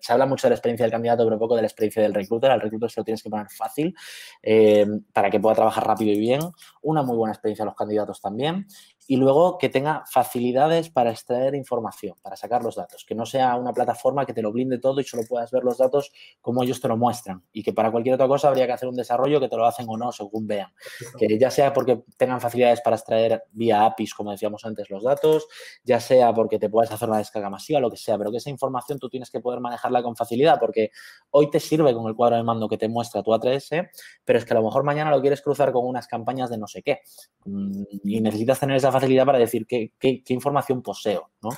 se 0.00 0.12
habla 0.12 0.26
mucho 0.26 0.46
de 0.46 0.50
la 0.50 0.56
experiencia 0.56 0.84
del 0.84 0.92
candidato, 0.92 1.24
pero 1.24 1.38
poco 1.38 1.56
de 1.56 1.62
la 1.62 1.68
experiencia 1.68 2.02
del 2.02 2.14
recruiter. 2.14 2.50
Al 2.50 2.60
recruiter 2.60 2.90
se 2.90 3.00
lo 3.00 3.04
tienes 3.04 3.22
que 3.22 3.30
poner 3.30 3.48
fácil 3.50 3.94
eh, 4.42 4.86
para 5.12 5.30
que 5.30 5.40
pueda 5.40 5.56
trabajar 5.56 5.86
rápido 5.86 6.12
y 6.12 6.18
bien. 6.18 6.40
Una 6.82 7.02
muy 7.02 7.16
buena 7.16 7.32
experiencia 7.32 7.64
a 7.64 7.66
los 7.66 7.74
candidatos 7.74 8.20
también 8.20 8.66
y 9.08 9.16
luego 9.16 9.58
que 9.58 9.68
tenga 9.68 10.04
facilidades 10.10 10.90
para 10.90 11.10
extraer 11.10 11.54
información, 11.54 12.16
para 12.22 12.36
sacar 12.36 12.62
los 12.62 12.76
datos, 12.76 13.04
que 13.04 13.14
no 13.14 13.24
sea 13.24 13.54
una 13.56 13.72
plataforma 13.72 14.26
que 14.26 14.32
te 14.32 14.42
lo 14.42 14.52
blinde 14.52 14.78
todo 14.78 15.00
y 15.00 15.04
solo 15.04 15.22
puedas 15.28 15.50
ver 15.50 15.62
los 15.62 15.78
datos 15.78 16.10
como 16.40 16.62
ellos 16.62 16.80
te 16.80 16.88
lo 16.88 16.96
muestran 16.96 17.42
y 17.52 17.62
que 17.62 17.72
para 17.72 17.90
cualquier 17.90 18.14
otra 18.14 18.26
cosa 18.26 18.48
habría 18.48 18.66
que 18.66 18.72
hacer 18.72 18.88
un 18.88 18.96
desarrollo 18.96 19.40
que 19.40 19.48
te 19.48 19.56
lo 19.56 19.64
hacen 19.66 19.86
o 19.88 19.96
no 19.96 20.10
según 20.12 20.46
vean, 20.46 20.72
que 21.18 21.38
ya 21.38 21.50
sea 21.50 21.72
porque 21.72 22.02
tengan 22.16 22.40
facilidades 22.40 22.80
para 22.80 22.96
extraer 22.96 23.44
vía 23.52 23.84
APIs, 23.84 24.14
como 24.14 24.32
decíamos 24.32 24.64
antes, 24.64 24.90
los 24.90 25.04
datos, 25.04 25.46
ya 25.84 26.00
sea 26.00 26.32
porque 26.32 26.58
te 26.58 26.68
puedas 26.68 26.90
hacer 26.90 27.08
una 27.08 27.18
descarga 27.18 27.50
masiva, 27.50 27.80
lo 27.80 27.90
que 27.90 27.96
sea, 27.96 28.18
pero 28.18 28.30
que 28.30 28.38
esa 28.38 28.50
información 28.50 28.98
tú 28.98 29.08
tienes 29.08 29.30
que 29.30 29.40
poder 29.40 29.60
manejarla 29.60 30.02
con 30.02 30.16
facilidad 30.16 30.58
porque 30.58 30.90
hoy 31.30 31.50
te 31.50 31.60
sirve 31.60 31.94
con 31.94 32.06
el 32.06 32.14
cuadro 32.14 32.36
de 32.36 32.42
mando 32.42 32.68
que 32.68 32.78
te 32.78 32.88
muestra 32.88 33.22
tu 33.22 33.32
A3S, 33.32 33.88
pero 34.24 34.38
es 34.38 34.44
que 34.44 34.52
a 34.52 34.56
lo 34.56 34.64
mejor 34.64 34.82
mañana 34.82 35.10
lo 35.10 35.20
quieres 35.20 35.42
cruzar 35.42 35.72
con 35.72 35.86
unas 35.86 36.06
campañas 36.06 36.50
de 36.50 36.58
no 36.58 36.66
sé 36.66 36.82
qué 36.82 37.00
mm, 37.44 37.82
y 38.04 38.20
necesitas 38.20 38.60
tener 38.60 38.76
esa 38.76 38.90
facilidad 39.00 39.26
para 39.26 39.38
decir 39.38 39.66
qué, 39.66 39.92
información 40.28 40.82
poseo, 40.82 41.30
¿no? 41.42 41.50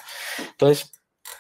Entonces, 0.51 0.93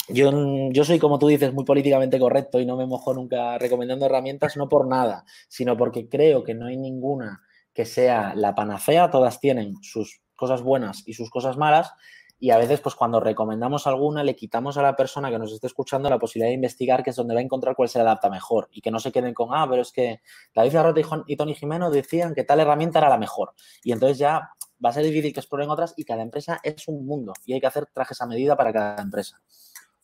yo, 0.09 0.31
yo, 0.71 0.85
soy, 0.85 0.99
como 0.99 1.19
tú 1.19 1.29
dices, 1.29 1.53
muy 1.53 1.65
políticamente 1.65 2.19
correcto 2.19 2.61
y 2.61 2.67
no 2.67 2.77
me 2.77 2.87
mojo 2.87 3.15
nunca 3.15 3.59
recomendando 3.59 4.07
herramientas, 4.07 4.57
no 4.57 4.69
por 4.69 4.87
nada, 4.87 5.25
sino 5.49 5.77
porque 5.77 6.09
creo 6.09 6.45
que 6.45 6.55
no 6.55 6.67
hay 6.67 6.77
ninguna 6.77 7.43
que 7.75 7.85
sea 7.85 8.35
la 8.35 8.55
panacea, 8.55 9.11
todas 9.11 9.41
tienen 9.41 9.75
sus 9.83 10.21
cosas 10.35 10.63
buenas 10.63 11.03
y 11.07 11.15
sus 11.15 11.31
cosas 11.31 11.57
malas, 11.57 11.93
y 12.41 12.51
a 12.51 12.59
veces, 12.59 12.81
pues 12.81 12.95
cuando 12.95 13.19
recomendamos 13.19 13.87
alguna, 13.89 14.23
le 14.23 14.37
quitamos 14.37 14.79
a 14.79 14.83
la 14.83 14.95
persona 14.95 15.29
que 15.31 15.39
nos 15.39 15.53
esté 15.53 15.67
escuchando 15.67 16.09
la 16.09 16.21
posibilidad 16.21 16.51
de 16.51 16.55
investigar, 16.55 17.03
que 17.03 17.11
es 17.11 17.17
donde 17.17 17.35
va 17.35 17.41
a 17.41 17.43
encontrar 17.43 17.75
cuál 17.75 17.89
se 17.89 17.99
adapta 17.99 18.31
mejor 18.31 18.69
y 18.71 18.81
que 18.81 18.93
no 18.93 19.01
se 19.01 19.11
queden 19.11 19.35
con, 19.35 19.49
ah, 19.53 19.67
pero 19.69 19.83
es 19.83 19.91
que 19.91 20.21
David 20.55 20.77
Arrota 20.77 21.01
y 21.27 21.37
Tony 21.37 21.55
Jimeno 21.55 21.91
decían 21.91 22.35
que 22.35 22.45
tal 22.45 22.61
herramienta 22.61 23.01
era 23.01 23.09
la 23.09 23.19
mejor. 23.19 23.55
Y 23.83 23.91
entonces 23.91 24.19
ya 24.19 24.51
va 24.85 24.91
a 24.91 24.93
ser 24.93 25.05
difícil 25.05 25.33
que 25.33 25.41
exploren 25.41 25.70
otras 25.70 25.95
y 25.97 26.05
cada 26.05 26.22
empresa 26.22 26.61
es 26.62 26.89
un 26.89 27.05
mundo 27.07 27.33
y 27.45 27.53
hay 27.53 27.61
que 27.61 27.66
hacer 27.66 27.87
trajes 27.87 28.20
a 28.20 28.26
medida 28.26 28.57
para 28.57 28.72
cada 28.72 29.03
empresa. 29.03 29.41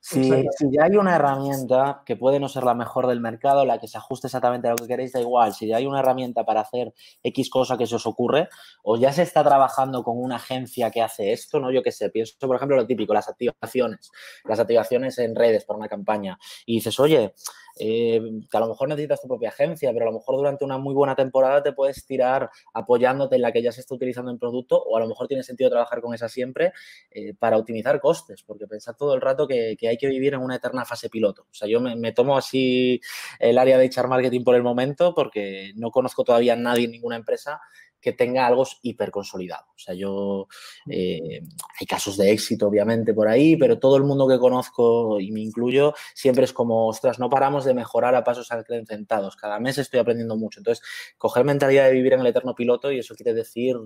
Si, 0.01 0.31
ya 0.71 0.85
hay 0.85 0.97
una 0.97 1.17
herramienta 1.17 2.03
que 2.07 2.17
puede 2.17 2.39
no 2.39 2.49
ser 2.49 2.63
la 2.63 2.75
mejor 2.75 3.09
del 3.09 3.21
mercado, 3.21 3.65
la 3.65 3.81
que 3.81 3.89
se 3.89 3.99
ajuste 3.99 4.29
exactamente 4.29 4.69
a 4.69 4.71
lo 4.71 4.77
que 4.77 4.87
queréis, 4.87 5.13
da 5.13 5.21
igual. 5.21 5.55
Si 5.55 5.67
ya 5.67 5.77
hay 5.77 5.87
una 5.87 6.01
herramienta 6.01 6.45
para 6.45 6.61
hacer 6.61 6.95
X 7.23 7.51
cosa 7.51 7.77
que 7.77 7.87
se 7.87 7.97
os 7.97 8.07
ocurre, 8.07 8.49
o 8.85 8.97
ya 8.97 9.13
se 9.13 9.23
está 9.23 9.43
trabajando 9.43 10.05
con 10.05 10.17
una 10.17 10.37
agencia 10.37 10.91
que 10.91 11.03
hace 11.03 11.33
esto, 11.33 11.59
¿no? 11.59 11.73
Yo 11.73 11.83
qué 11.83 11.91
sé, 11.91 12.11
pienso, 12.11 12.35
por 12.39 12.57
ejemplo, 12.57 12.77
lo 12.77 12.87
típico, 12.87 13.13
las 13.13 13.29
activaciones, 13.29 14.11
las 14.45 14.61
activaciones 14.61 15.19
en 15.19 15.35
redes 15.35 15.65
para 15.65 15.79
una 15.79 15.89
campaña. 15.89 16.39
Y 16.65 16.77
dices, 16.77 16.99
oye, 17.01 17.35
eh, 17.79 18.21
que 18.51 18.57
a 18.57 18.61
lo 18.61 18.69
mejor 18.69 18.89
necesitas 18.89 19.21
tu 19.21 19.29
propia 19.29 19.51
agencia, 19.51 19.93
pero 19.93 20.07
a 20.07 20.11
lo 20.11 20.19
mejor 20.19 20.37
durante 20.37 20.65
una 20.65 20.79
muy 20.79 20.95
buena 20.95 21.15
temporada 21.15 21.63
te 21.63 21.73
puedes 21.73 22.05
tirar 22.05 22.51
apoyándote 22.75 23.37
en 23.37 23.43
la 23.43 23.53
que 23.53 23.63
ya 23.63 23.73
se 23.73 23.81
está 23.81 23.95
utilizando 23.95 24.31
en 24.31 24.39
producto 24.39 24.83
o 24.83 24.97
a 24.97 25.01
lo 25.01 25.07
mejor 25.07 25.29
tiene 25.29 25.43
sentido 25.43 25.71
trabajar 25.71 26.01
con 26.01 26.15
esa 26.15 26.29
siempre 26.29 26.73
eh, 27.11 27.35
para 27.39 27.57
optimizar 27.57 28.01
costes, 28.01 28.43
porque 28.43 28.67
pensar 28.67 28.97
todo 28.97 29.15
el 29.15 29.21
rato 29.21 29.47
que, 29.47 29.77
hay 29.81 29.97
que 29.97 30.09
vivir 30.09 30.35
en 30.35 30.41
una 30.41 30.57
eterna 30.57 30.85
fase 30.85 31.09
piloto. 31.09 31.43
O 31.51 31.55
sea, 31.55 31.69
yo 31.69 31.81
me, 31.81 32.13
tomo 32.13 32.37
así 32.37 33.01
el 33.39 33.59
área 33.59 33.79
de 33.79 33.85
echar 33.85 34.09
marketing 34.09 34.45
por 34.45 34.55
el 34.55 34.63
momento 34.63 35.15
porque 35.15 35.73
no 35.77 35.91
conozco 35.91 36.25
todavía 36.25 36.55
a 36.55 36.57
nadie 36.57 36.87
en 36.87 36.93
ninguna 36.93 37.17
empresa 37.17 37.61
que 38.01 38.13
tenga 38.13 38.47
algo 38.47 38.65
hiper 38.83 39.11
consolidado. 39.11 39.67
O 39.75 39.79
sea, 39.79 39.95
yo, 39.95 40.47
eh, 40.89 41.43
hay 41.81 41.87
casos 41.87 42.17
de 42.17 42.31
éxito, 42.33 42.69
obviamente, 42.69 43.15
por 43.15 43.29
ahí, 43.29 43.57
pero 43.57 43.79
todo 43.79 43.97
el 43.97 44.05
mundo 44.05 44.29
que 44.29 44.39
conozco, 44.39 45.21
y 45.21 45.33
me 45.33 45.41
incluyo, 45.41 45.95
siempre 46.15 46.45
es 46.45 46.53
como, 46.53 46.89
ostras, 46.89 47.19
no 47.19 47.29
paramos 47.29 47.65
de 47.65 47.75
mejorar 47.75 48.15
a 48.15 48.25
pasos 48.25 48.51
acrecentados. 48.53 49.37
Cada 49.37 49.59
mes 49.59 49.79
estoy 49.79 50.01
aprendiendo 50.01 50.37
mucho. 50.37 50.61
Entonces, 50.61 50.85
coger 51.17 51.45
mentalidad 51.45 51.87
de 51.87 51.93
vivir 51.93 52.13
en 52.13 52.21
el 52.21 52.27
eterno 52.27 52.55
piloto, 52.55 52.93
y 52.93 52.99
eso 52.99 53.15
quiere 53.15 53.35
decir 53.35 53.77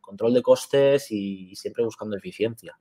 control 0.00 0.34
de 0.34 0.42
costes 0.42 1.10
y, 1.10 1.54
siempre 1.54 1.84
buscando 1.84 2.16
eficiencia. 2.16 2.76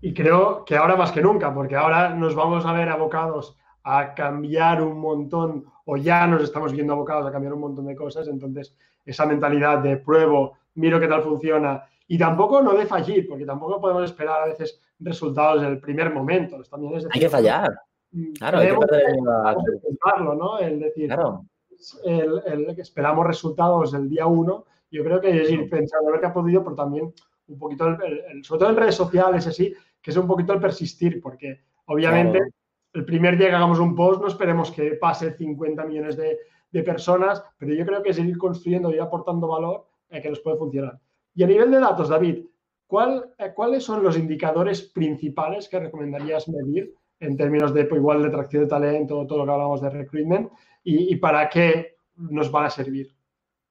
Y 0.00 0.14
creo 0.14 0.64
que 0.64 0.76
ahora 0.76 0.96
más 0.96 1.10
que 1.10 1.20
nunca, 1.20 1.52
porque 1.52 1.76
ahora 1.76 2.14
nos 2.14 2.34
vamos 2.34 2.64
a 2.64 2.72
ver 2.72 2.88
abocados 2.88 3.56
a 3.82 4.14
cambiar 4.14 4.82
un 4.82 4.98
montón, 5.00 5.66
o 5.84 5.96
ya 5.96 6.26
nos 6.26 6.42
estamos 6.42 6.72
viendo 6.72 6.92
abocados 6.92 7.26
a 7.26 7.32
cambiar 7.32 7.54
un 7.54 7.60
montón 7.60 7.86
de 7.86 7.96
cosas, 7.96 8.28
entonces 8.28 8.76
esa 9.04 9.26
mentalidad 9.26 9.78
de 9.78 9.96
pruebo, 9.96 10.54
miro 10.74 11.00
qué 11.00 11.08
tal 11.08 11.22
funciona 11.22 11.84
y 12.12 12.18
tampoco 12.18 12.60
no 12.60 12.74
de 12.74 12.86
fallir, 12.86 13.26
porque 13.26 13.46
tampoco 13.46 13.80
podemos 13.80 14.04
esperar 14.04 14.42
a 14.42 14.46
veces 14.46 14.80
resultados 14.98 15.62
en 15.62 15.68
el 15.68 15.80
primer 15.80 16.12
momento. 16.12 16.62
También 16.64 17.02
hay 17.10 17.20
que 17.20 17.28
fallar. 17.28 17.70
Mm, 18.10 18.32
claro, 18.32 18.58
hay 18.58 18.68
que 18.68 18.74
perder 18.76 19.16
¿no? 20.36 20.58
El 20.58 20.80
decir, 20.80 21.06
claro. 21.06 21.46
el, 22.04 22.74
esperamos 22.78 23.26
resultados 23.26 23.94
el 23.94 24.08
día 24.08 24.26
uno. 24.26 24.66
Yo 24.90 25.02
creo 25.02 25.20
que 25.20 25.42
es 25.42 25.50
ir 25.50 25.70
pensando 25.70 26.08
a 26.08 26.12
ver 26.12 26.20
qué 26.20 26.26
ha 26.26 26.34
podido, 26.34 26.62
pero 26.62 26.76
también 26.76 27.12
un 27.48 27.58
poquito, 27.58 27.86
el, 27.88 28.44
sobre 28.44 28.58
todo 28.58 28.70
en 28.70 28.76
redes 28.76 28.94
sociales, 28.94 29.46
así, 29.46 29.74
que 30.00 30.10
es 30.10 30.16
un 30.16 30.26
poquito 30.26 30.52
el 30.52 30.60
persistir, 30.60 31.20
porque 31.20 31.62
obviamente 31.86 32.40
el 32.92 33.04
primer 33.06 33.38
día 33.38 33.48
que 33.48 33.54
hagamos 33.54 33.78
un 33.78 33.96
post 33.96 34.20
no 34.20 34.28
esperemos 34.28 34.70
que 34.70 34.92
pase 34.96 35.32
50 35.32 35.84
millones 35.86 36.16
de, 36.16 36.38
de 36.72 36.82
personas, 36.82 37.42
pero 37.58 37.74
yo 37.74 37.84
creo 37.86 38.02
que 38.02 38.10
es 38.10 38.18
ir 38.18 38.36
construyendo 38.38 38.92
y 38.92 38.98
aportando 38.98 39.46
valor 39.46 39.86
eh, 40.08 40.20
que 40.20 40.30
nos 40.30 40.40
puede 40.40 40.56
funcionar. 40.56 40.98
Y 41.34 41.42
a 41.42 41.46
nivel 41.46 41.70
de 41.70 41.80
datos, 41.80 42.08
David, 42.08 42.44
¿cuál, 42.86 43.30
eh, 43.38 43.52
¿cuáles 43.54 43.84
son 43.84 44.02
los 44.02 44.18
indicadores 44.18 44.82
principales 44.82 45.68
que 45.68 45.80
recomendarías 45.80 46.48
medir 46.48 46.94
en 47.20 47.36
términos 47.36 47.72
de 47.72 47.84
pues, 47.84 48.00
igual 48.00 48.22
de 48.22 48.28
atracción 48.28 48.64
de 48.64 48.68
talento, 48.68 49.26
todo 49.26 49.38
lo 49.38 49.44
que 49.44 49.52
hablamos 49.52 49.80
de 49.80 49.90
recruitment, 49.90 50.50
y, 50.82 51.12
y 51.12 51.16
para 51.16 51.48
qué 51.48 51.96
nos 52.16 52.50
van 52.50 52.66
a 52.66 52.70
servir? 52.70 53.14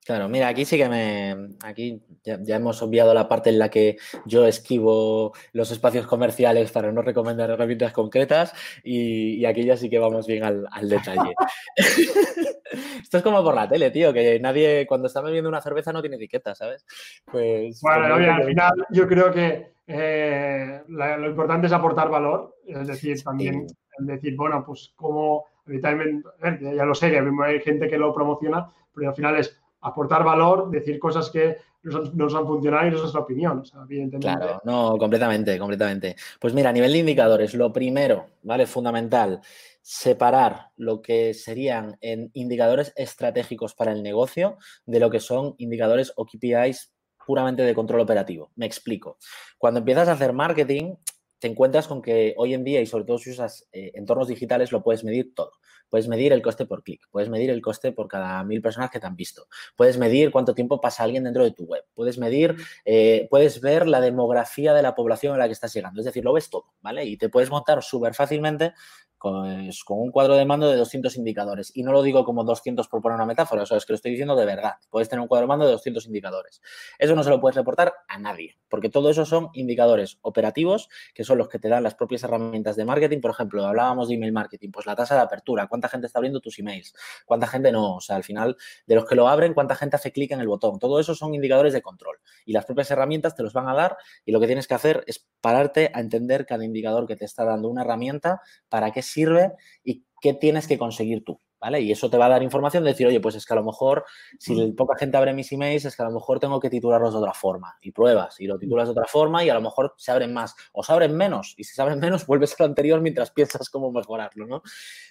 Claro, 0.04 0.28
mira, 0.30 0.48
aquí 0.48 0.66
sí 0.66 0.78
que 0.78 0.90
me. 0.90 1.50
Aquí 1.64 2.02
ya, 2.24 2.56
hemos 2.56 2.82
obviado 2.82 3.14
la 3.14 3.28
parte 3.28 3.52
en 3.52 3.60
la 3.60 3.70
que 3.70 3.98
yo 4.26 4.48
esquivo 4.48 5.32
los 5.54 5.70
espacios 5.70 6.08
comerciales 6.08 6.72
para 6.72 6.92
no 6.92 7.04
recomendar 7.04 7.52
herramientas 7.52 7.94
concretas 7.94 8.54
y, 8.84 9.46
aquí 9.46 9.64
ya 9.64 9.78
sí 9.78 9.92
que 9.92 10.00
vamos 10.00 10.26
bien 10.26 10.44
al, 10.44 10.90
detalle. 10.90 11.36
Esto 13.04 13.18
es 13.18 13.24
como 13.24 13.44
por 13.44 13.54
la 13.54 13.70
tele, 13.70 13.92
tío, 13.92 14.12
que 14.12 14.40
nadie, 14.40 14.88
cuando 14.88 15.06
está 15.06 15.22
bebiendo 15.22 15.50
una 15.50 15.62
cerveza, 15.62 15.94
no 15.94 16.02
tiene 16.02 16.16
etiqueta, 16.16 16.56
¿sabes? 16.56 16.84
Pues. 17.32 17.80
Bueno, 17.82 18.16
al 18.16 18.44
final 18.44 18.72
yo 18.90 19.08
creo 19.08 19.32
que 19.32 19.74
eh, 19.86 20.82
lo 20.88 21.30
importante 21.30 21.68
es 21.68 21.74
aportar 21.74 22.10
valor, 22.10 22.56
es 22.66 22.88
decir, 22.88 23.22
también 23.24 23.68
decir, 24.00 24.36
bueno, 24.36 24.64
pues 24.66 24.94
como. 24.96 25.46
Ya 25.68 26.86
lo 26.86 26.96
sé, 26.96 27.16
hay 27.46 27.60
gente 27.62 27.88
que 27.88 27.98
lo 27.98 28.14
promociona, 28.16 28.68
pero 28.96 29.10
al 29.10 29.16
final 29.16 29.38
es 29.38 29.61
aportar 29.82 30.24
valor, 30.24 30.70
decir 30.70 31.00
cosas 31.00 31.30
que 31.30 31.58
nos 31.84 32.36
han, 32.36 32.46
funcionado 32.46 32.88
y 32.88 32.90
no 32.92 32.96
es 32.96 33.02
nuestra 33.02 33.22
opinión, 33.22 33.64
evidentemente. 33.84 34.20
Claro, 34.20 34.62
no, 34.64 34.98
completamente, 34.98 35.58
completamente. 35.58 36.16
Pues 36.40 36.54
mira, 36.54 36.70
a 36.70 36.74
nivel 36.74 36.94
de 36.94 37.00
indicadores, 37.00 37.56
lo 37.56 37.74
primero, 37.74 38.28
¿vale? 38.44 38.68
Fundamental, 38.68 39.42
separar 39.82 40.70
lo 40.78 41.02
que 41.02 41.34
serían 41.34 41.98
indicadores 42.34 42.94
estratégicos 42.96 43.74
para 43.74 43.92
el 43.92 44.04
negocio 44.04 44.58
de 44.86 45.00
lo 45.00 45.10
que 45.10 45.20
son 45.20 45.56
indicadores 45.58 46.14
o 46.16 46.26
KPIs 46.26 46.94
puramente 47.26 47.64
de 47.64 47.74
control 47.74 48.02
operativo. 48.02 48.52
Me 48.56 48.66
explico. 48.66 49.18
Cuando 49.58 49.80
empiezas 49.80 50.08
a 50.08 50.14
hacer 50.14 50.34
marketing, 50.34 50.96
te 51.42 51.48
encuentras 51.48 51.88
con 51.88 52.04
que 52.04 52.36
hoy 52.38 52.54
en 52.54 52.64
día, 52.64 52.82
y 52.82 52.86
sobre 52.86 53.04
todo 53.04 53.18
si 53.18 53.32
usas 53.32 53.68
eh, 53.74 53.92
entornos 53.96 54.28
digitales, 54.28 54.72
lo 54.72 54.84
puedes 54.84 55.04
medir 55.04 55.34
todo. 55.34 55.52
Puedes 55.90 56.08
medir 56.08 56.32
el 56.32 56.42
coste 56.42 56.66
por 56.68 56.84
clic, 56.84 57.02
puedes 57.10 57.30
medir 57.30 57.50
el 57.50 57.62
coste 57.62 57.92
por 57.92 58.08
cada 58.08 58.44
mil 58.46 58.62
personas 58.62 58.92
que 58.92 59.00
te 59.00 59.08
han 59.08 59.18
visto, 59.18 59.48
puedes 59.76 59.98
medir 59.98 60.32
cuánto 60.32 60.56
tiempo 60.56 60.80
pasa 60.80 61.04
alguien 61.04 61.26
dentro 61.26 61.44
de 61.44 61.52
tu 61.52 61.66
web, 61.66 61.84
puedes 61.94 62.18
medir, 62.18 62.56
eh, 62.86 63.28
puedes 63.30 63.60
ver 63.60 63.88
la 63.88 64.00
demografía 64.00 64.74
de 64.74 64.84
la 64.84 64.96
población 64.96 65.36
a 65.36 65.38
la 65.38 65.48
que 65.48 65.54
estás 65.54 65.74
llegando, 65.74 66.00
es 66.00 66.06
decir, 66.06 66.24
lo 66.24 66.32
ves 66.32 66.50
todo, 66.50 66.68
¿vale? 66.80 67.04
Y 67.04 67.18
te 67.18 67.28
puedes 67.28 67.50
montar 67.50 67.84
súper 67.84 68.14
fácilmente 68.14 68.74
pues, 69.22 69.84
con, 69.84 70.00
un 70.00 70.12
cuadro 70.12 70.36
de 70.36 70.46
mando 70.46 70.70
de 70.70 70.78
200 70.78 71.16
indicadores. 71.18 71.72
Y 71.76 71.84
no 71.84 71.92
lo 71.92 72.02
digo 72.02 72.26
como 72.26 72.44
200 72.44 72.88
por 72.88 73.02
poner 73.02 73.16
una 73.16 73.26
metáfora, 73.26 73.64
o 73.64 73.66
sea, 73.66 73.78
es 73.78 73.86
que 73.86 73.94
lo 73.94 73.96
estoy 73.96 74.12
diciendo 74.12 74.36
de 74.36 74.46
verdad. 74.46 74.74
Puedes 74.90 75.10
tener 75.10 75.22
un 75.22 75.28
cuadro 75.28 75.46
de 75.46 75.50
mando 75.50 75.66
de 75.66 75.72
200 75.74 76.08
indicadores. 76.08 76.62
Eso 76.98 77.16
no 77.16 77.24
se 77.24 77.30
lo 77.30 77.40
puedes 77.40 77.56
reportar 77.56 77.94
a 78.08 78.18
nadie, 78.18 78.58
porque 78.68 78.90
todo 78.90 79.10
eso 79.10 79.26
son 79.26 79.50
indicadores 79.54 80.18
operativos, 80.22 80.90
que 81.14 81.24
son 81.24 81.38
los 81.38 81.50
que 81.50 81.60
te 81.60 81.70
dan 81.70 81.84
las 81.84 81.96
propias 81.96 82.24
herramientas 82.24 82.76
de 82.76 82.86
marketing. 82.86 83.22
Por 83.22 83.32
ejemplo, 83.32 83.66
hablábamos 83.66 84.08
de 84.08 84.16
email 84.16 84.34
marketing, 84.34 84.72
pues 84.72 84.86
la 84.86 84.96
tasa 84.96 85.16
de 85.16 85.22
apertura, 85.22 85.68
cuánta 85.68 85.88
gente 85.88 86.08
está 86.08 86.20
abriendo 86.20 86.40
tus 86.40 86.58
emails, 86.58 86.94
cuánta 87.26 87.46
gente 87.48 87.72
no, 87.72 87.98
o 87.98 88.02
sea, 88.02 88.16
al 88.16 88.24
final, 88.24 88.58
de 88.88 88.96
los 88.96 89.06
que 89.06 89.16
lo 89.16 89.28
abren, 89.28 89.54
cuánta 89.54 89.76
gente 89.76 89.96
hace 89.98 90.12
clic 90.12 90.32
en 90.32 90.40
el 90.40 90.48
botón. 90.48 90.80
Todo 90.80 91.00
eso 91.00 91.14
son 91.14 91.36
indicadores 91.36 91.74
de 91.74 91.82
control. 91.82 92.18
Y 92.46 92.54
las 92.54 92.66
propias 92.66 92.90
herramientas 92.90 93.36
te 93.36 93.44
los 93.44 93.54
van 93.54 93.68
a 93.68 93.76
dar 93.76 93.98
y 94.26 94.32
lo 94.32 94.40
que 94.40 94.48
tienes 94.48 94.68
que 94.68 94.74
hacer 94.74 95.04
es 95.06 95.28
pararte 95.42 95.92
a 95.94 96.00
entender 96.00 96.46
cada 96.46 96.66
indicador 96.66 97.08
que 97.08 97.16
te 97.16 97.26
está 97.26 97.46
dando 97.46 97.70
una 97.70 97.82
herramienta, 97.82 98.42
para 98.70 98.92
qué 98.92 99.02
sirve 99.12 99.54
y 99.84 100.06
qué 100.22 100.34
tienes 100.34 100.68
que 100.68 100.78
conseguir 100.78 101.24
tú. 101.24 101.40
¿Vale? 101.62 101.80
Y 101.80 101.92
eso 101.92 102.10
te 102.10 102.18
va 102.18 102.26
a 102.26 102.30
dar 102.30 102.42
información 102.42 102.84
de 102.84 102.90
decir, 102.90 103.06
oye, 103.06 103.20
pues 103.20 103.36
es 103.36 103.46
que 103.46 103.54
a 103.54 103.56
lo 103.56 103.64
mejor, 103.64 104.04
si 104.40 104.72
poca 104.72 104.98
gente 104.98 105.16
abre 105.16 105.32
mis 105.32 105.52
emails, 105.52 105.86
es 105.86 105.96
que 105.96 106.02
a 106.02 106.08
lo 106.08 106.12
mejor 106.12 106.40
tengo 106.40 106.60
que 106.60 106.72
titularlos 106.72 107.14
de 107.14 107.20
otra 107.20 107.36
forma. 107.36 107.78
Y 107.82 107.92
pruebas, 107.92 108.40
y 108.40 108.48
lo 108.48 108.58
titulas 108.58 108.88
de 108.88 108.94
otra 108.94 109.06
forma, 109.06 109.44
y 109.46 109.50
a 109.52 109.54
lo 109.54 109.62
mejor 109.62 109.94
se 109.96 110.12
abren 110.12 110.34
más, 110.34 110.56
o 110.74 110.82
se 110.82 110.92
abren 110.92 111.16
menos. 111.16 111.54
Y 111.58 111.64
si 111.64 111.76
se 111.76 111.82
abren 111.84 112.00
menos, 112.00 112.26
vuelves 112.26 112.54
a 112.54 112.64
lo 112.64 112.66
anterior 112.66 113.00
mientras 113.00 113.30
piensas 113.30 113.70
cómo 113.70 113.92
mejorarlo, 113.92 114.48
¿no? 114.48 114.64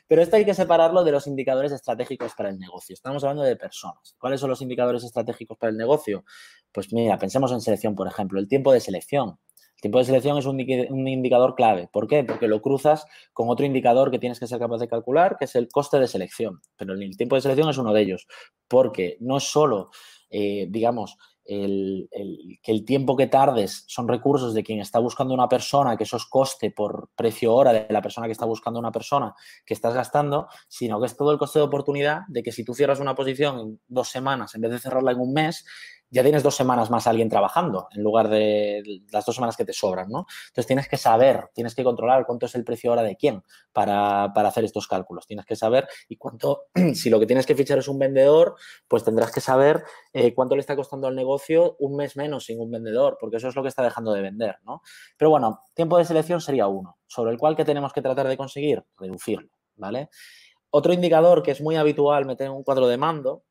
Pero 0.08 0.22
esto 0.22 0.34
hay 0.34 0.44
que 0.44 0.54
separarlo 0.54 1.04
de 1.04 1.12
los 1.12 1.28
indicadores 1.28 1.70
estratégicos 1.70 2.34
para 2.34 2.48
el 2.48 2.58
negocio. 2.58 2.94
Estamos 2.94 3.22
hablando 3.22 3.44
de 3.44 3.54
personas. 3.54 4.16
¿Cuáles 4.18 4.40
son 4.40 4.50
los 4.50 4.60
indicadores 4.60 5.04
estratégicos 5.04 5.56
para 5.56 5.70
el 5.70 5.76
negocio? 5.76 6.24
Pues 6.72 6.92
mira, 6.92 7.16
pensemos 7.16 7.52
en 7.52 7.60
selección, 7.60 7.94
por 7.94 8.08
ejemplo, 8.08 8.40
el 8.40 8.48
tiempo 8.48 8.72
de 8.72 8.80
selección. 8.80 9.38
El 9.80 9.82
tiempo 9.82 9.98
de 9.98 10.04
selección 10.04 10.36
es 10.36 10.44
un, 10.44 10.60
indicador 10.60 11.54
clave. 11.54 11.88
¿Por 11.90 12.06
qué? 12.06 12.22
Porque 12.22 12.48
lo 12.48 12.60
cruzas 12.60 13.06
con 13.32 13.48
otro 13.48 13.64
indicador 13.64 14.10
que 14.10 14.18
tienes 14.18 14.38
que 14.38 14.46
ser 14.46 14.58
capaz 14.58 14.76
de 14.76 14.88
calcular, 14.88 15.38
que 15.38 15.46
es 15.46 15.56
el 15.56 15.68
coste 15.68 15.98
de 15.98 16.06
selección. 16.06 16.60
Pero 16.76 16.92
el 16.92 17.16
tiempo 17.16 17.36
de 17.36 17.40
selección 17.40 17.70
es 17.70 17.78
uno 17.78 17.94
de 17.94 18.02
ellos, 18.02 18.26
porque 18.68 19.16
no 19.20 19.38
es 19.38 19.44
solo, 19.44 19.88
eh, 20.28 20.66
digamos, 20.68 21.16
el, 21.46 22.10
que 22.62 22.72
el 22.72 22.84
tiempo 22.84 23.16
que 23.16 23.26
tardes 23.26 23.84
son 23.88 24.06
recursos 24.06 24.52
de 24.52 24.62
quien 24.62 24.80
está 24.80 24.98
buscando 24.98 25.32
una 25.32 25.48
persona, 25.48 25.96
que 25.96 26.04
eso 26.04 26.18
es 26.18 26.26
coste 26.26 26.70
por 26.70 27.08
precio 27.16 27.54
hora 27.54 27.72
de 27.72 27.86
la 27.88 28.02
persona 28.02 28.26
que 28.26 28.32
está 28.32 28.44
buscando 28.44 28.78
una 28.78 28.92
persona 28.92 29.34
que 29.64 29.72
estás 29.72 29.94
gastando, 29.94 30.48
sino 30.68 31.00
que 31.00 31.06
es 31.06 31.16
todo 31.16 31.32
el 31.32 31.38
coste 31.38 31.58
de 31.58 31.64
oportunidad 31.64 32.20
de 32.28 32.42
que 32.42 32.52
si 32.52 32.64
tú 32.64 32.74
cierras 32.74 33.00
una 33.00 33.14
posición 33.14 33.58
en 33.58 33.80
dos 33.88 34.10
semanas 34.10 34.54
en 34.54 34.60
vez 34.60 34.72
de 34.72 34.78
cerrarla 34.78 35.12
en 35.12 35.20
un 35.20 35.32
mes, 35.32 35.64
ya 36.10 36.22
tienes 36.22 36.42
dos 36.42 36.56
semanas 36.56 36.90
más 36.90 37.06
a 37.06 37.10
alguien 37.10 37.28
trabajando 37.28 37.88
en 37.94 38.02
lugar 38.02 38.28
de 38.28 38.82
las 39.12 39.24
dos 39.24 39.34
semanas 39.34 39.56
que 39.56 39.64
te 39.64 39.72
sobran, 39.72 40.08
¿no? 40.08 40.26
Entonces 40.48 40.66
tienes 40.66 40.88
que 40.88 40.96
saber, 40.96 41.50
tienes 41.54 41.74
que 41.74 41.84
controlar 41.84 42.26
cuánto 42.26 42.46
es 42.46 42.54
el 42.56 42.64
precio 42.64 42.90
ahora 42.90 43.02
de 43.02 43.16
quién 43.16 43.42
para, 43.72 44.24
hacer 44.24 44.64
estos 44.64 44.88
cálculos. 44.88 45.26
Tienes 45.26 45.46
que 45.46 45.54
saber 45.54 45.86
y 46.08 46.16
cuánto, 46.16 46.64
si 46.94 47.10
lo 47.10 47.20
que 47.20 47.26
tienes 47.26 47.46
que 47.46 47.54
fichar 47.54 47.78
es 47.78 47.88
un 47.88 47.98
vendedor, 47.98 48.56
pues 48.88 49.04
tendrás 49.04 49.32
que 49.32 49.40
saber 49.40 49.84
eh, 50.12 50.34
cuánto 50.34 50.56
le 50.56 50.60
está 50.60 50.74
costando 50.74 51.06
al 51.06 51.14
negocio 51.14 51.76
un 51.78 51.96
mes 51.96 52.16
menos 52.16 52.46
sin 52.46 52.60
un 52.60 52.70
vendedor, 52.70 53.16
porque 53.20 53.36
eso 53.36 53.48
es 53.48 53.54
lo 53.54 53.62
que 53.62 53.68
está 53.68 53.82
dejando 53.82 54.12
de 54.12 54.22
vender, 54.22 54.56
¿no? 54.64 54.82
Pero 55.16 55.30
bueno, 55.30 55.62
tiempo 55.74 55.96
de 55.98 56.04
selección 56.04 56.40
sería 56.40 56.66
uno, 56.66 56.98
sobre 57.06 57.30
el 57.30 57.38
cual 57.38 57.56
que 57.56 57.64
tenemos 57.64 57.92
que 57.92 58.02
tratar 58.02 58.26
de 58.26 58.36
conseguir, 58.36 58.84
reducirlo, 58.98 59.50
¿vale? 59.76 60.08
Otro 60.70 60.92
indicador 60.92 61.42
que 61.42 61.50
es 61.52 61.60
muy 61.60 61.76
habitual 61.76 62.26
meter 62.26 62.46
en 62.46 62.52
un 62.52 62.62
cuadro 62.62 62.86
de 62.86 62.96
mando 62.96 63.44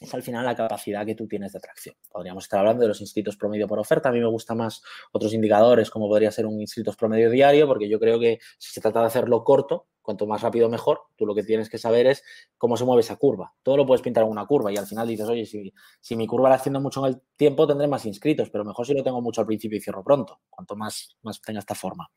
es 0.00 0.14
al 0.14 0.22
final 0.22 0.44
la 0.44 0.54
capacidad 0.54 1.04
que 1.04 1.14
tú 1.14 1.26
tienes 1.26 1.52
de 1.52 1.58
atracción. 1.58 1.94
Podríamos 2.10 2.44
estar 2.44 2.60
hablando 2.60 2.82
de 2.82 2.88
los 2.88 3.00
inscritos 3.00 3.36
promedio 3.36 3.66
por 3.66 3.78
oferta. 3.78 4.08
A 4.08 4.12
mí 4.12 4.20
me 4.20 4.28
gustan 4.28 4.58
más 4.58 4.82
otros 5.12 5.32
indicadores, 5.34 5.90
como 5.90 6.08
podría 6.08 6.30
ser 6.30 6.46
un 6.46 6.60
inscritos 6.60 6.96
promedio 6.96 7.30
diario, 7.30 7.66
porque 7.66 7.88
yo 7.88 7.98
creo 7.98 8.20
que 8.20 8.38
si 8.58 8.72
se 8.72 8.80
trata 8.80 9.00
de 9.00 9.06
hacerlo 9.06 9.42
corto, 9.42 9.88
cuanto 10.02 10.26
más 10.26 10.40
rápido 10.40 10.68
mejor, 10.70 11.02
tú 11.16 11.26
lo 11.26 11.34
que 11.34 11.42
tienes 11.42 11.68
que 11.68 11.76
saber 11.76 12.06
es 12.06 12.22
cómo 12.56 12.76
se 12.76 12.84
mueve 12.84 13.00
esa 13.00 13.16
curva. 13.16 13.54
Todo 13.62 13.76
lo 13.76 13.86
puedes 13.86 14.00
pintar 14.00 14.24
en 14.24 14.30
una 14.30 14.46
curva 14.46 14.72
y 14.72 14.76
al 14.76 14.86
final 14.86 15.06
dices, 15.06 15.28
oye, 15.28 15.44
si, 15.44 15.72
si 16.00 16.16
mi 16.16 16.26
curva 16.26 16.48
la 16.48 16.54
haciendo 16.54 16.80
mucho 16.80 17.04
en 17.04 17.12
el 17.12 17.22
tiempo, 17.36 17.66
tendré 17.66 17.88
más 17.88 18.06
inscritos, 18.06 18.48
pero 18.50 18.64
mejor 18.64 18.86
si 18.86 18.94
lo 18.94 19.02
tengo 19.02 19.20
mucho 19.20 19.40
al 19.40 19.46
principio 19.46 19.76
y 19.76 19.80
cierro 19.80 20.02
pronto, 20.02 20.40
cuanto 20.48 20.76
más, 20.76 21.16
más 21.22 21.40
tenga 21.42 21.60
esta 21.60 21.74
forma. 21.74 22.08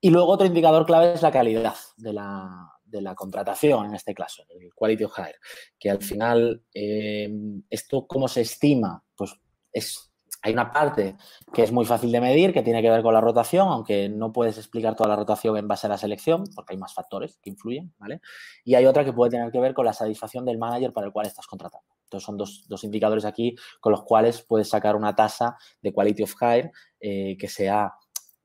Y 0.00 0.10
luego 0.10 0.32
otro 0.32 0.46
indicador 0.46 0.84
clave 0.84 1.14
es 1.14 1.22
la 1.22 1.30
calidad 1.30 1.76
de 1.96 2.12
la, 2.12 2.68
la 3.00 3.14
contratación, 3.14 3.86
en 3.86 3.94
este 3.94 4.14
caso, 4.14 4.44
el 4.48 4.74
Quality 4.74 5.04
of 5.04 5.18
Hire, 5.18 5.38
que 5.78 5.90
al 5.90 6.02
final, 6.02 6.62
eh, 6.74 7.30
¿esto 7.70 8.06
cómo 8.06 8.28
se 8.28 8.42
estima? 8.42 9.02
Pues 9.16 9.34
es 9.72 10.12
hay 10.42 10.52
una 10.52 10.72
parte 10.72 11.16
que 11.52 11.62
es 11.62 11.70
muy 11.70 11.84
fácil 11.84 12.10
de 12.10 12.20
medir, 12.20 12.52
que 12.52 12.62
tiene 12.62 12.82
que 12.82 12.90
ver 12.90 13.02
con 13.02 13.14
la 13.14 13.20
rotación, 13.20 13.68
aunque 13.68 14.08
no 14.08 14.32
puedes 14.32 14.58
explicar 14.58 14.96
toda 14.96 15.10
la 15.10 15.16
rotación 15.16 15.56
en 15.56 15.68
base 15.68 15.86
a 15.86 15.90
la 15.90 15.96
selección, 15.96 16.44
porque 16.54 16.74
hay 16.74 16.78
más 16.78 16.92
factores 16.92 17.38
que 17.40 17.50
influyen, 17.50 17.94
¿vale? 17.98 18.20
Y 18.64 18.74
hay 18.74 18.84
otra 18.86 19.04
que 19.04 19.12
puede 19.12 19.30
tener 19.30 19.52
que 19.52 19.60
ver 19.60 19.72
con 19.72 19.86
la 19.86 19.92
satisfacción 19.92 20.44
del 20.44 20.58
manager 20.58 20.92
para 20.92 21.06
el 21.06 21.12
cual 21.12 21.26
estás 21.26 21.46
contratando. 21.46 21.86
Entonces, 22.04 22.26
son 22.26 22.36
dos, 22.36 22.84
indicadores 22.84 23.24
aquí 23.24 23.54
con 23.80 23.92
los 23.92 24.02
cuales 24.02 24.42
puedes 24.42 24.68
sacar 24.68 24.96
una 24.96 25.14
tasa 25.14 25.56
de 25.80 25.92
quality 25.92 26.24
of 26.24 26.34
hire 26.42 26.72
eh, 26.98 27.36
que 27.38 27.48
sea 27.48 27.94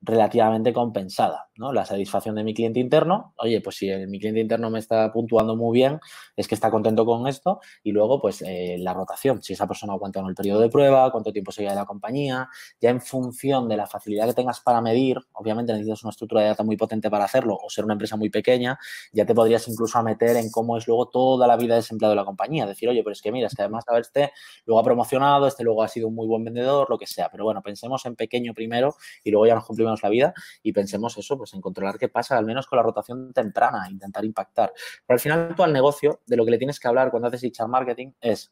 relativamente 0.08 0.72
compensada, 0.72 1.50
¿no? 1.58 1.74
La 1.74 1.86
satisfacción 1.86 2.36
de 2.36 2.44
mi 2.44 2.54
cliente 2.54 2.80
interno, 2.80 3.34
oye, 3.38 3.60
pues 3.60 3.76
si 3.76 3.90
mi 4.08 4.20
cliente 4.20 4.40
interno 4.40 4.70
me 4.70 4.80
está 4.80 5.12
puntuando 5.12 5.58
muy 5.58 5.78
bien, 5.78 6.00
es 6.38 6.48
que 6.48 6.56
está 6.56 6.72
contento 6.72 7.06
con 7.06 7.28
esto 7.28 7.60
y 7.84 7.92
luego, 7.92 8.22
pues, 8.22 8.42
eh, 8.42 8.78
la 8.80 8.94
rotación, 8.94 9.44
si 9.44 9.54
esa 9.54 9.68
persona 9.68 9.94
aguanta 9.94 10.22
en 10.22 10.28
el 10.28 10.36
periodo 10.36 10.62
de 10.62 10.70
prueba, 10.70 11.12
cuánto 11.12 11.34
tiempo 11.34 11.52
se 11.52 11.62
lleva 11.62 11.74
de 11.74 11.80
la 11.80 11.86
compañía, 11.86 12.48
ya 12.80 12.90
en 12.90 13.02
función 13.02 13.68
de 13.68 13.76
la 13.76 13.86
facilidad 13.86 14.28
que 14.28 14.34
tengas 14.34 14.62
para 14.62 14.82
medir, 14.82 15.18
obviamente 15.34 15.74
necesitas 15.74 16.04
una 16.04 16.12
estructura 16.12 16.42
de 16.42 16.48
data 16.48 16.64
muy 16.64 16.78
potente 16.78 17.10
para 17.10 17.26
hacerlo 17.26 17.58
o 17.62 17.70
ser 17.70 17.84
una 17.84 17.94
empresa 17.94 18.16
muy 18.16 18.30
pequeña, 18.30 18.80
ya 19.12 19.26
te 19.26 19.36
podrías 19.36 19.68
incluso 19.68 20.02
meter 20.04 20.38
en 20.38 20.50
cómo 20.50 20.78
es 20.78 20.88
luego 20.88 21.10
toda 21.10 21.48
la 21.48 21.58
vida 21.58 21.74
de 21.74 21.82
ese 21.82 21.94
empleado 21.94 22.12
de 22.12 22.16
la 22.18 22.26
compañía, 22.26 22.66
decir, 22.66 22.88
oye, 22.88 23.04
pero 23.04 23.12
es 23.12 23.22
que 23.22 23.32
mira, 23.34 23.48
es 23.48 23.56
que 23.56 23.62
además, 23.62 23.84
a 23.88 23.94
ver, 23.94 24.02
este 24.04 24.32
luego 24.66 24.80
ha 24.80 24.84
promocionado, 24.84 25.48
este 25.48 25.66
luego 25.66 25.84
ha 25.84 25.90
sido 25.90 26.08
un 26.08 26.16
muy 26.16 26.28
buen 26.28 26.46
vendedor, 26.46 26.90
lo 26.90 26.98
que 26.98 27.08
sea, 27.08 27.30
pero 27.30 27.44
bueno, 27.44 27.62
pensemos 27.62 28.06
en 28.06 28.16
pequeño 28.16 28.54
primero 28.54 28.96
y 29.24 29.32
luego 29.32 29.46
ya 29.48 29.56
nos 29.56 29.66
cumplimos 29.66 29.97
la 30.04 30.10
vida 30.10 30.34
y 30.64 30.74
pensemos 30.74 31.18
eso, 31.18 31.38
pues 31.38 31.54
en 31.54 31.62
controlar 31.62 31.98
qué 31.98 32.10
pasa, 32.10 32.38
al 32.38 32.46
menos 32.46 32.68
con 32.68 32.78
la 32.78 32.84
rotación 32.84 33.34
temprana, 33.34 33.90
intentar 33.90 34.26
impactar. 34.26 34.74
Pero 35.06 35.16
al 35.16 35.20
final 35.20 35.54
tú 35.56 35.64
al 35.64 35.74
negocio, 35.74 36.22
de 36.26 36.38
lo 36.38 36.46
que 36.46 36.52
le 36.52 36.58
tienes 36.58 36.80
que 36.80 36.88
hablar 36.88 37.12
cuando 37.12 37.28
haces 37.28 37.44
HR 37.44 37.68
marketing 37.68 38.12
es 38.22 38.52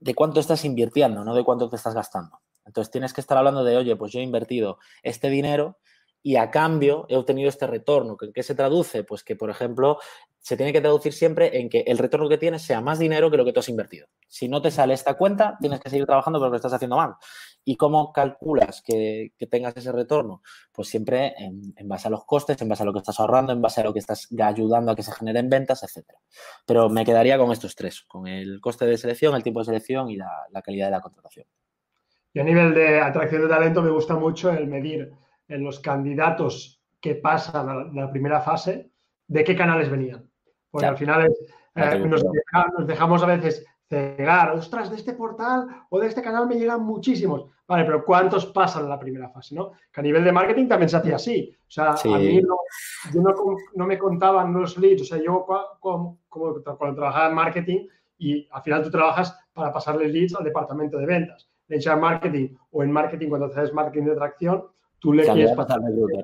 de 0.00 0.14
cuánto 0.14 0.40
estás 0.40 0.64
invirtiendo, 0.64 1.24
no 1.24 1.34
de 1.34 1.44
cuánto 1.44 1.68
te 1.68 1.76
estás 1.76 1.94
gastando. 1.94 2.40
Entonces 2.64 2.90
tienes 2.90 3.12
que 3.12 3.20
estar 3.20 3.36
hablando 3.36 3.64
de, 3.64 3.76
oye, 3.76 3.96
pues 3.96 4.12
yo 4.12 4.20
he 4.20 4.22
invertido 4.22 4.78
este 5.02 5.28
dinero 5.28 5.78
y 6.22 6.36
a 6.36 6.50
cambio 6.50 7.06
he 7.08 7.16
obtenido 7.16 7.48
este 7.48 7.66
retorno. 7.66 8.16
¿En 8.20 8.32
qué 8.32 8.42
se 8.42 8.54
traduce? 8.54 9.04
Pues 9.04 9.24
que, 9.24 9.36
por 9.36 9.50
ejemplo, 9.50 9.98
se 10.40 10.56
tiene 10.56 10.72
que 10.72 10.80
traducir 10.80 11.12
siempre 11.12 11.58
en 11.60 11.68
que 11.68 11.80
el 11.86 11.98
retorno 11.98 12.28
que 12.28 12.38
tienes 12.38 12.62
sea 12.62 12.80
más 12.80 12.98
dinero 12.98 13.30
que 13.30 13.36
lo 13.36 13.44
que 13.44 13.52
tú 13.52 13.60
has 13.60 13.68
invertido. 13.68 14.08
Si 14.26 14.48
no 14.48 14.62
te 14.62 14.70
sale 14.70 14.94
esta 14.94 15.14
cuenta, 15.14 15.56
tienes 15.60 15.80
que 15.80 15.90
seguir 15.90 16.06
trabajando 16.06 16.38
porque 16.38 16.50
lo 16.50 16.56
estás 16.56 16.72
haciendo 16.72 16.96
mal. 16.96 17.14
¿Y 17.64 17.76
cómo 17.76 18.12
calculas 18.12 18.82
que, 18.82 19.32
tengas 19.50 19.76
ese 19.76 19.92
retorno? 19.92 20.42
Pues 20.72 20.88
siempre 20.88 21.34
en, 21.36 21.88
base 21.88 22.08
a 22.08 22.10
los 22.10 22.24
costes, 22.24 22.60
en 22.62 22.68
base 22.68 22.82
a 22.82 22.86
lo 22.86 22.92
que 22.92 23.00
estás 23.00 23.20
ahorrando, 23.20 23.52
en 23.52 23.60
base 23.60 23.80
a 23.80 23.84
lo 23.84 23.92
que 23.92 23.98
estás 23.98 24.28
ayudando 24.42 24.92
a 24.92 24.96
que 24.96 25.02
se 25.02 25.12
generen 25.12 25.50
ventas, 25.50 25.82
etcétera. 25.82 26.18
Pero 26.66 26.88
me 26.88 27.04
quedaría 27.04 27.36
con 27.36 27.52
estos 27.52 27.74
tres, 27.74 28.02
con 28.08 28.26
el 28.26 28.60
coste 28.60 28.86
de 28.86 28.96
selección, 28.96 29.34
el 29.34 29.42
tiempo 29.42 29.60
de 29.60 29.66
selección 29.66 30.08
y 30.08 30.16
la, 30.16 30.30
la 30.50 30.62
calidad 30.62 30.86
de 30.86 30.92
la 30.92 31.00
contratación. 31.00 31.46
Y 32.32 32.40
a 32.40 32.44
nivel 32.44 32.72
de 32.74 33.00
atracción 33.00 33.42
de 33.42 33.48
talento 33.48 33.82
me 33.82 33.90
gusta 33.90 34.14
mucho 34.14 34.50
el 34.50 34.68
medir 34.68 35.12
en 35.48 35.64
los 35.64 35.80
candidatos 35.80 36.80
que 37.00 37.16
pasan 37.16 37.68
a 37.68 37.84
la, 37.92 38.10
primera 38.10 38.40
fase, 38.40 38.90
de 39.26 39.44
qué 39.44 39.56
canales 39.56 39.90
venían. 39.90 40.29
Porque 40.70 40.86
al 40.86 40.96
final 40.96 41.32
eh, 41.74 41.98
nos, 42.06 42.22
dejamos, 42.86 43.22
a 43.22 43.26
veces 43.26 43.66
cegar, 43.88 44.52
ostras, 44.52 44.90
de 44.90 44.96
este 44.96 45.14
portal 45.14 45.66
o 45.88 45.98
de 45.98 46.06
este 46.06 46.22
canal 46.22 46.46
me 46.46 46.56
llegan 46.56 46.82
muchísimos. 46.82 47.46
Vale, 47.66 47.84
pero 47.84 48.04
¿cuántos 48.04 48.46
pasan 48.46 48.86
a 48.86 48.88
la 48.88 48.98
primera 48.98 49.28
fase? 49.28 49.54
¿no? 49.54 49.72
Que 49.92 50.00
a 50.00 50.02
nivel 50.02 50.24
de 50.24 50.32
marketing 50.32 50.66
también 50.68 50.88
se 50.88 50.96
hacía 50.96 51.16
así. 51.16 51.56
O 51.68 51.70
sea, 51.70 51.90
a 51.92 52.18
mí 52.18 52.40
no, 52.42 52.56
yo 53.14 53.22
no, 53.74 53.86
me 53.86 53.98
contaban 53.98 54.52
los 54.52 54.76
leads. 54.76 55.02
O 55.02 55.04
sea, 55.04 55.18
yo 55.18 55.46
como, 55.78 56.18
cuando 56.28 56.62
trabajaba 56.62 57.28
en 57.28 57.34
marketing 57.34 57.86
y 58.18 58.48
al 58.50 58.62
final 58.62 58.82
tú 58.82 58.90
trabajas 58.90 59.38
para 59.52 59.72
pasarle 59.72 60.08
leads 60.08 60.34
al 60.34 60.44
departamento 60.44 60.98
de 60.98 61.06
ventas. 61.06 61.48
En 61.68 61.78
HR 61.78 62.00
marketing 62.00 62.56
o 62.72 62.82
en 62.82 62.90
marketing 62.90 63.28
cuando 63.28 63.46
haces 63.46 63.72
marketing 63.72 64.06
de 64.06 64.12
atracción, 64.12 64.64
tú 64.98 65.12
le 65.12 65.24
quieres 65.24 65.52
pasar 65.52 65.78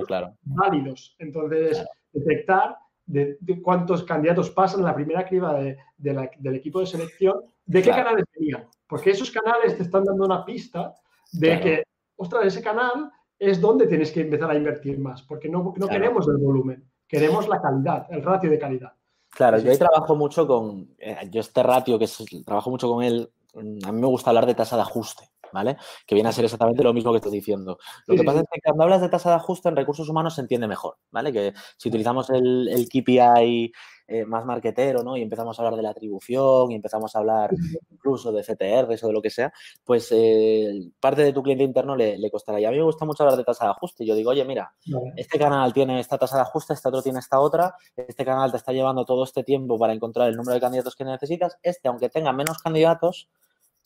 claro. 0.07 0.35
válidos. 0.43 1.15
Entonces, 1.21 1.85
detectar 2.13 2.77
de, 3.07 3.39
cuántos 3.63 4.03
candidatos 4.03 4.51
pasan 4.51 4.83
la 4.83 4.95
primera 4.95 5.27
criba 5.27 5.55
de, 5.55 5.79
del 5.97 6.55
equipo 6.55 6.81
de 6.81 6.87
selección, 6.87 7.43
de 7.65 7.83
qué 7.83 7.91
canales 7.91 8.25
venían. 8.39 8.69
Porque 8.87 9.11
esos 9.11 9.31
canales 9.31 9.77
te 9.77 9.83
están 9.83 10.05
dando 10.05 10.25
una 10.25 10.45
pista 10.45 10.95
de 11.33 11.61
que, 11.61 11.83
ostras, 12.17 12.47
ese 12.47 12.63
canal 12.63 13.11
es 13.39 13.61
donde 13.61 13.87
tienes 13.87 14.13
que 14.13 14.23
empezar 14.23 14.51
a 14.51 14.57
invertir 14.57 14.99
más, 14.99 15.23
porque 15.23 15.49
no, 15.49 15.75
no 15.77 15.89
queremos 15.89 16.27
el 16.29 16.39
volumen, 16.39 16.85
queremos 17.07 17.49
la 17.49 17.61
calidad, 17.61 18.07
el 18.11 18.23
ratio 18.23 18.51
de 18.51 18.59
calidad. 18.59 18.93
Claro, 19.31 19.59
yo 19.59 19.71
ahí 19.71 19.77
trabajo 19.77 20.17
mucho 20.17 20.47
con, 20.47 20.95
eh, 20.99 21.29
yo 21.31 21.41
este 21.41 21.63
ratio 21.63 21.99
que 21.99 22.07
trabajo 22.45 22.71
mucho 22.71 22.89
con 22.89 23.05
él, 23.05 23.31
a 23.55 23.93
mí 23.93 24.01
me 24.01 24.07
gusta 24.07 24.31
hablar 24.31 24.47
de 24.47 24.55
tasa 24.55 24.77
de 24.77 24.83
ajuste. 24.83 25.29
¿Vale? 25.53 25.77
Que 26.07 26.15
viene 26.15 26.29
a 26.29 26.33
ser 26.33 26.45
exactamente 26.45 26.83
lo 26.83 26.93
mismo 26.93 27.13
que 27.13 27.19
estoy 27.19 27.33
diciendo. 27.33 27.79
Lo 28.07 28.17
que 28.17 28.25
pasa 28.25 28.41
es 28.41 28.47
que 28.53 28.61
cuando 28.65 28.85
hablas 28.85 29.01
de 29.01 29.09
tasa 29.09 29.31
de 29.31 29.37
ajuste 29.37 29.69
en 29.69 29.77
recursos 29.77 30.09
humanos 30.09 30.35
se 30.35 30.41
entiende 30.41 30.69
mejor, 30.69 30.97
¿vale? 31.11 31.33
Que 31.33 31.53
si 31.77 31.89
utilizamos 31.89 32.31
el, 32.31 32.69
el 32.69 32.89
KPI 32.89 33.73
eh, 34.09 34.25
más 34.25 34.45
marquetero, 34.45 35.03
¿no? 35.03 35.17
Y 35.17 35.23
empezamos 35.23 35.59
a 35.59 35.63
hablar 35.63 35.75
de 35.75 35.83
la 35.83 35.91
atribución 35.91 36.71
y 36.71 36.77
empezamos 36.77 37.17
a 37.17 37.19
hablar 37.19 37.51
incluso 37.91 38.31
de 38.31 38.45
CTR 38.45 38.85
o 38.85 39.07
de 39.09 39.13
lo 39.13 39.21
que 39.21 39.31
sea, 39.31 39.53
pues 39.85 40.13
eh, 40.13 40.93
parte 41.01 41.23
de 41.23 41.33
tu 41.33 41.43
cliente 41.43 41.65
interno 41.65 41.97
le, 41.97 42.17
le, 42.17 42.31
costará. 42.31 42.61
Y 42.61 42.65
a 42.67 42.71
mí 42.71 42.77
me 42.77 42.85
gusta 42.85 43.05
mucho 43.05 43.25
hablar 43.25 43.37
de 43.37 43.43
tasa 43.43 43.65
de 43.65 43.73
ajuste. 43.73 44.07
Yo 44.07 44.15
digo, 44.15 44.31
oye, 44.31 44.45
mira, 44.45 44.73
este 45.17 45.41
canal 45.41 45.73
tiene 45.73 45.99
esta 45.99 46.19
tasa 46.19 46.37
de 46.37 46.43
ajuste, 46.43 46.75
este 46.75 46.89
otro 46.89 47.03
tiene 47.03 47.19
esta 47.19 47.41
otra, 47.41 47.75
este 47.97 48.25
canal 48.25 48.53
te 48.53 48.59
está 48.59 48.71
llevando 48.71 49.05
todo 49.05 49.25
este 49.25 49.43
tiempo 49.43 49.77
para 49.77 49.93
encontrar 49.93 50.29
el 50.29 50.37
número 50.37 50.55
de 50.55 50.61
candidatos 50.61 50.95
que 50.95 51.05
necesitas, 51.05 51.59
este, 51.65 51.89
aunque 51.89 52.09
tenga 52.09 52.33
menos 52.33 52.59
candidatos, 52.59 53.29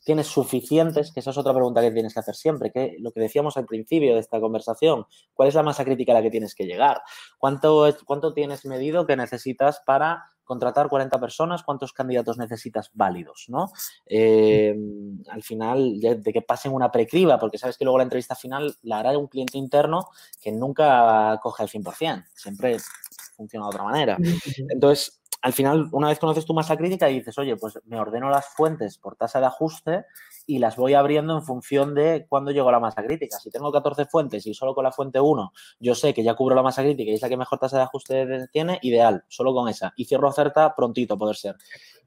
tienes 0.05 0.27
suficientes, 0.27 1.13
que 1.13 1.21
esa 1.21 1.31
es 1.31 1.39
otra 1.39 1.53
pregunta 1.53 1.81
que 1.81 1.91
tienes 1.91 2.15
que 2.15 2.21
hacer 2.21 2.35
siempre, 2.35 2.71
que 2.71 2.97
lo 3.01 3.13
que 3.13 3.21
decíamos 3.21 3.57
al 3.57 3.67
principio 3.67 4.15
de 4.15 4.21
esta 4.21 4.41
conversación, 4.41 5.07
¿cuál 5.35 5.49
es 5.49 5.55
la 5.55 5.63
masa 5.63 5.85
crítica 5.85 6.13
a 6.13 6.17
la 6.17 6.23
que 6.23 6.31
tienes 6.31 6.55
que 6.55 6.67
llegar? 6.67 7.03
¿Cuánto, 7.39 7.95
cuánto 8.05 8.33
tienes 8.33 8.65
medido 8.65 9.07
que 9.07 9.17
necesitas 9.17 9.81
para 9.85 10.25
contratar 10.45 10.89
40 10.89 11.21
personas? 11.21 11.63
¿Cuántos 11.63 11.93
candidatos 11.93 12.39
necesitas 12.39 12.91
válidos? 12.93 13.47
¿no? 13.49 13.71
Eh, 14.07 14.75
al 15.29 15.43
final, 15.43 16.01
de 16.01 16.33
que 16.33 16.43
pasen 16.43 16.73
una 16.73 16.91
precriba, 16.91 17.39
porque 17.39 17.59
sabes 17.59 17.77
que 17.77 17.85
luego 17.85 17.99
la 17.99 18.05
entrevista 18.05 18.35
final 18.35 18.75
la 18.83 18.99
hará 18.99 19.17
un 19.17 19.29
cliente 19.29 19.59
interno 19.59 20.09
que 20.43 20.51
nunca 20.51 21.39
coge 21.43 21.63
al 21.63 21.69
100%, 21.69 22.25
siempre 22.35 22.79
funciona 23.37 23.67
de 23.67 23.69
otra 23.69 23.85
manera. 23.85 24.19
Entonces, 24.69 25.20
al 25.43 25.53
final, 25.53 25.89
una 25.93 26.09
vez 26.09 26.19
conoces 26.19 26.45
tu 26.45 26.53
masa 26.53 26.77
crítica 26.77 27.09
y 27.09 27.21
dices, 27.21 27.39
oye, 27.39 27.57
pues 27.57 27.79
me 27.87 27.99
ordeno 27.99 28.29
las 28.29 28.49
fuentes 28.49 28.99
por 28.99 29.17
tasa 29.17 29.41
de 29.41 29.47
ajuste 29.47 30.05
y 30.47 30.59
las 30.59 30.77
voy 30.77 30.95
abriendo 30.95 31.35
en 31.35 31.43
función 31.43 31.95
de 31.95 32.27
cuándo 32.29 32.51
llego 32.51 32.71
la 32.71 32.81
masa 32.81 33.03
crítica. 33.03 33.39
Si 33.39 33.51
tengo 33.51 33.73
14 33.73 34.05
fuentes 34.07 34.47
y 34.47 34.53
solo 34.53 34.75
con 34.75 34.85
la 34.85 34.93
fuente 34.93 35.21
1 35.21 35.53
yo 35.81 35.95
sé 35.95 36.13
que 36.13 36.23
ya 36.23 36.35
cubro 36.35 36.55
la 36.55 36.63
masa 36.63 36.83
crítica 36.83 37.11
y 37.11 37.15
es 37.15 37.23
la 37.23 37.29
que 37.29 37.37
mejor 37.37 37.59
tasa 37.59 37.79
de 37.79 37.85
ajuste 37.85 38.49
tiene, 38.53 38.79
ideal, 38.83 39.25
solo 39.29 39.55
con 39.55 39.69
esa. 39.69 39.93
Y 39.97 40.05
cierro 40.05 40.29
oferta 40.29 40.75
prontito, 40.75 41.17
poder 41.17 41.37
ser. 41.37 41.57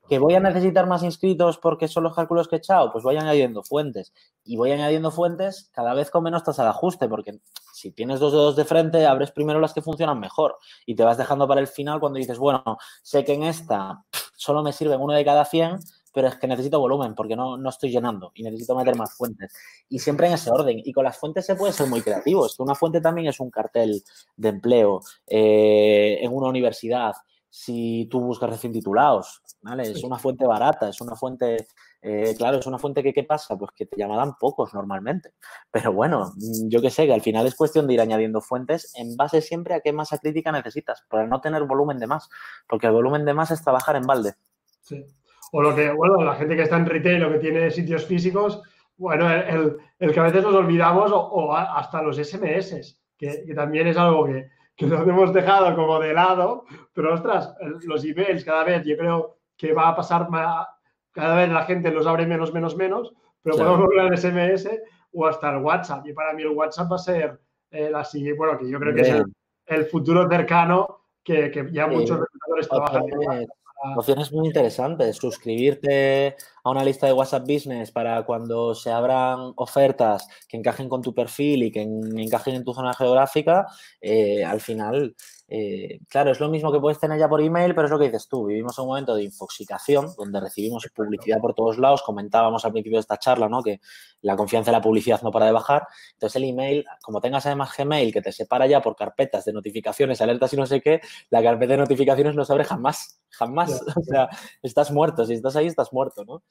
¿Que 0.07 0.19
voy 0.19 0.35
a 0.35 0.39
necesitar 0.41 0.85
más 0.85 1.01
inscritos 1.03 1.57
porque 1.57 1.87
son 1.87 2.03
los 2.03 2.13
cálculos 2.13 2.47
que 2.47 2.57
he 2.57 2.59
echado? 2.59 2.91
Pues 2.91 3.03
voy 3.03 3.15
añadiendo 3.15 3.63
fuentes. 3.63 4.13
Y 4.43 4.57
voy 4.57 4.71
añadiendo 4.71 5.11
fuentes 5.11 5.69
cada 5.73 5.93
vez 5.93 6.11
con 6.11 6.23
menos 6.23 6.43
tasa 6.43 6.63
de 6.63 6.69
ajuste, 6.69 7.07
porque 7.07 7.39
si 7.73 7.91
tienes 7.91 8.19
dos 8.19 8.33
dedos 8.33 8.55
de 8.55 8.65
frente, 8.65 9.05
abres 9.05 9.31
primero 9.31 9.59
las 9.59 9.73
que 9.73 9.81
funcionan 9.81 10.19
mejor 10.19 10.57
y 10.85 10.95
te 10.95 11.03
vas 11.03 11.17
dejando 11.17 11.47
para 11.47 11.61
el 11.61 11.67
final 11.67 11.99
cuando 11.99 12.19
dices, 12.19 12.37
bueno, 12.37 12.77
sé 13.01 13.23
que 13.23 13.33
en 13.33 13.43
esta 13.43 14.03
solo 14.35 14.61
me 14.61 14.73
sirven 14.73 14.99
uno 14.99 15.13
de 15.13 15.23
cada 15.23 15.45
100, 15.45 15.79
pero 16.13 16.27
es 16.27 16.35
que 16.35 16.47
necesito 16.47 16.79
volumen 16.79 17.15
porque 17.15 17.35
no, 17.35 17.57
no 17.57 17.69
estoy 17.69 17.89
llenando 17.89 18.31
y 18.35 18.43
necesito 18.43 18.75
meter 18.75 18.95
más 18.95 19.15
fuentes. 19.15 19.53
Y 19.89 19.99
siempre 19.99 20.27
en 20.27 20.33
ese 20.33 20.51
orden. 20.51 20.81
Y 20.83 20.93
con 20.93 21.05
las 21.05 21.17
fuentes 21.17 21.45
se 21.45 21.55
puede 21.55 21.73
ser 21.73 21.87
muy 21.87 22.01
creativo. 22.01 22.45
Es 22.45 22.55
que 22.55 22.63
una 22.63 22.75
fuente 22.75 23.01
también 23.01 23.27
es 23.27 23.39
un 23.39 23.49
cartel 23.49 24.03
de 24.35 24.49
empleo 24.49 25.01
eh, 25.27 26.19
en 26.21 26.33
una 26.33 26.47
universidad 26.47 27.13
si 27.55 28.07
tú 28.09 28.19
buscas 28.19 28.49
recién 28.49 28.73
titulados, 28.73 29.43
¿vale? 29.61 29.83
Es 29.83 30.03
una 30.03 30.17
fuente 30.17 30.43
barata, 30.43 30.89
es 30.89 30.99
una 31.01 31.15
fuente, 31.15 31.67
eh, 32.01 32.33
claro, 32.35 32.57
es 32.57 32.65
una 32.65 32.79
fuente 32.79 33.03
que, 33.03 33.13
¿qué 33.13 33.23
pasa? 33.23 33.55
Pues 33.55 33.69
que 33.75 33.85
te 33.85 33.95
llamarán 33.95 34.33
pocos 34.39 34.73
normalmente. 34.73 35.33
Pero 35.69 35.93
bueno, 35.93 36.31
mm, 36.35 36.69
yo 36.69 36.81
que 36.81 36.89
sé, 36.89 37.05
que 37.05 37.13
al 37.13 37.21
final 37.21 37.45
es 37.45 37.53
cuestión 37.53 37.85
de 37.85 37.93
ir 37.93 38.01
añadiendo 38.01 38.41
fuentes 38.41 38.91
en 38.95 39.15
base 39.15 39.39
siempre 39.39 39.75
a 39.75 39.81
qué 39.81 39.93
masa 39.93 40.17
crítica 40.17 40.51
necesitas, 40.51 41.05
para 41.07 41.27
no 41.27 41.41
tener 41.41 41.63
volumen 41.65 41.99
de 41.99 42.07
más, 42.07 42.27
porque 42.67 42.87
el 42.87 42.93
volumen 42.93 43.23
de 43.23 43.35
más 43.35 43.51
es 43.51 43.61
trabajar 43.61 43.97
en 43.97 44.07
balde. 44.07 44.33
Sí. 44.81 45.05
O 45.51 45.61
lo 45.61 45.75
que, 45.75 45.91
bueno, 45.91 46.23
la 46.23 46.33
gente 46.33 46.55
que 46.55 46.63
está 46.63 46.77
en 46.77 46.87
retail 46.87 47.23
o 47.23 47.33
que 47.33 47.37
tiene 47.37 47.69
sitios 47.69 48.03
físicos, 48.07 48.63
bueno, 48.97 49.29
el, 49.29 49.77
que 50.11 50.19
a 50.19 50.23
veces 50.23 50.41
nos 50.41 50.55
olvidamos 50.55 51.11
o, 51.13 51.55
hasta 51.55 52.01
los 52.01 52.17
SMS, 52.17 52.99
que 53.15 53.53
también 53.55 53.85
es 53.85 53.97
algo 53.97 54.25
que, 54.25 54.49
que 54.75 54.85
nos 54.85 55.07
hemos 55.07 55.33
dejado 55.33 55.75
como 55.75 55.99
de 55.99 56.13
lado, 56.13 56.65
pero 56.93 57.13
ostras, 57.13 57.55
los 57.83 58.03
emails 58.03 58.43
cada 58.43 58.63
vez 58.63 58.83
yo 58.85 58.97
creo 58.97 59.37
que 59.55 59.73
va 59.73 59.89
a 59.89 59.95
pasar 59.95 60.29
más, 60.29 60.67
cada 61.11 61.35
vez 61.35 61.49
la 61.49 61.65
gente 61.65 61.91
los 61.91 62.07
abre 62.07 62.25
menos, 62.25 62.53
menos, 62.53 62.75
menos, 62.75 63.13
pero 63.41 63.57
podemos 63.57 63.79
volver 63.79 63.99
al 63.99 64.17
SMS 64.17 64.69
o 65.11 65.27
hasta 65.27 65.51
el 65.51 65.57
WhatsApp. 65.57 66.05
Y 66.07 66.13
para 66.13 66.33
mí 66.33 66.41
el 66.43 66.49
WhatsApp 66.49 66.91
va 66.91 66.95
a 66.95 66.99
ser 66.99 67.39
el 67.69 67.93
así, 67.95 68.31
bueno, 68.33 68.57
que 68.57 68.69
yo 68.69 68.79
creo 68.79 68.95
que 68.95 69.01
es 69.01 69.23
el, 69.67 69.85
futuro 69.85 70.27
cercano 70.29 71.01
que, 71.23 71.51
que 71.51 71.69
ya 71.71 71.87
muchos 71.87 72.19
colaboradores 72.19 72.69
trabajan 72.69 73.47
Opciones 73.95 74.31
muy 74.31 74.47
interesantes. 74.47 75.17
Suscribirte 75.17 76.35
a 76.63 76.69
una 76.69 76.83
lista 76.83 77.07
de 77.07 77.13
WhatsApp 77.13 77.43
Business 77.47 77.91
para 77.91 78.23
cuando 78.23 78.73
se 78.73 78.91
abran 78.91 79.53
ofertas 79.57 80.27
que 80.47 80.57
encajen 80.57 80.89
con 80.89 81.01
tu 81.01 81.13
perfil 81.13 81.63
y 81.63 81.71
que 81.71 81.81
encajen 81.81 82.55
en 82.55 82.63
tu 82.63 82.73
zona 82.73 82.93
geográfica, 82.93 83.67
eh, 84.01 84.43
al 84.45 84.61
final 84.61 85.15
eh, 85.55 85.99
claro, 86.07 86.31
es 86.31 86.39
lo 86.39 86.49
mismo 86.49 86.71
que 86.71 86.79
puedes 86.79 86.99
tener 86.99 87.19
ya 87.19 87.29
por 87.29 87.39
email, 87.39 87.75
pero 87.75 87.85
es 87.85 87.91
lo 87.91 87.99
que 87.99 88.05
dices 88.05 88.27
tú. 88.27 88.45
Vivimos 88.45 88.79
un 88.79 88.87
momento 88.87 89.13
de 89.13 89.23
infoxicación 89.23 90.07
donde 90.17 90.39
recibimos 90.39 90.87
publicidad 90.95 91.39
por 91.39 91.53
todos 91.53 91.77
lados. 91.77 92.01
Comentábamos 92.01 92.65
al 92.65 92.71
principio 92.71 92.97
de 92.97 93.01
esta 93.01 93.17
charla, 93.17 93.47
¿no? 93.47 93.61
Que 93.61 93.79
la 94.21 94.35
confianza 94.35 94.71
en 94.71 94.73
la 94.73 94.81
publicidad 94.81 95.21
no 95.21 95.29
para 95.31 95.45
de 95.45 95.51
bajar. 95.51 95.85
Entonces, 96.13 96.37
el 96.37 96.45
email, 96.45 96.85
como 97.03 97.21
tengas 97.21 97.45
además 97.45 97.69
Gmail 97.77 98.11
que 98.11 98.21
te 98.21 98.31
separa 98.31 98.65
ya 98.65 98.81
por 98.81 98.95
carpetas 98.95 99.45
de 99.45 99.53
notificaciones, 99.53 100.21
alertas 100.21 100.53
y 100.53 100.57
no 100.57 100.65
sé 100.65 100.81
qué, 100.81 101.01
la 101.29 101.43
carpeta 101.43 101.73
de 101.73 101.77
notificaciones 101.77 102.35
no 102.35 102.45
se 102.45 102.53
abre 102.53 102.65
jamás. 102.65 103.19
Jamás. 103.29 103.79
O 103.95 104.03
sea, 104.03 104.29
estás 104.63 104.91
muerto. 104.91 105.25
Si 105.25 105.33
estás 105.33 105.55
ahí, 105.55 105.67
estás 105.67 105.93
muerto, 105.93 106.25
¿no? 106.25 106.43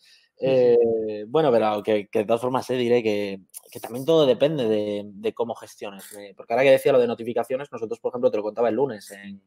Eh, 0.45 1.25
bueno, 1.29 1.53
pero 1.53 1.83
que, 1.83 2.09
de 2.13 2.25
todas 2.25 2.41
formas 2.41 2.69
eh, 2.71 2.75
diré 2.75 3.03
que, 3.03 3.41
también 3.81 4.05
todo 4.05 4.27
depende 4.27 4.69
de, 4.69 5.35
cómo 5.35 5.55
gestiones. 5.55 6.05
Porque 6.37 6.53
ahora 6.53 6.65
que 6.65 6.73
decía 6.73 6.93
lo 6.93 6.99
de 6.99 7.07
notificaciones, 7.07 7.71
nosotros, 7.71 8.01
por 8.01 8.11
ejemplo, 8.11 8.31
te 8.31 8.39
lo 8.39 8.43
contaba 8.43 8.69
el 8.69 8.75
lunes 8.75 9.11
en, 9.13 9.41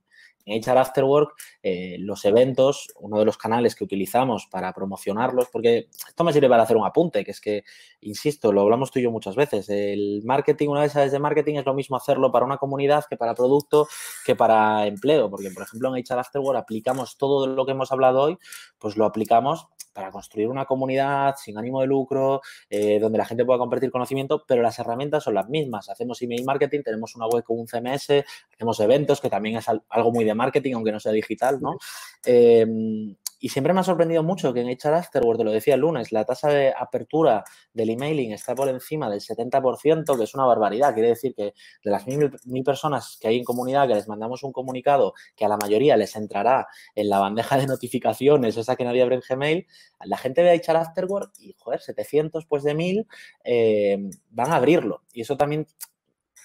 en 0.45 0.61
HR 0.61 0.77
Afterwork, 0.77 1.33
eh, 1.63 1.97
los 1.99 2.23
eventos, 2.25 2.87
uno 2.99 3.19
de 3.19 3.25
los 3.25 3.37
canales 3.37 3.75
que 3.75 3.83
utilizamos 3.83 4.47
para 4.49 4.73
promocionarlos, 4.73 5.47
porque 5.51 5.89
esto 6.07 6.23
me 6.23 6.31
sirve 6.31 6.49
para 6.49 6.63
hacer 6.63 6.77
un 6.77 6.85
apunte, 6.85 7.23
que 7.23 7.31
es 7.31 7.41
que, 7.41 7.63
insisto, 8.01 8.51
lo 8.51 8.61
hablamos 8.61 8.91
tú 8.91 8.99
y 8.99 9.03
yo 9.03 9.11
muchas 9.11 9.35
veces, 9.35 9.69
el 9.69 10.21
marketing, 10.23 10.69
una 10.69 10.81
vez 10.81 10.93
de 10.93 11.19
marketing, 11.19 11.55
es 11.55 11.65
lo 11.65 11.73
mismo 11.73 11.97
hacerlo 11.97 12.31
para 12.31 12.45
una 12.45 12.57
comunidad 12.57 13.05
que 13.09 13.17
para 13.17 13.33
producto, 13.33 13.87
que 14.25 14.35
para 14.35 14.87
empleo, 14.87 15.29
porque, 15.29 15.49
por 15.51 15.63
ejemplo, 15.63 15.95
en 15.95 16.03
HR 16.03 16.19
Afterwork 16.19 16.57
aplicamos 16.57 17.17
todo 17.17 17.47
lo 17.47 17.65
que 17.65 17.71
hemos 17.71 17.91
hablado 17.91 18.21
hoy, 18.21 18.37
pues 18.77 18.97
lo 18.97 19.05
aplicamos 19.05 19.67
para 19.95 20.11
construir 20.11 20.49
una 20.49 20.65
comunidad 20.65 21.35
sin 21.37 21.57
ánimo 21.57 21.79
de 21.79 21.87
lucro, 21.87 22.41
eh, 22.69 22.99
donde 22.99 23.17
la 23.17 23.23
gente 23.23 23.45
pueda 23.45 23.57
compartir 23.57 23.89
conocimiento, 23.91 24.43
pero 24.45 24.61
las 24.61 24.77
herramientas 24.77 25.23
son 25.23 25.35
las 25.35 25.47
mismas. 25.47 25.89
Hacemos 25.89 26.21
email 26.21 26.43
marketing, 26.43 26.81
tenemos 26.83 27.15
una 27.15 27.27
web 27.27 27.45
con 27.45 27.57
un 27.57 27.65
CMS, 27.65 28.25
hacemos 28.53 28.79
eventos, 28.81 29.21
que 29.21 29.29
también 29.29 29.55
es 29.55 29.65
algo 29.69 30.11
muy 30.11 30.25
de 30.25 30.34
marketing, 30.35 30.73
aunque 30.75 30.91
no 30.91 30.99
sea 30.99 31.11
digital, 31.11 31.59
¿no? 31.61 31.77
Em, 32.25 33.15
y 33.45 33.49
siempre 33.49 33.73
me 33.73 33.81
ha 33.81 33.83
sorprendido 33.83 34.23
mucho 34.23 34.53
que 34.53 34.61
en 34.61 34.69
HR 34.69 34.95
Afterward, 34.95 35.37
te 35.37 35.43
lo 35.43 35.51
decía 35.51 35.75
el 35.75 35.81
lunes, 35.81 36.11
la 36.11 36.25
tasa 36.25 36.49
de 36.49 36.73
apertura 36.75 37.43
del 37.73 37.91
emailing 37.91 38.31
está 38.31 38.55
por 38.55 38.69
encima 38.69 39.07
del 39.09 39.21
70%, 39.21 40.17
que 40.17 40.23
es 40.23 40.33
una 40.33 40.45
barbaridad. 40.45 40.93
Quiere 40.95 41.09
decir 41.09 41.35
que 41.35 41.53
de 41.83 41.91
las 41.91 42.07
mil, 42.07 42.63
personas 42.63 43.19
que 43.21 43.27
hay 43.27 43.37
en 43.37 43.43
comunidad 43.43 43.87
que 43.87 43.93
les 43.93 44.07
mandamos 44.07 44.41
un 44.41 44.51
comunicado 44.51 45.13
que 45.35 45.45
a 45.45 45.47
la 45.47 45.57
mayoría 45.57 45.95
les 45.95 46.15
entrará 46.15 46.67
en 46.95 47.07
la 47.07 47.19
bandeja 47.19 47.57
de 47.57 47.67
notificaciones, 47.67 48.57
esa 48.57 48.75
que 48.75 48.83
nadie 48.83 49.03
abre 49.03 49.15
en 49.15 49.21
Gmail, 49.29 49.67
la 50.05 50.17
gente 50.17 50.41
ve 50.41 50.55
HR 50.55 50.77
Afterward 50.77 51.31
y, 51.37 51.53
joder, 51.57 51.81
700 51.81 52.45
pues 52.47 52.63
de 52.63 52.73
1000 52.73 53.07
eh, 53.43 54.09
van 54.31 54.53
a 54.53 54.55
abrirlo. 54.55 55.03
Y 55.13 55.21
eso 55.21 55.37
también 55.37 55.67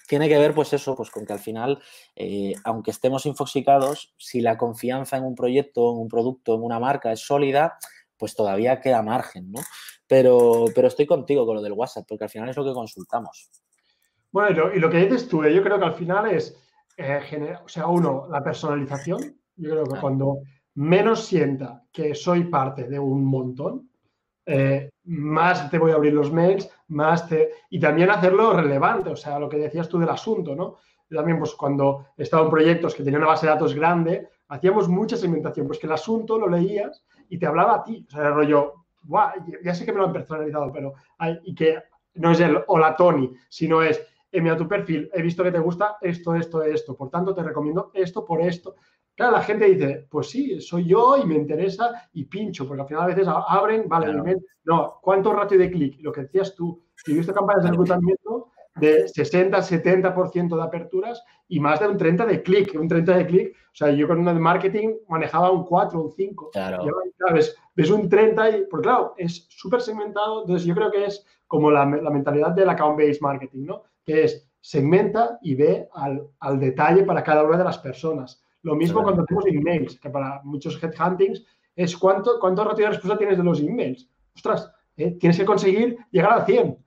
tiene 0.07 0.27
que 0.27 0.37
ver, 0.37 0.53
pues 0.53 0.73
eso, 0.73 0.95
pues 0.95 1.09
con 1.09 1.25
que 1.25 1.33
al 1.33 1.39
final, 1.39 1.81
eh, 2.15 2.53
aunque 2.63 2.91
estemos 2.91 3.25
infoxicados, 3.25 4.13
si 4.17 4.41
la 4.41 4.57
confianza 4.57 5.17
en 5.17 5.23
un 5.23 5.35
proyecto, 5.35 5.91
en 5.91 5.99
un 5.99 6.07
producto, 6.07 6.55
en 6.55 6.63
una 6.63 6.79
marca 6.79 7.11
es 7.11 7.21
sólida, 7.21 7.77
pues 8.17 8.35
todavía 8.35 8.79
queda 8.81 9.01
margen, 9.01 9.51
¿no? 9.51 9.61
Pero, 10.07 10.65
pero 10.75 10.87
estoy 10.87 11.05
contigo 11.07 11.45
con 11.45 11.55
lo 11.55 11.61
del 11.61 11.73
WhatsApp, 11.73 12.05
porque 12.07 12.25
al 12.25 12.29
final 12.29 12.49
es 12.49 12.57
lo 12.57 12.65
que 12.65 12.73
consultamos. 12.73 13.49
Bueno, 14.31 14.73
y 14.73 14.79
lo, 14.79 14.89
que 14.89 14.97
dices 14.97 15.27
tú, 15.27 15.43
eh, 15.43 15.53
yo 15.53 15.63
creo 15.63 15.79
que 15.79 15.85
al 15.85 15.95
final 15.95 16.29
es, 16.31 16.57
eh, 16.97 17.55
o 17.63 17.67
sea, 17.67 17.87
uno, 17.87 18.27
la 18.29 18.43
personalización. 18.43 19.37
Yo 19.55 19.71
creo 19.71 19.83
que 19.85 19.99
cuando 19.99 20.39
menos 20.75 21.25
sienta 21.25 21.83
que 21.91 22.15
soy 22.15 22.45
parte 22.45 22.87
de 22.87 22.99
un 22.99 23.25
montón, 23.25 23.90
más 25.03 25.69
te 25.69 25.77
voy 25.77 25.91
a 25.91 25.95
abrir 25.95 26.13
los 26.13 26.31
mails, 26.31 26.69
más 26.87 27.27
te... 27.27 27.51
Y 27.69 27.79
también 27.79 28.09
hacerlo 28.09 28.53
relevante, 28.53 29.09
o 29.09 29.15
sea, 29.15 29.39
lo 29.39 29.49
que 29.49 29.57
decías 29.57 29.87
tú 29.87 29.99
del 29.99 30.09
asunto, 30.09 30.55
¿no? 30.55 30.77
También, 31.09 31.39
pues 31.39 31.53
cuando 31.55 32.07
estaba 32.17 32.43
en 32.43 32.49
proyectos 32.49 32.95
que 32.95 33.03
tenían 33.03 33.21
una 33.21 33.31
base 33.31 33.45
de 33.45 33.53
datos 33.53 33.73
grande, 33.73 34.29
hacíamos 34.47 34.87
mucha 34.87 35.17
segmentación, 35.17 35.67
pues 35.67 35.79
que 35.79 35.87
el 35.87 35.93
asunto 35.93 36.37
lo 36.37 36.47
leías 36.47 37.03
y 37.29 37.37
te 37.37 37.45
hablaba 37.45 37.75
a 37.75 37.83
ti. 37.83 38.05
O 38.07 38.11
sea, 38.11 38.27
el 38.27 38.33
rollo, 38.33 38.85
ya 39.63 39.73
sé 39.73 39.85
que 39.85 39.91
me 39.91 39.99
lo 39.99 40.05
han 40.05 40.13
personalizado, 40.13 40.71
pero 40.71 40.93
y 41.43 41.53
que 41.53 41.79
no 42.15 42.31
es 42.31 42.39
el 42.39 42.63
hola 42.67 42.95
Tony, 42.95 43.31
sino 43.49 43.81
es, 43.81 44.01
eh, 44.31 44.41
mira 44.41 44.57
tu 44.57 44.67
perfil, 44.67 45.09
he 45.13 45.21
visto 45.21 45.43
que 45.43 45.51
te 45.51 45.59
gusta 45.59 45.97
esto, 46.01 46.35
esto, 46.35 46.63
esto, 46.63 46.95
por 46.95 47.09
tanto 47.09 47.33
te 47.33 47.43
recomiendo 47.43 47.91
esto 47.93 48.25
por 48.25 48.41
esto. 48.41 48.75
Claro, 49.15 49.33
la 49.33 49.43
gente 49.43 49.65
dice, 49.65 50.07
pues 50.09 50.29
sí, 50.29 50.59
soy 50.61 50.85
yo 50.85 51.17
y 51.17 51.25
me 51.25 51.35
interesa 51.35 52.09
y 52.13 52.25
pincho, 52.25 52.67
porque 52.67 52.81
al 52.81 52.87
final 52.87 53.03
a 53.03 53.07
veces 53.07 53.27
abren, 53.27 53.87
vale, 53.87 54.13
no, 54.63 54.99
¿cuánto 55.01 55.33
ratio 55.33 55.57
de 55.57 55.69
clic? 55.69 55.99
Lo 56.01 56.11
que 56.11 56.21
decías 56.21 56.55
tú, 56.55 56.83
he 57.05 57.13
visto 57.13 57.33
campañas 57.33 57.63
de 57.63 57.71
reclutamiento 57.71 58.51
de 58.75 59.07
60, 59.07 59.61
70% 59.61 60.55
de 60.55 60.63
aperturas 60.63 61.23
y 61.47 61.59
más 61.59 61.79
de 61.79 61.87
un 61.87 61.97
30 61.97 62.25
de 62.25 62.41
clic, 62.41 62.73
un 62.79 62.87
30 62.87 63.17
de 63.17 63.25
clic, 63.27 63.55
o 63.55 63.75
sea, 63.75 63.91
yo 63.91 64.07
con 64.07 64.19
una 64.19 64.33
de 64.33 64.39
marketing 64.39 64.95
manejaba 65.09 65.51
un 65.51 65.65
4, 65.65 66.01
un 66.01 66.11
5. 66.11 66.49
Claro. 66.51 66.85
ves, 67.75 67.89
un 67.89 68.07
30 68.07 68.49
y, 68.49 68.65
pues 68.69 68.81
claro, 68.81 69.13
es 69.17 69.45
súper 69.49 69.81
segmentado, 69.81 70.41
entonces 70.41 70.65
yo 70.65 70.73
creo 70.73 70.89
que 70.89 71.05
es 71.05 71.25
como 71.47 71.69
la, 71.69 71.85
la 71.85 72.09
mentalidad 72.09 72.51
del 72.51 72.69
account-based 72.69 73.21
marketing, 73.21 73.65
¿no? 73.65 73.83
Que 74.05 74.23
es 74.23 74.49
segmenta 74.61 75.37
y 75.41 75.55
ve 75.55 75.89
al, 75.93 76.27
al 76.39 76.59
detalle 76.59 77.03
para 77.03 77.23
cada 77.23 77.43
una 77.43 77.57
de 77.57 77.63
las 77.63 77.79
personas. 77.79 78.43
Lo 78.63 78.75
mismo 78.75 79.01
cuando 79.01 79.23
hacemos 79.23 79.45
emails, 79.47 79.99
que 79.99 80.09
para 80.09 80.41
muchos 80.43 80.81
headhuntings 80.81 81.43
es 81.75 81.97
cuánto, 81.97 82.39
cuánto 82.39 82.63
ratio 82.63 82.85
de 82.85 82.91
respuesta 82.91 83.17
tienes 83.17 83.37
de 83.37 83.43
los 83.43 83.59
emails. 83.59 84.09
Ostras, 84.35 84.71
eh, 84.97 85.17
tienes 85.19 85.37
que 85.37 85.45
conseguir 85.45 85.97
llegar 86.11 86.33
a 86.33 86.45
100. 86.45 86.77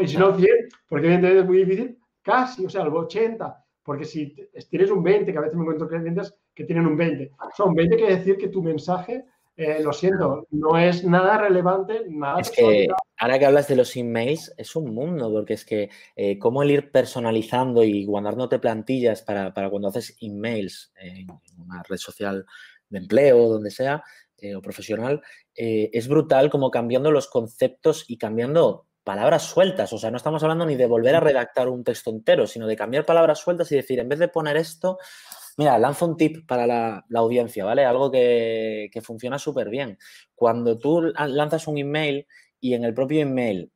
y 0.00 0.08
si 0.08 0.16
no 0.16 0.34
100, 0.34 0.48
porque 0.88 1.06
evidentemente 1.06 1.40
es 1.40 1.46
muy 1.46 1.58
difícil, 1.58 1.98
casi, 2.22 2.66
o 2.66 2.70
sea, 2.70 2.82
algo 2.82 3.00
80. 3.00 3.64
Porque 3.82 4.04
si 4.04 4.34
tienes 4.70 4.90
un 4.90 5.02
20, 5.02 5.30
que 5.30 5.38
a 5.38 5.42
veces 5.42 5.56
me 5.56 5.62
encuentro 5.62 5.88
clientes 5.88 6.34
que 6.54 6.64
tienen 6.64 6.86
un 6.86 6.96
20. 6.96 7.32
Son 7.54 7.74
20 7.74 7.96
quiere 7.96 8.16
decir 8.16 8.38
que 8.38 8.48
tu 8.48 8.62
mensaje 8.62 9.24
eh, 9.56 9.80
lo 9.82 9.92
siento, 9.92 10.48
no 10.50 10.76
es 10.76 11.04
nada 11.04 11.38
relevante, 11.38 12.02
nada. 12.08 12.40
Es 12.40 12.50
que 12.50 12.88
ahora 13.18 13.38
que 13.38 13.46
hablas 13.46 13.68
de 13.68 13.76
los 13.76 13.94
emails, 13.96 14.52
es 14.56 14.74
un 14.74 14.92
mundo, 14.92 15.30
porque 15.32 15.54
es 15.54 15.64
que 15.64 15.90
eh, 16.16 16.38
cómo 16.38 16.62
el 16.62 16.72
ir 16.72 16.90
personalizando 16.90 17.84
y 17.84 18.04
guardándote 18.04 18.58
plantillas 18.58 19.22
para, 19.22 19.52
cuando 19.70 19.88
haces 19.88 20.16
emails 20.20 20.92
en 20.96 21.28
una 21.56 21.84
red 21.84 21.98
social 21.98 22.44
de 22.88 22.98
empleo, 22.98 23.48
donde 23.48 23.70
sea, 23.70 24.02
eh, 24.38 24.56
o 24.56 24.60
profesional, 24.60 25.22
es 25.54 26.08
brutal 26.08 26.50
como 26.50 26.72
cambiando 26.72 27.12
los 27.12 27.28
conceptos 27.28 28.06
y 28.08 28.18
cambiando 28.18 28.88
palabras 29.04 29.44
sueltas. 29.44 29.92
O 29.92 29.98
sea, 29.98 30.10
no 30.10 30.16
estamos 30.16 30.42
hablando 30.42 30.66
ni 30.66 30.74
de 30.74 30.86
volver 30.86 31.14
a 31.14 31.20
redactar 31.20 31.68
un 31.68 31.84
texto 31.84 32.10
entero, 32.10 32.48
sino 32.48 32.66
de 32.66 32.74
cambiar 32.74 33.06
palabras 33.06 33.38
sueltas 33.38 33.70
y 33.70 33.76
decir, 33.76 34.00
en 34.00 34.08
vez 34.08 34.18
de 34.18 34.28
poner 34.28 34.56
esto, 34.56 34.98
Mira, 35.56 35.78
lanzo 35.78 36.06
un 36.06 36.16
tip 36.16 36.46
para 36.46 36.66
la, 36.66 37.04
audiencia, 37.14 37.64
¿vale? 37.64 37.84
Algo 37.84 38.10
que, 38.10 38.90
funciona 39.02 39.38
súper 39.38 39.68
bien. 39.70 39.98
Cuando 40.34 40.78
tú 40.78 41.00
lanzas 41.00 41.68
un 41.68 41.78
email 41.78 42.26
y 42.60 42.74
en 42.74 42.84
el 42.84 42.94
propio 42.94 43.20
email, 43.20 43.70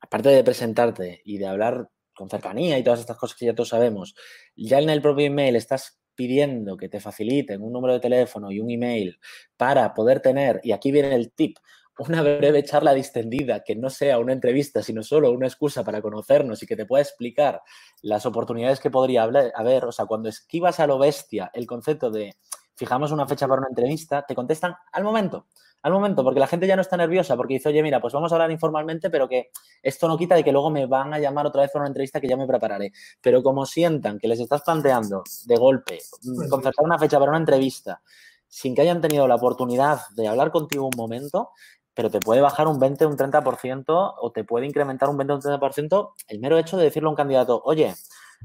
aparte 0.00 0.28
de 0.28 0.44
presentarte 0.44 1.20
y 1.24 1.38
de 1.38 1.46
hablar 1.46 1.88
con 2.14 2.30
cercanía 2.30 2.78
y 2.78 2.84
todas 2.84 3.00
estas 3.00 3.16
cosas 3.16 3.36
que 3.36 3.46
ya 3.46 3.54
todos 3.54 3.70
sabemos, 3.70 4.14
ya 4.56 4.78
en 4.78 4.90
el 4.90 5.02
propio 5.02 5.26
email 5.26 5.56
estás 5.56 6.00
pidiendo 6.14 6.76
que 6.76 6.88
te 6.88 7.00
faciliten 7.00 7.62
un 7.62 7.72
número 7.72 7.94
de 7.94 8.00
teléfono 8.00 8.50
y 8.50 8.60
un 8.60 8.70
email 8.70 9.18
para 9.56 9.94
poder 9.94 10.20
tener, 10.20 10.60
y 10.64 10.72
aquí 10.72 10.90
viene 10.90 11.14
el 11.14 11.32
tip, 11.32 11.56
una 11.98 12.22
breve 12.22 12.62
charla 12.64 12.94
distendida, 12.94 13.64
que 13.64 13.74
no 13.74 13.90
sea 13.90 14.18
una 14.18 14.32
entrevista, 14.32 14.82
sino 14.82 15.02
solo 15.02 15.32
una 15.32 15.46
excusa 15.46 15.82
para 15.84 16.00
conocernos 16.00 16.62
y 16.62 16.66
que 16.66 16.76
te 16.76 16.86
pueda 16.86 17.02
explicar 17.02 17.62
las 18.02 18.24
oportunidades 18.26 18.80
que 18.80 18.90
podría 18.90 19.24
haber. 19.24 19.84
O 19.84 19.92
sea, 19.92 20.06
cuando 20.06 20.28
esquivas 20.28 20.80
a 20.80 20.86
lo 20.86 20.98
bestia 20.98 21.50
el 21.52 21.66
concepto 21.66 22.10
de 22.10 22.36
fijamos 22.78 23.10
una 23.10 23.26
fecha 23.26 23.48
para 23.48 23.60
una 23.60 23.68
entrevista, 23.68 24.24
te 24.24 24.36
contestan 24.36 24.76
al 24.92 25.02
momento, 25.02 25.46
al 25.82 25.92
momento, 25.92 26.22
porque 26.22 26.38
la 26.38 26.46
gente 26.46 26.66
ya 26.66 26.76
no 26.76 26.82
está 26.82 26.96
nerviosa, 26.96 27.36
porque 27.36 27.54
dice, 27.54 27.68
oye, 27.68 27.82
mira, 27.82 28.00
pues 28.00 28.14
vamos 28.14 28.30
a 28.30 28.36
hablar 28.36 28.52
informalmente, 28.52 29.10
pero 29.10 29.28
que 29.28 29.50
esto 29.82 30.06
no 30.06 30.16
quita 30.16 30.36
de 30.36 30.44
que 30.44 30.52
luego 30.52 30.70
me 30.70 30.86
van 30.86 31.12
a 31.12 31.18
llamar 31.18 31.46
otra 31.46 31.62
vez 31.62 31.72
para 31.72 31.82
una 31.82 31.88
entrevista 31.88 32.20
que 32.20 32.28
ya 32.28 32.36
me 32.36 32.46
prepararé. 32.46 32.92
Pero 33.20 33.42
como 33.42 33.66
sientan 33.66 34.18
que 34.18 34.28
les 34.28 34.38
estás 34.38 34.62
planteando 34.62 35.24
de 35.46 35.56
golpe 35.56 35.98
mm, 36.22 36.48
concertar 36.48 36.84
una 36.84 36.98
fecha 36.98 37.18
para 37.18 37.30
una 37.30 37.38
entrevista, 37.38 38.00
sin 38.48 38.74
que 38.74 38.82
hayan 38.82 39.00
tenido 39.00 39.28
la 39.28 39.34
oportunidad 39.34 40.00
de 40.14 40.28
hablar 40.28 40.50
contigo 40.50 40.86
un 40.86 40.96
momento, 40.96 41.50
pero 41.98 42.10
te 42.10 42.20
puede 42.20 42.40
bajar 42.40 42.68
un 42.68 42.78
20, 42.78 43.06
un 43.06 43.16
30% 43.16 43.84
o 43.88 44.30
te 44.30 44.44
puede 44.44 44.66
incrementar 44.66 45.08
un 45.08 45.16
20 45.16 45.32
o 45.32 45.36
un 45.38 45.42
30% 45.42 46.12
el 46.28 46.38
mero 46.38 46.56
hecho 46.56 46.76
de 46.76 46.84
decirle 46.84 47.08
a 47.08 47.10
un 47.10 47.16
candidato, 47.16 47.60
oye, 47.64 47.92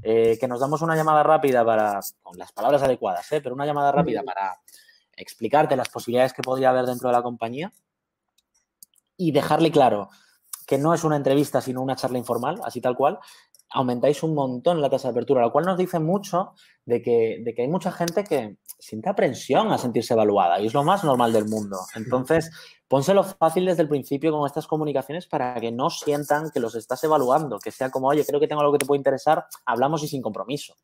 eh, 0.02 0.40
que 0.40 0.48
nos 0.48 0.60
damos 0.60 0.82
una 0.82 0.96
llamada 0.96 1.22
rápida 1.22 1.64
para, 1.64 2.00
con 2.24 2.36
las 2.36 2.52
palabras 2.52 2.82
adecuadas, 2.82 3.32
¿eh? 3.32 3.42
pero 3.42 3.54
una 3.54 3.68
llamada 3.68 3.92
rápida 3.92 4.24
para 4.24 4.58
explicarte 5.16 5.76
las 5.76 5.88
posibilidades 5.88 6.34
que 6.34 6.42
podría 6.42 6.72
haber 6.72 6.88
dentro 6.88 7.10
de 7.10 7.14
la 7.14 7.22
compañía 7.22 7.72
y 9.18 9.32
dejarle 9.32 9.70
claro 9.70 10.10
que 10.66 10.80
no 10.80 10.96
es 10.96 11.04
una 11.04 11.18
entrevista, 11.18 11.62
sino 11.62 11.84
una 11.84 11.96
charla 11.96 12.18
informal, 12.18 12.60
así 12.64 12.82
tal 12.82 12.96
cual, 12.96 13.20
aumentáis 13.74 14.24
un 14.24 14.34
montón 14.36 14.82
la 14.82 14.90
tasa 14.90 15.08
de 15.08 15.14
apertura, 15.14 15.41
lo 15.41 15.52
cual 15.52 15.66
nos 15.66 15.78
dice 15.78 16.00
mucho 16.00 16.54
de 16.86 17.02
que, 17.02 17.41
de 17.44 17.54
que 17.54 17.64
hay 17.64 17.68
mucha 17.68 17.91
gente 17.91 18.24
que 18.24 18.58
siente 18.80 19.10
aprensión 19.10 19.72
a 19.72 19.78
sentirse 19.78 20.14
evaluada 20.14 20.60
y 20.60 20.68
es 20.68 20.74
lo 20.74 20.84
más 20.84 21.04
normal 21.04 21.34
del 21.34 21.45
mundo. 21.45 21.78
Entonces, 21.95 22.52
pónselo 22.88 23.24
fácil 23.24 23.66
desde 23.66 23.82
el 23.82 23.90
principio 23.90 24.32
con 24.32 24.45
estas 24.45 24.68
comunicaciones 24.68 25.26
para 25.28 25.56
que 25.56 25.72
no 25.72 25.90
sientan 25.90 26.52
que 26.52 26.60
los 26.60 26.76
estás 26.76 27.04
evaluando, 27.04 27.60
que 27.60 27.72
sea 27.72 27.90
como, 27.90 28.08
oye, 28.08 28.26
creo 28.26 28.40
que 28.40 28.48
tengo 28.48 28.62
algo 28.62 28.74
que 28.74 28.80
te 28.80 28.86
puede 28.86 29.00
interesar, 29.00 29.45
hablamos 29.66 30.04
y 30.04 30.08
sin 30.08 30.22
compromiso. 30.22 30.76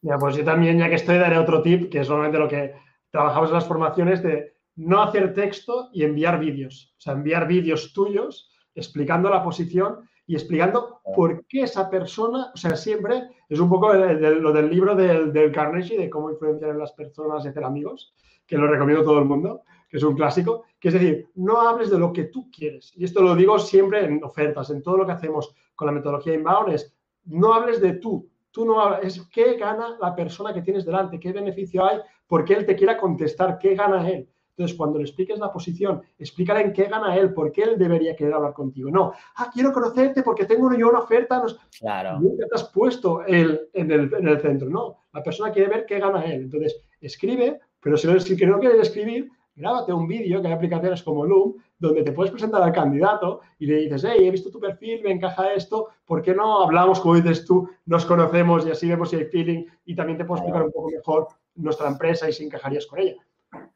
Ya, 0.00 0.16
pues 0.16 0.36
yo 0.36 0.44
también, 0.44 0.78
ya 0.78 0.88
que 0.88 0.94
estoy, 0.94 1.18
daré 1.18 1.38
otro 1.38 1.62
tip, 1.62 1.90
que 1.90 2.00
es 2.00 2.08
normalmente 2.08 2.38
lo 2.38 2.48
que 2.48 2.74
trabajamos 3.10 3.50
en 3.50 3.54
las 3.54 3.66
formaciones, 3.66 4.22
de 4.22 4.54
no 4.76 5.02
hacer 5.02 5.34
texto 5.34 5.90
y 5.92 6.04
enviar 6.04 6.38
vídeos. 6.38 6.94
O 6.98 7.00
sea, 7.00 7.12
enviar 7.14 7.46
vídeos 7.48 7.92
tuyos 7.92 8.50
explicando 8.74 9.28
la 9.28 9.42
posición 9.42 10.08
y 10.28 10.34
explicando 10.34 11.00
por 11.16 11.46
qué 11.46 11.62
esa 11.62 11.88
persona, 11.88 12.52
o 12.54 12.56
sea, 12.56 12.76
siempre 12.76 13.30
es 13.48 13.58
un 13.58 13.70
poco 13.70 13.94
lo 13.94 14.52
del 14.52 14.70
libro 14.70 14.94
del, 14.94 15.32
del, 15.32 15.50
Carnegie 15.50 15.98
de 15.98 16.10
cómo 16.10 16.30
influenciar 16.30 16.70
en 16.70 16.78
las 16.78 16.92
personas 16.92 17.44
y 17.44 17.48
hacer 17.48 17.64
amigos, 17.64 18.12
que 18.46 18.58
lo 18.58 18.68
recomiendo 18.68 19.00
a 19.00 19.06
todo 19.06 19.18
el 19.20 19.24
mundo, 19.24 19.62
que 19.88 19.96
es 19.96 20.02
un 20.02 20.14
clásico, 20.14 20.66
que 20.78 20.88
es 20.88 20.94
decir, 20.94 21.30
no 21.36 21.62
hables 21.62 21.88
de 21.88 21.98
lo 21.98 22.12
que 22.12 22.24
tú 22.24 22.50
quieres. 22.50 22.92
Y 22.94 23.04
esto 23.04 23.22
lo 23.22 23.34
digo 23.34 23.58
siempre 23.58 24.04
en 24.04 24.22
ofertas, 24.22 24.68
en 24.68 24.82
todo 24.82 24.98
lo 24.98 25.06
que 25.06 25.12
hacemos 25.12 25.54
con 25.74 25.86
la 25.86 25.92
metodología 25.92 26.34
inbound, 26.34 26.74
es 26.74 26.94
no 27.24 27.54
hables 27.54 27.80
de 27.80 27.94
tú, 27.94 28.28
tú 28.50 28.66
no 28.66 28.82
hablas, 28.82 29.06
es 29.06 29.26
qué 29.32 29.56
gana 29.56 29.96
la 29.98 30.14
persona 30.14 30.52
que 30.52 30.60
tienes 30.60 30.84
delante, 30.84 31.18
qué 31.18 31.32
beneficio 31.32 31.86
hay, 31.86 32.00
por 32.26 32.44
qué 32.44 32.52
él 32.52 32.66
te 32.66 32.76
quiera 32.76 32.98
contestar, 32.98 33.58
qué 33.58 33.74
gana 33.74 34.06
él. 34.10 34.28
Entonces, 34.58 34.76
cuando 34.76 34.98
le 34.98 35.04
expliques 35.04 35.38
la 35.38 35.52
posición, 35.52 36.02
explícale 36.18 36.62
en 36.62 36.72
qué 36.72 36.86
gana 36.86 37.16
él, 37.16 37.32
por 37.32 37.52
qué 37.52 37.62
él 37.62 37.78
debería 37.78 38.16
querer 38.16 38.34
hablar 38.34 38.54
contigo. 38.54 38.90
No, 38.90 39.12
ah, 39.36 39.48
quiero 39.54 39.72
conocerte 39.72 40.24
porque 40.24 40.46
tengo 40.46 40.74
yo 40.74 40.88
una 40.88 40.98
oferta. 40.98 41.40
Claro. 41.78 42.18
Nunca 42.18 42.44
te 42.48 42.56
has 42.56 42.64
puesto 42.64 43.24
él 43.24 43.68
en 43.72 43.92
el, 43.92 44.12
en 44.12 44.26
el, 44.26 44.40
centro. 44.40 44.68
No, 44.68 45.04
la 45.12 45.22
persona 45.22 45.52
quiere 45.52 45.68
ver 45.68 45.86
qué 45.86 46.00
gana 46.00 46.24
él. 46.24 46.42
Entonces, 46.42 46.82
escribe, 47.00 47.60
pero 47.80 47.96
si 47.96 48.08
no, 48.08 48.18
si 48.18 48.34
no 48.46 48.58
quieres 48.58 48.80
escribir, 48.80 49.30
grábate 49.54 49.92
un 49.92 50.08
vídeo, 50.08 50.42
que 50.42 50.48
hay 50.48 50.54
aplicaciones 50.54 51.04
como 51.04 51.24
Loom, 51.24 51.54
donde 51.78 52.02
te 52.02 52.10
puedes 52.10 52.32
presentar 52.32 52.60
al 52.60 52.72
candidato 52.72 53.42
y 53.60 53.66
le 53.66 53.76
dices, 53.76 54.04
hey, 54.04 54.26
he 54.26 54.30
visto 54.32 54.50
tu 54.50 54.58
perfil, 54.58 55.02
me 55.04 55.12
encaja 55.12 55.52
esto, 55.52 55.90
¿por 56.04 56.20
qué 56.20 56.34
no 56.34 56.64
hablamos, 56.64 56.98
como 56.98 57.14
dices 57.14 57.44
tú, 57.44 57.68
nos 57.86 58.04
conocemos 58.04 58.66
y 58.66 58.72
así 58.72 58.88
vemos 58.88 59.10
si 59.10 59.16
hay 59.16 59.26
feeling 59.26 59.66
y 59.84 59.94
también 59.94 60.18
te 60.18 60.24
puedo 60.24 60.40
explicar 60.40 60.64
un 60.64 60.72
poco 60.72 60.90
mejor 60.90 61.28
nuestra 61.54 61.86
empresa 61.86 62.28
y 62.28 62.32
si 62.32 62.44
encajarías 62.44 62.86
con 62.86 62.98
ella? 62.98 63.14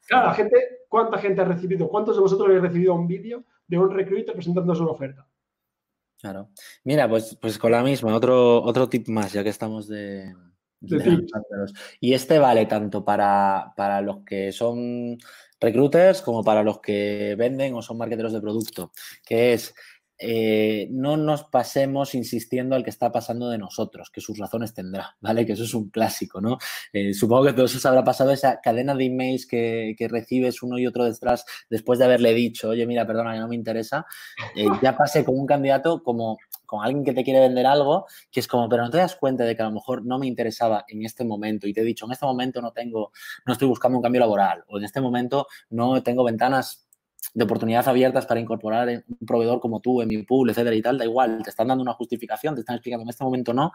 Claro, 0.07 0.27
la 0.27 0.35
gente, 0.35 0.57
¿cuánta 0.89 1.19
gente 1.19 1.41
ha 1.41 1.45
recibido? 1.45 1.89
¿Cuántos 1.89 2.17
de 2.17 2.23
vosotros 2.23 2.49
habéis 2.49 2.63
recibido 2.63 2.95
un 2.95 3.07
vídeo 3.07 3.45
de 3.67 3.79
un 3.79 3.91
recruiter 3.91 4.35
presentando 4.35 4.75
su 4.75 4.87
oferta? 4.87 5.27
Claro. 6.21 6.51
Mira, 6.85 7.09
pues, 7.09 7.37
pues 7.41 7.59
con 7.59 7.73
la 7.73 7.83
misma, 7.83 8.15
otro, 8.15 8.63
otro 8.63 8.89
tip 8.89 9.09
más, 9.09 9.33
ya 9.33 9.43
que 9.43 9.49
estamos 9.49 9.89
de, 9.89 10.33
y 12.01 12.15
este 12.15 12.39
vale 12.39 12.67
tanto 12.67 13.05
para, 13.05 13.73
para, 13.77 14.01
los 14.01 14.25
que 14.25 14.53
son 14.53 15.17
recruiters 15.61 16.23
como 16.23 16.43
para 16.43 16.63
los 16.63 16.81
que 16.81 17.37
venden 17.39 17.75
o 17.75 17.83
son 17.83 17.99
marketeros 17.99 18.33
de 18.33 18.41
producto, 18.41 18.93
que 19.25 19.53
es 19.53 19.75
eh, 20.25 20.87
no 20.91 21.17
nos 21.17 21.43
pasemos 21.43 22.15
insistiendo 22.15 22.77
al 22.77 22.85
que 22.85 22.91
está 22.91 23.11
pasando 23.11 23.49
de 23.49 23.59
nosotros, 23.59 24.09
que 24.11 24.21
sus 24.21 24.39
razones 24.39 24.73
tendrá, 24.73 25.17
¿vale? 25.21 25.45
Que 25.45 25.55
eso 25.55 25.65
es 25.65 25.75
un 25.75 25.91
clásico, 25.91 26.41
¿no? 26.41 26.59
Eh, 26.93 27.13
supongo 27.13 27.47
que 27.47 27.53
todos 27.55 27.75
os 27.75 27.85
habrá 27.87 28.05
pasado 28.05 28.31
esa 28.31 28.61
cadena 28.61 28.95
de 28.95 29.07
emails 29.07 29.47
que, 29.47 29.97
que, 29.99 30.07
recibes 30.07 30.63
uno 30.63 30.79
y 30.79 30.87
otro 30.87 31.05
detrás 31.05 31.45
después 31.69 31.99
de 31.99 32.05
haberle 32.05 32.35
dicho, 32.35 32.69
oye, 32.69 32.87
mira, 32.87 33.05
perdona, 33.05 33.33
que 33.33 33.41
no 33.41 33.49
me 33.49 33.57
interesa. 33.57 34.07
Eh, 34.55 34.67
ya 34.81 34.97
pasé 34.97 35.25
con 35.25 35.37
un 35.37 35.47
candidato 35.47 36.05
como 36.05 36.39
con 36.67 36.85
alguien 36.85 37.05
que 37.05 37.13
te 37.13 37.25
quiere 37.25 37.41
vender 37.41 37.67
algo, 37.67 38.07
que 38.31 38.41
es 38.41 38.47
como, 38.47 38.69
pero 38.69 38.85
no 38.85 38.91
te 38.91 38.99
das 38.99 39.17
cuenta 39.17 39.45
de 39.45 39.57
que 39.57 39.63
a 39.63 39.67
lo 39.67 39.73
mejor 39.73 40.07
no 40.07 40.19
me 40.19 40.27
interesaba 40.27 40.85
en 40.89 41.05
este 41.05 41.25
momento 41.25 41.67
y 41.67 41.75
te 41.75 41.81
he 41.81 41.85
dicho, 41.85 42.07
en 42.07 42.13
este 42.13 42.25
momento 42.25 42.63
no 42.63 42.73
tengo, 42.73 43.13
no 43.45 43.53
estoy 43.53 43.69
buscando 43.69 43.99
un 43.99 44.03
cambio 44.03 44.21
laboral 44.21 44.65
o 44.69 44.79
en 44.79 44.85
este 44.85 45.01
momento 45.01 45.49
no 45.69 46.03
tengo 46.03 46.25
ventanas 46.25 46.87
de 47.35 47.45
oportunidades 47.45 47.89
abiertas 47.89 48.27
para 48.27 48.41
incorporar 48.41 48.89
un 48.89 49.27
proveedor 49.27 49.61
como 49.61 49.81
tú 49.81 50.03
en 50.03 50.09
mi 50.09 50.23
pool, 50.23 50.51
etcétera 50.51 50.77
y 50.77 50.83
tal, 50.83 50.99
da 50.99 51.05
igual, 51.05 51.43
te 51.43 51.51
están 51.51 51.69
dando 51.69 51.83
una 51.83 51.95
justificación, 51.95 52.55
te 52.55 52.61
están 52.61 52.77
explicando 52.77 53.03
en 53.03 53.09
este 53.09 53.25
momento 53.25 53.55
no. 53.55 53.73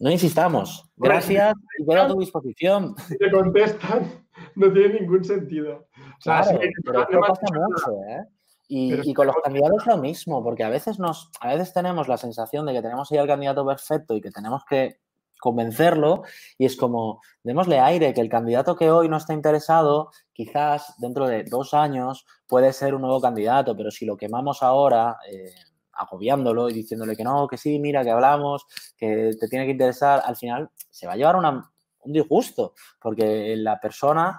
No 0.00 0.10
insistamos. 0.10 0.88
Gracias 0.96 1.54
y 1.78 1.84
quedo 1.84 2.02
a 2.02 2.06
tu 2.06 2.20
disposición. 2.20 2.94
Si 3.08 3.18
te 3.18 3.30
contestan, 3.32 4.26
no 4.54 4.72
tiene 4.72 5.00
ningún 5.00 5.24
sentido. 5.24 5.88
O 5.96 6.20
sea, 6.20 6.42
claro, 6.42 6.60
pero 6.84 7.20
pasa 7.20 7.46
mucho, 7.52 7.92
¿eh? 8.08 8.24
Y, 8.70 9.14
con 9.14 9.26
los 9.26 9.36
candidatos 9.42 9.86
lo 9.86 9.96
mismo, 9.96 10.44
porque 10.44 10.62
a 10.62 10.68
veces 10.68 10.98
nos, 10.98 11.30
a 11.40 11.48
veces 11.48 11.72
tenemos 11.72 12.06
la 12.06 12.18
sensación 12.18 12.66
de 12.66 12.74
que 12.74 12.82
tenemos 12.82 13.10
ahí 13.10 13.16
al 13.16 13.26
candidato 13.26 13.66
perfecto 13.66 14.14
y 14.14 14.20
que 14.20 14.30
tenemos 14.30 14.62
que 14.68 15.00
convencerlo 15.40 16.22
y 16.56 16.66
es 16.66 16.76
como, 16.76 17.20
démosle 17.42 17.78
aire, 17.80 18.12
que 18.12 18.20
el 18.20 18.28
candidato 18.28 18.76
que 18.76 18.90
hoy 18.90 19.08
no 19.08 19.16
está 19.16 19.34
interesado, 19.34 20.10
quizás 20.32 20.94
dentro 20.98 21.26
de 21.26 21.44
dos 21.44 21.74
años 21.74 22.26
puede 22.46 22.72
ser 22.72 22.94
un 22.94 23.02
nuevo 23.02 23.20
candidato, 23.20 23.76
pero 23.76 23.90
si 23.90 24.04
lo 24.04 24.16
quemamos 24.16 24.62
ahora, 24.62 25.16
eh, 25.30 25.52
agobiándolo 25.92 26.68
y 26.68 26.74
diciéndole 26.74 27.16
que 27.16 27.24
no, 27.24 27.48
que 27.48 27.56
sí, 27.56 27.78
mira, 27.78 28.04
que 28.04 28.10
hablamos, 28.10 28.66
que 28.96 29.32
te 29.38 29.48
tiene 29.48 29.66
que 29.66 29.72
interesar, 29.72 30.22
al 30.24 30.36
final 30.36 30.70
se 30.90 31.06
va 31.06 31.14
a 31.14 31.16
llevar 31.16 31.36
una, 31.36 31.70
un 32.00 32.12
disgusto, 32.12 32.74
porque 33.00 33.56
la 33.56 33.80
persona 33.80 34.38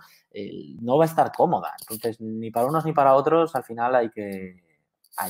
no 0.81 0.97
va 0.97 1.05
a 1.05 1.07
estar 1.07 1.31
cómoda. 1.31 1.73
Entonces, 1.81 2.19
ni 2.21 2.51
para 2.51 2.67
unos 2.67 2.85
ni 2.85 2.93
para 2.93 3.15
otros, 3.15 3.55
al 3.55 3.63
final 3.63 3.95
hay 3.95 4.09
que, 4.09 4.63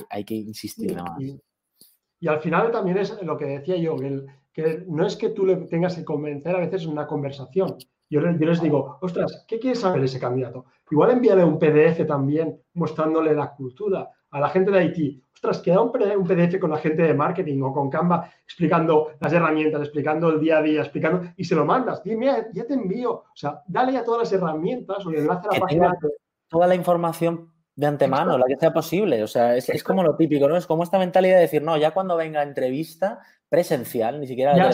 hay, 0.10 0.24
que 0.24 0.36
insistir 0.36 0.96
más. 0.96 1.20
Y, 2.20 2.28
al 2.28 2.42
final 2.42 2.72
también 2.72 2.98
es 2.98 3.22
lo 3.22 3.38
que 3.38 3.46
decía 3.46 3.78
yo, 3.78 3.96
que, 3.96 4.26
no 4.88 5.06
es 5.06 5.16
que 5.16 5.30
tú 5.30 5.46
le 5.46 5.56
tengas 5.56 5.96
que 5.96 6.06
convencer, 6.06 6.56
a 6.56 6.60
veces 6.60 6.82
es 6.82 6.88
una 6.88 7.08
conversación. 7.08 7.76
Yo, 8.10 8.22
yo, 8.22 8.48
les 8.48 8.62
digo, 8.62 8.98
ostras, 9.02 9.46
¿qué 9.48 9.60
quiere 9.60 9.76
saber 9.76 10.04
ese 10.04 10.20
candidato? 10.20 10.66
Igual 10.90 11.12
envíale 11.12 11.44
un 11.44 11.60
PDF 11.60 12.06
también 12.08 12.60
mostrándole 12.74 13.36
la 13.36 13.54
cultura 13.54 14.10
a 14.32 14.40
la 14.40 14.50
gente 14.50 14.72
de 14.72 14.80
Haití 14.80 15.24
ostras, 15.40 15.62
queda 15.62 15.82
un, 15.82 15.92
PDF 15.92 16.60
con 16.60 16.72
la 16.72 16.78
gente 16.78 17.02
de 17.04 17.14
marketing 17.14 17.62
o 17.62 17.72
con 17.72 17.90
Canva 17.90 18.30
explicando 18.44 19.12
las 19.22 19.32
herramientas, 19.32 19.82
explicando 19.82 20.30
el 20.30 20.40
día 20.40 20.58
a 20.58 20.62
día, 20.62 20.82
explicando, 20.82 21.32
y 21.38 21.46
se 21.46 21.56
lo 21.56 21.66
mandas. 21.66 22.04
Dime, 22.04 22.48
ya 22.54 22.66
te 22.66 22.74
envío. 22.74 23.12
O 23.12 23.36
sea, 23.36 23.64
dale 23.68 23.94
ya 23.94 24.04
todas 24.04 24.24
las 24.24 24.34
herramientas 24.34 25.06
o 25.06 25.12
le 25.12 25.20
enlace 25.20 25.48
a 25.50 25.54
la 25.54 25.60
página. 25.62 25.98
Toda 26.50 26.68
la 26.68 26.76
información 26.76 27.54
de 27.74 27.88
antemano, 27.88 28.38
la 28.38 28.46
que 28.48 28.58
sea 28.58 28.74
posible. 28.74 29.24
O 29.24 29.28
sea, 29.28 29.56
es, 29.56 29.70
es, 29.70 29.82
como 29.82 30.04
lo 30.04 30.18
típico, 30.18 30.50
¿no? 30.50 30.58
Es 30.58 30.68
como 30.68 30.84
esta 30.84 31.00
mentalidad 31.00 31.36
de 31.36 31.42
decir, 31.42 31.62
no, 31.62 31.78
ya 31.78 31.92
cuando 31.92 32.18
venga 32.18 32.44
entrevista, 32.44 33.20
presencial, 33.50 34.20
ni 34.20 34.28
siquiera 34.28 34.56
ya, 34.56 34.70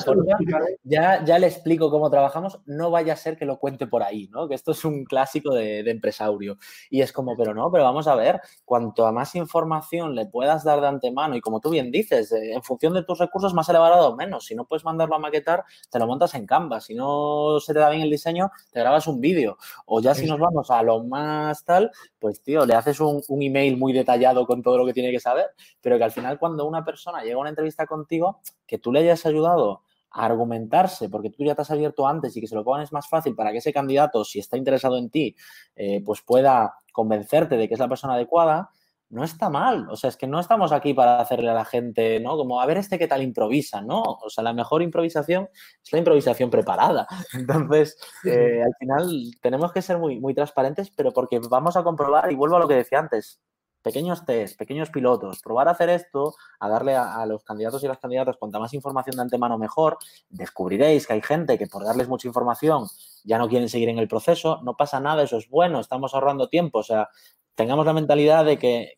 ya, 0.84 1.24
ya, 1.24 1.40
le 1.40 1.48
explico 1.48 1.90
cómo 1.90 2.10
trabajamos, 2.10 2.60
no 2.66 2.92
vaya 2.92 3.14
a 3.14 3.16
ser 3.16 3.38
que 3.38 3.46
lo 3.46 3.58
cuente 3.58 3.88
por 3.88 4.04
ahí, 4.04 4.28
¿no? 4.28 4.50
Que 4.50 4.56
esto 4.56 4.72
es 4.72 4.84
un 4.84 5.06
clásico 5.06 5.54
de, 5.54 5.82
de 5.82 5.92
empresaurio. 5.92 6.58
Y 6.90 7.02
es 7.02 7.14
como, 7.14 7.38
pero 7.38 7.54
no, 7.54 7.72
pero 7.72 7.86
vamos 7.86 8.08
a 8.08 8.16
ver, 8.16 8.42
cuanto 8.66 9.08
a 9.08 9.14
más 9.14 9.34
información 9.36 10.14
le 10.14 10.26
puedas 10.26 10.66
dar 10.66 10.82
de 10.82 10.88
antemano 10.88 11.38
y 11.38 11.42
como 11.42 11.62
tú 11.62 11.70
bien 11.70 11.90
dices, 11.90 12.32
eh, 12.34 12.54
en 12.54 12.64
función 12.64 12.94
de 12.94 13.04
tus 13.04 13.18
recursos 13.18 13.54
más 13.54 13.70
elevado 13.70 14.10
o 14.10 14.16
menos, 14.16 14.46
si 14.46 14.56
no 14.56 14.66
puedes 14.66 14.84
mandarlo 14.84 15.16
a 15.16 15.20
maquetar, 15.20 15.64
te 15.90 15.98
lo 15.98 16.06
montas 16.06 16.36
en 16.36 16.46
Canva, 16.46 16.82
si 16.82 16.96
no 16.96 17.60
se 17.62 17.74
te 17.74 17.80
da 17.80 17.90
bien 17.90 18.02
el 18.02 18.10
diseño, 18.10 18.52
te 18.72 18.82
grabas 18.82 19.08
un 19.08 19.22
vídeo. 19.22 19.58
O 19.86 20.02
ya 20.02 20.14
si 20.14 20.26
nos 20.26 20.40
vamos 20.40 20.70
a 20.70 20.84
lo 20.84 21.02
más 21.04 21.64
tal, 21.64 21.92
pues 22.20 22.42
tío, 22.42 22.66
le 22.66 22.74
haces 22.74 23.00
un, 23.00 23.22
un 23.30 23.42
email 23.42 23.78
muy 23.78 23.94
detallado 23.94 24.46
con 24.46 24.62
todo 24.62 24.78
lo 24.78 24.86
que 24.86 24.94
tiene 24.94 25.12
que 25.12 25.20
saber, 25.22 25.46
pero 25.80 25.98
que 25.98 26.04
al 26.04 26.12
final 26.12 26.38
cuando 26.40 26.66
una 26.66 26.84
persona 26.84 27.24
llega 27.24 27.36
a 27.36 27.40
una 27.40 27.50
entrevista 27.50 27.86
contigo, 27.86 28.42
que 28.66 28.78
tú 28.78 28.92
le 28.92 29.00
hayas 29.00 29.26
ayudado 29.26 29.84
a 30.12 30.26
argumentarse, 30.26 31.10
porque 31.10 31.30
tú 31.30 31.44
ya 31.44 31.56
te 31.56 31.62
has 31.62 31.72
abierto 31.72 32.08
antes 32.08 32.36
y 32.36 32.42
que 32.42 32.48
se 32.48 32.56
lo 32.56 32.64
pones 32.64 32.92
más 32.92 33.08
fácil 33.10 33.36
para 33.36 33.52
que 33.52 33.58
ese 33.58 33.74
candidato, 33.74 34.24
si 34.24 34.40
está 34.40 34.58
interesado 34.58 34.98
en 34.98 35.10
ti, 35.10 35.36
eh, 35.76 36.02
pues 36.04 36.22
pueda 36.22 36.76
convencerte 36.92 37.58
de 37.58 37.68
que 37.68 37.74
es 37.74 37.80
la 37.80 37.90
persona 37.90 38.14
adecuada, 38.14 38.70
no 39.10 39.24
está 39.24 39.50
mal. 39.50 39.88
O 39.90 39.96
sea, 39.96 40.10
es 40.10 40.18
que 40.18 40.28
no 40.28 40.40
estamos 40.40 40.72
aquí 40.72 40.94
para 40.94 41.20
hacerle 41.20 41.50
a 41.50 41.54
la 41.54 41.66
gente, 41.66 42.20
¿no? 42.20 42.38
Como 42.38 42.62
a 42.62 42.66
ver 42.66 42.78
este 42.78 42.98
qué 42.98 43.08
tal 43.08 43.22
improvisa, 43.22 43.82
¿no? 43.82 44.02
O 44.02 44.30
sea, 44.30 44.44
la 44.44 44.54
mejor 44.54 44.82
improvisación 44.82 45.50
es 45.84 45.92
la 45.92 46.00
improvisación 46.00 46.50
preparada. 46.50 47.08
Entonces, 47.34 47.98
eh, 48.26 48.62
al 48.64 48.74
final 48.80 49.32
tenemos 49.42 49.72
que 49.72 49.82
ser 49.82 49.98
muy, 49.98 50.20
muy 50.20 50.34
transparentes, 50.34 50.92
pero 50.96 51.12
porque 51.12 51.40
vamos 51.40 51.78
a 51.78 51.84
comprobar, 51.84 52.32
y 52.32 52.36
vuelvo 52.36 52.58
a 52.58 52.60
lo 52.60 52.68
que 52.68 52.76
decía 52.76 53.00
antes, 53.00 53.40
pequeños 53.86 54.26
test, 54.26 54.58
pequeños 54.58 54.90
pilotos, 54.90 55.44
probar 55.44 55.68
a 55.68 55.72
hacer 55.72 55.90
esto, 55.90 56.34
a 56.60 56.68
darle 56.68 56.96
a, 56.96 57.24
los 57.28 57.44
candidatos 57.44 57.84
y 57.84 57.88
las 57.88 58.00
candidatas 58.00 58.36
cuanta 58.36 58.58
más 58.58 58.74
información 58.74 59.16
de 59.16 59.22
antemano 59.22 59.60
mejor, 59.60 60.00
descubriréis 60.28 61.06
que 61.06 61.14
hay 61.14 61.22
gente 61.22 61.60
que 61.60 61.68
por 61.68 61.86
darles 61.86 62.08
mucha 62.08 62.28
información 62.28 62.88
ya 63.24 63.38
no 63.38 63.48
quieren 63.48 63.70
seguir 63.70 63.90
en 63.90 64.00
el 64.00 64.08
proceso, 64.08 64.60
no 64.64 64.76
pasa 64.76 65.00
nada, 65.00 65.22
eso 65.22 65.38
es 65.38 65.48
bueno, 65.52 65.80
estamos 65.80 66.16
ahorrando 66.16 66.50
tiempo, 66.50 66.80
o 66.80 66.84
sea, 66.84 67.10
tengamos 67.56 67.86
la 67.86 67.94
mentalidad 67.94 68.46
de 68.46 68.58
que, 68.58 68.98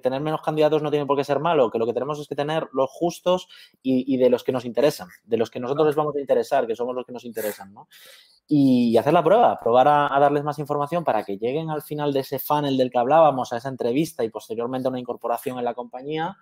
tener 0.00 0.20
menos 0.20 0.40
candidatos 0.42 0.82
no 0.82 0.90
tiene 0.90 1.06
por 1.06 1.16
qué 1.16 1.24
ser 1.24 1.40
malo, 1.40 1.70
que 1.70 1.78
lo 1.78 1.86
que 1.86 1.92
tenemos 1.92 2.18
es 2.18 2.26
que 2.26 2.34
tener 2.34 2.68
los 2.72 2.90
justos 2.90 3.48
y, 3.82 4.16
de 4.16 4.30
los 4.30 4.42
que 4.42 4.52
nos 4.52 4.64
interesan, 4.64 5.08
de 5.24 5.36
los 5.36 5.50
que 5.50 5.60
nosotros 5.60 5.86
les 5.86 5.96
vamos 5.96 6.16
a 6.16 6.20
interesar, 6.20 6.66
que 6.66 6.74
somos 6.74 6.94
los 6.94 7.04
que 7.04 7.12
nos 7.12 7.24
interesan, 7.24 7.72
¿no? 7.72 7.88
y 8.50 8.96
hacer 8.96 9.12
la 9.12 9.22
prueba, 9.22 9.60
probar 9.60 9.88
a, 9.88 10.18
darles 10.18 10.42
más 10.42 10.58
información 10.58 11.04
para 11.04 11.22
que 11.22 11.36
lleguen 11.36 11.68
al 11.68 11.82
final 11.82 12.14
de 12.14 12.20
ese 12.20 12.38
funnel 12.38 12.78
del 12.78 12.90
que 12.90 12.98
hablábamos, 12.98 13.52
a 13.52 13.58
esa 13.58 13.68
entrevista 13.68 14.24
y 14.24 14.30
posteriormente 14.30 14.88
a 14.88 14.90
una 14.90 14.98
incorporación 14.98 15.58
en 15.58 15.66
la 15.66 15.74
compañía 15.74 16.34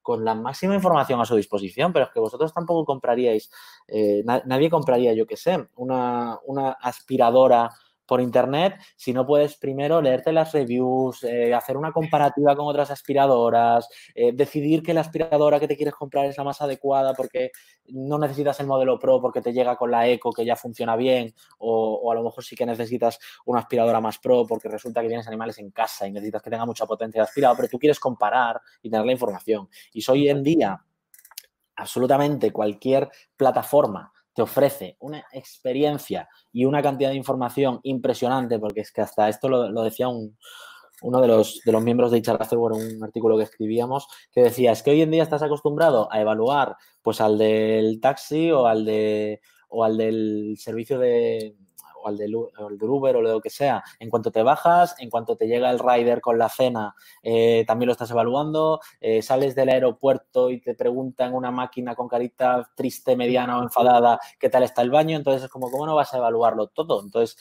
con 0.00 0.24
la 0.24 0.34
máxima 0.34 0.74
información 0.74 1.20
a 1.20 1.24
su 1.24 1.34
disposición, 1.36 1.92
pero 1.92 2.06
es 2.06 2.12
que 2.12 2.20
vosotros 2.20 2.54
tampoco 2.54 2.84
compraríais, 2.84 3.50
eh, 3.88 4.22
nadie 4.24 4.70
compraría, 4.70 5.12
yo 5.12 5.26
qué 5.26 5.36
sé, 5.36 5.68
una, 5.74 6.38
una 6.44 6.70
aspiradora 6.70 7.70
por 8.10 8.20
internet 8.20 8.74
si 8.96 9.12
no 9.12 9.24
puedes 9.24 9.56
primero 9.56 10.02
leerte 10.02 10.32
las 10.32 10.50
reviews, 10.50 11.22
eh, 11.22 11.54
hacer 11.54 11.76
una 11.76 11.92
comparativa 11.92 12.56
con 12.56 12.66
otras 12.66 12.90
aspiradoras, 12.90 13.88
eh, 14.16 14.32
decidir 14.34 14.82
que 14.82 14.92
la 14.92 15.02
aspiradora 15.02 15.60
que 15.60 15.68
te 15.68 15.76
quieres 15.76 15.94
comprar 15.94 16.24
es 16.24 16.36
la 16.36 16.42
más 16.42 16.60
adecuada 16.60 17.14
porque 17.14 17.52
no 17.86 18.18
necesitas 18.18 18.58
el 18.58 18.66
modelo 18.66 18.98
Pro 18.98 19.20
porque 19.20 19.40
te 19.40 19.52
llega 19.52 19.76
con 19.76 19.92
la 19.92 20.08
Eco 20.08 20.32
que 20.32 20.44
ya 20.44 20.56
funciona 20.56 20.96
bien 20.96 21.32
o, 21.58 22.10
a 22.10 22.16
lo 22.16 22.24
mejor 22.24 22.42
sí 22.42 22.56
que 22.56 22.66
necesitas 22.66 23.20
una 23.46 23.60
aspiradora 23.60 24.00
más 24.00 24.18
Pro 24.18 24.44
porque 24.44 24.68
resulta 24.68 25.02
que 25.02 25.06
tienes 25.06 25.28
animales 25.28 25.58
en 25.58 25.70
casa 25.70 26.08
y 26.08 26.10
necesitas 26.10 26.42
que 26.42 26.50
tenga 26.50 26.66
mucha 26.66 26.86
potencia 26.86 27.20
de 27.20 27.28
aspirado, 27.28 27.54
pero 27.54 27.68
tú 27.68 27.78
quieres 27.78 28.00
comparar 28.00 28.60
y 28.82 28.90
tener 28.90 29.06
la 29.06 29.12
información. 29.12 29.68
Y 29.92 30.02
hoy 30.10 30.28
en 30.28 30.42
día 30.42 30.84
absolutamente 31.76 32.50
cualquier 32.50 33.08
plataforma 33.36 34.12
ofrece 34.40 34.96
una 35.00 35.24
experiencia 35.32 36.28
y 36.52 36.64
una 36.64 36.82
cantidad 36.82 37.10
de 37.10 37.16
información 37.16 37.80
impresionante, 37.82 38.58
porque 38.58 38.80
es 38.80 38.92
que 38.92 39.00
hasta 39.00 39.28
esto 39.28 39.48
lo, 39.48 39.82
decía 39.82 40.08
uno 40.08 41.20
de 41.20 41.28
los, 41.28 41.60
de 41.64 41.72
los 41.72 41.82
miembros 41.82 42.10
de 42.10 42.18
HR 42.18 42.46
en 42.50 42.96
un 42.96 43.04
artículo 43.04 43.36
que 43.36 43.44
escribíamos, 43.44 44.06
que 44.32 44.42
decía, 44.42 44.72
es 44.72 44.82
que 44.82 44.90
hoy 44.90 45.02
en 45.02 45.10
día 45.10 45.22
estás 45.22 45.42
acostumbrado 45.42 46.12
a 46.12 46.20
evaluar 46.20 46.76
pues 47.02 47.20
al 47.20 47.38
del 47.38 48.00
taxi 48.00 48.50
o 48.50 48.66
al, 48.66 48.84
de, 48.84 49.40
o 49.68 49.84
al 49.84 49.96
del 49.96 50.56
servicio 50.58 50.98
de, 50.98 51.56
o 52.02 52.08
al 52.08 52.16
del, 52.16 52.34
Uber 52.34 53.16
o 53.16 53.22
lo 53.22 53.40
que 53.40 53.50
sea, 53.50 53.82
en 53.98 54.10
cuanto 54.10 54.30
te 54.30 54.42
bajas, 54.42 54.96
en 54.98 55.10
cuanto 55.10 55.36
te 55.36 55.46
llega 55.46 55.70
el 55.70 55.78
rider 55.78 56.20
con 56.20 56.38
la 56.38 56.48
cena, 56.48 56.94
eh, 57.22 57.64
también 57.66 57.86
lo 57.86 57.92
estás 57.92 58.10
evaluando, 58.10 58.80
eh, 59.00 59.22
sales 59.22 59.54
del 59.54 59.68
aeropuerto 59.68 60.50
y 60.50 60.60
te 60.60 60.74
preguntan 60.74 61.34
una 61.34 61.50
máquina 61.50 61.94
con 61.94 62.08
carita 62.08 62.70
triste, 62.74 63.16
mediana 63.16 63.58
o 63.58 63.62
enfadada 63.62 64.18
qué 64.38 64.48
tal 64.48 64.62
está 64.62 64.82
el 64.82 64.90
baño, 64.90 65.16
entonces 65.16 65.44
es 65.44 65.50
como, 65.50 65.70
¿cómo 65.70 65.86
no 65.86 65.94
vas 65.94 66.12
a 66.14 66.18
evaluarlo 66.18 66.68
todo? 66.68 67.02
Entonces, 67.02 67.36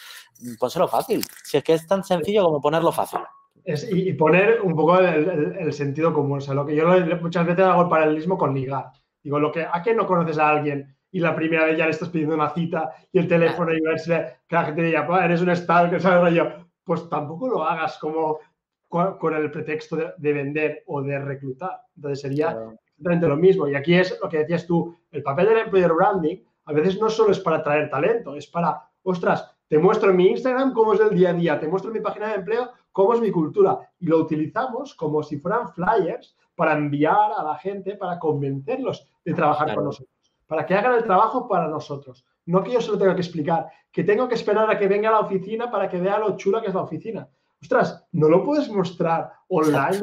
pónselo 0.60 0.88
fácil, 0.88 1.24
si 1.44 1.58
es 1.58 1.64
que 1.64 1.74
es 1.74 1.88
tan 1.88 2.04
sencillo 2.04 2.44
como 2.44 2.62
ponerlo 2.62 2.92
fácil. 2.92 3.20
y, 3.66 4.14
poner 4.14 4.62
un 4.62 4.76
poco 4.76 5.00
el, 5.00 5.72
sentido 5.74 6.14
común, 6.14 6.40
o 6.40 6.42
sea, 6.42 6.54
lo 6.54 6.66
que 6.66 6.76
yo 6.76 6.88
muchas 7.22 7.46
veces 7.46 7.66
hago 7.66 7.84
el 7.84 7.90
paralelismo 7.90 8.38
con 8.38 8.54
ligar. 8.54 8.92
Digo, 9.22 9.40
lo 9.40 9.52
que, 9.52 9.64
¿a 9.70 9.82
qué 9.84 9.94
no 9.94 10.08
conoces 10.08 10.38
a 10.38 10.50
alguien 10.50 10.96
y 11.12 11.20
la 11.20 11.36
primera 11.36 11.66
vez 11.66 11.78
ya 11.78 11.86
le 11.86 11.92
estás 11.92 12.10
pidiendo 12.10 12.36
una 12.36 12.50
cita 12.50 12.92
y 13.12 13.20
el 13.20 13.28
teléfono 13.28 13.74
y 13.74 13.82
verse 13.82 14.40
que 14.48 14.56
la 14.56 14.66
gente 14.66 14.84
diga, 14.84 15.26
eres 15.26 15.42
un 15.42 15.56
stalker, 15.56 16.02
¿sabes? 16.02 16.34
Yo, 16.34 16.46
pues 16.84 17.10
tampoco 17.10 17.48
lo 17.48 17.64
hagas 17.64 17.98
como 17.98 18.40
con 18.88 19.36
el 19.36 19.52
pretexto 19.52 19.98
de, 20.18 20.34
vender 20.34 20.84
o 20.88 21.02
de 21.02 21.20
reclutar. 21.20 21.82
Entonces 21.96 22.22
sería 22.22 22.58
exactamente 22.78 23.28
lo 23.28 23.38
mismo. 23.38 23.68
Y 23.68 23.76
aquí 23.76 23.94
es 23.94 24.18
lo 24.22 24.28
que 24.28 24.40
decías 24.40 24.66
tú, 24.66 24.96
el 25.12 25.22
papel 25.22 25.50
del 25.50 25.60
employer 25.60 25.94
branding 25.94 26.38
a 26.66 26.74
veces 26.74 27.00
no 27.00 27.10
solo 27.10 27.32
es 27.32 27.40
para 27.40 27.58
atraer 27.58 27.90
talento, 27.90 28.36
es 28.36 28.48
para, 28.48 28.82
ostras, 29.04 29.52
te 29.68 29.78
muestro 29.78 30.10
en 30.10 30.18
mi 30.18 30.28
Instagram 30.28 30.74
cómo 30.74 30.94
es 30.94 31.00
el 31.00 31.16
día 31.16 31.30
a 31.30 31.34
día, 31.34 31.60
te 31.60 31.68
muestro 31.68 31.92
en 31.92 31.98
mi 31.98 32.04
página 32.04 32.30
de 32.30 32.36
empleo 32.36 32.72
cómo 32.92 33.14
es 33.14 33.22
mi 33.22 33.32
cultura. 33.32 33.78
Y 34.00 34.08
lo 34.08 34.18
utilizamos 34.18 34.96
como 34.96 35.22
si 35.22 35.38
fueran 35.38 35.70
flyers 35.70 36.36
para 36.56 36.74
enviar 36.74 37.32
a 37.38 37.44
la 37.44 37.56
gente, 37.56 37.96
para 37.96 38.18
convencerlos 38.18 39.08
de 39.24 39.34
trabajar 39.34 39.76
con 39.76 39.86
nosotros 39.86 40.19
para 40.50 40.66
que 40.66 40.74
hagan 40.74 40.96
el 40.96 41.04
trabajo 41.04 41.48
para 41.48 41.68
nosotros. 41.68 42.26
No 42.48 42.64
que 42.64 42.72
yo 42.72 42.82
se 42.82 42.92
lo 42.92 42.98
tenga 42.98 43.14
que 43.14 43.22
explicar, 43.22 43.68
que 43.92 44.04
tengo 44.04 44.28
que 44.28 44.34
esperar 44.34 44.68
a 44.68 44.80
que 44.80 44.88
venga 44.88 45.10
a 45.10 45.12
la 45.12 45.20
oficina 45.20 45.70
para 45.70 45.88
que 45.88 46.02
vea 46.02 46.18
lo 46.18 46.36
chula 46.38 46.60
que 46.60 46.70
es 46.70 46.74
la 46.74 46.82
oficina. 46.82 47.30
Ostras, 47.62 48.04
no 48.14 48.28
lo 48.28 48.44
puedes 48.44 48.68
mostrar 48.68 49.32
online, 49.48 50.02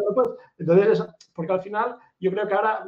Entonces, 0.57 1.05
porque 1.35 1.53
al 1.53 1.63
final 1.63 1.97
yo 2.21 2.31
creo 2.31 2.47
que 2.47 2.55
ahora 2.55 2.87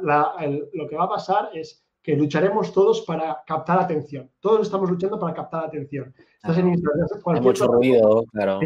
lo 0.71 0.87
que 0.87 0.95
va 0.95 1.03
a 1.03 1.09
pasar 1.09 1.49
es 1.53 1.83
que 2.01 2.15
lucharemos 2.15 2.71
todos 2.71 3.01
para 3.01 3.43
captar 3.45 3.77
atención. 3.77 4.31
Todos 4.39 4.61
estamos 4.61 4.89
luchando 4.89 5.19
para 5.19 5.33
captar 5.33 5.65
atención. 5.65 6.15
Estás 6.41 6.59
en 6.59 6.69
Instagram, 6.69 7.07
Hay 7.25 7.41
mucho 7.41 7.67
ruido, 7.67 8.23
claro. 8.31 8.61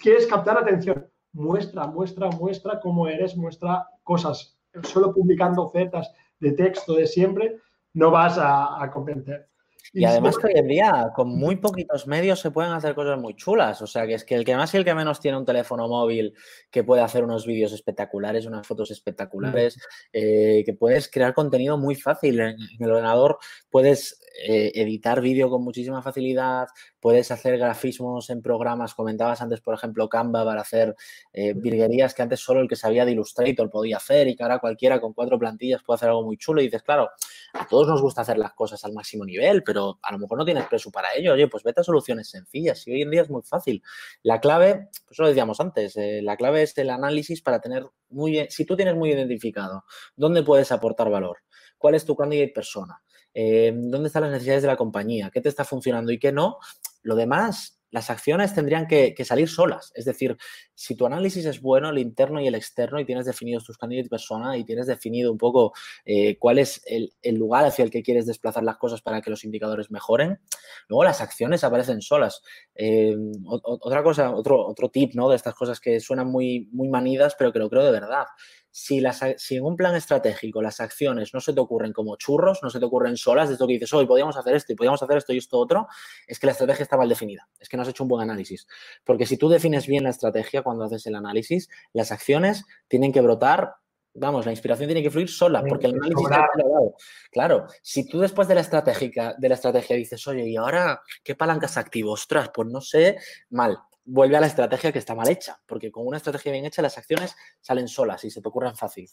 quieres 0.00 0.26
captar 0.26 0.58
atención. 0.58 1.06
Muestra, 1.32 1.86
muestra, 1.86 2.28
muestra 2.30 2.80
cómo 2.80 3.06
eres, 3.06 3.36
muestra 3.36 3.86
cosas. 4.02 4.58
Solo 4.82 5.14
publicando 5.14 5.62
ofertas 5.62 6.12
de 6.40 6.50
texto 6.52 6.94
de 6.94 7.06
siempre 7.06 7.60
no 7.94 8.10
vas 8.10 8.38
a, 8.38 8.90
convencer. 8.92 9.48
Y, 9.92 10.04
además 10.04 10.38
que 10.38 10.46
hoy 10.46 10.52
en 10.56 10.68
día, 10.68 11.10
con 11.14 11.28
muy 11.28 11.56
poquitos 11.56 12.06
medios 12.06 12.40
se 12.40 12.50
pueden 12.50 12.72
hacer 12.72 12.94
cosas 12.94 13.18
muy 13.18 13.34
chulas. 13.34 13.82
O 13.82 13.86
sea, 13.86 14.06
que 14.06 14.14
es 14.14 14.24
que 14.24 14.34
el 14.34 14.44
que 14.44 14.56
más 14.56 14.72
y 14.72 14.78
el 14.78 14.84
que 14.84 14.94
menos 14.94 15.20
tiene 15.20 15.36
un 15.36 15.44
teléfono 15.44 15.86
móvil 15.86 16.34
que 16.70 16.82
puede 16.82 17.02
hacer 17.02 17.24
unos 17.24 17.46
vídeos 17.46 17.72
espectaculares, 17.72 18.46
unas 18.46 18.66
fotos 18.66 18.90
espectaculares, 18.90 19.78
eh, 20.12 20.62
que 20.64 20.72
puedes 20.72 21.10
crear 21.10 21.34
contenido 21.34 21.76
muy 21.76 21.94
fácil. 21.94 22.40
En, 22.40 22.56
el 22.78 22.90
ordenador 22.90 23.38
puedes 23.70 24.22
eh, 24.48 24.72
editar 24.74 25.20
vídeo 25.20 25.50
con 25.50 25.62
muchísima 25.62 26.00
facilidad, 26.00 26.68
puedes 27.02 27.32
hacer 27.32 27.58
grafismos 27.58 28.30
en 28.30 28.40
programas. 28.42 28.94
Comentabas 28.94 29.42
antes, 29.42 29.60
por 29.60 29.74
ejemplo, 29.74 30.08
Canva 30.08 30.44
para 30.44 30.60
hacer 30.60 30.94
eh, 31.32 31.52
virguerías 31.52 32.14
que 32.14 32.22
antes 32.22 32.38
solo 32.38 32.60
el 32.60 32.68
que 32.68 32.76
sabía 32.76 33.04
de 33.04 33.10
Illustrator 33.10 33.68
podía 33.68 33.96
hacer 33.96 34.28
y 34.28 34.36
que 34.36 34.44
ahora 34.44 34.60
cualquiera 34.60 35.00
con 35.00 35.12
cuatro 35.12 35.36
plantillas 35.36 35.82
puede 35.82 35.96
hacer 35.96 36.10
algo 36.10 36.22
muy 36.22 36.36
chulo. 36.36 36.60
Y 36.60 36.66
dices, 36.66 36.84
claro, 36.84 37.10
a 37.54 37.66
todos 37.66 37.88
nos 37.88 38.00
gusta 38.00 38.20
hacer 38.20 38.38
las 38.38 38.52
cosas 38.54 38.84
al 38.84 38.92
máximo 38.92 39.24
nivel, 39.24 39.64
pero 39.64 39.98
a 40.00 40.12
lo 40.12 40.20
mejor 40.20 40.38
no 40.38 40.44
tienes 40.44 40.64
preso 40.66 40.92
para 40.92 41.12
ello. 41.16 41.32
Oye, 41.32 41.48
pues 41.48 41.64
vete 41.64 41.80
a 41.80 41.84
soluciones 41.84 42.30
sencillas 42.30 42.86
y 42.86 42.92
hoy 42.92 43.02
en 43.02 43.10
día 43.10 43.22
es 43.22 43.30
muy 43.30 43.42
fácil. 43.42 43.82
La 44.22 44.40
clave, 44.40 44.88
pues 45.04 45.18
lo 45.18 45.26
decíamos 45.26 45.58
antes, 45.58 45.96
eh, 45.96 46.20
la 46.22 46.36
clave 46.36 46.62
es 46.62 46.78
el 46.78 46.88
análisis 46.88 47.42
para 47.42 47.60
tener 47.60 47.84
muy 48.10 48.30
bien, 48.30 48.46
si 48.48 48.64
tú 48.64 48.76
tienes 48.76 48.94
muy 48.94 49.10
identificado 49.10 49.84
dónde 50.14 50.44
puedes 50.44 50.70
aportar 50.70 51.10
valor, 51.10 51.38
cuál 51.78 51.96
es 51.96 52.04
tu 52.04 52.14
candidate 52.14 52.52
persona, 52.54 53.02
eh, 53.34 53.72
dónde 53.74 54.08
están 54.08 54.22
las 54.22 54.32
necesidades 54.32 54.62
de 54.62 54.68
la 54.68 54.76
compañía, 54.76 55.30
qué 55.32 55.40
te 55.40 55.48
está 55.48 55.64
funcionando 55.64 56.12
y 56.12 56.18
qué 56.18 56.32
no, 56.32 56.58
lo 57.02 57.16
demás 57.16 57.82
las 57.92 58.08
acciones 58.08 58.54
tendrían 58.54 58.88
que, 58.88 59.14
salir 59.24 59.48
solas. 59.48 59.92
Es 59.94 60.06
decir, 60.06 60.36
si 60.74 60.96
tu 60.96 61.06
análisis 61.06 61.44
es 61.44 61.60
bueno, 61.60 61.90
el 61.90 61.98
interno 61.98 62.40
y 62.40 62.48
el 62.48 62.54
externo, 62.54 62.98
y 62.98 63.04
tienes 63.04 63.26
definidos 63.26 63.64
tus 63.64 63.76
candidatos 63.76 64.08
persona 64.08 64.56
y 64.56 64.64
tienes 64.64 64.86
definido 64.86 65.30
un 65.30 65.38
poco 65.38 65.72
eh, 66.04 66.38
cuál 66.38 66.58
es 66.58 66.82
el, 66.86 67.12
lugar 67.36 67.66
hacia 67.66 67.84
el 67.84 67.90
que 67.90 68.02
quieres 68.02 68.26
desplazar 68.26 68.64
las 68.64 68.78
cosas 68.78 69.02
para 69.02 69.20
que 69.20 69.30
los 69.30 69.44
indicadores 69.44 69.90
mejoren, 69.90 70.40
luego 70.88 71.04
las 71.04 71.20
acciones 71.20 71.64
aparecen 71.64 72.00
solas. 72.00 72.42
Eh, 72.74 73.14
otra 73.46 74.02
cosa, 74.02 74.34
otro, 74.34 74.66
otro 74.66 74.88
tip 74.88 75.14
¿no? 75.14 75.28
de 75.28 75.36
estas 75.36 75.54
cosas 75.54 75.78
que 75.78 76.00
suenan 76.00 76.28
muy, 76.28 76.70
muy 76.72 76.88
manidas, 76.88 77.36
pero 77.38 77.52
que 77.52 77.58
lo 77.58 77.68
creo 77.68 77.84
de 77.84 77.92
verdad 77.92 78.24
si, 78.72 79.00
las, 79.00 79.20
si 79.36 79.56
en 79.56 79.64
un 79.64 79.76
plan 79.76 79.94
estratégico 79.94 80.62
las 80.62 80.80
acciones 80.80 81.34
no 81.34 81.40
se 81.40 81.52
te 81.52 81.60
ocurren 81.60 81.92
como 81.92 82.16
churros, 82.16 82.60
no 82.62 82.70
se 82.70 82.80
te 82.80 82.86
ocurren 82.86 83.18
solas, 83.18 83.48
de 83.48 83.54
esto 83.54 83.66
que 83.66 83.74
dices, 83.74 83.92
hoy 83.92 84.06
podríamos 84.06 84.36
hacer 84.36 84.56
esto 84.56 84.72
y 84.72 84.76
podríamos 84.76 85.02
hacer 85.02 85.18
esto 85.18 85.32
y 85.34 85.38
esto 85.38 85.58
otro, 85.58 85.86
es 86.26 86.38
que 86.38 86.46
la 86.46 86.52
estrategia 86.52 86.82
está 86.82 86.96
mal 86.96 87.08
definida, 87.08 87.46
es 87.60 87.68
que 87.68 87.76
no 87.76 87.82
has 87.82 87.88
hecho 87.90 88.02
un 88.02 88.08
buen 88.08 88.22
análisis. 88.22 88.66
Porque 89.04 89.26
si 89.26 89.36
tú 89.36 89.50
defines 89.50 89.86
bien 89.86 90.04
la 90.04 90.10
estrategia 90.10 90.62
cuando 90.62 90.84
haces 90.84 91.06
el 91.06 91.14
análisis, 91.14 91.68
las 91.92 92.10
acciones 92.12 92.64
tienen 92.88 93.12
que 93.12 93.20
brotar 93.20 93.74
vamos, 94.14 94.44
la 94.44 94.52
inspiración 94.52 94.88
tiene 94.88 95.02
que 95.02 95.10
fluir 95.10 95.28
sola, 95.28 95.64
porque 95.66 95.86
el 95.86 95.94
análisis 95.94 96.24
está 96.24 96.46
dado. 96.56 96.96
Claro, 97.30 97.66
si 97.80 98.06
tú 98.06 98.20
después 98.20 98.46
de 98.46 98.54
la, 98.54 98.60
estratégica, 98.60 99.34
de 99.38 99.48
la 99.48 99.54
estrategia 99.54 99.96
dices, 99.96 100.26
oye, 100.26 100.46
¿y 100.46 100.56
ahora 100.56 101.00
qué 101.24 101.34
palancas 101.34 101.78
activo? 101.78 102.12
Ostras, 102.12 102.50
pues 102.52 102.68
no 102.68 102.82
sé, 102.82 103.16
mal 103.48 103.78
vuelve 104.04 104.36
a 104.36 104.40
la 104.40 104.46
estrategia 104.46 104.92
que 104.92 104.98
está 104.98 105.14
mal 105.14 105.28
hecha, 105.28 105.58
porque 105.66 105.90
con 105.90 106.06
una 106.06 106.16
estrategia 106.16 106.52
bien 106.52 106.64
hecha 106.64 106.82
las 106.82 106.98
acciones 106.98 107.36
salen 107.60 107.88
solas 107.88 108.24
y 108.24 108.30
se 108.30 108.42
te 108.42 108.48
ocurren 108.48 108.76
fácil. 108.76 109.08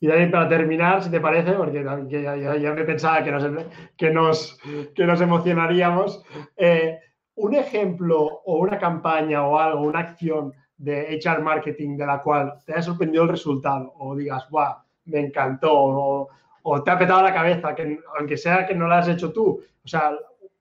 Y 0.00 0.06
David, 0.06 0.30
para 0.30 0.48
terminar, 0.48 1.02
si 1.02 1.10
te 1.10 1.20
parece, 1.20 1.52
porque 1.52 1.84
ya, 1.84 2.72
me 2.72 2.84
pensaba 2.84 3.22
que 3.22 3.30
nos, 3.30 3.44
que 3.96 4.10
nos, 4.10 4.58
que 4.94 5.04
nos 5.04 5.20
emocionaríamos, 5.20 6.22
eh, 6.56 6.98
un 7.36 7.54
ejemplo 7.54 8.22
o 8.44 8.58
una 8.58 8.78
campaña 8.78 9.46
o 9.46 9.58
algo, 9.58 9.82
una 9.82 10.00
acción 10.00 10.52
de 10.76 11.18
HR 11.22 11.40
marketing 11.40 11.96
de 11.96 12.06
la 12.06 12.22
cual 12.22 12.58
te 12.64 12.72
haya 12.72 12.82
sorprendido 12.82 13.24
el 13.24 13.30
resultado 13.30 13.92
o 13.98 14.14
digas, 14.16 14.48
guau, 14.50 14.76
me 15.06 15.20
encantó 15.20 16.28
o, 16.62 16.82
te 16.82 16.90
ha 16.90 16.98
petado 16.98 17.22
la 17.22 17.34
cabeza, 17.34 17.74
que, 17.74 18.00
aunque 18.18 18.36
sea 18.36 18.66
que 18.66 18.74
no 18.74 18.88
la 18.88 18.98
has 18.98 19.08
hecho 19.08 19.32
tú, 19.32 19.60
o 19.84 19.88
sea, 19.88 20.12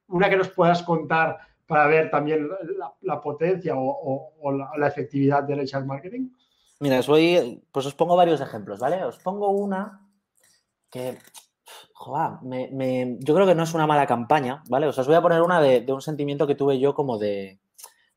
una 0.08 0.30
que 0.30 0.36
nos 0.36 0.50
puedas 0.50 0.84
contar 0.84 1.38
para 1.68 1.88
ver 1.88 2.10
también 2.10 2.50
la, 3.02 3.22
potencia 3.22 3.74
o, 3.76 4.34
la, 4.78 4.88
efectividad 4.88 5.44
del 5.44 5.62
HR 5.62 5.86
marketing? 5.86 6.30
Mira, 6.80 7.00
os 7.00 7.08
pues 7.72 7.86
os 7.86 7.96
pongo 7.96 8.16
varios 8.16 8.42
ejemplos, 8.42 8.80
¿vale? 8.80 9.04
Os 9.06 9.18
pongo 9.20 9.50
una 9.50 10.08
que, 10.90 11.18
joder, 11.94 12.40
yo 13.20 13.36
creo 13.36 13.48
que 13.48 13.56
no 13.56 13.64
es 13.64 13.74
una 13.74 13.88
mala 13.88 14.06
campaña, 14.06 14.64
¿vale? 14.70 14.88
os 14.88 15.08
voy 15.08 15.16
a 15.16 15.22
poner 15.22 15.42
una 15.42 15.62
de, 15.62 15.86
un 15.92 16.02
sentimiento 16.02 16.46
que 16.46 16.56
tuve 16.56 16.80
yo 16.80 16.94
como 16.94 17.18
de, 17.18 17.60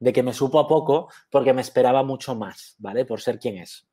de, 0.01 0.13
que 0.13 0.23
me 0.23 0.33
supo 0.33 0.59
a 0.59 0.67
poco 0.67 1.09
porque 1.31 1.53
me 1.53 1.63
esperaba 1.63 2.03
mucho 2.03 2.35
más, 2.35 2.75
¿vale? 2.79 3.05
Por 3.05 3.21
ser 3.21 3.39
quien 3.39 3.59
es. 3.59 3.87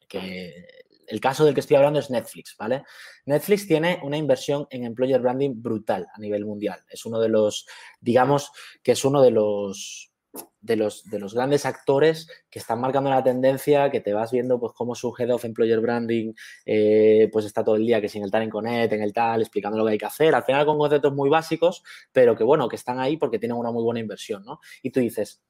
El 1.07 1.19
caso 1.19 1.45
del 1.45 1.53
que 1.53 1.59
estoy 1.59 1.77
hablando 1.77 1.99
es 1.99 2.09
Netflix, 2.09 2.55
¿vale? 2.57 2.83
Netflix 3.25 3.67
tiene 3.67 3.99
una 4.03 4.17
inversión 4.17 4.67
en 4.69 4.83
employer 4.83 5.21
branding 5.21 5.61
brutal 5.61 6.07
a 6.13 6.19
nivel 6.19 6.45
mundial. 6.45 6.83
Es 6.89 7.05
uno 7.05 7.19
de 7.19 7.29
los, 7.29 7.65
digamos 7.99 8.51
que 8.81 8.93
es 8.93 9.05
uno 9.05 9.21
de 9.21 9.31
los 9.31 10.13
de 10.61 10.75
los, 10.75 11.03
de 11.09 11.19
los 11.19 11.33
grandes 11.33 11.65
actores 11.65 12.27
que 12.49 12.57
están 12.57 12.79
marcando 12.81 13.09
la 13.09 13.23
tendencia, 13.23 13.91
que 13.91 14.01
te 14.01 14.13
vas 14.13 14.31
viendo 14.31 14.59
pues 14.59 14.73
cómo 14.73 14.95
su 14.95 15.13
Head 15.15 15.31
of 15.31 15.45
Employer 15.45 15.79
Branding 15.79 16.33
eh, 16.65 17.29
pues 17.31 17.45
está 17.45 17.63
todo 17.63 17.75
el 17.75 17.85
día, 17.85 18.01
que 18.01 18.09
sin 18.09 18.23
el 18.23 18.31
Talent 18.31 18.51
Connect, 18.51 18.93
en 18.93 19.03
el 19.03 19.13
tal, 19.13 19.41
explicando 19.41 19.77
lo 19.77 19.85
que 19.85 19.91
hay 19.91 19.97
que 19.97 20.05
hacer, 20.05 20.33
al 20.33 20.43
final 20.43 20.65
con 20.65 20.77
conceptos 20.77 21.13
muy 21.13 21.29
básicos, 21.29 21.83
pero 22.11 22.35
que 22.35 22.43
bueno, 22.43 22.67
que 22.67 22.77
están 22.77 22.99
ahí 22.99 23.17
porque 23.17 23.39
tienen 23.39 23.57
una 23.57 23.71
muy 23.71 23.83
buena 23.83 23.99
inversión, 23.99 24.43
¿no? 24.43 24.59
Y 24.81 24.89
tú 24.89 24.99
dices, 24.99 25.43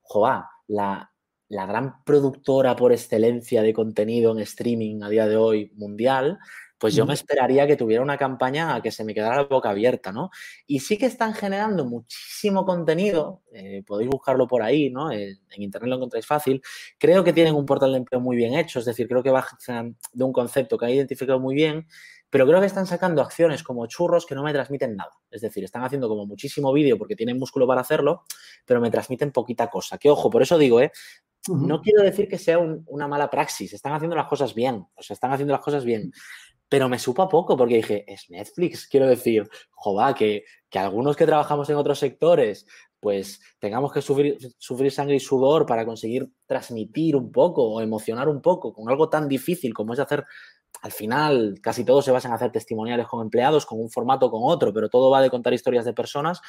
joa, 0.00 0.50
la, 0.68 1.12
la 1.50 1.66
gran 1.66 2.02
productora 2.04 2.76
por 2.76 2.92
excelencia 2.92 3.60
de 3.60 3.74
contenido 3.74 4.32
en 4.32 4.38
streaming 4.38 5.02
a 5.02 5.08
día 5.08 5.26
de 5.26 5.36
hoy 5.36 5.72
mundial, 5.74 6.38
pues 6.78 6.94
yo 6.94 7.04
me 7.04 7.12
esperaría 7.12 7.66
que 7.66 7.76
tuviera 7.76 8.02
una 8.02 8.16
campaña 8.16 8.74
a 8.74 8.80
que 8.80 8.90
se 8.90 9.04
me 9.04 9.12
quedara 9.12 9.36
la 9.36 9.42
boca 9.42 9.68
abierta, 9.68 10.12
¿no? 10.12 10.30
Y 10.66 10.78
sí 10.78 10.96
que 10.96 11.04
están 11.04 11.34
generando 11.34 11.84
muchísimo 11.84 12.64
contenido, 12.64 13.42
eh, 13.52 13.82
podéis 13.86 14.08
buscarlo 14.08 14.46
por 14.46 14.62
ahí, 14.62 14.88
¿no? 14.90 15.12
En, 15.12 15.38
internet 15.56 15.90
lo 15.90 15.96
encontráis 15.96 16.24
fácil. 16.24 16.62
Creo 16.98 17.22
que 17.22 17.34
tienen 17.34 17.54
un 17.54 17.66
portal 17.66 17.90
de 17.92 17.98
empleo 17.98 18.20
muy 18.20 18.34
bien 18.36 18.54
hecho, 18.54 18.78
es 18.78 18.86
decir, 18.86 19.08
creo 19.08 19.22
que 19.22 19.30
bajan 19.30 19.96
de 20.12 20.24
un 20.24 20.32
concepto 20.32 20.78
que 20.78 20.86
han 20.86 20.92
identificado 20.92 21.38
muy 21.38 21.54
bien, 21.54 21.86
pero 22.30 22.46
creo 22.46 22.60
que 22.60 22.66
están 22.66 22.86
sacando 22.86 23.20
acciones 23.20 23.62
como 23.62 23.86
churros 23.86 24.24
que 24.24 24.34
no 24.34 24.42
me 24.42 24.52
transmiten 24.52 24.96
nada. 24.96 25.12
Es 25.30 25.42
decir, 25.42 25.64
están 25.64 25.82
haciendo 25.84 26.08
como 26.08 26.26
muchísimo 26.26 26.72
vídeo 26.72 26.96
porque 26.96 27.16
tienen 27.16 27.38
músculo 27.38 27.66
para 27.66 27.80
hacerlo, 27.80 28.22
pero 28.64 28.80
me 28.80 28.90
transmiten 28.90 29.32
poquita 29.32 29.68
cosa. 29.68 29.98
Que 29.98 30.08
ojo, 30.08 30.30
por 30.30 30.42
eso 30.42 30.56
digo, 30.56 30.80
¿eh? 30.80 30.92
No 31.48 31.80
quiero 31.80 32.02
decir 32.02 32.28
que 32.28 32.38
sea 32.38 32.58
una 32.58 33.08
mala 33.08 33.30
praxis, 33.30 33.72
están 33.72 33.94
haciendo 33.94 34.14
las 34.14 34.26
cosas 34.26 34.54
bien, 34.54 34.86
o 34.94 35.02
sea, 35.02 35.14
están 35.14 35.32
haciendo 35.32 35.52
las 35.52 35.62
cosas 35.62 35.84
bien 35.84 36.12
pero 36.70 36.88
me 36.88 37.00
supo 37.00 37.22
a 37.22 37.28
poco 37.28 37.56
porque 37.56 37.74
dije, 37.74 38.04
es 38.06 38.30
Netflix, 38.30 38.86
quiero 38.86 39.08
decir, 39.08 39.50
joder, 39.72 40.14
que, 40.14 40.44
que 40.70 40.78
algunos 40.78 41.16
que 41.16 41.26
trabajamos 41.26 41.68
en 41.68 41.74
otros 41.74 41.98
sectores, 41.98 42.64
pues 43.00 43.40
tengamos 43.58 43.92
que 43.92 44.00
sufrir, 44.00 44.38
sufrir 44.56 44.92
sangre 44.92 45.16
y 45.16 45.20
sudor 45.20 45.66
para 45.66 45.84
conseguir 45.84 46.30
transmitir 46.46 47.16
un 47.16 47.32
poco 47.32 47.64
o 47.64 47.80
emocionar 47.80 48.28
un 48.28 48.40
poco 48.40 48.72
con 48.72 48.88
algo 48.88 49.08
tan 49.08 49.26
difícil 49.26 49.74
como 49.74 49.94
es 49.94 49.98
hacer, 49.98 50.24
al 50.82 50.92
final 50.92 51.58
casi 51.62 51.84
todo 51.84 52.02
se 52.02 52.10
basa 52.10 52.28
en 52.28 52.34
hacer 52.34 52.52
testimoniales 52.52 53.06
con 53.06 53.22
empleados, 53.22 53.66
con 53.66 53.80
un 53.80 53.90
formato, 53.90 54.30
con 54.30 54.42
otro, 54.44 54.72
pero 54.72 54.88
todo 54.88 55.10
va 55.10 55.20
de 55.20 55.30
contar 55.30 55.52
historias 55.52 55.84
de 55.84 55.92
personas 55.92 56.40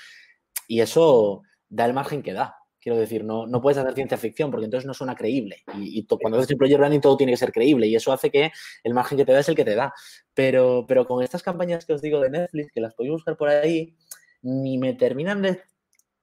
y 0.67 0.81
eso 0.81 1.41
da 1.69 1.85
el 1.85 1.93
margen 1.93 2.21
que 2.21 2.33
da. 2.33 2.55
Quiero 2.79 2.97
decir, 2.97 3.23
no, 3.23 3.45
no 3.45 3.61
puedes 3.61 3.77
hacer 3.77 3.93
ciencia 3.93 4.17
ficción 4.17 4.49
porque 4.49 4.65
entonces 4.65 4.87
no 4.87 4.95
suena 4.95 5.13
creíble. 5.15 5.57
Y, 5.75 6.03
cuando 6.07 6.39
haces 6.39 6.49
employer 6.49 6.79
branding 6.79 6.99
todo 6.99 7.15
tiene 7.15 7.33
que 7.33 7.37
ser 7.37 7.51
creíble 7.51 7.85
y 7.85 7.95
eso 7.95 8.11
hace 8.11 8.31
que 8.31 8.51
el 8.83 8.93
margen 8.95 9.19
que 9.19 9.25
te 9.25 9.33
da 9.33 9.39
es 9.39 9.49
el 9.49 9.55
que 9.55 9.65
te 9.65 9.75
da. 9.75 9.93
Pero, 10.33 10.85
pero 10.87 11.05
con 11.05 11.23
estas 11.23 11.43
campañas 11.43 11.85
que 11.85 11.93
os 11.93 12.01
digo 12.01 12.19
de 12.19 12.31
Netflix, 12.31 12.71
que 12.71 12.81
las 12.81 12.95
podéis 12.95 13.13
buscar 13.13 13.37
por 13.37 13.49
ahí, 13.49 13.95
ni 14.41 14.79
me 14.79 14.93
terminan 14.93 15.43
de, 15.43 15.61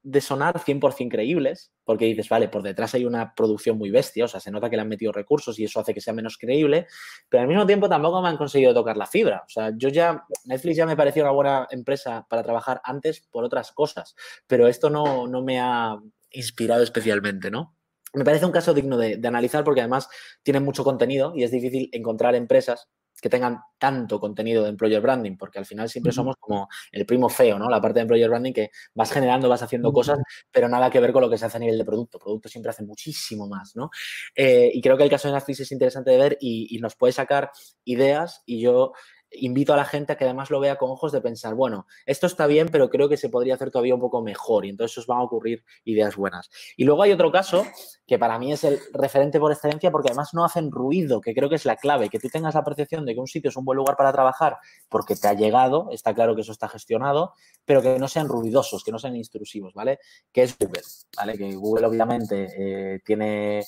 de 0.03 0.21
sonar 0.21 0.59
100% 0.59 1.11
creíbles, 1.11 1.73
porque 1.85 2.07
dices, 2.07 2.29
vale, 2.29 2.49
por 2.49 2.63
detrás 2.63 2.95
hay 2.95 3.05
una 3.05 3.35
producción 3.35 3.77
muy 3.77 3.91
bestia, 3.91 4.25
o 4.25 4.29
sea, 4.29 4.41
se 4.41 4.51
nota 4.51 4.71
que 4.71 4.77
le 4.77 4.83
han 4.83 4.89
metido 4.89 5.13
recursos 5.13 5.59
y 5.59 5.65
eso 5.65 5.81
hace 5.81 5.93
que 5.93 6.01
sea 6.01 6.13
menos 6.13 6.39
creíble, 6.39 6.87
pero 7.29 7.43
al 7.43 7.49
mismo 7.49 7.67
tiempo 7.67 7.89
tampoco 7.89 8.23
me 8.23 8.29
han 8.29 8.37
conseguido 8.37 8.73
tocar 8.73 8.97
la 8.97 9.07
fibra. 9.07 9.43
O 9.47 9.51
sea, 9.51 9.73
yo 9.77 9.89
ya, 9.89 10.25
Netflix 10.45 10.77
ya 10.77 10.87
me 10.87 10.97
pareció 10.97 11.23
una 11.25 11.33
buena 11.33 11.67
empresa 11.71 12.27
para 12.29 12.43
trabajar 12.43 12.81
antes 12.85 13.21
por 13.31 13.45
otras 13.45 13.73
cosas, 13.73 14.15
pero 14.47 14.67
esto 14.67 14.91
no, 14.91 15.27
no 15.27 15.43
me 15.43 15.61
ha 15.61 15.99
inspirado 16.31 16.83
especialmente, 16.83 17.51
¿no? 17.51 17.75
Me 18.15 18.25
parece 18.25 18.47
un 18.47 18.53
caso 18.53 18.73
digno 18.73 18.97
de, 18.97 19.21
analizar 19.27 19.65
porque 19.65 19.81
además 19.81 20.09
tienen 20.43 20.65
mucho 20.65 20.83
contenido 20.83 21.35
y 21.37 21.43
es 21.43 21.51
difícil 21.51 21.91
encontrar 21.93 22.35
empresas 22.35 22.89
que 23.21 23.29
tengan 23.29 23.59
tanto 23.79 24.19
contenido 24.21 24.63
de 24.63 24.71
employer 24.71 25.01
branding, 25.01 25.37
porque 25.37 25.59
al 25.59 25.67
final 25.67 25.89
siempre 25.89 26.13
somos 26.13 26.37
como 26.39 26.69
el 26.93 27.07
primo 27.07 27.29
feo, 27.29 27.59
¿no? 27.59 27.69
La 27.69 27.81
parte 27.81 27.99
de 27.99 28.03
employer 28.03 28.29
branding 28.29 28.53
que 28.53 28.71
vas 28.95 29.13
generando, 29.13 29.49
vas 29.49 29.63
haciendo 29.63 29.93
cosas, 29.93 30.19
pero 30.51 30.69
nada 30.69 30.91
que 30.91 31.01
ver 31.01 31.13
con 31.13 31.23
lo 31.23 31.31
que 31.31 31.39
se 31.39 31.47
hace 31.47 31.57
a 31.57 31.61
nivel 31.61 31.79
de 31.79 31.85
producto. 31.85 32.19
Producto 32.19 32.49
siempre 32.49 32.71
hace 32.71 32.85
muchísimo 32.85 33.47
más, 33.47 33.77
¿no? 33.77 33.91
Eh, 34.35 34.71
y 34.73 34.81
creo 34.81 34.97
que 34.97 35.05
el 35.05 35.11
caso 35.11 35.29
de 35.29 35.35
Netflix 35.35 35.61
es 35.61 35.73
interesante 35.73 36.11
de 36.11 36.19
ver 36.19 36.39
y, 36.41 36.77
y 36.77 36.81
nos 36.81 36.97
puede 36.97 37.13
sacar 37.13 37.51
ideas 37.85 38.43
y 38.47 38.61
yo 38.61 38.93
invito 39.33 39.75
a 39.75 39.77
la 39.77 39.85
gente 39.85 40.13
a 40.13 40.17
que 40.17 40.25
además 40.25 40.51
lo 40.51 40.61
vea 40.61 40.77
con 40.77 40.91
ojos 40.91 41.13
de 41.13 41.21
pensar, 41.21 41.55
bueno, 41.55 41.87
esto 42.07 42.27
está 42.27 42.47
bien, 42.47 42.69
pero 42.71 42.89
creo 42.89 43.09
que 43.09 43.17
se 43.17 43.29
podría 43.29 43.55
hacer 43.55 43.71
todavía 43.71 43.95
un 43.95 44.01
poco 44.01 44.23
mejor 44.23 44.65
y 44.65 44.71
entonces 44.71 44.99
os 44.99 45.07
van 45.07 45.19
a 45.19 45.23
ocurrir 45.23 45.65
ideas 45.85 46.17
buenas. 46.17 46.51
Y 46.77 46.85
luego 46.85 47.03
hay 47.03 47.13
otro 47.13 47.31
caso 47.31 47.67
que 48.07 48.19
para 48.19 48.39
mí 48.39 48.53
es 48.53 48.65
el 48.65 48.79
referente 48.93 49.39
por 49.39 49.53
excelencia 49.53 49.91
porque 49.91 50.09
además 50.09 50.33
no 50.33 50.45
hacen 50.45 50.71
ruido, 50.71 51.21
que 51.21 51.35
creo 51.35 51.49
que 51.49 51.57
es 51.57 51.65
la 51.65 51.77
clave, 51.77 52.09
que 52.09 52.19
tú 52.19 52.29
tengas 52.29 52.55
la 52.55 52.65
percepción 52.65 53.05
de 53.05 53.15
que 53.15 53.21
un 53.21 53.27
sitio 53.27 53.51
es 53.51 53.57
un 53.57 53.65
buen 53.65 53.77
lugar 53.77 53.97
para 53.97 54.13
trabajar 54.13 54.57
porque 54.89 55.15
te 55.15 55.29
ha 55.29 55.35
llegado, 55.35 55.89
está 55.93 56.15
claro 56.15 56.35
que 56.35 56.41
eso 56.41 56.53
está 56.53 56.69
gestionado, 56.69 57.35
pero 57.65 57.83
que 57.83 57.99
no 57.99 58.09
sean 58.09 58.29
ruidosos, 58.29 58.83
que 58.83 58.93
no 58.93 58.99
sean 58.99 59.17
intrusivos, 59.17 59.75
¿vale? 59.75 59.99
Que 60.33 60.45
es 60.45 60.57
Google, 60.59 60.83
¿vale? 61.17 61.37
Que 61.37 61.55
Google 61.55 61.87
obviamente 61.87 62.49
eh, 62.57 63.01
tiene 63.05 63.61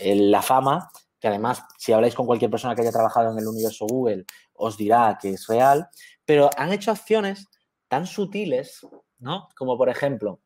eh, 0.00 0.14
la 0.16 0.42
fama 0.42 0.90
que 1.24 1.28
además, 1.28 1.62
si 1.78 1.90
habláis 1.90 2.14
con 2.14 2.26
cualquier 2.26 2.50
persona 2.50 2.74
que 2.74 2.82
haya 2.82 2.92
trabajado 2.92 3.32
en 3.32 3.38
el 3.38 3.48
universo 3.48 3.86
Google, 3.86 4.26
os 4.52 4.76
dirá 4.76 5.16
que 5.18 5.30
es 5.30 5.46
real, 5.46 5.88
pero 6.26 6.50
han 6.54 6.70
hecho 6.70 6.90
acciones 6.90 7.48
tan 7.88 8.06
sutiles, 8.06 8.86
¿no? 9.20 9.48
Como 9.56 9.78
por 9.78 9.88
ejemplo, 9.88 10.42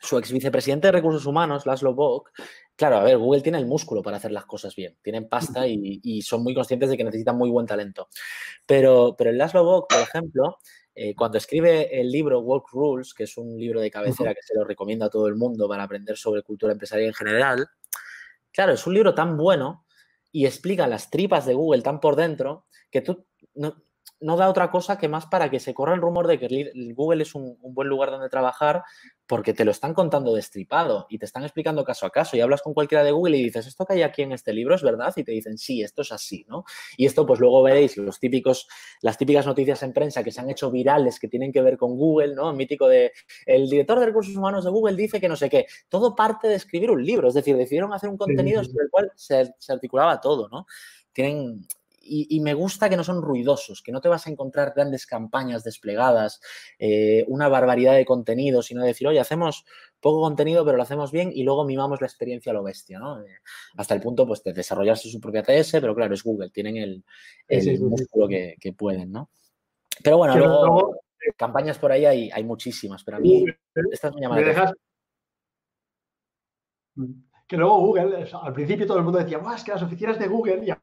su 0.00 0.18
ex 0.18 0.32
vicepresidente 0.32 0.88
de 0.88 0.92
recursos 0.92 1.26
humanos, 1.26 1.64
Laszlo 1.64 1.94
Bock, 1.94 2.32
claro, 2.74 2.96
a 2.96 3.04
ver, 3.04 3.18
Google 3.18 3.40
tiene 3.40 3.58
el 3.58 3.66
músculo 3.66 4.02
para 4.02 4.16
hacer 4.16 4.32
las 4.32 4.46
cosas 4.46 4.74
bien, 4.74 4.98
tienen 5.00 5.28
pasta 5.28 5.64
y, 5.68 6.22
son 6.22 6.42
muy 6.42 6.56
conscientes 6.56 6.90
de 6.90 6.96
que 6.96 7.04
necesitan 7.04 7.38
muy 7.38 7.48
buen 7.48 7.66
talento. 7.66 8.08
Pero, 8.66 9.14
pero 9.16 9.30
el 9.30 9.38
Laszlo 9.38 9.62
Bock, 9.62 9.88
por 9.88 10.00
ejemplo, 10.00 10.58
eh, 10.92 11.14
cuando 11.14 11.38
escribe 11.38 12.00
el 12.00 12.10
libro 12.10 12.40
Work 12.40 12.66
Rules, 12.72 13.14
que 13.14 13.22
es 13.22 13.36
un 13.38 13.56
libro 13.56 13.80
de 13.80 13.92
cabecera 13.92 14.34
que 14.34 14.42
se 14.42 14.56
lo 14.56 14.64
recomiendo 14.64 15.04
a 15.04 15.08
todo 15.08 15.28
el 15.28 15.36
mundo 15.36 15.68
para 15.68 15.84
aprender 15.84 16.16
sobre 16.16 16.42
cultura 16.42 16.72
empresarial 16.72 17.10
en 17.10 17.14
general, 17.14 17.68
claro, 18.50 18.72
es 18.72 18.84
un 18.88 18.94
libro 18.94 19.14
tan 19.14 19.36
bueno 19.36 19.85
y 20.36 20.44
explica 20.44 20.86
las 20.86 21.08
tripas 21.08 21.46
de 21.46 21.54
Google 21.54 21.80
tan 21.80 21.98
por 21.98 22.14
dentro 22.14 22.66
que 22.90 23.00
tú 23.00 23.24
no, 23.54 23.74
no 24.20 24.36
da 24.36 24.48
otra 24.48 24.70
cosa 24.70 24.96
que 24.98 25.08
más 25.08 25.26
para 25.26 25.50
que 25.50 25.60
se 25.60 25.74
corra 25.74 25.94
el 25.94 26.00
rumor 26.00 26.26
de 26.26 26.38
que 26.38 26.72
Google 26.94 27.22
es 27.22 27.34
un, 27.34 27.58
buen 27.60 27.88
lugar 27.88 28.10
donde 28.10 28.28
trabajar 28.28 28.82
porque 29.26 29.52
te 29.52 29.64
lo 29.64 29.72
están 29.72 29.92
contando 29.92 30.34
destripado 30.34 31.06
y 31.10 31.18
te 31.18 31.26
están 31.26 31.42
explicando 31.42 31.84
caso 31.84 32.06
a 32.06 32.10
caso 32.10 32.36
y 32.36 32.40
hablas 32.40 32.62
con 32.62 32.74
cualquiera 32.74 33.04
de 33.04 33.10
Google 33.10 33.36
y 33.36 33.44
dices, 33.44 33.66
esto 33.66 33.84
que 33.84 33.94
hay 33.94 34.02
aquí 34.02 34.22
en 34.22 34.32
este 34.32 34.52
libro 34.52 34.74
es 34.74 34.82
verdad 34.82 35.12
y 35.16 35.24
te 35.24 35.32
dicen, 35.32 35.58
sí, 35.58 35.82
esto 35.82 36.02
es 36.02 36.12
así, 36.12 36.46
¿no? 36.48 36.64
Y 36.96 37.06
esto 37.06 37.26
pues 37.26 37.40
luego 37.40 37.62
veréis 37.62 37.96
los 37.96 38.20
típicos, 38.20 38.68
las 39.02 39.18
típicas 39.18 39.44
noticias 39.46 39.82
en 39.82 39.92
prensa 39.92 40.22
que 40.22 40.30
se 40.30 40.40
han 40.40 40.48
hecho 40.48 40.70
virales 40.70 41.18
que 41.18 41.28
tienen 41.28 41.52
que 41.52 41.60
ver 41.60 41.76
con 41.76 41.96
Google, 41.96 42.34
¿no? 42.34 42.52
mítico 42.52 42.88
de, 42.88 43.12
el 43.44 43.68
director 43.68 43.98
de 43.98 44.06
recursos 44.06 44.34
humanos 44.36 44.64
de 44.64 44.70
Google 44.70 44.96
dice 44.96 45.20
que 45.20 45.28
no 45.28 45.36
sé 45.36 45.50
qué, 45.50 45.66
todo 45.88 46.14
parte 46.14 46.48
de 46.48 46.54
escribir 46.54 46.90
un 46.90 47.04
libro, 47.04 47.28
es 47.28 47.34
decir, 47.34 47.56
decidieron 47.56 47.92
hacer 47.92 48.08
un 48.08 48.16
contenido 48.16 48.64
sobre 48.64 48.84
el 48.84 48.90
cual 48.90 49.12
se, 49.14 49.52
se 49.58 49.72
articulaba 49.72 50.20
todo, 50.20 50.48
¿no? 50.48 50.66
Tienen, 51.12 51.66
y, 52.08 52.40
me 52.40 52.54
gusta 52.54 52.88
que 52.88 52.96
no 52.96 53.04
son 53.04 53.22
ruidosos, 53.22 53.82
que 53.82 53.92
no 53.92 54.00
te 54.00 54.08
vas 54.08 54.26
a 54.26 54.30
encontrar 54.30 54.72
grandes 54.74 55.06
campañas 55.06 55.64
desplegadas, 55.64 56.40
eh, 56.78 57.24
una 57.28 57.48
barbaridad 57.48 57.94
de 57.94 58.04
contenido, 58.04 58.62
sino 58.62 58.84
decir, 58.84 59.08
oye, 59.08 59.20
hacemos 59.20 59.64
poco 60.00 60.20
contenido, 60.20 60.64
pero 60.64 60.76
lo 60.76 60.82
hacemos 60.82 61.10
bien 61.10 61.30
y 61.34 61.42
luego 61.42 61.64
mimamos 61.64 62.00
la 62.00 62.06
experiencia 62.06 62.52
a 62.52 62.54
lo 62.54 62.62
bestia, 62.62 62.98
¿no? 62.98 63.20
Eh, 63.20 63.38
hasta 63.76 63.94
el 63.94 64.00
punto, 64.00 64.26
pues, 64.26 64.42
de 64.44 64.52
desarrollarse 64.52 65.10
su 65.10 65.20
propia 65.20 65.42
TS, 65.42 65.72
pero 65.80 65.94
claro, 65.94 66.14
es 66.14 66.22
Google, 66.22 66.50
tienen 66.50 66.76
el, 66.76 67.04
músculo 67.80 68.28
que, 68.28 68.74
pueden, 68.76 69.12
¿no? 69.12 69.30
Pero 70.02 70.18
bueno, 70.18 70.36
luego, 70.36 71.00
campañas 71.36 71.78
por 71.78 71.92
ahí 71.92 72.04
hay, 72.04 72.30
hay 72.30 72.44
muchísimas, 72.44 73.02
pero 73.02 73.16
a 73.16 73.20
mí 73.20 73.44
me 73.44 74.20
llaman 74.20 74.74
que 77.46 77.56
luego 77.56 77.78
Google, 77.78 78.28
al 78.42 78.52
principio 78.52 78.86
todo 78.86 78.98
el 78.98 79.04
mundo 79.04 79.18
decía, 79.18 79.40
es 79.54 79.64
que 79.64 79.70
las 79.70 79.82
oficinas 79.82 80.18
de 80.18 80.26
Google, 80.26 80.66
ya 80.66 80.82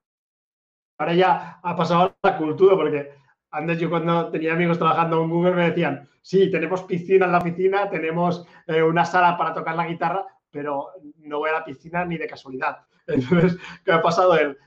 ahora 0.97 1.13
ya 1.13 1.59
ha 1.61 1.75
pasado 1.75 2.15
la 2.23 2.37
cultura, 2.37 2.75
porque 2.75 3.11
antes 3.51 3.79
yo 3.79 3.89
cuando 3.89 4.29
tenía 4.29 4.53
amigos 4.53 4.77
trabajando 4.77 5.21
en 5.21 5.29
Google 5.29 5.53
me 5.53 5.69
decían, 5.69 6.09
sí, 6.21 6.49
tenemos 6.49 6.83
piscina 6.83 7.25
en 7.25 7.31
la 7.31 7.37
oficina, 7.37 7.89
tenemos 7.89 8.45
eh, 8.67 8.81
una 8.81 9.05
sala 9.05 9.37
para 9.37 9.53
tocar 9.53 9.75
la 9.75 9.87
guitarra, 9.87 10.25
pero 10.49 10.89
no 11.17 11.39
voy 11.39 11.49
a 11.49 11.53
la 11.53 11.65
piscina 11.65 12.05
ni 12.05 12.17
de 12.17 12.27
casualidad. 12.27 12.79
Entonces, 13.07 13.57
¿qué 13.83 13.91
ha 13.91 14.01
pasado? 14.01 14.35
El, 14.35 14.57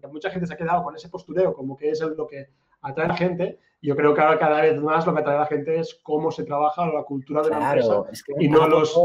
que 0.00 0.06
mucha 0.06 0.30
gente 0.30 0.46
se 0.46 0.54
ha 0.54 0.56
quedado 0.56 0.84
con 0.84 0.94
ese 0.94 1.08
postureo, 1.08 1.52
como 1.52 1.76
que 1.76 1.90
es 1.90 2.00
lo 2.00 2.26
que 2.28 2.50
atrae 2.82 3.06
a 3.06 3.08
la 3.08 3.16
gente. 3.16 3.58
Yo 3.82 3.96
creo 3.96 4.14
que 4.14 4.20
ahora 4.20 4.38
cada 4.38 4.60
vez 4.60 4.80
más 4.80 5.04
lo 5.06 5.12
que 5.12 5.20
atrae 5.20 5.36
a 5.36 5.40
la 5.40 5.46
gente 5.46 5.80
es 5.80 5.98
cómo 6.04 6.30
se 6.30 6.44
trabaja 6.44 6.86
la 6.86 7.02
cultura 7.02 7.42
de 7.42 7.50
la 7.50 7.58
empresa 7.58 8.04
y 8.38 8.48
no 8.48 8.68
los 8.68 8.96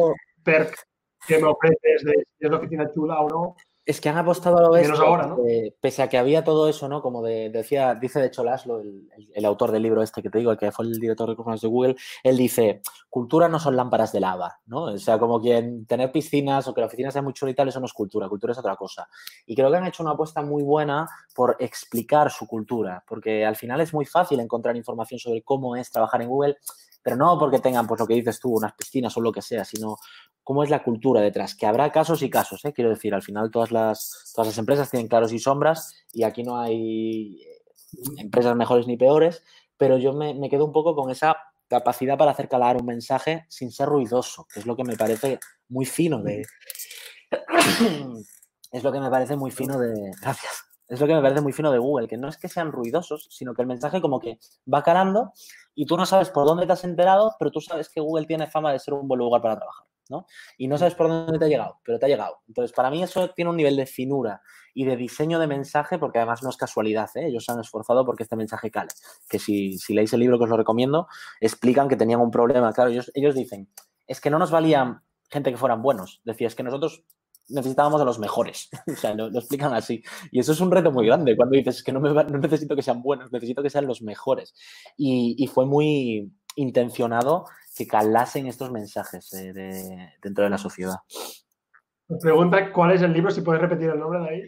perks 0.43 0.85
que 1.27 1.39
me 1.39 1.47
ofreces 1.47 2.03
de 2.03 2.13
si 2.37 2.45
es 2.45 2.51
la 2.51 2.57
oficina 2.57 2.91
chula 2.91 3.19
o 3.21 3.29
no. 3.29 3.55
Es 3.85 4.01
que 4.01 4.09
han 4.09 4.17
apostado 4.17 4.57
a 4.57 4.61
lo 4.61 4.97
ahora, 5.05 5.27
¿no? 5.27 5.37
pese 5.79 6.01
a 6.01 6.09
que 6.09 6.17
había 6.17 6.43
todo 6.43 6.67
eso, 6.67 6.89
¿no? 6.89 7.03
Como 7.03 7.21
decía, 7.21 7.93
dice 7.93 8.19
de 8.19 8.27
hecho 8.27 8.43
Laszlo, 8.43 8.81
el, 8.81 9.45
autor 9.45 9.71
del 9.71 9.83
libro 9.83 10.01
este 10.01 10.23
que 10.23 10.31
te 10.31 10.39
digo, 10.39 10.51
el 10.51 10.57
que 10.57 10.71
fue 10.71 10.85
el 10.85 10.99
director 10.99 11.27
de 11.27 11.33
recursos 11.33 11.61
de 11.61 11.67
Google, 11.67 11.95
él 12.23 12.35
dice, 12.35 12.81
cultura 13.09 13.47
no 13.47 13.59
son 13.59 13.75
lámparas 13.75 14.11
de 14.11 14.19
lava, 14.19 14.59
¿no? 14.65 14.85
O 14.85 14.97
sea, 14.97 15.19
como 15.19 15.39
quien 15.39 15.85
tener 15.85 16.11
piscinas 16.11 16.67
o 16.67 16.73
que 16.73 16.81
la 16.81 16.87
oficina 16.87 17.11
sea 17.11 17.21
muy 17.21 17.33
chula 17.33 17.51
y 17.51 17.55
tal, 17.55 17.67
eso 17.67 17.79
no 17.79 17.85
es 17.85 17.93
cultura, 17.93 18.27
cultura 18.27 18.53
es 18.53 18.57
otra 18.57 18.75
cosa. 18.75 19.07
Y 19.45 19.55
creo 19.55 19.69
que 19.69 19.77
han 19.77 19.85
hecho 19.85 20.01
una 20.01 20.13
apuesta 20.13 20.41
muy 20.41 20.63
buena 20.63 21.07
por 21.35 21.55
explicar 21.59 22.31
su 22.31 22.47
cultura, 22.47 23.03
porque 23.07 23.45
al 23.45 23.55
final 23.55 23.81
es 23.81 23.93
muy 23.93 24.05
fácil 24.05 24.39
encontrar 24.39 24.75
información 24.75 25.19
sobre 25.19 25.43
cómo 25.43 25.75
es 25.75 25.91
trabajar 25.91 26.23
en 26.23 26.29
Google, 26.29 26.57
pero 27.05 27.17
no 27.17 27.37
porque 27.37 27.59
tengan, 27.59 27.85
pues 27.85 27.99
lo 27.99 28.07
que 28.07 28.15
dices 28.15 28.39
tú, 28.39 28.55
unas 28.55 28.73
piscinas 28.73 29.15
o 29.15 29.21
lo 29.21 29.31
que 29.31 29.43
sea, 29.43 29.63
sino 29.63 29.97
cómo 30.43 30.63
es 30.63 30.71
la 30.71 30.81
cultura 30.81 31.21
detrás, 31.21 31.53
que 31.53 31.67
habrá 31.67 31.91
casos 31.91 32.23
y 32.23 32.31
casos, 32.31 32.65
¿eh? 32.65 32.73
quiero 32.73 32.89
decir, 32.89 33.13
al 33.13 33.21
final 33.21 33.51
todas 33.51 33.71
las, 33.71 34.31
todas 34.33 34.47
las 34.47 34.57
empresas 34.57 34.89
tienen 34.89 35.07
claros 35.07 35.31
y 35.31 35.37
sombras 35.37 35.93
y 36.11 36.23
aquí 36.23 36.41
no 36.41 36.59
hay 36.59 37.43
empresas 38.17 38.55
mejores 38.55 38.87
ni 38.87 38.97
peores, 38.97 39.43
pero 39.77 39.99
yo 39.99 40.13
me, 40.13 40.33
me 40.33 40.49
quedo 40.49 40.65
un 40.65 40.71
poco 40.71 40.95
con 40.95 41.11
esa 41.11 41.37
capacidad 41.67 42.17
para 42.17 42.31
hacer 42.31 42.49
calar 42.49 42.75
un 42.75 42.87
mensaje 42.87 43.45
sin 43.49 43.71
ser 43.71 43.87
ruidoso, 43.87 44.47
que 44.51 44.59
es 44.59 44.65
lo 44.65 44.75
que 44.75 44.83
me 44.83 44.97
parece 44.97 45.39
muy 45.69 45.85
fino 45.85 46.23
de... 46.23 46.43
es 48.71 48.83
lo 48.83 48.91
que 48.91 48.99
me 48.99 49.11
parece 49.11 49.35
muy 49.35 49.51
fino 49.51 49.77
de... 49.77 49.93
Gracias. 50.23 50.74
Es 50.87 50.99
lo 50.99 51.07
que 51.07 51.15
me 51.15 51.21
parece 51.21 51.41
muy 51.41 51.51
fino 51.51 51.71
de 51.71 51.79
Google, 51.79 52.07
que 52.07 52.17
no 52.17 52.27
es 52.27 52.37
que 52.37 52.47
sean 52.47 52.71
ruidosos, 52.71 53.27
sino 53.31 53.53
que 53.53 53.61
el 53.61 53.67
mensaje 53.67 54.01
como 54.01 54.19
que 54.19 54.39
va 54.71 54.83
calando 54.83 55.31
y 55.73 55.85
tú 55.85 55.97
no 55.97 56.05
sabes 56.05 56.29
por 56.29 56.45
dónde 56.45 56.67
te 56.67 56.73
has 56.73 56.83
enterado, 56.83 57.35
pero 57.39 57.51
tú 57.51 57.59
sabes 57.59 57.89
que 57.89 58.01
Google 58.01 58.27
tiene 58.27 58.47
fama 58.47 58.71
de 58.71 58.79
ser 58.79 58.93
un 58.93 59.07
buen 59.07 59.19
lugar 59.19 59.41
para 59.41 59.55
trabajar, 59.55 59.87
¿no? 60.09 60.27
Y 60.57 60.67
no 60.67 60.77
sabes 60.77 60.93
por 60.93 61.07
dónde 61.07 61.39
te 61.39 61.45
ha 61.45 61.47
llegado, 61.47 61.79
pero 61.83 61.97
te 61.97 62.05
ha 62.05 62.09
llegado. 62.09 62.37
Entonces, 62.47 62.71
para 62.71 62.91
mí 62.91 63.01
eso 63.01 63.29
tiene 63.31 63.49
un 63.49 63.57
nivel 63.57 63.75
de 63.75 63.87
finura 63.87 64.41
y 64.75 64.85
de 64.85 64.95
diseño 64.95 65.39
de 65.39 65.47
mensaje, 65.47 65.97
porque 65.97 66.19
además 66.19 66.43
no 66.43 66.49
es 66.49 66.57
casualidad, 66.57 67.09
¿eh? 67.15 67.27
ellos 67.27 67.45
se 67.45 67.51
han 67.51 67.59
esforzado 67.59 68.05
porque 68.05 68.23
este 68.23 68.35
mensaje 68.35 68.69
cale. 68.69 68.89
Que 69.27 69.39
si, 69.39 69.79
si 69.79 69.95
leéis 69.95 70.13
el 70.13 70.19
libro 70.19 70.37
que 70.37 70.43
os 70.43 70.49
lo 70.49 70.57
recomiendo, 70.57 71.07
explican 71.39 71.87
que 71.87 71.95
tenían 71.95 72.21
un 72.21 72.29
problema. 72.29 72.71
Claro, 72.73 72.91
ellos, 72.91 73.11
ellos 73.15 73.33
dicen, 73.33 73.69
es 74.05 74.21
que 74.21 74.29
no 74.29 74.37
nos 74.37 74.51
valía 74.51 75.01
gente 75.29 75.51
que 75.51 75.57
fueran 75.57 75.81
buenos. 75.81 76.21
Decía, 76.23 76.47
es 76.47 76.55
que 76.55 76.63
nosotros 76.63 77.03
necesitábamos 77.49 78.01
a 78.01 78.05
los 78.05 78.19
mejores. 78.19 78.69
o 78.87 78.95
sea, 78.95 79.13
lo, 79.13 79.27
explican 79.27 79.73
así. 79.73 80.03
Y 80.31 80.39
eso 80.39 80.51
es 80.51 80.61
un 80.61 80.71
reto 80.71 80.91
muy 80.91 81.05
grande 81.05 81.35
cuando 81.35 81.55
dices 81.55 81.83
que 81.83 81.91
no, 81.91 81.99
me, 81.99 82.11
no 82.11 82.37
necesito 82.37 82.75
que 82.75 82.81
sean 82.81 83.01
buenos, 83.01 83.31
necesito 83.31 83.61
que 83.63 83.69
sean 83.69 83.87
los 83.87 84.01
mejores. 84.01 84.53
Y, 84.97 85.35
y 85.37 85.47
fue 85.47 85.65
muy 85.65 86.31
intencionado 86.55 87.45
que 87.75 87.87
calasen 87.87 88.47
estos 88.47 88.71
mensajes 88.71 89.31
eh, 89.33 89.53
de, 89.53 90.09
dentro 90.21 90.43
de 90.43 90.49
la 90.49 90.57
sociedad. 90.57 90.95
Me 92.07 92.17
pregunta 92.17 92.71
cuál 92.71 92.91
es 92.91 93.01
el 93.01 93.13
libro, 93.13 93.31
si 93.31 93.41
puedes 93.41 93.61
repetir 93.61 93.89
el 93.89 93.99
nombre 93.99 94.19
de 94.19 94.29
ahí. 94.29 94.41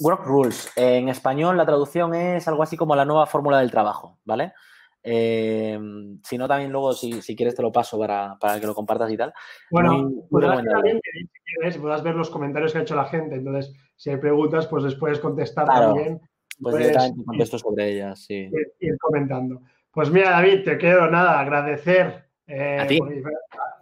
Work 0.00 0.24
Rules. 0.24 0.70
En 0.76 1.08
español 1.08 1.56
la 1.56 1.66
traducción 1.66 2.14
es 2.14 2.48
algo 2.48 2.62
así 2.62 2.76
como 2.76 2.96
la 2.96 3.04
nueva 3.04 3.26
fórmula 3.26 3.58
del 3.60 3.70
trabajo, 3.70 4.18
¿vale? 4.24 4.54
Eh, 5.02 5.78
si 6.22 6.38
no, 6.38 6.46
también 6.46 6.70
luego, 6.70 6.92
si, 6.92 7.20
si, 7.22 7.34
quieres, 7.34 7.54
te 7.54 7.62
lo 7.62 7.72
paso 7.72 7.98
para, 7.98 8.36
para, 8.38 8.60
que 8.60 8.66
lo 8.66 8.74
compartas 8.74 9.10
y 9.10 9.16
tal. 9.16 9.32
Bueno, 9.70 10.10
podrás, 10.30 10.64
también, 10.64 11.00
si 11.02 11.28
quieres, 11.56 11.76
podrás 11.78 12.02
ver 12.02 12.14
los 12.14 12.30
comentarios 12.30 12.72
que 12.72 12.78
ha 12.78 12.82
hecho 12.82 12.94
la 12.94 13.06
gente. 13.06 13.34
Entonces, 13.34 13.74
si 13.96 14.10
hay 14.10 14.18
preguntas, 14.18 14.66
pues 14.66 14.84
les 14.84 14.94
puedes 14.94 15.18
contestar 15.18 15.66
claro, 15.66 15.94
también. 15.94 16.20
Pues 16.60 16.76
directamente 16.76 17.24
contesto 17.24 17.58
sobre 17.58 17.92
ellas, 17.92 18.24
sí. 18.24 18.50
Ir, 18.52 18.72
ir, 18.80 18.98
comentando. 18.98 19.62
Pues 19.90 20.10
mira, 20.10 20.30
David, 20.30 20.64
te 20.64 20.78
quiero 20.78 21.10
nada, 21.10 21.40
agradecer 21.40 22.24
eh, 22.46 23.22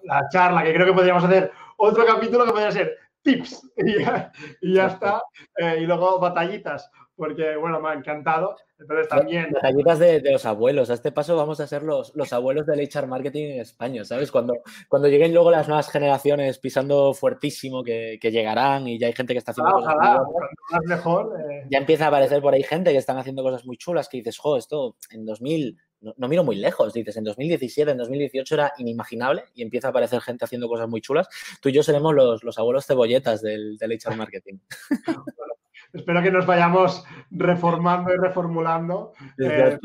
la 0.05 0.29
charla, 0.31 0.63
que 0.63 0.75
creo 0.75 0.87
que 0.87 0.93
podríamos 0.93 1.25
hacer 1.25 1.53
otro 1.77 2.05
capítulo 2.05 2.45
que 2.45 2.51
podría 2.53 2.73
ser 2.73 2.97
tips 3.23 3.71
y 3.77 4.01
ya, 4.01 4.33
y 4.61 4.75
ya 4.75 4.87
está. 4.87 5.23
Eh, 5.57 5.81
y 5.83 5.87
luego 5.87 6.19
batallitas, 6.19 6.91
porque 7.21 7.55
bueno, 7.55 7.79
me 7.83 7.91
ha 7.91 7.93
encantado. 7.93 8.57
Entonces 8.79 9.09
también. 9.09 9.51
Batallitas 9.53 9.99
de, 9.99 10.21
de, 10.21 10.33
los 10.33 10.47
abuelos. 10.47 10.89
A 10.89 10.95
este 10.95 11.13
paso 11.13 11.37
vamos 11.37 11.61
a 11.61 11.67
ser 11.67 11.83
los, 11.83 12.17
los 12.17 12.33
abuelos 12.33 12.65
del 12.65 12.81
HR 12.81 13.07
marketing 13.07 13.45
en 13.45 13.61
España, 13.61 14.07
¿sabes? 14.07 14.33
Cuando, 14.33 14.55
cuando 14.89 15.07
lleguen 15.07 15.35
luego 15.35 15.51
las 15.51 15.69
nuevas 15.69 15.91
generaciones 15.91 16.59
pisando 16.59 17.13
fuertísimo, 17.13 17.85
que, 17.85 18.19
que 18.19 18.31
llegarán 18.31 18.89
y 18.89 18.99
ya 18.99 19.09
hay 19.09 19.13
gente 19.13 19.35
que 19.35 19.39
está 19.39 19.51
haciendo 19.51 19.71
ojalá, 19.71 19.95
cosas. 19.95 20.29
Ojalá, 20.31 20.51
más 20.71 20.85
mejor. 20.87 21.37
Eh... 21.39 21.67
Ya 21.71 21.77
empieza 21.77 22.07
a 22.07 22.09
aparecer 22.09 22.41
por 22.41 22.55
ahí 22.55 22.63
gente 22.63 22.91
que 22.91 22.97
están 22.97 23.19
haciendo 23.19 23.43
cosas 23.43 23.67
muy 23.67 23.77
chulas 23.77 24.09
que 24.09 24.17
dices, 24.17 24.39
jo, 24.39 24.57
esto 24.57 24.97
en 25.11 25.27
2000 25.27 25.77
no, 26.01 26.15
no, 26.17 26.29
miro 26.29 26.43
muy 26.43 26.57
lejos, 26.57 26.95
dices, 26.95 27.19
en 27.19 27.25
2017, 27.25 27.91
en 27.91 27.99
2018 27.99 28.55
era 28.55 28.73
inimaginable 28.79 29.45
y 29.55 29.61
empieza 29.61 29.89
a 29.89 29.91
aparecer 29.91 30.23
gente 30.23 30.47
haciendo 30.47 30.67
cosas 30.69 30.89
muy 30.89 31.03
chulas. 31.03 31.29
Tú 31.61 31.69
y 31.69 31.73
yo 31.73 31.83
seremos 31.83 32.15
los, 32.15 32.43
los 32.43 32.59
abuelos 32.59 32.87
cebolletas 32.87 33.43
del, 33.43 33.77
del 33.77 33.93
HR 33.93 34.17
marketing. 34.17 34.59
bueno, 35.07 35.25
espero 35.93 36.23
que 36.23 36.31
nos 36.31 36.47
vayamos 36.47 37.05
reformando 37.31 38.13
y 38.13 38.17
reformulando. 38.17 39.13
Eh, 39.39 39.79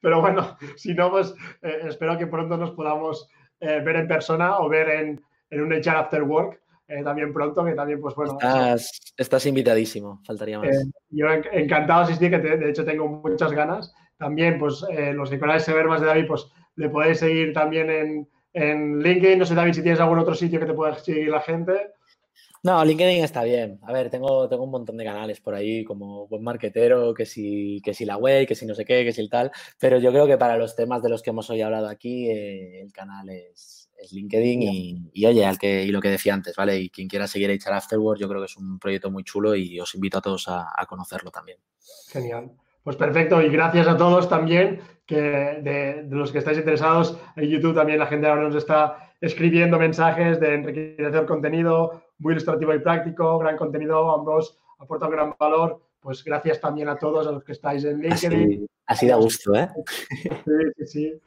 pero 0.00 0.20
bueno, 0.20 0.56
si 0.76 0.94
no, 0.94 1.10
pues 1.10 1.34
eh, 1.62 1.80
espero 1.84 2.16
que 2.16 2.26
pronto 2.26 2.56
nos 2.56 2.72
podamos 2.72 3.28
eh, 3.60 3.80
ver 3.84 3.96
en 3.96 4.08
persona 4.08 4.58
o 4.58 4.68
ver 4.68 4.88
en, 4.90 5.20
en 5.50 5.60
un 5.60 5.72
HR 5.72 5.96
After 5.96 6.22
Work. 6.22 6.60
También 7.04 7.34
pronto, 7.34 7.62
que 7.66 7.74
también, 7.74 8.00
pues 8.00 8.14
bueno. 8.14 8.38
Estás, 8.40 9.12
estás 9.14 9.44
invitadísimo, 9.44 10.22
faltaría 10.24 10.58
más. 10.58 10.88
Yo 11.10 11.26
encantado 11.52 12.00
de 12.00 12.04
asistir, 12.06 12.30
que 12.30 12.38
te, 12.38 12.56
de 12.56 12.70
hecho 12.70 12.82
tengo 12.82 13.06
muchas 13.06 13.52
ganas. 13.52 13.94
También, 14.16 14.58
pues 14.58 14.82
los 15.12 15.28
que 15.28 15.38
queráis 15.38 15.64
saber 15.64 15.86
más 15.86 16.00
de 16.00 16.06
David, 16.06 16.26
pues 16.26 16.50
le 16.76 16.88
podéis 16.88 17.18
seguir 17.18 17.52
también 17.52 17.90
en, 17.90 18.28
en, 18.54 19.00
LinkedIn. 19.00 19.38
No 19.38 19.44
sé, 19.44 19.54
David, 19.54 19.74
si 19.74 19.82
tienes 19.82 20.00
algún 20.00 20.18
otro 20.18 20.34
sitio 20.34 20.58
que 20.58 20.64
te 20.64 20.72
pueda 20.72 20.94
seguir 20.94 21.28
la 21.28 21.42
gente. 21.42 21.90
No, 22.68 22.84
LinkedIn 22.84 23.24
está 23.24 23.44
bien. 23.44 23.80
A 23.82 23.94
ver, 23.94 24.10
tengo, 24.10 24.46
tengo 24.46 24.64
un 24.64 24.70
montón 24.70 24.98
de 24.98 25.04
canales 25.04 25.40
por 25.40 25.54
ahí, 25.54 25.84
como 25.84 26.28
buen 26.28 26.42
marketero, 26.42 27.14
que 27.14 27.24
si, 27.24 27.80
que 27.82 27.94
si 27.94 28.04
la 28.04 28.18
web, 28.18 28.46
que 28.46 28.54
si 28.54 28.66
no 28.66 28.74
sé 28.74 28.84
qué, 28.84 29.06
que 29.06 29.12
si 29.14 29.22
el 29.22 29.30
tal. 29.30 29.50
Pero 29.80 29.98
yo 29.98 30.10
creo 30.10 30.26
que 30.26 30.36
para 30.36 30.58
los 30.58 30.76
temas 30.76 31.02
de 31.02 31.08
los 31.08 31.22
que 31.22 31.30
hemos 31.30 31.48
hoy 31.48 31.62
hablado 31.62 31.88
aquí, 31.88 32.30
eh, 32.30 32.82
el 32.82 32.92
canal 32.92 33.30
es, 33.30 33.88
es 33.96 34.12
LinkedIn 34.12 34.62
y, 34.64 35.10
y, 35.14 35.24
oye, 35.24 35.46
al 35.46 35.56
que, 35.56 35.82
y 35.82 35.88
lo 35.88 36.02
que 36.02 36.10
decía 36.10 36.34
antes, 36.34 36.56
¿vale? 36.56 36.78
Y 36.78 36.90
quien 36.90 37.08
quiera 37.08 37.26
seguir 37.26 37.50
HR 37.50 37.72
Afterward, 37.72 38.18
yo 38.18 38.28
creo 38.28 38.42
que 38.42 38.48
es 38.48 38.56
un 38.58 38.78
proyecto 38.78 39.10
muy 39.10 39.24
chulo 39.24 39.54
y 39.54 39.80
os 39.80 39.94
invito 39.94 40.18
a 40.18 40.20
todos 40.20 40.46
a, 40.48 40.70
a 40.76 40.84
conocerlo 40.84 41.30
también. 41.30 41.56
Genial. 42.12 42.50
Pues 42.82 42.96
perfecto, 42.96 43.40
y 43.40 43.48
gracias 43.48 43.88
a 43.88 43.96
todos 43.96 44.28
también, 44.28 44.80
que 45.06 45.16
de, 45.16 46.02
de, 46.04 46.16
los 46.16 46.32
que 46.32 46.38
estáis 46.38 46.58
interesados 46.58 47.18
en 47.34 47.48
YouTube 47.48 47.74
también 47.74 47.98
la 47.98 48.06
gente 48.06 48.26
ahora 48.26 48.42
nos 48.42 48.56
está 48.56 49.07
escribiendo 49.20 49.78
mensajes 49.78 50.40
de 50.40 50.54
enriquecer 50.54 51.26
contenido, 51.26 52.02
muy 52.18 52.32
ilustrativo 52.32 52.74
y 52.74 52.78
práctico, 52.80 53.38
gran 53.38 53.56
contenido, 53.56 54.10
ambos 54.14 54.58
aportan 54.78 55.10
gran 55.10 55.34
valor. 55.38 55.82
Pues 56.00 56.22
gracias 56.22 56.60
también 56.60 56.88
a 56.88 56.96
todos, 56.96 57.26
a 57.26 57.32
los 57.32 57.42
que 57.42 57.52
estáis 57.52 57.84
en 57.84 58.00
LinkedIn. 58.00 58.66
Así, 58.86 59.08
da 59.08 59.16
gusto, 59.16 59.54
¿eh? 59.54 59.68
Sí, 60.24 60.52
sí, 60.76 60.86
sí. 60.86 61.20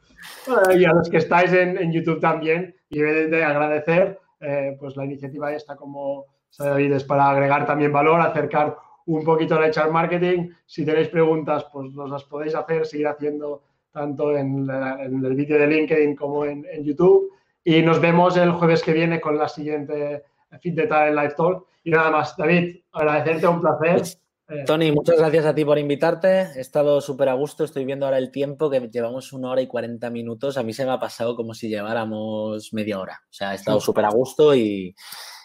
Bueno, 0.46 0.72
y 0.72 0.84
a 0.84 0.92
los 0.92 1.10
que 1.10 1.18
estáis 1.18 1.52
en, 1.52 1.76
en, 1.76 1.92
YouTube 1.92 2.20
también, 2.20 2.74
y 2.88 3.00
evidentemente 3.00 3.44
agradecer 3.44 4.18
eh, 4.40 4.76
pues 4.80 4.96
la 4.96 5.04
iniciativa 5.04 5.52
esta, 5.52 5.76
como 5.76 6.26
sabe 6.48 6.70
David, 6.70 6.92
es 6.94 7.04
para 7.04 7.30
agregar 7.30 7.66
también 7.66 7.92
valor, 7.92 8.20
acercar 8.20 8.76
un 9.06 9.24
poquito 9.24 9.56
al 9.56 9.70
HR 9.70 9.90
marketing. 9.90 10.50
Si 10.66 10.84
tenéis 10.84 11.08
preguntas, 11.08 11.66
pues 11.72 11.92
nos 11.92 12.10
las 12.10 12.24
podéis 12.24 12.54
hacer, 12.54 12.86
seguir 12.86 13.08
haciendo 13.08 13.62
tanto 13.92 14.36
en, 14.36 14.66
la, 14.66 15.04
en 15.04 15.24
el 15.24 15.34
vídeo 15.34 15.58
de 15.58 15.66
LinkedIn 15.66 16.16
como 16.16 16.44
en, 16.44 16.66
en, 16.70 16.84
YouTube. 16.84 17.30
Y 17.64 17.82
nos 17.82 18.00
vemos 18.00 18.36
el 18.36 18.52
jueves 18.52 18.82
que 18.82 18.92
viene 18.92 19.20
con 19.20 19.38
la 19.38 19.48
siguiente 19.48 20.24
Fit 20.60 20.74
de 20.74 20.86
Talent 20.86 21.16
Live 21.16 21.34
Talk. 21.36 21.66
Y 21.84 21.90
nada 21.90 22.10
más, 22.10 22.36
David, 22.36 22.76
agradecerte, 22.92 23.46
un 23.46 23.60
placer. 23.60 23.96
Pues, 23.96 24.18
Tony, 24.66 24.92
muchas 24.92 25.18
gracias 25.18 25.46
a 25.46 25.54
ti 25.54 25.64
por 25.64 25.78
invitarte. 25.78 26.48
He 26.56 26.60
estado 26.60 27.00
súper 27.00 27.28
a 27.28 27.34
gusto. 27.34 27.64
Estoy 27.64 27.84
viendo 27.84 28.06
ahora 28.06 28.18
el 28.18 28.30
tiempo, 28.30 28.70
que 28.70 28.80
llevamos 28.80 29.32
una 29.32 29.50
hora 29.50 29.62
y 29.62 29.66
40 29.66 30.10
minutos. 30.10 30.56
A 30.58 30.62
mí 30.62 30.72
se 30.72 30.84
me 30.84 30.92
ha 30.92 30.98
pasado 30.98 31.36
como 31.36 31.54
si 31.54 31.68
lleváramos 31.68 32.72
media 32.72 33.00
hora. 33.00 33.22
O 33.24 33.32
sea, 33.32 33.52
he 33.52 33.56
estado 33.56 33.80
súper 33.80 34.04
a 34.04 34.10
gusto 34.10 34.54
y, 34.54 34.94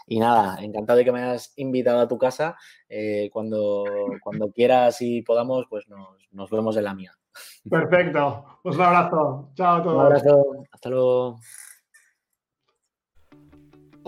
y 0.07 0.19
nada, 0.19 0.57
encantado 0.61 0.97
de 0.97 1.05
que 1.05 1.11
me 1.11 1.21
hayas 1.21 1.53
invitado 1.57 1.99
a 1.99 2.07
tu 2.07 2.17
casa. 2.17 2.55
Eh, 2.89 3.29
cuando, 3.31 3.85
cuando 4.21 4.51
quieras 4.51 5.01
y 5.01 5.21
podamos, 5.21 5.65
pues 5.69 5.87
nos, 5.87 6.27
nos, 6.31 6.49
vemos 6.49 6.75
en 6.77 6.83
la 6.83 6.93
mía. 6.93 7.13
Perfecto. 7.69 8.59
Pues 8.63 8.75
un 8.75 8.81
abrazo. 8.81 9.51
Chao 9.55 9.77
a 9.77 9.83
todos. 9.83 9.95
Un 9.95 10.01
abrazo. 10.01 10.63
Hasta 10.71 10.89
luego. 10.89 11.39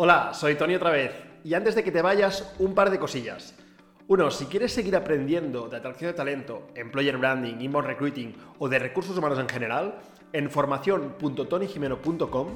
Hola, 0.01 0.31
soy 0.33 0.55
Tony 0.55 0.75
otra 0.75 0.91
vez. 0.91 1.11
Y 1.43 1.55
antes 1.55 1.75
de 1.75 1.83
que 1.83 1.91
te 1.91 2.01
vayas, 2.01 2.55
un 2.57 2.73
par 2.73 2.89
de 2.89 2.99
cosillas. 2.99 3.53
Uno, 4.07 4.31
si 4.31 4.45
quieres 4.45 4.71
seguir 4.71 4.95
aprendiendo 4.95 5.67
de 5.67 5.75
atracción 5.75 6.11
de 6.11 6.15
talento, 6.15 6.67
employer 6.73 7.17
branding, 7.17 7.59
inbound 7.59 7.85
recruiting 7.85 8.33
o 8.59 8.69
de 8.69 8.79
recursos 8.79 9.17
humanos 9.17 9.39
en 9.39 9.49
general, 9.49 9.99
en 10.31 10.49
formación.tonyjimeno.com 10.49 12.47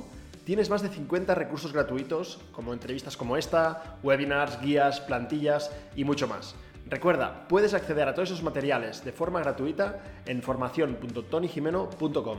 tienes 0.46 0.70
más 0.70 0.84
de 0.84 0.88
50 0.88 1.36
recursos 1.36 1.74
gratuitos, 1.74 2.40
como 2.54 2.72
entrevistas 2.72 3.18
como 3.18 3.36
esta, 3.36 3.98
webinars, 4.04 4.62
guías, 4.62 5.02
plantillas 5.02 5.70
y 5.98 6.06
mucho 6.06 6.30
más. 6.30 6.56
Recuerda, 6.90 7.46
puedes 7.50 7.74
acceder 7.74 8.08
a 8.08 8.14
todos 8.14 8.30
esos 8.30 8.42
materiales 8.42 9.04
de 9.04 9.12
forma 9.12 9.42
gratuita 9.42 10.00
en 10.26 10.42
formación.tonyjimeno.com. 10.42 12.38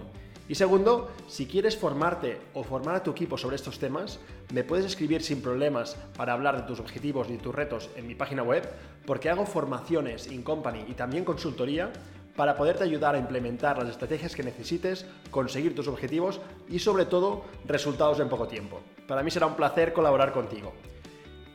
Y 0.48 0.56
segundo, 0.56 1.10
si 1.26 1.46
quieres 1.46 1.76
formarte 1.76 2.38
o 2.52 2.64
formar 2.64 2.96
a 2.96 3.02
tu 3.02 3.12
equipo 3.12 3.38
sobre 3.38 3.56
estos 3.56 3.78
temas, 3.78 4.20
me 4.52 4.62
puedes 4.62 4.84
escribir 4.84 5.22
sin 5.22 5.40
problemas 5.40 5.96
para 6.16 6.34
hablar 6.34 6.56
de 6.56 6.66
tus 6.66 6.80
objetivos 6.80 7.30
y 7.30 7.38
tus 7.38 7.54
retos 7.54 7.88
en 7.96 8.06
mi 8.06 8.14
página 8.14 8.42
web, 8.42 8.68
porque 9.06 9.30
hago 9.30 9.46
formaciones 9.46 10.26
in 10.30 10.42
company 10.42 10.84
y 10.86 10.92
también 10.92 11.24
consultoría 11.24 11.92
para 12.36 12.56
poderte 12.56 12.84
ayudar 12.84 13.14
a 13.14 13.18
implementar 13.18 13.78
las 13.78 13.88
estrategias 13.88 14.34
que 14.34 14.42
necesites, 14.42 15.06
conseguir 15.30 15.74
tus 15.74 15.88
objetivos 15.88 16.40
y 16.68 16.78
sobre 16.78 17.06
todo 17.06 17.44
resultados 17.64 18.20
en 18.20 18.28
poco 18.28 18.48
tiempo. 18.48 18.80
Para 19.06 19.22
mí 19.22 19.30
será 19.30 19.46
un 19.46 19.54
placer 19.54 19.92
colaborar 19.92 20.32
contigo. 20.32 20.74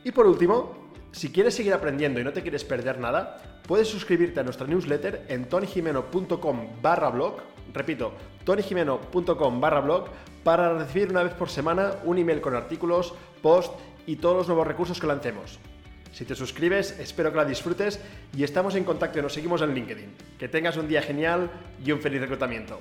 Y 0.04 0.12
por 0.12 0.26
último, 0.26 0.90
si 1.12 1.30
quieres 1.30 1.54
seguir 1.54 1.74
aprendiendo 1.74 2.20
y 2.20 2.24
no 2.24 2.32
te 2.32 2.42
quieres 2.42 2.64
perder 2.64 2.98
nada, 2.98 3.60
puedes 3.66 3.88
suscribirte 3.88 4.40
a 4.40 4.42
nuestra 4.42 4.66
newsletter 4.66 5.26
en 5.28 5.48
tonyjimeno.com 5.48 6.80
barra 6.80 7.10
blog, 7.10 7.36
repito, 7.72 8.12
tonyjimeno.com 8.50 9.60
barra 9.60 9.80
blog, 9.80 10.08
para 10.42 10.76
recibir 10.76 11.10
una 11.10 11.22
vez 11.22 11.34
por 11.34 11.48
semana 11.48 11.92
un 12.02 12.18
email 12.18 12.40
con 12.40 12.56
artículos, 12.56 13.14
posts 13.42 13.76
y 14.06 14.16
todos 14.16 14.38
los 14.38 14.48
nuevos 14.48 14.66
recursos 14.66 14.98
que 14.98 15.06
lancemos. 15.06 15.60
Si 16.12 16.24
te 16.24 16.34
suscribes, 16.34 16.98
espero 16.98 17.30
que 17.30 17.36
la 17.36 17.44
disfrutes 17.44 18.00
y 18.36 18.42
estamos 18.42 18.74
en 18.74 18.82
contacto 18.82 19.20
y 19.20 19.22
nos 19.22 19.34
seguimos 19.34 19.62
en 19.62 19.72
LinkedIn. 19.72 20.14
Que 20.36 20.48
tengas 20.48 20.76
un 20.76 20.88
día 20.88 21.00
genial 21.00 21.48
y 21.84 21.92
un 21.92 22.00
feliz 22.00 22.20
reclutamiento. 22.22 22.80